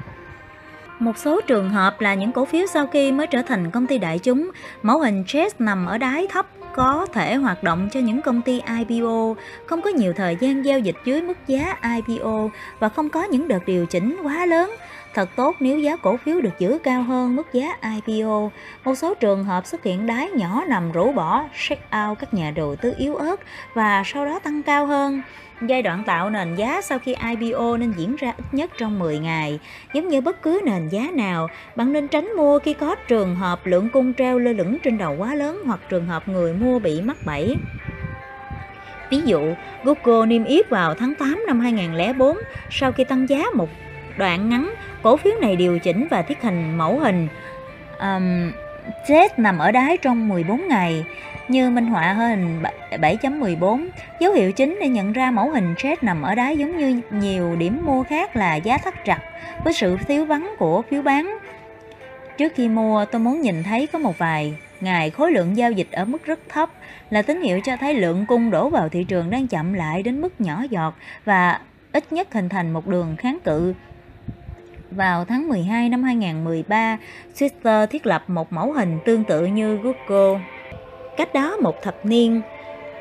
một 0.99 1.17
số 1.17 1.41
trường 1.41 1.69
hợp 1.69 2.01
là 2.01 2.13
những 2.13 2.31
cổ 2.31 2.45
phiếu 2.45 2.65
sau 2.67 2.87
khi 2.87 3.11
mới 3.11 3.27
trở 3.27 3.41
thành 3.41 3.71
công 3.71 3.87
ty 3.87 3.97
đại 3.97 4.19
chúng, 4.19 4.51
mẫu 4.83 4.99
hình 4.99 5.23
trend 5.27 5.53
nằm 5.59 5.85
ở 5.85 5.97
đáy 5.97 6.27
thấp 6.29 6.45
có 6.75 7.07
thể 7.13 7.35
hoạt 7.35 7.63
động 7.63 7.89
cho 7.91 7.99
những 7.99 8.21
công 8.21 8.41
ty 8.41 8.61
IPO, 8.79 9.35
không 9.65 9.81
có 9.81 9.89
nhiều 9.89 10.13
thời 10.13 10.37
gian 10.39 10.65
giao 10.65 10.79
dịch 10.79 10.95
dưới 11.05 11.21
mức 11.21 11.37
giá 11.47 11.77
IPO 11.95 12.49
và 12.79 12.89
không 12.89 13.09
có 13.09 13.23
những 13.23 13.47
đợt 13.47 13.65
điều 13.65 13.85
chỉnh 13.85 14.17
quá 14.23 14.45
lớn. 14.45 14.71
Thật 15.13 15.29
tốt 15.35 15.55
nếu 15.59 15.79
giá 15.79 15.95
cổ 15.95 16.17
phiếu 16.17 16.41
được 16.41 16.59
giữ 16.59 16.77
cao 16.83 17.03
hơn 17.03 17.35
mức 17.35 17.53
giá 17.53 17.77
IPO. 17.81 18.49
Một 18.83 18.95
số 18.95 19.13
trường 19.13 19.43
hợp 19.43 19.65
xuất 19.65 19.83
hiện 19.83 20.05
đáy 20.05 20.29
nhỏ 20.29 20.63
nằm 20.67 20.91
rũ 20.91 21.11
bỏ, 21.11 21.43
check 21.67 21.83
out 22.05 22.19
các 22.19 22.33
nhà 22.33 22.51
đầu 22.51 22.75
tư 22.75 22.93
yếu 22.97 23.15
ớt 23.15 23.39
và 23.73 24.03
sau 24.05 24.25
đó 24.25 24.39
tăng 24.39 24.63
cao 24.63 24.85
hơn. 24.85 25.21
Giai 25.61 25.81
đoạn 25.81 26.03
tạo 26.05 26.29
nền 26.29 26.55
giá 26.55 26.81
sau 26.81 26.99
khi 26.99 27.15
IPO 27.29 27.77
nên 27.77 27.91
diễn 27.91 28.15
ra 28.15 28.33
ít 28.37 28.45
nhất 28.51 28.71
trong 28.77 28.99
10 28.99 29.19
ngày. 29.19 29.59
Giống 29.93 30.07
như 30.07 30.21
bất 30.21 30.41
cứ 30.41 30.61
nền 30.65 30.89
giá 30.89 31.11
nào, 31.13 31.47
bạn 31.75 31.93
nên 31.93 32.07
tránh 32.07 32.29
mua 32.37 32.59
khi 32.59 32.73
có 32.73 32.95
trường 33.07 33.35
hợp 33.35 33.65
lượng 33.65 33.89
cung 33.89 34.13
treo 34.13 34.39
lơ 34.39 34.53
lửng 34.53 34.77
trên 34.83 34.97
đầu 34.97 35.15
quá 35.17 35.35
lớn 35.35 35.61
hoặc 35.65 35.79
trường 35.89 36.05
hợp 36.05 36.27
người 36.27 36.53
mua 36.53 36.79
bị 36.79 37.01
mắc 37.01 37.17
bẫy. 37.25 37.55
Ví 39.09 39.21
dụ, 39.25 39.53
Google 39.83 40.25
niêm 40.25 40.43
yết 40.43 40.69
vào 40.69 40.93
tháng 40.93 41.15
8 41.15 41.43
năm 41.47 41.59
2004 41.59 42.37
sau 42.69 42.91
khi 42.91 43.03
tăng 43.03 43.29
giá 43.29 43.43
một 43.53 43.69
đoạn 44.17 44.49
ngắn, 44.49 44.73
cổ 45.03 45.17
phiếu 45.17 45.33
này 45.41 45.55
điều 45.55 45.79
chỉnh 45.79 46.07
và 46.11 46.21
thiết 46.21 46.41
hình 46.41 46.77
mẫu 46.77 46.99
hình 46.99 47.27
um, 47.99 48.51
Z 49.07 49.29
nằm 49.37 49.57
ở 49.57 49.71
đáy 49.71 49.97
trong 49.97 50.27
14 50.27 50.67
ngày 50.67 51.05
như 51.47 51.69
minh 51.69 51.87
họa 51.87 52.13
hình 52.13 52.63
7.14 52.91 53.87
dấu 54.19 54.33
hiệu 54.33 54.51
chính 54.51 54.77
để 54.81 54.87
nhận 54.87 55.13
ra 55.13 55.31
mẫu 55.31 55.49
hình 55.49 55.75
chết 55.77 56.03
nằm 56.03 56.21
ở 56.21 56.35
đáy 56.35 56.57
giống 56.57 56.77
như 56.77 57.01
nhiều 57.11 57.55
điểm 57.55 57.81
mua 57.85 58.03
khác 58.03 58.35
là 58.35 58.55
giá 58.55 58.77
thắt 58.77 59.05
chặt 59.05 59.19
với 59.63 59.73
sự 59.73 59.97
thiếu 60.07 60.25
vắng 60.25 60.55
của 60.57 60.81
phiếu 60.81 61.01
bán 61.01 61.37
trước 62.37 62.51
khi 62.55 62.69
mua 62.69 63.05
tôi 63.05 63.21
muốn 63.21 63.41
nhìn 63.41 63.63
thấy 63.63 63.87
có 63.87 63.99
một 63.99 64.17
vài 64.17 64.53
ngày 64.81 65.09
khối 65.09 65.31
lượng 65.31 65.57
giao 65.57 65.71
dịch 65.71 65.91
ở 65.91 66.05
mức 66.05 66.25
rất 66.25 66.39
thấp 66.49 66.69
là 67.09 67.21
tín 67.21 67.41
hiệu 67.41 67.59
cho 67.63 67.77
thấy 67.77 67.93
lượng 67.93 68.25
cung 68.25 68.51
đổ 68.51 68.69
vào 68.69 68.89
thị 68.89 69.03
trường 69.03 69.29
đang 69.29 69.47
chậm 69.47 69.73
lại 69.73 70.03
đến 70.03 70.21
mức 70.21 70.41
nhỏ 70.41 70.63
giọt 70.69 70.95
và 71.25 71.59
ít 71.91 72.13
nhất 72.13 72.33
hình 72.33 72.49
thành 72.49 72.73
một 72.73 72.87
đường 72.87 73.15
kháng 73.15 73.37
cự 73.43 73.73
vào 74.91 75.25
tháng 75.25 75.47
12 75.47 75.89
năm 75.89 76.03
2013, 76.03 76.97
Twitter 77.35 77.87
thiết 77.87 78.05
lập 78.05 78.23
một 78.27 78.53
mẫu 78.53 78.73
hình 78.73 78.99
tương 79.05 79.23
tự 79.23 79.45
như 79.45 79.77
Google. 79.77 80.41
Cách 81.17 81.33
đó 81.33 81.57
một 81.57 81.81
thập 81.81 82.05
niên, 82.05 82.41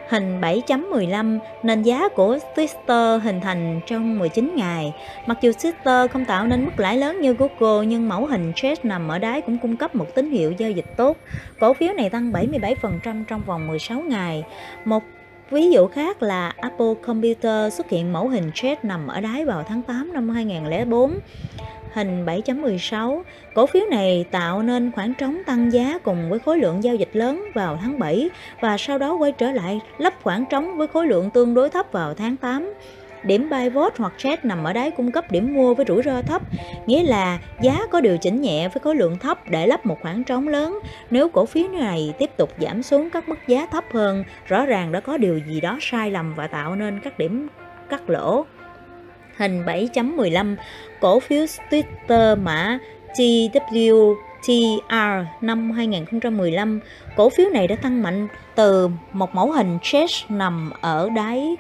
hình 0.09 0.41
7.15, 0.41 1.39
nền 1.63 1.83
giá 1.83 2.09
của 2.09 2.39
Twitter 2.55 3.19
hình 3.19 3.41
thành 3.41 3.81
trong 3.87 4.19
19 4.19 4.53
ngày. 4.57 4.95
Mặc 5.27 5.39
dù 5.41 5.51
Twitter 5.51 6.09
không 6.09 6.25
tạo 6.25 6.47
nên 6.47 6.65
mức 6.65 6.73
lãi 6.77 6.99
lớn 6.99 7.21
như 7.21 7.35
Google, 7.35 7.87
nhưng 7.87 8.09
mẫu 8.09 8.27
hình 8.27 8.53
Chess 8.57 8.85
nằm 8.85 9.09
ở 9.09 9.19
đáy 9.19 9.41
cũng 9.41 9.59
cung 9.59 9.77
cấp 9.77 9.95
một 9.95 10.15
tín 10.15 10.31
hiệu 10.31 10.53
giao 10.59 10.71
dịch 10.71 10.97
tốt. 10.97 11.17
Cổ 11.61 11.73
phiếu 11.73 11.93
này 11.93 12.11
tăng 12.11 12.33
77% 12.33 13.25
trong 13.29 13.43
vòng 13.47 13.67
16 13.67 14.01
ngày. 14.01 14.45
Một 14.85 15.03
Ví 15.51 15.71
dụ 15.71 15.87
khác 15.87 16.23
là 16.23 16.53
Apple 16.61 16.95
Computer 17.07 17.75
xuất 17.75 17.91
hiện 17.91 18.13
mẫu 18.13 18.29
hình 18.29 18.51
trend 18.55 18.79
nằm 18.83 19.07
ở 19.07 19.21
đáy 19.21 19.45
vào 19.45 19.63
tháng 19.69 19.83
8 19.83 20.13
năm 20.13 20.29
2004 20.29 21.19
hình 21.95 22.27
7.16. 22.27 23.23
Cổ 23.55 23.67
phiếu 23.67 23.83
này 23.91 24.25
tạo 24.31 24.63
nên 24.63 24.93
khoảng 24.93 25.15
trống 25.15 25.43
tăng 25.47 25.73
giá 25.73 25.99
cùng 25.99 26.31
với 26.31 26.39
khối 26.39 26.59
lượng 26.59 26.85
giao 26.85 26.95
dịch 26.95 27.11
lớn 27.13 27.45
vào 27.55 27.79
tháng 27.83 27.99
7 27.99 28.31
và 28.61 28.77
sau 28.79 28.99
đó 28.99 29.15
quay 29.15 29.33
trở 29.33 29.53
lại 29.53 29.81
lấp 29.99 30.15
khoảng 30.23 30.45
trống 30.51 30.77
với 30.77 30.87
khối 30.87 31.07
lượng 31.07 31.31
tương 31.31 31.55
đối 31.55 31.71
thấp 31.71 31.87
vào 31.93 32.15
tháng 32.15 32.37
8. 32.37 32.73
Điểm 33.25 33.51
buy 33.51 33.69
vote 33.69 33.95
hoặc 33.99 34.13
trade 34.19 34.41
nằm 34.43 34.65
ở 34.65 34.73
đáy 34.73 34.91
cung 34.91 35.13
cấp 35.13 35.33
điểm 35.33 35.55
mua 35.55 35.75
với 35.75 35.87
rủi 35.89 36.03
ro 36.03 36.23
thấp, 36.23 36.43
nghĩa 36.87 37.03
là 37.03 37.39
giá 37.61 37.87
có 37.91 38.01
điều 38.01 38.19
chỉnh 38.19 38.43
nhẹ 38.43 38.69
với 38.69 38.81
khối 38.81 38.97
lượng 38.97 39.19
thấp 39.19 39.39
để 39.51 39.67
lấp 39.67 39.87
một 39.87 39.97
khoảng 40.03 40.25
trống 40.25 40.49
lớn. 40.49 40.79
Nếu 41.11 41.29
cổ 41.29 41.47
phiếu 41.47 41.69
này 41.69 42.15
tiếp 42.19 42.31
tục 42.37 42.51
giảm 42.61 42.83
xuống 42.83 43.11
các 43.11 43.29
mức 43.29 43.39
giá 43.47 43.67
thấp 43.67 43.85
hơn, 43.93 44.25
rõ 44.47 44.67
ràng 44.67 44.93
đã 44.93 45.01
có 45.01 45.17
điều 45.17 45.39
gì 45.39 45.61
đó 45.61 45.79
sai 45.81 46.11
lầm 46.11 46.35
và 46.35 46.47
tạo 46.47 46.77
nên 46.77 47.01
các 47.01 47.19
điểm 47.19 47.49
cắt 47.89 48.11
lỗ 48.11 48.45
hình 49.37 49.65
7.15 49.65 50.57
cổ 51.01 51.21
phiếu 51.21 51.47
Twitter 51.71 52.43
mã 52.43 52.79
TWTR 53.19 55.25
năm 55.41 55.71
2015. 55.71 56.81
Cổ 57.17 57.31
phiếu 57.31 57.51
này 57.51 57.67
đã 57.67 57.77
tăng 57.77 58.03
mạnh 58.03 58.29
từ 58.55 58.89
một 59.13 59.35
mẫu 59.35 59.53
hình 59.53 59.79
chess 59.83 60.25
nằm 60.29 60.73
ở 60.81 61.11
đáy. 61.11 61.57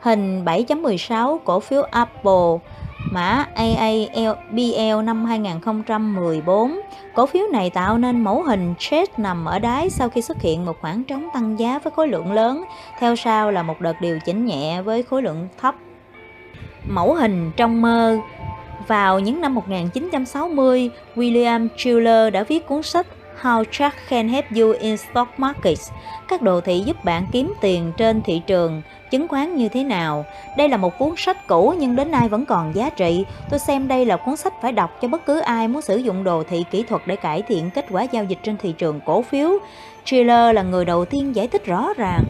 Hình 0.00 0.44
7.16 0.44 1.38
cổ 1.38 1.60
phiếu 1.60 1.82
Apple 1.82 2.58
mã 3.04 3.46
AABL 3.54 5.02
năm 5.04 5.24
2014. 5.24 6.80
Cổ 7.14 7.26
phiếu 7.26 7.46
này 7.52 7.70
tạo 7.70 7.98
nên 7.98 8.24
mẫu 8.24 8.42
hình 8.42 8.74
chest 8.78 9.10
nằm 9.16 9.44
ở 9.44 9.58
đáy 9.58 9.90
sau 9.90 10.08
khi 10.08 10.22
xuất 10.22 10.40
hiện 10.40 10.66
một 10.66 10.80
khoảng 10.80 11.04
trống 11.04 11.28
tăng 11.34 11.58
giá 11.58 11.78
với 11.78 11.90
khối 11.96 12.08
lượng 12.08 12.32
lớn, 12.32 12.64
theo 12.98 13.16
sau 13.16 13.50
là 13.50 13.62
một 13.62 13.80
đợt 13.80 14.00
điều 14.00 14.18
chỉnh 14.26 14.46
nhẹ 14.46 14.82
với 14.82 15.02
khối 15.02 15.22
lượng 15.22 15.48
thấp. 15.60 15.74
Mẫu 16.88 17.14
hình 17.14 17.50
trong 17.56 17.82
mơ 17.82 18.18
Vào 18.86 19.18
những 19.18 19.40
năm 19.40 19.54
1960, 19.54 20.90
William 21.16 21.68
Chiller 21.76 22.32
đã 22.32 22.42
viết 22.42 22.66
cuốn 22.66 22.82
sách 22.82 23.06
How 23.42 23.64
Jack 23.64 23.90
Can 24.08 24.28
Help 24.28 24.44
You 24.56 24.72
in 24.80 24.96
Stock 24.96 25.40
Markets, 25.40 25.90
các 26.28 26.42
đồ 26.42 26.60
thị 26.60 26.80
giúp 26.80 27.04
bạn 27.04 27.26
kiếm 27.32 27.52
tiền 27.60 27.92
trên 27.96 28.22
thị 28.22 28.42
trường 28.46 28.82
chứng 29.10 29.28
khoán 29.28 29.56
như 29.56 29.68
thế 29.68 29.84
nào. 29.84 30.24
Đây 30.56 30.68
là 30.68 30.76
một 30.76 30.98
cuốn 30.98 31.14
sách 31.16 31.46
cũ 31.46 31.74
nhưng 31.78 31.96
đến 31.96 32.10
nay 32.10 32.28
vẫn 32.28 32.46
còn 32.46 32.74
giá 32.74 32.90
trị. 32.90 33.24
Tôi 33.50 33.58
xem 33.58 33.88
đây 33.88 34.06
là 34.06 34.16
cuốn 34.16 34.36
sách 34.36 34.52
phải 34.62 34.72
đọc 34.72 34.98
cho 35.02 35.08
bất 35.08 35.26
cứ 35.26 35.40
ai 35.40 35.68
muốn 35.68 35.82
sử 35.82 35.96
dụng 35.96 36.24
đồ 36.24 36.42
thị 36.48 36.64
kỹ 36.70 36.82
thuật 36.82 37.02
để 37.06 37.16
cải 37.16 37.42
thiện 37.42 37.70
kết 37.70 37.86
quả 37.90 38.02
giao 38.02 38.24
dịch 38.24 38.38
trên 38.42 38.56
thị 38.56 38.74
trường 38.78 39.00
cổ 39.06 39.22
phiếu. 39.22 39.50
Trailer 40.04 40.54
là 40.54 40.62
người 40.62 40.84
đầu 40.84 41.04
tiên 41.04 41.36
giải 41.36 41.48
thích 41.48 41.66
rõ 41.66 41.88
ràng 41.96 42.24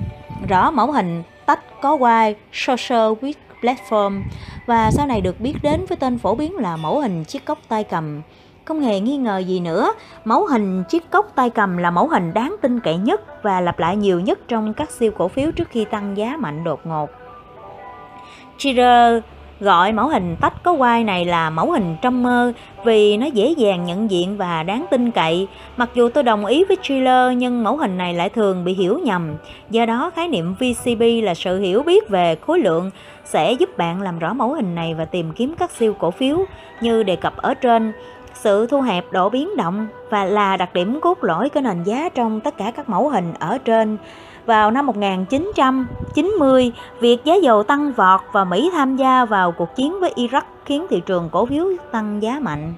rõ 0.48 0.70
mẫu 0.70 0.92
hình 0.92 1.22
tách 1.46 1.80
có 1.80 1.98
Y 2.00 2.34
Social 2.52 3.12
with 3.20 3.32
Platform 3.60 4.22
và 4.66 4.90
sau 4.90 5.06
này 5.06 5.20
được 5.20 5.40
biết 5.40 5.54
đến 5.62 5.84
với 5.88 5.96
tên 5.96 6.18
phổ 6.18 6.34
biến 6.34 6.56
là 6.56 6.76
mẫu 6.76 7.00
hình 7.00 7.24
chiếc 7.24 7.44
cốc 7.44 7.58
tay 7.68 7.84
cầm. 7.84 8.22
Không 8.70 8.80
hề 8.80 9.00
nghi 9.00 9.16
ngờ 9.16 9.38
gì 9.38 9.60
nữa, 9.60 9.92
mẫu 10.24 10.46
hình 10.46 10.84
chiếc 10.88 11.10
cốc 11.10 11.32
tay 11.34 11.50
cầm 11.50 11.76
là 11.76 11.90
mẫu 11.90 12.08
hình 12.08 12.34
đáng 12.34 12.56
tin 12.62 12.80
cậy 12.80 12.96
nhất 12.96 13.42
và 13.42 13.60
lặp 13.60 13.78
lại 13.78 13.96
nhiều 13.96 14.20
nhất 14.20 14.38
trong 14.48 14.74
các 14.74 14.90
siêu 14.90 15.12
cổ 15.18 15.28
phiếu 15.28 15.50
trước 15.50 15.68
khi 15.70 15.84
tăng 15.84 16.16
giá 16.16 16.36
mạnh 16.38 16.64
đột 16.64 16.80
ngột. 16.86 17.10
Cheater 18.58 19.22
gọi 19.60 19.92
mẫu 19.92 20.08
hình 20.08 20.36
tách 20.40 20.62
có 20.62 20.76
quai 20.76 21.04
này 21.04 21.24
là 21.24 21.50
mẫu 21.50 21.72
hình 21.72 21.96
trong 22.02 22.22
mơ 22.22 22.52
vì 22.84 23.16
nó 23.16 23.26
dễ 23.26 23.54
dàng 23.56 23.84
nhận 23.84 24.10
diện 24.10 24.36
và 24.36 24.62
đáng 24.62 24.86
tin 24.90 25.10
cậy. 25.10 25.48
Mặc 25.76 25.90
dù 25.94 26.08
tôi 26.08 26.24
đồng 26.24 26.46
ý 26.46 26.64
với 26.64 26.76
Chiller 26.82 27.36
nhưng 27.36 27.64
mẫu 27.64 27.76
hình 27.76 27.98
này 27.98 28.14
lại 28.14 28.28
thường 28.28 28.64
bị 28.64 28.74
hiểu 28.74 28.98
nhầm. 28.98 29.34
Do 29.70 29.86
đó 29.86 30.10
khái 30.14 30.28
niệm 30.28 30.54
VCB 30.54 31.02
là 31.22 31.34
sự 31.34 31.60
hiểu 31.60 31.82
biết 31.82 32.08
về 32.08 32.36
khối 32.46 32.58
lượng 32.58 32.90
sẽ 33.24 33.52
giúp 33.52 33.78
bạn 33.78 34.02
làm 34.02 34.18
rõ 34.18 34.32
mẫu 34.32 34.54
hình 34.54 34.74
này 34.74 34.94
và 34.94 35.04
tìm 35.04 35.32
kiếm 35.32 35.54
các 35.58 35.70
siêu 35.70 35.94
cổ 35.98 36.10
phiếu 36.10 36.44
như 36.80 37.02
đề 37.02 37.16
cập 37.16 37.36
ở 37.36 37.54
trên 37.54 37.92
sự 38.40 38.66
thu 38.66 38.80
hẹp 38.80 39.12
độ 39.12 39.30
biến 39.30 39.56
động 39.56 39.88
và 40.10 40.24
là 40.24 40.56
đặc 40.56 40.74
điểm 40.74 41.00
cốt 41.00 41.24
lõi 41.24 41.48
của 41.48 41.60
nền 41.60 41.82
giá 41.82 42.08
trong 42.08 42.40
tất 42.40 42.56
cả 42.56 42.72
các 42.76 42.88
mẫu 42.88 43.08
hình 43.08 43.32
ở 43.38 43.58
trên 43.58 43.96
Vào 44.46 44.70
năm 44.70 44.86
1990, 44.86 46.72
việc 47.00 47.24
giá 47.24 47.34
dầu 47.34 47.62
tăng 47.62 47.92
vọt 47.92 48.20
và 48.32 48.44
Mỹ 48.44 48.70
tham 48.72 48.96
gia 48.96 49.24
vào 49.24 49.52
cuộc 49.52 49.76
chiến 49.76 50.00
với 50.00 50.12
Iraq 50.16 50.42
khiến 50.64 50.86
thị 50.90 51.02
trường 51.06 51.28
cổ 51.32 51.46
phiếu 51.46 51.66
tăng 51.90 52.22
giá 52.22 52.38
mạnh. 52.40 52.74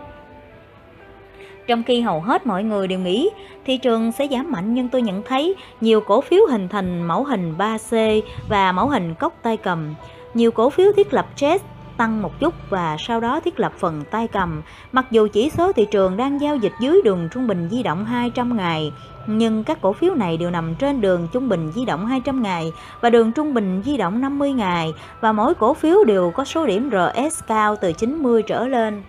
Trong 1.67 1.83
khi 1.83 2.01
hầu 2.01 2.21
hết 2.21 2.47
mọi 2.47 2.65
người 2.65 2.89
đều 2.89 2.99
nghĩ 2.99 3.31
thị 3.65 3.77
trường 3.77 4.13
sẽ 4.13 4.29
giảm 4.31 4.51
mạnh 4.51 4.75
nhưng 4.75 4.89
tôi 4.89 5.03
nhận 5.03 5.23
thấy 5.23 5.55
nhiều 5.81 6.01
cổ 6.01 6.21
phiếu 6.21 6.41
hình 6.51 6.69
thành 6.69 7.03
mẫu 7.03 7.25
hình 7.25 7.55
3C 7.59 8.21
và 8.49 8.73
mẫu 8.73 8.89
hình 8.89 9.15
cốc 9.15 9.35
tay 9.43 9.57
cầm. 9.57 9.95
Nhiều 10.35 10.51
cổ 10.51 10.71
phiếu 10.71 10.93
thiết 10.97 11.15
lập 11.15 11.27
chest 11.37 11.63
tăng 12.03 12.23
một 12.23 12.41
chút 12.41 12.55
và 12.71 12.97
sau 12.99 13.21
đó 13.21 13.41
thiết 13.41 13.61
lập 13.61 13.73
phần 13.79 14.03
tay 14.11 14.29
cầm. 14.29 14.63
Mặc 14.93 15.07
dù 15.11 15.29
chỉ 15.33 15.51
số 15.51 15.73
thị 15.73 15.87
trường 15.91 16.17
đang 16.17 16.41
giao 16.41 16.57
dịch 16.57 16.73
dưới 16.81 17.01
đường 17.05 17.29
trung 17.33 17.47
bình 17.47 17.69
di 17.71 17.83
động 17.83 18.05
200 18.05 18.57
ngày, 18.57 18.93
nhưng 19.27 19.65
các 19.65 19.79
cổ 19.81 19.93
phiếu 19.93 20.15
này 20.15 20.37
đều 20.37 20.51
nằm 20.51 20.75
trên 20.75 21.01
đường 21.01 21.29
trung 21.33 21.49
bình 21.49 21.73
di 21.75 21.85
động 21.85 22.07
200 22.07 22.43
ngày 22.43 22.73
và 23.01 23.11
đường 23.11 23.33
trung 23.33 23.55
bình 23.55 23.83
di 23.85 23.97
động 23.97 24.21
50 24.21 24.53
ngày 24.53 24.93
và 25.21 25.33
mỗi 25.33 25.55
cổ 25.55 25.75
phiếu 25.75 26.05
đều 26.05 26.31
có 26.31 26.45
số 26.45 26.67
điểm 26.67 26.91
RS 26.91 27.41
cao 27.47 27.77
từ 27.81 27.93
90 27.93 28.43
trở 28.43 28.69
lên. 28.69 29.03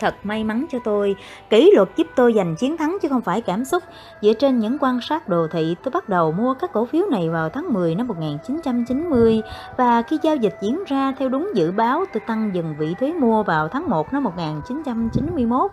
Thật 0.00 0.14
may 0.22 0.44
mắn 0.44 0.66
cho 0.70 0.78
tôi, 0.84 1.16
kỷ 1.50 1.70
luật 1.74 1.88
giúp 1.96 2.06
tôi 2.16 2.32
giành 2.36 2.56
chiến 2.56 2.76
thắng 2.76 2.98
chứ 3.02 3.08
không 3.08 3.20
phải 3.20 3.40
cảm 3.40 3.64
xúc. 3.64 3.82
Dựa 4.22 4.32
trên 4.32 4.58
những 4.58 4.76
quan 4.80 5.00
sát 5.00 5.28
đồ 5.28 5.46
thị, 5.52 5.76
tôi 5.82 5.90
bắt 5.90 6.08
đầu 6.08 6.32
mua 6.32 6.54
các 6.54 6.72
cổ 6.72 6.84
phiếu 6.84 7.06
này 7.10 7.28
vào 7.28 7.48
tháng 7.48 7.72
10 7.72 7.94
năm 7.94 8.06
1990 8.06 9.42
và 9.76 10.02
khi 10.02 10.18
giao 10.22 10.36
dịch 10.36 10.56
diễn 10.62 10.84
ra 10.86 11.12
theo 11.18 11.28
đúng 11.28 11.50
dự 11.54 11.72
báo, 11.72 12.04
tôi 12.12 12.20
tăng 12.26 12.50
dần 12.54 12.74
vị 12.78 12.94
thế 13.00 13.12
mua 13.12 13.42
vào 13.42 13.68
tháng 13.68 13.88
1 13.88 14.12
năm 14.12 14.24
1991. 14.24 15.70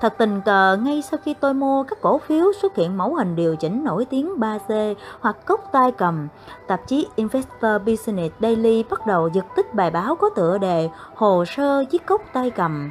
Thật 0.00 0.14
tình 0.18 0.40
cờ, 0.40 0.76
ngay 0.76 1.02
sau 1.02 1.20
khi 1.24 1.34
tôi 1.34 1.54
mua 1.54 1.82
các 1.82 1.98
cổ 2.00 2.18
phiếu 2.18 2.52
xuất 2.62 2.76
hiện 2.76 2.98
mẫu 2.98 3.14
hình 3.14 3.36
điều 3.36 3.56
chỉnh 3.56 3.84
nổi 3.84 4.04
tiếng 4.04 4.34
3C 4.38 4.94
hoặc 5.20 5.36
cốc 5.46 5.68
tay 5.72 5.92
cầm, 5.92 6.28
tạp 6.66 6.86
chí 6.86 7.06
Investor 7.16 7.82
Business 7.86 8.34
Daily 8.40 8.82
bắt 8.90 9.06
đầu 9.06 9.28
giật 9.28 9.44
tích 9.56 9.74
bài 9.74 9.90
báo 9.90 10.16
có 10.16 10.30
tựa 10.36 10.58
đề 10.58 10.88
Hồ 11.14 11.44
sơ 11.44 11.84
chiếc 11.84 12.06
cốc 12.06 12.22
tay 12.32 12.50
cầm 12.50 12.90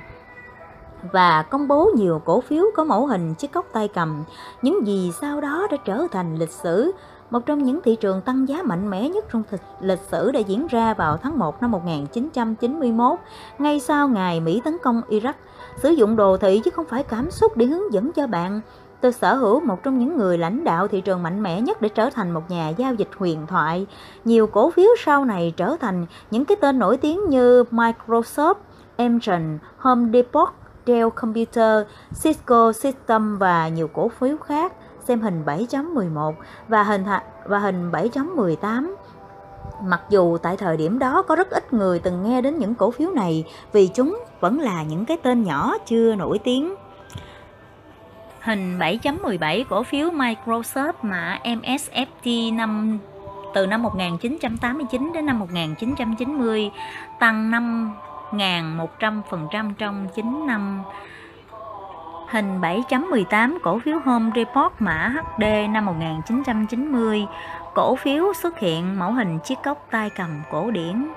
và 1.12 1.42
công 1.44 1.68
bố 1.68 1.92
nhiều 1.96 2.22
cổ 2.26 2.42
phiếu 2.42 2.66
có 2.76 2.84
mẫu 2.84 3.06
hình 3.08 3.34
chiếc 3.34 3.52
cốc 3.52 3.66
tay 3.74 3.88
cầm. 3.88 4.24
Những 4.62 4.88
gì 4.88 5.12
sau 5.22 5.42
đó 5.42 5.68
đã 5.72 5.78
trở 5.86 6.08
thành 6.12 6.36
lịch 6.36 6.52
sử. 6.52 6.92
Một 7.30 7.46
trong 7.46 7.64
những 7.64 7.80
thị 7.82 7.96
trường 7.96 8.22
tăng 8.22 8.48
giá 8.48 8.64
mạnh 8.64 8.90
mẽ 8.90 9.10
nhất 9.10 9.26
trong 9.32 9.44
lịch 9.82 10.00
sử 10.00 10.32
đã 10.32 10.40
diễn 10.40 10.68
ra 10.68 10.94
vào 10.94 11.18
tháng 11.18 11.40
1 11.40 11.62
năm 11.62 11.72
1991, 11.72 13.20
ngay 13.60 13.80
sau 13.80 14.08
ngày 14.08 14.40
Mỹ 14.40 14.62
tấn 14.66 14.78
công 14.84 15.02
Iraq. 15.10 15.34
Sử 15.78 15.90
dụng 15.90 16.16
đồ 16.16 16.38
thị 16.38 16.62
chứ 16.66 16.72
không 16.72 16.86
phải 16.90 17.04
cảm 17.04 17.32
xúc 17.32 17.58
để 17.58 17.66
hướng 17.66 17.94
dẫn 17.94 18.12
cho 18.12 18.28
bạn. 18.28 18.62
Tôi 19.02 19.12
sở 19.12 19.36
hữu 19.36 19.60
một 19.60 19.84
trong 19.84 20.00
những 20.00 20.18
người 20.18 20.38
lãnh 20.38 20.64
đạo 20.64 20.88
thị 20.88 21.02
trường 21.02 21.24
mạnh 21.24 21.44
mẽ 21.44 21.62
nhất 21.62 21.82
để 21.82 21.90
trở 21.90 22.10
thành 22.10 22.32
một 22.32 22.52
nhà 22.52 22.70
giao 22.70 22.94
dịch 22.94 23.10
huyền 23.18 23.48
thoại. 23.48 23.88
Nhiều 24.26 24.48
cổ 24.48 24.70
phiếu 24.70 24.90
sau 24.98 25.26
này 25.26 25.54
trở 25.58 25.76
thành 25.80 26.06
những 26.32 26.46
cái 26.46 26.58
tên 26.62 26.80
nổi 26.80 26.98
tiếng 26.98 27.30
như 27.30 27.64
Microsoft, 27.64 28.56
amazon 28.98 29.58
Home 29.78 30.10
Depot, 30.14 30.50
Dell 30.86 31.10
Computer, 31.10 31.84
Cisco 32.24 32.72
System 32.74 33.38
và 33.38 33.68
nhiều 33.68 33.88
cổ 33.88 34.10
phiếu 34.10 34.38
khác 34.38 34.74
xem 35.08 35.22
hình 35.22 35.44
7.11 35.46 36.34
và 36.68 36.84
hình 36.84 37.04
và 37.46 37.60
hình 37.60 37.92
7.18. 37.92 38.94
Mặc 39.84 40.02
dù 40.10 40.38
tại 40.38 40.58
thời 40.58 40.78
điểm 40.78 41.00
đó 41.00 41.22
có 41.22 41.36
rất 41.36 41.50
ít 41.50 41.74
người 41.74 42.00
từng 42.00 42.24
nghe 42.24 42.42
đến 42.42 42.58
những 42.58 42.76
cổ 42.76 42.92
phiếu 42.92 43.12
này 43.12 43.44
vì 43.74 43.88
chúng 43.88 44.24
vẫn 44.40 44.60
là 44.60 44.84
những 44.84 45.06
cái 45.06 45.18
tên 45.24 45.44
nhỏ 45.44 45.78
chưa 45.86 46.16
nổi 46.16 46.40
tiếng. 46.40 46.76
Hình 48.42 48.80
7.17 48.80 49.64
cổ 49.70 49.84
phiếu 49.84 50.10
Microsoft 50.10 50.94
mã 51.02 51.40
MSFT 51.44 52.56
năm 52.56 53.00
từ 53.54 53.68
năm 53.68 53.84
1989 53.84 55.12
đến 55.14 55.26
năm 55.26 55.40
1990 55.40 56.72
tăng 57.20 57.52
5 57.52 57.94
1.100% 58.32 59.74
trong 59.78 60.08
9 60.16 60.48
năm. 60.48 60.84
Hình 62.28 62.62
7.18 62.62 63.58
cổ 63.64 63.80
phiếu 63.80 64.00
Home 64.06 64.32
Report 64.36 64.74
mã 64.80 65.14
HD 65.38 65.44
năm 65.70 65.86
1990, 65.86 67.26
cổ 67.74 67.96
phiếu 67.96 68.34
xuất 68.34 68.60
hiện 68.60 69.00
mẫu 69.00 69.12
hình 69.12 69.40
chiếc 69.40 69.58
cốc 69.64 69.88
tay 69.92 70.10
cầm 70.10 70.42
cổ 70.52 70.72
điển. 70.72 71.08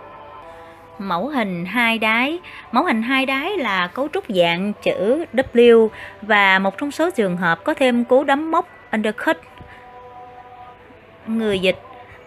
Mẫu 0.99 1.29
hình 1.29 1.65
hai 1.65 1.99
đáy 1.99 2.41
Mẫu 2.73 2.85
hình 2.85 3.03
hai 3.03 3.27
đáy 3.27 3.57
là 3.57 3.87
cấu 3.87 4.09
trúc 4.13 4.25
dạng 4.29 4.73
chữ 4.83 5.25
W 5.33 5.89
và 6.23 6.59
một 6.59 6.79
trong 6.79 6.91
số 6.91 7.11
trường 7.11 7.37
hợp 7.37 7.65
có 7.65 7.75
thêm 7.75 8.05
cú 8.05 8.25
đấm 8.25 8.51
mốc 8.51 8.69
undercut. 8.93 9.37
Người 11.27 11.59
dịch 11.59 11.79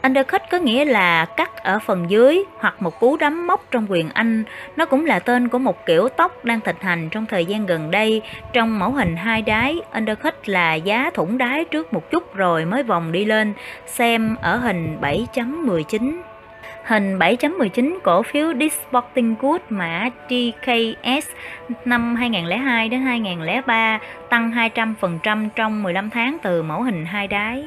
Undercut 0.07 0.41
có 0.51 0.57
nghĩa 0.57 0.85
là 0.85 1.25
cắt 1.25 1.63
ở 1.63 1.79
phần 1.79 2.09
dưới 2.09 2.43
hoặc 2.59 2.81
một 2.81 2.99
cú 2.99 3.17
đấm 3.17 3.47
móc 3.47 3.65
trong 3.71 3.85
quyền 3.89 4.09
Anh. 4.09 4.43
Nó 4.75 4.85
cũng 4.85 5.05
là 5.05 5.19
tên 5.19 5.47
của 5.47 5.59
một 5.59 5.85
kiểu 5.85 6.09
tóc 6.09 6.45
đang 6.45 6.61
thịnh 6.61 6.75
hành 6.79 7.09
trong 7.09 7.25
thời 7.25 7.45
gian 7.45 7.65
gần 7.65 7.91
đây. 7.91 8.21
Trong 8.53 8.79
mẫu 8.79 8.91
hình 8.91 9.15
hai 9.15 9.41
đáy, 9.41 9.81
undercut 9.93 10.33
là 10.49 10.73
giá 10.73 11.09
thủng 11.13 11.37
đáy 11.37 11.65
trước 11.65 11.93
một 11.93 12.11
chút 12.11 12.35
rồi 12.35 12.65
mới 12.65 12.83
vòng 12.83 13.11
đi 13.11 13.25
lên. 13.25 13.53
Xem 13.85 14.35
ở 14.41 14.55
hình 14.55 14.97
7.19. 15.01 16.21
Hình 16.83 17.19
7.19 17.19 17.99
cổ 18.03 18.23
phiếu 18.23 18.53
Disporting 18.59 19.35
Good 19.39 19.61
mã 19.69 20.09
DKS 20.29 21.27
năm 21.85 22.15
2002 22.15 22.89
đến 22.89 23.01
2003 23.01 23.99
tăng 24.29 24.51
200% 24.51 25.49
trong 25.55 25.83
15 25.83 26.09
tháng 26.09 26.37
từ 26.43 26.63
mẫu 26.63 26.81
hình 26.81 27.05
hai 27.05 27.27
đáy. 27.27 27.63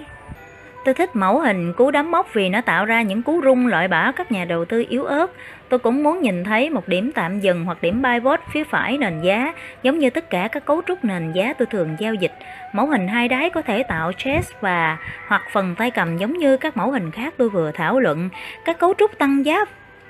Tôi 0.85 0.95
thích 0.95 1.16
mẫu 1.16 1.41
hình 1.41 1.72
cú 1.72 1.91
đấm 1.91 2.11
móc 2.11 2.35
vì 2.35 2.49
nó 2.49 2.61
tạo 2.61 2.85
ra 2.85 3.03
những 3.03 3.22
cú 3.22 3.41
rung 3.45 3.66
loại 3.66 3.89
bỏ 3.89 4.12
các 4.12 4.33
nhà 4.33 4.45
đầu 4.45 4.64
tư 4.64 4.85
yếu 4.89 5.05
ớt. 5.05 5.31
Tôi 5.68 5.78
cũng 5.78 6.03
muốn 6.03 6.22
nhìn 6.22 6.45
thấy 6.45 6.70
một 6.70 6.89
điểm 6.89 7.12
tạm 7.12 7.41
dừng 7.41 7.64
hoặc 7.64 7.78
điểm 7.83 8.03
buy 8.03 8.18
phía 8.53 8.64
phải 8.64 8.99
nền 8.99 9.20
giá, 9.20 9.53
giống 9.83 9.99
như 9.99 10.11
tất 10.11 10.31
cả 10.31 10.49
các 10.53 10.64
cấu 10.64 10.83
trúc 10.87 11.05
nền 11.05 11.33
giá 11.33 11.53
tôi 11.59 11.66
thường 11.66 11.97
giao 11.99 12.14
dịch. 12.14 12.33
Mẫu 12.72 12.87
hình 12.87 13.09
hai 13.09 13.28
đáy 13.28 13.51
có 13.51 13.62
thể 13.62 13.83
tạo 13.83 14.12
chess 14.12 14.53
và 14.61 14.97
hoặc 15.26 15.43
phần 15.53 15.74
tay 15.74 15.91
cầm 15.91 16.16
giống 16.16 16.39
như 16.39 16.57
các 16.57 16.76
mẫu 16.76 16.91
hình 16.91 17.11
khác 17.11 17.35
tôi 17.37 17.49
vừa 17.49 17.70
thảo 17.74 18.01
luận. 18.01 18.28
Các 18.64 18.78
cấu 18.78 18.95
trúc 18.99 19.18
tăng 19.18 19.47
giá 19.47 19.64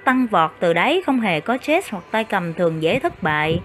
tăng 0.05 0.27
vọt 0.27 0.51
từ 0.61 0.73
đáy 0.73 1.03
không 1.07 1.21
hề 1.21 1.41
có 1.41 1.59
chess 1.59 1.91
hoặc 1.91 2.05
tay 2.11 2.25
cầm 2.25 2.55
thường 2.55 2.83
dễ 2.83 2.99
thất 2.99 3.23
bại. 3.23 3.61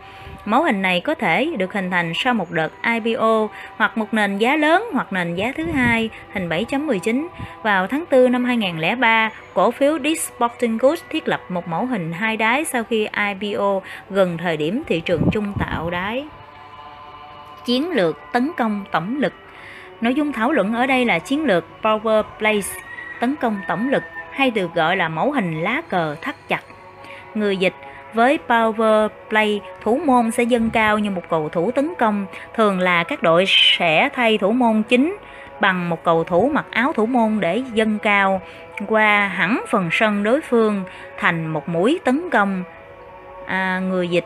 Mẫu 0.45 0.63
hình 0.63 0.81
này 0.81 1.01
có 1.01 1.15
thể 1.15 1.51
được 1.57 1.73
hình 1.73 1.91
thành 1.91 2.13
sau 2.15 2.33
một 2.33 2.51
đợt 2.51 2.71
IPO 2.83 3.47
hoặc 3.75 3.97
một 3.97 4.13
nền 4.13 4.37
giá 4.37 4.55
lớn 4.55 4.85
hoặc 4.93 5.13
nền 5.13 5.35
giá 5.35 5.51
thứ 5.57 5.65
hai, 5.65 6.09
hình 6.33 6.49
7.19. 6.49 7.27
Vào 7.63 7.87
tháng 7.87 8.03
4 8.11 8.31
năm 8.31 8.45
2003, 8.45 9.29
cổ 9.53 9.71
phiếu 9.71 9.97
Dick's 9.97 10.15
Sporting 10.15 10.77
Goods 10.77 11.03
thiết 11.09 11.27
lập 11.27 11.41
một 11.49 11.67
mẫu 11.67 11.85
hình 11.85 12.11
hai 12.11 12.37
đáy 12.37 12.65
sau 12.65 12.83
khi 12.83 13.07
IPO 13.41 13.81
gần 14.09 14.37
thời 14.37 14.57
điểm 14.57 14.83
thị 14.87 14.99
trường 14.99 15.21
chung 15.31 15.53
tạo 15.59 15.89
đáy. 15.89 16.25
Chiến 17.65 17.91
lược 17.91 18.17
tấn 18.33 18.51
công 18.57 18.85
tổng 18.91 19.17
lực 19.19 19.33
Nội 20.01 20.13
dung 20.13 20.33
thảo 20.33 20.51
luận 20.51 20.73
ở 20.73 20.85
đây 20.85 21.05
là 21.05 21.19
chiến 21.19 21.45
lược 21.45 21.65
Power 21.81 22.23
Place, 22.39 22.81
tấn 23.19 23.35
công 23.35 23.61
tổng 23.67 23.89
lực 23.89 24.03
hay 24.31 24.51
được 24.51 24.73
gọi 24.73 24.97
là 24.97 25.09
mẫu 25.09 25.31
hình 25.31 25.61
lá 25.61 25.81
cờ 25.89 26.15
thắt 26.21 26.35
chặt. 26.47 26.61
Người 27.35 27.57
dịch 27.57 27.73
với 28.15 28.39
power 28.47 29.09
play, 29.29 29.61
thủ 29.83 29.99
môn 30.05 30.31
sẽ 30.31 30.43
dâng 30.43 30.69
cao 30.69 30.99
như 30.99 31.11
một 31.11 31.23
cầu 31.29 31.49
thủ 31.49 31.71
tấn 31.71 31.93
công, 31.99 32.25
thường 32.53 32.79
là 32.79 33.03
các 33.03 33.23
đội 33.23 33.45
sẽ 33.47 34.09
thay 34.13 34.37
thủ 34.37 34.51
môn 34.51 34.83
chính 34.83 35.17
bằng 35.59 35.89
một 35.89 36.03
cầu 36.03 36.23
thủ 36.23 36.51
mặc 36.53 36.65
áo 36.71 36.93
thủ 36.93 37.05
môn 37.05 37.39
để 37.39 37.63
dâng 37.73 37.99
cao. 37.99 38.41
Qua 38.87 39.27
hẳn 39.27 39.61
phần 39.69 39.89
sân 39.91 40.23
đối 40.23 40.41
phương 40.41 40.83
thành 41.17 41.47
một 41.47 41.69
mũi 41.69 41.99
tấn 42.03 42.29
công. 42.29 42.63
À, 43.45 43.79
người 43.79 44.07
dịch 44.07 44.25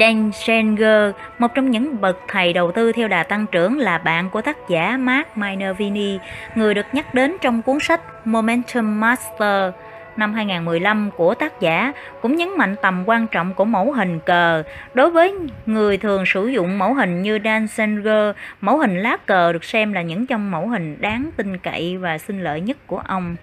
Dan 0.00 0.30
Schenger, 0.32 1.14
một 1.38 1.54
trong 1.54 1.70
những 1.70 2.00
bậc 2.00 2.18
thầy 2.28 2.52
đầu 2.52 2.72
tư 2.72 2.92
theo 2.92 3.08
đà 3.08 3.22
tăng 3.22 3.46
trưởng 3.46 3.78
là 3.78 3.98
bạn 3.98 4.30
của 4.30 4.42
tác 4.42 4.56
giả 4.68 4.96
Mark 4.96 5.36
Minervini, 5.36 6.18
người 6.54 6.74
được 6.74 6.86
nhắc 6.92 7.14
đến 7.14 7.36
trong 7.40 7.62
cuốn 7.62 7.78
sách 7.80 8.26
Momentum 8.26 9.00
Master 9.00 9.72
năm 10.16 10.34
2015 10.34 11.10
của 11.16 11.34
tác 11.34 11.60
giả 11.60 11.92
cũng 12.22 12.36
nhấn 12.36 12.48
mạnh 12.58 12.76
tầm 12.82 13.02
quan 13.06 13.26
trọng 13.26 13.54
của 13.54 13.64
mẫu 13.64 13.92
hình 13.92 14.20
cờ. 14.26 14.62
Đối 14.94 15.10
với 15.10 15.34
người 15.66 15.96
thường 15.96 16.26
sử 16.26 16.46
dụng 16.46 16.78
mẫu 16.78 16.94
hình 16.94 17.22
như 17.22 17.38
Dan 17.44 17.66
Sanger, 17.66 18.36
mẫu 18.60 18.78
hình 18.78 18.98
lá 18.98 19.16
cờ 19.26 19.52
được 19.52 19.64
xem 19.64 19.92
là 19.92 20.02
những 20.02 20.26
trong 20.26 20.50
mẫu 20.50 20.68
hình 20.68 20.96
đáng 21.00 21.30
tin 21.36 21.58
cậy 21.58 21.96
và 21.96 22.18
sinh 22.18 22.44
lợi 22.44 22.60
nhất 22.60 22.76
của 22.86 22.98
ông. 22.98 23.36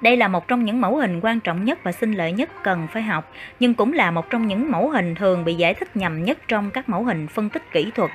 Đây 0.00 0.16
là 0.16 0.28
một 0.28 0.48
trong 0.48 0.64
những 0.64 0.80
mẫu 0.80 0.96
hình 0.96 1.20
quan 1.22 1.40
trọng 1.40 1.64
nhất 1.64 1.78
và 1.82 1.92
sinh 1.92 2.12
lợi 2.12 2.32
nhất 2.32 2.50
cần 2.62 2.86
phải 2.92 3.02
học, 3.02 3.32
nhưng 3.60 3.74
cũng 3.74 3.92
là 3.92 4.10
một 4.10 4.30
trong 4.30 4.46
những 4.46 4.72
mẫu 4.72 4.90
hình 4.90 5.14
thường 5.14 5.44
bị 5.44 5.54
giải 5.54 5.74
thích 5.74 5.96
nhầm 5.96 6.24
nhất 6.24 6.38
trong 6.48 6.70
các 6.70 6.88
mẫu 6.88 7.04
hình 7.04 7.26
phân 7.26 7.48
tích 7.48 7.62
kỹ 7.72 7.90
thuật. 7.94 8.10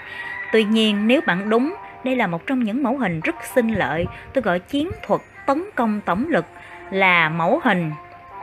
Tuy 0.52 0.64
nhiên, 0.64 1.08
nếu 1.08 1.22
bạn 1.26 1.50
đúng, 1.50 1.76
đây 2.04 2.16
là 2.16 2.28
một 2.28 2.48
trong 2.48 2.64
những 2.64 2.84
mẫu 2.84 2.98
hình 2.98 3.20
rất 3.20 3.36
sinh 3.56 3.74
lợi, 3.74 4.06
tôi 4.34 4.42
gọi 4.42 4.60
chiến 4.60 4.90
thuật 5.08 5.22
tấn 5.46 5.64
công 5.76 6.02
tổng 6.06 6.26
lực 6.30 6.46
là 6.92 7.30
mẫu 7.30 7.62
hình 7.64 7.92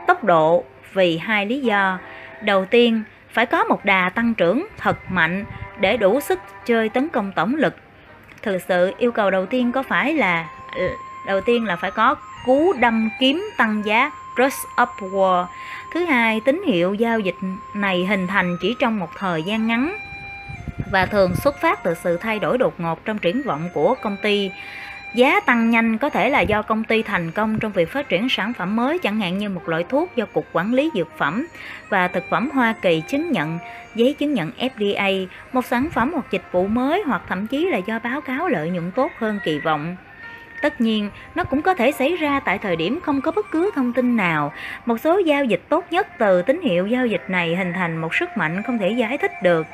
tốc 0.07 0.23
độ 0.23 0.63
vì 0.93 1.17
hai 1.17 1.45
lý 1.45 1.61
do. 1.61 1.99
Đầu 2.41 2.65
tiên, 2.65 3.03
phải 3.33 3.45
có 3.45 3.63
một 3.63 3.85
đà 3.85 4.09
tăng 4.09 4.33
trưởng 4.33 4.67
thật 4.77 4.97
mạnh 5.11 5.45
để 5.79 5.97
đủ 5.97 6.19
sức 6.19 6.39
chơi 6.65 6.89
tấn 6.89 7.09
công 7.09 7.31
tổng 7.31 7.55
lực. 7.55 7.75
thực 8.41 8.61
sự 8.67 8.93
yêu 8.97 9.11
cầu 9.11 9.31
đầu 9.31 9.45
tiên 9.45 9.71
có 9.71 9.83
phải 9.83 10.13
là 10.13 10.49
đầu 11.27 11.41
tiên 11.41 11.65
là 11.65 11.75
phải 11.75 11.91
có 11.91 12.15
cú 12.45 12.73
đâm 12.73 13.09
kiếm 13.19 13.49
tăng 13.57 13.85
giá 13.85 14.11
Rush 14.37 14.67
upward. 14.77 15.45
Thứ 15.93 16.05
hai, 16.05 16.41
tín 16.45 16.63
hiệu 16.67 16.93
giao 16.93 17.19
dịch 17.19 17.35
này 17.75 18.05
hình 18.05 18.27
thành 18.27 18.57
chỉ 18.61 18.75
trong 18.79 18.99
một 18.99 19.09
thời 19.17 19.43
gian 19.43 19.67
ngắn 19.67 19.97
và 20.91 21.05
thường 21.05 21.35
xuất 21.35 21.61
phát 21.61 21.83
từ 21.83 21.93
sự 22.03 22.17
thay 22.17 22.39
đổi 22.39 22.57
đột 22.57 22.79
ngột 22.79 23.05
trong 23.05 23.17
triển 23.17 23.41
vọng 23.41 23.69
của 23.73 23.95
công 24.01 24.17
ty. 24.23 24.51
Giá 25.17 25.39
tăng 25.39 25.69
nhanh 25.69 25.97
có 25.97 26.09
thể 26.09 26.29
là 26.29 26.41
do 26.41 26.61
công 26.61 26.83
ty 26.83 27.03
thành 27.03 27.31
công 27.31 27.59
trong 27.59 27.71
việc 27.71 27.91
phát 27.91 28.09
triển 28.09 28.29
sản 28.29 28.53
phẩm 28.53 28.75
mới 28.75 28.99
chẳng 28.99 29.19
hạn 29.19 29.37
như 29.37 29.49
một 29.49 29.69
loại 29.69 29.83
thuốc 29.89 30.15
do 30.15 30.25
Cục 30.25 30.45
Quản 30.53 30.73
lý 30.73 30.91
Dược 30.93 31.17
phẩm 31.17 31.47
và 31.89 32.07
Thực 32.07 32.23
phẩm 32.29 32.49
Hoa 32.53 32.73
Kỳ 32.81 33.03
chứng 33.07 33.31
nhận, 33.31 33.59
giấy 33.95 34.13
chứng 34.13 34.33
nhận 34.33 34.51
FDA, 34.59 35.27
một 35.53 35.65
sản 35.65 35.89
phẩm 35.89 36.11
hoặc 36.13 36.25
dịch 36.31 36.43
vụ 36.51 36.67
mới 36.67 37.03
hoặc 37.05 37.21
thậm 37.27 37.47
chí 37.47 37.65
là 37.65 37.77
do 37.77 37.99
báo 37.99 38.21
cáo 38.21 38.47
lợi 38.47 38.69
nhuận 38.69 38.91
tốt 38.91 39.11
hơn 39.17 39.39
kỳ 39.43 39.59
vọng. 39.59 39.95
Tất 40.61 40.81
nhiên, 40.81 41.09
nó 41.35 41.43
cũng 41.43 41.61
có 41.61 41.73
thể 41.73 41.91
xảy 41.91 42.15
ra 42.17 42.39
tại 42.39 42.57
thời 42.57 42.75
điểm 42.75 42.99
không 43.03 43.21
có 43.21 43.31
bất 43.31 43.51
cứ 43.51 43.71
thông 43.75 43.93
tin 43.93 44.17
nào. 44.17 44.53
Một 44.85 44.97
số 44.97 45.17
giao 45.17 45.45
dịch 45.45 45.61
tốt 45.69 45.85
nhất 45.91 46.07
từ 46.17 46.41
tín 46.41 46.61
hiệu 46.61 46.87
giao 46.87 47.07
dịch 47.07 47.23
này 47.27 47.55
hình 47.55 47.73
thành 47.73 47.97
một 47.97 48.15
sức 48.15 48.29
mạnh 48.37 48.63
không 48.63 48.77
thể 48.77 48.89
giải 48.89 49.17
thích 49.17 49.31
được. 49.43 49.67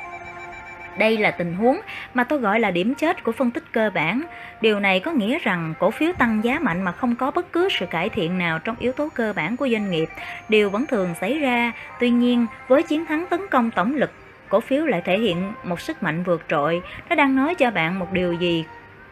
Đây 0.98 1.18
là 1.18 1.32
tình 1.32 1.54
huống 1.54 1.80
mà 2.14 2.24
tôi 2.24 2.40
gọi 2.40 2.60
là 2.60 2.72
điểm 2.72 2.96
chết 2.96 3.24
của 3.24 3.32
phân 3.32 3.52
tích 3.52 3.64
cơ 3.72 3.90
bản. 3.94 4.22
Điều 4.62 4.80
này 4.80 5.00
có 5.00 5.12
nghĩa 5.12 5.40
rằng 5.40 5.74
cổ 5.80 5.92
phiếu 5.92 6.14
tăng 6.14 6.44
giá 6.44 6.60
mạnh 6.60 6.82
mà 6.82 6.92
không 6.92 7.16
có 7.16 7.32
bất 7.32 7.52
cứ 7.52 7.70
sự 7.72 7.86
cải 7.86 8.10
thiện 8.10 8.38
nào 8.38 8.60
trong 8.60 8.76
yếu 8.80 8.92
tố 8.92 9.10
cơ 9.14 9.34
bản 9.36 9.58
của 9.58 9.68
doanh 9.72 9.92
nghiệp. 9.92 10.10
Điều 10.50 10.70
vẫn 10.70 10.86
thường 10.86 11.14
xảy 11.22 11.40
ra. 11.40 11.72
Tuy 12.00 12.10
nhiên, 12.10 12.46
với 12.68 12.84
chiến 12.84 13.06
thắng 13.06 13.26
tấn 13.30 13.42
công 13.52 13.72
tổng 13.72 13.96
lực, 13.96 14.12
cổ 14.50 14.60
phiếu 14.60 14.86
lại 14.86 15.02
thể 15.06 15.20
hiện 15.20 15.54
một 15.64 15.82
sức 15.82 16.04
mạnh 16.04 16.24
vượt 16.24 16.46
trội. 16.50 16.82
Nó 17.10 17.16
đang 17.16 17.36
nói 17.36 17.56
cho 17.56 17.72
bạn 17.72 18.00
một 18.00 18.12
điều 18.12 18.34
gì 18.34 18.66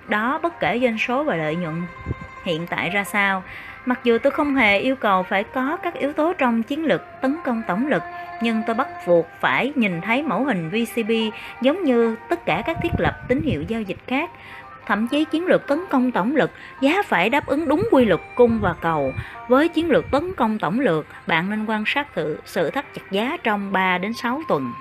đó 0.07 0.39
bất 0.43 0.59
kể 0.59 0.79
doanh 0.83 0.97
số 0.97 1.23
và 1.23 1.35
lợi 1.35 1.55
nhuận 1.55 1.81
hiện 2.43 2.67
tại 2.67 2.89
ra 2.89 3.03
sao. 3.03 3.43
Mặc 3.85 3.99
dù 4.03 4.17
tôi 4.17 4.31
không 4.31 4.55
hề 4.55 4.79
yêu 4.79 4.95
cầu 4.95 5.23
phải 5.23 5.43
có 5.43 5.77
các 5.83 5.93
yếu 5.93 6.13
tố 6.13 6.33
trong 6.33 6.63
chiến 6.63 6.85
lược 6.85 7.01
tấn 7.21 7.37
công 7.45 7.61
tổng 7.67 7.87
lực, 7.87 8.03
nhưng 8.41 8.61
tôi 8.67 8.75
bắt 8.75 8.87
buộc 9.07 9.27
phải 9.39 9.73
nhìn 9.75 10.01
thấy 10.01 10.23
mẫu 10.23 10.43
hình 10.43 10.69
VCB 10.69 11.11
giống 11.61 11.83
như 11.83 12.15
tất 12.29 12.45
cả 12.45 12.63
các 12.65 12.77
thiết 12.83 12.91
lập 12.97 13.15
tín 13.27 13.41
hiệu 13.41 13.63
giao 13.67 13.81
dịch 13.81 13.97
khác. 14.07 14.29
Thậm 14.85 15.07
chí 15.07 15.25
chiến 15.25 15.45
lược 15.45 15.67
tấn 15.67 15.79
công 15.89 16.11
tổng 16.11 16.35
lực, 16.35 16.51
giá 16.81 17.01
phải 17.05 17.29
đáp 17.29 17.45
ứng 17.45 17.67
đúng 17.67 17.87
quy 17.91 18.05
luật 18.05 18.21
cung 18.35 18.59
và 18.61 18.73
cầu. 18.81 19.13
Với 19.47 19.69
chiến 19.69 19.89
lược 19.89 20.11
tấn 20.11 20.33
công 20.33 20.59
tổng 20.59 20.79
lược, 20.79 21.05
bạn 21.27 21.49
nên 21.49 21.65
quan 21.65 21.83
sát 21.85 22.07
sự, 22.15 22.39
sự 22.45 22.69
thắt 22.69 22.85
chặt 22.95 23.11
giá 23.11 23.37
trong 23.43 23.71
3 23.71 23.97
đến 23.97 24.13
6 24.13 24.41
tuần. 24.47 24.73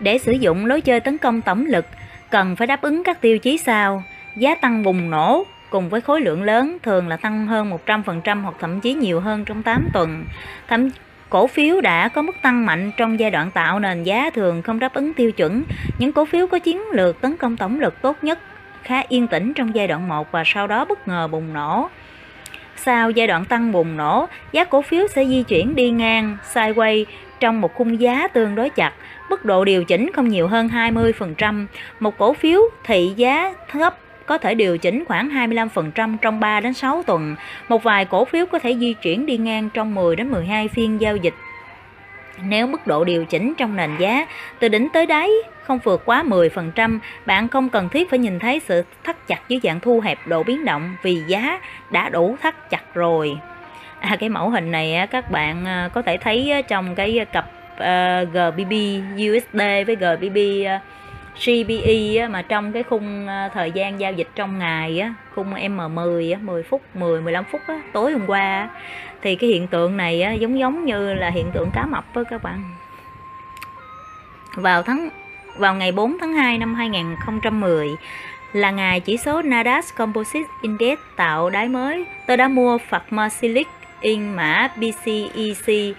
Để 0.00 0.18
sử 0.18 0.32
dụng 0.32 0.66
lối 0.66 0.80
chơi 0.80 1.00
tấn 1.00 1.18
công 1.18 1.40
tổng 1.40 1.66
lực, 1.66 1.86
cần 2.30 2.56
phải 2.56 2.66
đáp 2.66 2.82
ứng 2.82 3.04
các 3.04 3.20
tiêu 3.20 3.38
chí 3.38 3.58
sau 3.58 4.02
giá 4.36 4.54
tăng 4.54 4.82
bùng 4.82 5.10
nổ 5.10 5.46
cùng 5.70 5.88
với 5.88 6.00
khối 6.00 6.20
lượng 6.20 6.42
lớn 6.42 6.78
thường 6.82 7.08
là 7.08 7.16
tăng 7.16 7.46
hơn 7.46 7.78
100% 7.86 8.42
hoặc 8.42 8.54
thậm 8.60 8.80
chí 8.80 8.94
nhiều 8.94 9.20
hơn 9.20 9.44
trong 9.44 9.62
8 9.62 9.88
tuần. 9.92 10.24
Thậm 10.68 10.90
cổ 11.28 11.46
phiếu 11.46 11.80
đã 11.80 12.08
có 12.08 12.22
mức 12.22 12.36
tăng 12.42 12.66
mạnh 12.66 12.90
trong 12.96 13.20
giai 13.20 13.30
đoạn 13.30 13.50
tạo 13.50 13.78
nền 13.78 14.02
giá 14.02 14.30
thường 14.30 14.62
không 14.62 14.78
đáp 14.78 14.94
ứng 14.94 15.14
tiêu 15.14 15.32
chuẩn. 15.32 15.62
Những 15.98 16.12
cổ 16.12 16.24
phiếu 16.24 16.46
có 16.46 16.58
chiến 16.58 16.82
lược 16.92 17.20
tấn 17.20 17.36
công 17.36 17.56
tổng 17.56 17.80
lực 17.80 18.02
tốt 18.02 18.16
nhất 18.22 18.38
khá 18.82 19.02
yên 19.08 19.26
tĩnh 19.26 19.54
trong 19.54 19.74
giai 19.74 19.88
đoạn 19.88 20.08
1 20.08 20.32
và 20.32 20.42
sau 20.46 20.66
đó 20.66 20.84
bất 20.84 21.08
ngờ 21.08 21.28
bùng 21.28 21.52
nổ. 21.52 21.88
Sau 22.76 23.10
giai 23.10 23.26
đoạn 23.26 23.44
tăng 23.44 23.72
bùng 23.72 23.96
nổ, 23.96 24.26
giá 24.52 24.64
cổ 24.64 24.82
phiếu 24.82 25.06
sẽ 25.08 25.24
di 25.24 25.42
chuyển 25.42 25.74
đi 25.74 25.90
ngang, 25.90 26.36
sideways 26.52 27.04
trong 27.40 27.60
một 27.60 27.74
khung 27.74 28.00
giá 28.00 28.28
tương 28.28 28.54
đối 28.54 28.70
chặt, 28.70 28.92
mức 29.30 29.44
độ 29.44 29.64
điều 29.64 29.84
chỉnh 29.84 30.10
không 30.14 30.28
nhiều 30.28 30.48
hơn 30.48 30.68
20%. 30.68 31.66
Một 32.00 32.18
cổ 32.18 32.32
phiếu 32.32 32.60
thị 32.84 33.12
giá 33.16 33.54
thấp 33.68 33.98
có 34.30 34.38
thể 34.38 34.54
điều 34.54 34.78
chỉnh 34.78 35.04
khoảng 35.04 35.28
25% 35.28 36.16
trong 36.22 36.40
3 36.40 36.60
đến 36.60 36.72
6 36.72 37.02
tuần. 37.02 37.36
Một 37.68 37.82
vài 37.82 38.04
cổ 38.04 38.24
phiếu 38.24 38.46
có 38.46 38.58
thể 38.58 38.76
di 38.80 38.92
chuyển 38.92 39.26
đi 39.26 39.36
ngang 39.36 39.70
trong 39.74 39.94
10 39.94 40.16
đến 40.16 40.30
12 40.30 40.68
phiên 40.68 41.00
giao 41.00 41.16
dịch. 41.16 41.34
Nếu 42.44 42.66
mức 42.66 42.86
độ 42.86 43.04
điều 43.04 43.24
chỉnh 43.24 43.54
trong 43.58 43.76
nền 43.76 43.90
giá 43.98 44.26
từ 44.58 44.68
đỉnh 44.68 44.88
tới 44.92 45.06
đáy 45.06 45.30
không 45.62 45.78
vượt 45.84 46.02
quá 46.04 46.24
10%, 46.26 46.98
bạn 47.26 47.48
không 47.48 47.68
cần 47.68 47.88
thiết 47.88 48.10
phải 48.10 48.18
nhìn 48.18 48.38
thấy 48.38 48.60
sự 48.60 48.84
thắt 49.04 49.26
chặt 49.26 49.40
dưới 49.48 49.60
dạng 49.62 49.80
thu 49.80 50.00
hẹp 50.00 50.18
độ 50.26 50.42
biến 50.42 50.64
động 50.64 50.96
vì 51.02 51.22
giá 51.26 51.60
đã 51.90 52.08
đủ 52.08 52.36
thắt 52.42 52.70
chặt 52.70 52.94
rồi. 52.94 53.38
À, 54.00 54.16
cái 54.20 54.28
mẫu 54.28 54.50
hình 54.50 54.70
này 54.70 55.06
các 55.10 55.30
bạn 55.30 55.64
à, 55.64 55.90
có 55.94 56.02
thể 56.02 56.16
thấy 56.16 56.62
trong 56.68 56.94
cái 56.94 57.26
cặp 57.32 57.50
à, 57.78 58.20
uh, 58.22 58.32
GBP 58.32 58.72
USD 59.16 59.60
với 59.86 59.96
GBP 59.96 60.38
CBE 61.34 62.28
mà 62.28 62.42
trong 62.42 62.72
cái 62.72 62.82
khung 62.82 63.26
à, 63.26 63.50
thời 63.54 63.70
gian 63.70 64.00
giao 64.00 64.12
dịch 64.12 64.28
trong 64.34 64.58
ngày 64.58 65.00
á, 65.00 65.14
khung 65.34 65.54
M10 65.54 66.34
á, 66.34 66.38
10 66.42 66.62
phút, 66.62 66.82
10 66.96 67.20
15 67.20 67.44
phút 67.44 67.60
á, 67.66 67.80
tối 67.92 68.12
hôm 68.12 68.26
qua 68.26 68.68
thì 69.22 69.36
cái 69.36 69.50
hiện 69.50 69.66
tượng 69.66 69.96
này 69.96 70.22
á, 70.22 70.32
giống 70.32 70.58
giống 70.58 70.84
như 70.84 71.14
là 71.14 71.30
hiện 71.30 71.50
tượng 71.52 71.70
cá 71.70 71.86
mập 71.86 72.04
với 72.14 72.24
các 72.24 72.42
bạn. 72.42 72.62
Vào 74.54 74.82
tháng 74.82 75.08
vào 75.56 75.74
ngày 75.74 75.92
4 75.92 76.16
tháng 76.20 76.34
2 76.34 76.58
năm 76.58 76.74
2010 76.74 77.88
là 78.52 78.70
ngày 78.70 79.00
chỉ 79.00 79.16
số 79.16 79.42
Nasdaq 79.42 79.82
Composite 79.96 80.48
Index 80.62 80.98
tạo 81.16 81.50
đáy 81.50 81.68
mới. 81.68 82.04
Tôi 82.26 82.36
đã 82.36 82.48
mua 82.48 82.78
Pharmasilic 82.78 83.68
in 84.00 84.36
mã 84.36 84.68
BCEC 84.76 85.96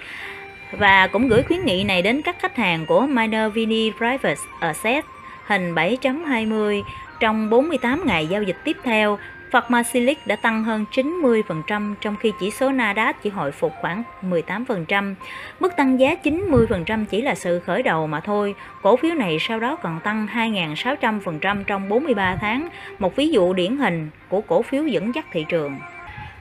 và 0.71 1.07
cũng 1.07 1.27
gửi 1.27 1.43
khuyến 1.43 1.65
nghị 1.65 1.83
này 1.83 2.01
đến 2.01 2.21
các 2.21 2.35
khách 2.39 2.55
hàng 2.55 2.85
của 2.85 3.01
Minor 3.07 3.53
Vini 3.53 3.91
Private 3.97 4.41
Asset 4.59 5.05
hình 5.51 5.75
7.20 5.75 6.83
trong 7.19 7.49
48 7.49 8.03
ngày 8.05 8.27
giao 8.27 8.43
dịch 8.43 8.57
tiếp 8.63 8.77
theo, 8.83 9.17
Pharmacilic 9.51 10.27
đã 10.27 10.35
tăng 10.35 10.63
hơn 10.63 10.85
90% 10.91 11.95
trong 12.01 12.15
khi 12.15 12.31
chỉ 12.39 12.51
số 12.51 12.69
Nasdaq 12.71 13.13
chỉ 13.23 13.29
hồi 13.29 13.51
phục 13.51 13.73
khoảng 13.81 14.03
18%. 14.21 15.15
Mức 15.59 15.75
tăng 15.75 15.99
giá 15.99 16.15
90% 16.23 17.05
chỉ 17.05 17.21
là 17.21 17.35
sự 17.35 17.59
khởi 17.59 17.83
đầu 17.83 18.07
mà 18.07 18.19
thôi. 18.19 18.55
Cổ 18.81 18.95
phiếu 18.95 19.15
này 19.15 19.37
sau 19.39 19.59
đó 19.59 19.75
còn 19.75 19.99
tăng 20.03 20.27
2.600% 20.33 21.63
trong 21.63 21.89
43 21.89 22.35
tháng, 22.35 22.69
một 22.99 23.15
ví 23.15 23.29
dụ 23.29 23.53
điển 23.53 23.77
hình 23.77 24.09
của 24.29 24.41
cổ 24.41 24.61
phiếu 24.61 24.87
dẫn 24.87 25.15
dắt 25.15 25.25
thị 25.31 25.45
trường. 25.49 25.79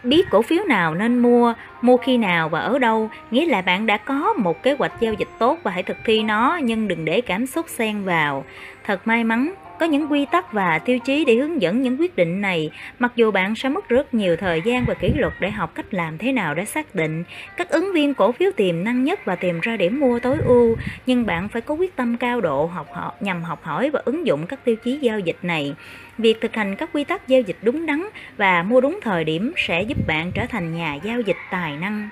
Biết 0.02 0.30
cổ 0.30 0.42
phiếu 0.42 0.64
nào 0.64 0.94
nên 0.94 1.18
mua, 1.18 1.54
mua 1.82 1.96
khi 1.96 2.18
nào 2.18 2.48
và 2.48 2.60
ở 2.60 2.78
đâu, 2.78 3.10
nghĩa 3.30 3.46
là 3.46 3.62
bạn 3.62 3.86
đã 3.86 3.96
có 3.96 4.32
một 4.32 4.62
kế 4.62 4.72
hoạch 4.78 4.92
giao 5.00 5.14
dịch 5.14 5.28
tốt 5.38 5.58
và 5.62 5.70
hãy 5.70 5.82
thực 5.82 5.96
thi 6.04 6.22
nó 6.22 6.60
nhưng 6.62 6.88
đừng 6.88 7.04
để 7.04 7.20
cảm 7.20 7.46
xúc 7.46 7.66
xen 7.68 8.04
vào. 8.04 8.44
Thật 8.90 9.06
may 9.06 9.24
mắn, 9.24 9.54
có 9.80 9.86
những 9.86 10.12
quy 10.12 10.26
tắc 10.32 10.52
và 10.52 10.78
tiêu 10.78 10.98
chí 10.98 11.24
để 11.24 11.34
hướng 11.34 11.62
dẫn 11.62 11.82
những 11.82 12.00
quyết 12.00 12.16
định 12.16 12.40
này, 12.40 12.70
mặc 12.98 13.12
dù 13.16 13.30
bạn 13.30 13.54
sẽ 13.54 13.68
mất 13.68 13.88
rất 13.88 14.14
nhiều 14.14 14.36
thời 14.36 14.62
gian 14.64 14.84
và 14.84 14.94
kỷ 14.94 15.12
luật 15.16 15.32
để 15.40 15.50
học 15.50 15.74
cách 15.74 15.94
làm 15.94 16.18
thế 16.18 16.32
nào 16.32 16.54
để 16.54 16.64
xác 16.64 16.94
định 16.94 17.24
các 17.56 17.68
ứng 17.68 17.92
viên 17.94 18.14
cổ 18.14 18.32
phiếu 18.32 18.50
tiềm 18.56 18.84
năng 18.84 19.04
nhất 19.04 19.24
và 19.24 19.36
tìm 19.36 19.60
ra 19.60 19.76
điểm 19.76 20.00
mua 20.00 20.18
tối 20.18 20.38
ưu, 20.44 20.76
nhưng 21.06 21.26
bạn 21.26 21.48
phải 21.48 21.62
có 21.62 21.74
quyết 21.74 21.96
tâm 21.96 22.16
cao 22.16 22.40
độ 22.40 22.66
học 22.66 22.86
họ 22.92 23.14
nhằm 23.20 23.42
học 23.42 23.62
hỏi 23.62 23.90
và 23.90 24.02
ứng 24.04 24.26
dụng 24.26 24.46
các 24.46 24.64
tiêu 24.64 24.76
chí 24.76 24.98
giao 24.98 25.18
dịch 25.18 25.38
này. 25.42 25.74
Việc 26.18 26.40
thực 26.40 26.54
hành 26.54 26.76
các 26.76 26.90
quy 26.92 27.04
tắc 27.04 27.28
giao 27.28 27.40
dịch 27.40 27.58
đúng 27.62 27.86
đắn 27.86 28.02
và 28.36 28.62
mua 28.62 28.80
đúng 28.80 28.98
thời 29.02 29.24
điểm 29.24 29.52
sẽ 29.56 29.82
giúp 29.82 29.98
bạn 30.06 30.32
trở 30.34 30.46
thành 30.46 30.74
nhà 30.74 30.94
giao 30.94 31.20
dịch 31.20 31.38
tài 31.50 31.76
năng. 31.76 32.08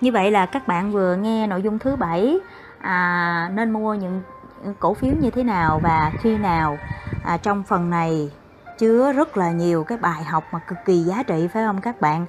Như 0.00 0.12
vậy 0.12 0.30
là 0.30 0.46
các 0.46 0.68
bạn 0.68 0.92
vừa 0.92 1.16
nghe 1.16 1.46
nội 1.46 1.62
dung 1.62 1.78
thứ 1.78 1.96
bảy 1.96 2.38
à, 2.80 3.50
nên 3.54 3.70
mua 3.70 3.94
những 3.94 4.22
cổ 4.78 4.94
phiếu 4.94 5.12
như 5.20 5.30
thế 5.30 5.42
nào 5.42 5.80
và 5.82 6.12
khi 6.20 6.38
nào? 6.38 6.78
À, 7.24 7.36
trong 7.36 7.62
phần 7.62 7.90
này 7.90 8.30
chứa 8.78 9.12
rất 9.12 9.36
là 9.36 9.50
nhiều 9.50 9.84
cái 9.84 9.98
bài 9.98 10.24
học 10.24 10.44
mà 10.52 10.58
cực 10.58 10.78
kỳ 10.84 10.98
giá 10.98 11.22
trị 11.22 11.48
phải 11.52 11.62
không 11.64 11.80
các 11.80 12.00
bạn? 12.00 12.26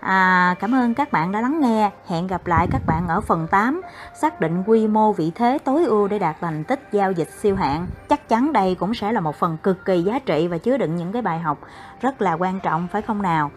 À, 0.00 0.54
cảm 0.60 0.74
ơn 0.74 0.94
các 0.94 1.12
bạn 1.12 1.32
đã 1.32 1.40
lắng 1.40 1.60
nghe. 1.60 1.90
Hẹn 2.08 2.26
gặp 2.26 2.46
lại 2.46 2.66
các 2.70 2.82
bạn 2.86 3.08
ở 3.08 3.20
phần 3.20 3.46
8 3.50 3.82
xác 4.14 4.40
định 4.40 4.62
quy 4.66 4.86
mô 4.86 5.12
vị 5.12 5.32
thế 5.34 5.58
tối 5.64 5.84
ưu 5.84 6.08
để 6.08 6.18
đạt 6.18 6.36
thành 6.40 6.64
tích 6.64 6.88
giao 6.92 7.12
dịch 7.12 7.28
siêu 7.30 7.56
hạng. 7.56 7.86
Chắc 8.08 8.28
chắn 8.28 8.52
đây 8.52 8.74
cũng 8.74 8.94
sẽ 8.94 9.12
là 9.12 9.20
một 9.20 9.36
phần 9.36 9.56
cực 9.62 9.84
kỳ 9.84 10.02
giá 10.02 10.18
trị 10.18 10.48
và 10.48 10.58
chứa 10.58 10.76
đựng 10.76 10.96
những 10.96 11.12
cái 11.12 11.22
bài 11.22 11.38
học 11.38 11.58
rất 12.00 12.22
là 12.22 12.32
quan 12.32 12.60
trọng 12.60 12.88
phải 12.88 13.02
không 13.02 13.22
nào? 13.22 13.50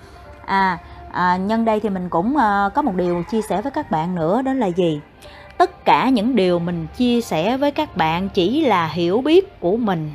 À, 0.46 0.78
à 1.12 1.38
nhân 1.38 1.66
đây 1.66 1.80
thì 1.80 1.90
mình 1.90 2.10
cũng 2.10 2.36
uh, 2.36 2.74
có 2.74 2.82
một 2.82 2.96
điều 2.96 3.24
chia 3.24 3.42
sẻ 3.42 3.62
với 3.62 3.72
các 3.72 3.92
bạn 3.92 4.16
nữa 4.16 4.42
đó 4.42 4.54
là 4.54 4.68
gì? 4.68 5.02
Tất 5.58 5.86
cả 5.86 6.10
những 6.10 6.36
điều 6.36 6.60
mình 6.60 6.88
chia 6.98 7.22
sẻ 7.22 7.58
với 7.58 7.72
các 7.72 7.98
bạn 7.98 8.30
chỉ 8.30 8.62
là 8.62 8.88
hiểu 8.88 9.22
biết 9.22 9.60
của 9.60 9.78
mình. 9.78 10.12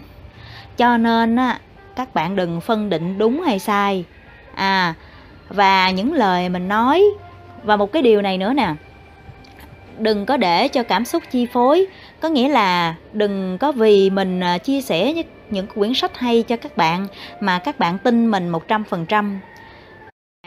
Cho 0.77 0.97
nên 0.97 1.37
á, 1.37 1.59
các 1.97 2.15
bạn 2.15 2.37
đừng 2.37 2.61
phân 2.61 2.91
định 2.91 3.19
đúng 3.19 3.43
hay 3.43 3.59
sai. 3.59 4.05
À 4.55 4.95
và 5.49 5.91
những 5.91 6.13
lời 6.13 6.49
mình 6.49 6.69
nói, 6.69 7.05
và 7.63 7.77
một 7.77 7.93
cái 7.93 8.03
điều 8.03 8.23
này 8.23 8.39
nữa 8.39 8.53
nè, 8.53 8.75
đừng 9.99 10.27
có 10.27 10.37
để 10.37 10.69
cho 10.69 10.83
cảm 10.83 11.05
xúc 11.05 11.23
chi 11.31 11.47
phối. 11.47 11.87
Có 12.21 12.29
nghĩa 12.29 12.49
là 12.49 12.95
đừng 13.13 13.59
có 13.59 13.73
vì 13.73 14.11
mình 14.11 14.41
à, 14.41 14.59
chia 14.59 14.81
sẻ 14.81 15.15
những 15.51 15.67
quyển 15.67 15.95
sách 15.95 16.19
hay 16.19 16.43
cho 16.43 16.57
các 16.57 16.77
bạn 16.77 17.07
mà 17.41 17.59
các 17.59 17.79
bạn 17.79 17.99
tin 17.99 18.31
mình 18.31 18.49
một 18.49 18.69
trăm 18.69 18.85
phần 18.85 19.07
trăm. 19.07 19.41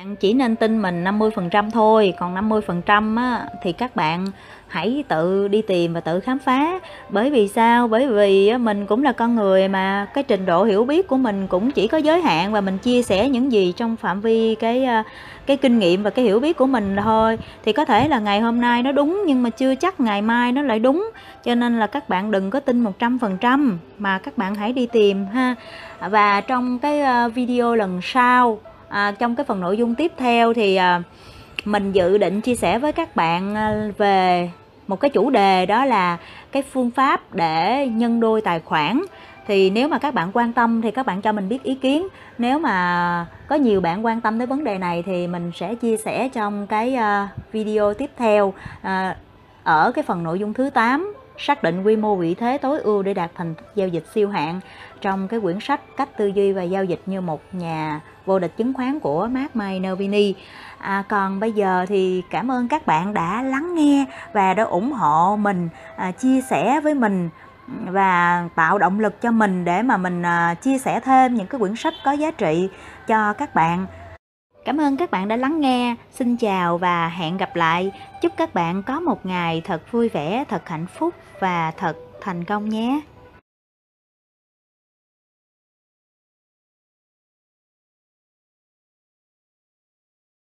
Bạn 0.04 0.16
chỉ 0.16 0.34
nên 0.34 0.56
tin 0.56 0.82
mình 0.82 1.04
50% 1.04 1.72
thôi, 1.72 2.14
còn 2.20 2.36
50% 2.36 3.18
á, 3.18 3.46
thì 3.62 3.72
các 3.72 3.96
bạn 3.96 4.28
hãy 4.68 5.04
tự 5.08 5.48
đi 5.48 5.62
tìm 5.62 5.94
và 5.94 6.00
tự 6.00 6.20
khám 6.20 6.40
phá. 6.40 6.80
Bởi 7.10 7.30
vì 7.30 7.48
sao? 7.48 7.88
Bởi 7.88 8.08
vì 8.08 8.58
mình 8.58 8.86
cũng 8.86 9.04
là 9.04 9.12
con 9.12 9.36
người 9.36 9.68
mà 9.68 10.08
cái 10.14 10.24
trình 10.24 10.46
độ 10.46 10.64
hiểu 10.64 10.86
biết 10.86 11.08
của 11.08 11.18
mình 11.18 11.48
cũng 11.48 11.72
chỉ 11.72 11.88
có 11.88 11.98
giới 11.98 12.22
hạn 12.22 12.52
và 12.52 12.62
mình 12.62 12.78
chia 12.78 13.04
sẻ 13.04 13.30
những 13.30 13.52
gì 13.52 13.74
trong 13.78 13.96
phạm 13.96 14.22
vi 14.22 14.56
cái 14.56 14.84
à, 14.86 15.04
cái 15.46 15.58
kinh 15.58 15.80
nghiệm 15.80 16.04
và 16.04 16.10
cái 16.10 16.26
hiểu 16.26 16.40
biết 16.40 16.58
của 16.58 16.68
mình 16.68 16.96
thôi. 17.04 17.38
Thì 17.66 17.74
có 17.74 17.86
thể 17.86 18.08
là 18.08 18.20
ngày 18.20 18.40
hôm 18.40 18.62
nay 18.62 18.84
nó 18.84 18.92
đúng 18.92 19.24
nhưng 19.28 19.44
mà 19.44 19.50
chưa 19.50 19.76
chắc 19.76 20.00
ngày 20.00 20.22
mai 20.22 20.52
nó 20.52 20.62
lại 20.62 20.80
đúng. 20.80 21.12
Cho 21.44 21.56
nên 21.56 21.80
là 21.80 21.88
các 21.88 22.10
bạn 22.10 22.32
đừng 22.32 22.50
có 22.50 22.60
tin 22.60 22.84
100% 22.84 23.78
mà 24.00 24.20
các 24.20 24.38
bạn 24.38 24.56
hãy 24.56 24.74
đi 24.74 24.86
tìm 24.86 25.26
ha. 25.26 25.56
Và 26.00 26.42
trong 26.42 26.80
cái 26.80 27.02
à, 27.02 27.28
video 27.28 27.76
lần 27.76 28.00
sau 28.02 28.60
à, 28.94 29.12
trong 29.12 29.36
cái 29.36 29.46
phần 29.46 29.60
nội 29.60 29.78
dung 29.78 29.96
tiếp 29.96 30.12
theo 30.18 30.54
thì 30.54 30.76
à, 30.76 31.02
mình 31.66 31.92
dự 31.92 32.18
định 32.18 32.42
chia 32.42 32.56
sẻ 32.56 32.80
với 32.80 32.92
các 32.92 33.16
bạn 33.16 33.56
à, 33.56 33.90
về 33.98 34.52
một 34.88 35.00
cái 35.00 35.10
chủ 35.10 35.30
đề 35.30 35.66
đó 35.66 35.86
là 35.86 36.18
cái 36.52 36.64
phương 36.64 36.92
pháp 36.92 37.36
để 37.36 37.88
nhân 37.88 38.20
đôi 38.20 38.42
tài 38.42 38.60
khoản. 38.60 39.02
Thì 39.48 39.70
nếu 39.70 39.88
mà 39.88 39.98
các 40.00 40.14
bạn 40.14 40.30
quan 40.34 40.54
tâm 40.54 40.82
thì 40.82 40.92
các 40.92 41.06
bạn 41.06 41.22
cho 41.22 41.32
mình 41.32 41.50
biết 41.50 41.64
ý 41.64 41.76
kiến. 41.76 42.08
Nếu 42.38 42.60
mà 42.60 43.26
có 43.48 43.56
nhiều 43.56 43.82
bạn 43.82 44.06
quan 44.06 44.22
tâm 44.22 44.38
tới 44.38 44.48
vấn 44.48 44.64
đề 44.64 44.78
này 44.78 45.04
thì 45.06 45.28
mình 45.28 45.52
sẽ 45.56 45.76
chia 45.76 45.98
sẻ 45.98 46.30
trong 46.34 46.68
cái 46.68 46.96
à, 46.96 47.28
video 47.52 47.94
tiếp 47.94 48.12
theo 48.18 48.54
à, 48.82 49.18
ở 49.64 49.92
cái 49.92 50.04
phần 50.04 50.24
nội 50.24 50.40
dung 50.40 50.54
thứ 50.54 50.70
8 50.70 51.14
xác 51.38 51.64
định 51.64 51.84
quy 51.84 51.96
mô 51.96 52.16
vị 52.16 52.34
thế 52.34 52.58
tối 52.58 52.80
ưu 52.80 53.04
để 53.04 53.14
đạt 53.14 53.32
thành 53.36 53.54
giao 53.76 53.88
dịch 53.88 54.04
siêu 54.14 54.30
hạn 54.30 54.60
trong 55.02 55.28
cái 55.28 55.40
quyển 55.40 55.60
sách 55.60 55.82
cách 55.98 56.18
tư 56.18 56.28
duy 56.28 56.52
và 56.52 56.64
giao 56.64 56.84
dịch 56.84 57.02
như 57.06 57.22
một 57.22 57.42
nhà 57.52 58.02
vô 58.26 58.40
địch 58.40 58.58
chứng 58.58 58.74
khoán 58.74 59.00
của 59.00 59.28
Mark 59.32 59.56
Minervini. 59.56 60.34
À, 60.78 61.04
còn 61.10 61.40
bây 61.40 61.52
giờ 61.52 61.86
thì 61.90 62.24
cảm 62.30 62.52
ơn 62.52 62.68
các 62.68 62.86
bạn 62.86 63.14
đã 63.14 63.42
lắng 63.42 63.76
nghe 63.76 64.06
và 64.34 64.54
đã 64.54 64.64
ủng 64.64 64.92
hộ 64.92 65.36
mình, 65.36 65.70
à, 65.96 66.12
chia 66.12 66.42
sẻ 66.42 66.82
với 66.82 66.94
mình 66.94 67.30
và 67.68 68.48
tạo 68.56 68.78
động 68.78 69.00
lực 69.00 69.22
cho 69.22 69.32
mình 69.32 69.66
để 69.66 69.82
mà 69.82 69.98
mình 69.98 70.22
à, 70.22 70.54
chia 70.54 70.78
sẻ 70.78 71.00
thêm 71.00 71.36
những 71.36 71.48
cái 71.48 71.60
quyển 71.60 71.76
sách 71.76 71.94
có 72.06 72.12
giá 72.12 72.32
trị 72.32 72.70
cho 73.08 73.34
các 73.34 73.56
bạn. 73.56 73.86
Cảm 74.66 74.78
ơn 74.78 74.98
các 74.98 75.12
bạn 75.12 75.28
đã 75.28 75.36
lắng 75.36 75.60
nghe. 75.60 75.96
Xin 76.12 76.38
chào 76.38 76.78
và 76.78 77.08
hẹn 77.08 77.38
gặp 77.38 77.56
lại. 77.56 77.92
Chúc 78.22 78.32
các 78.38 78.54
bạn 78.54 78.84
có 78.84 79.00
một 79.00 79.26
ngày 79.26 79.62
thật 79.66 79.92
vui 79.92 80.10
vẻ, 80.10 80.44
thật 80.50 80.70
hạnh 80.70 80.86
phúc 80.88 81.14
và 81.40 81.72
thật 81.78 81.98
thành 82.22 82.44
công 82.44 82.70
nhé. 82.70 83.02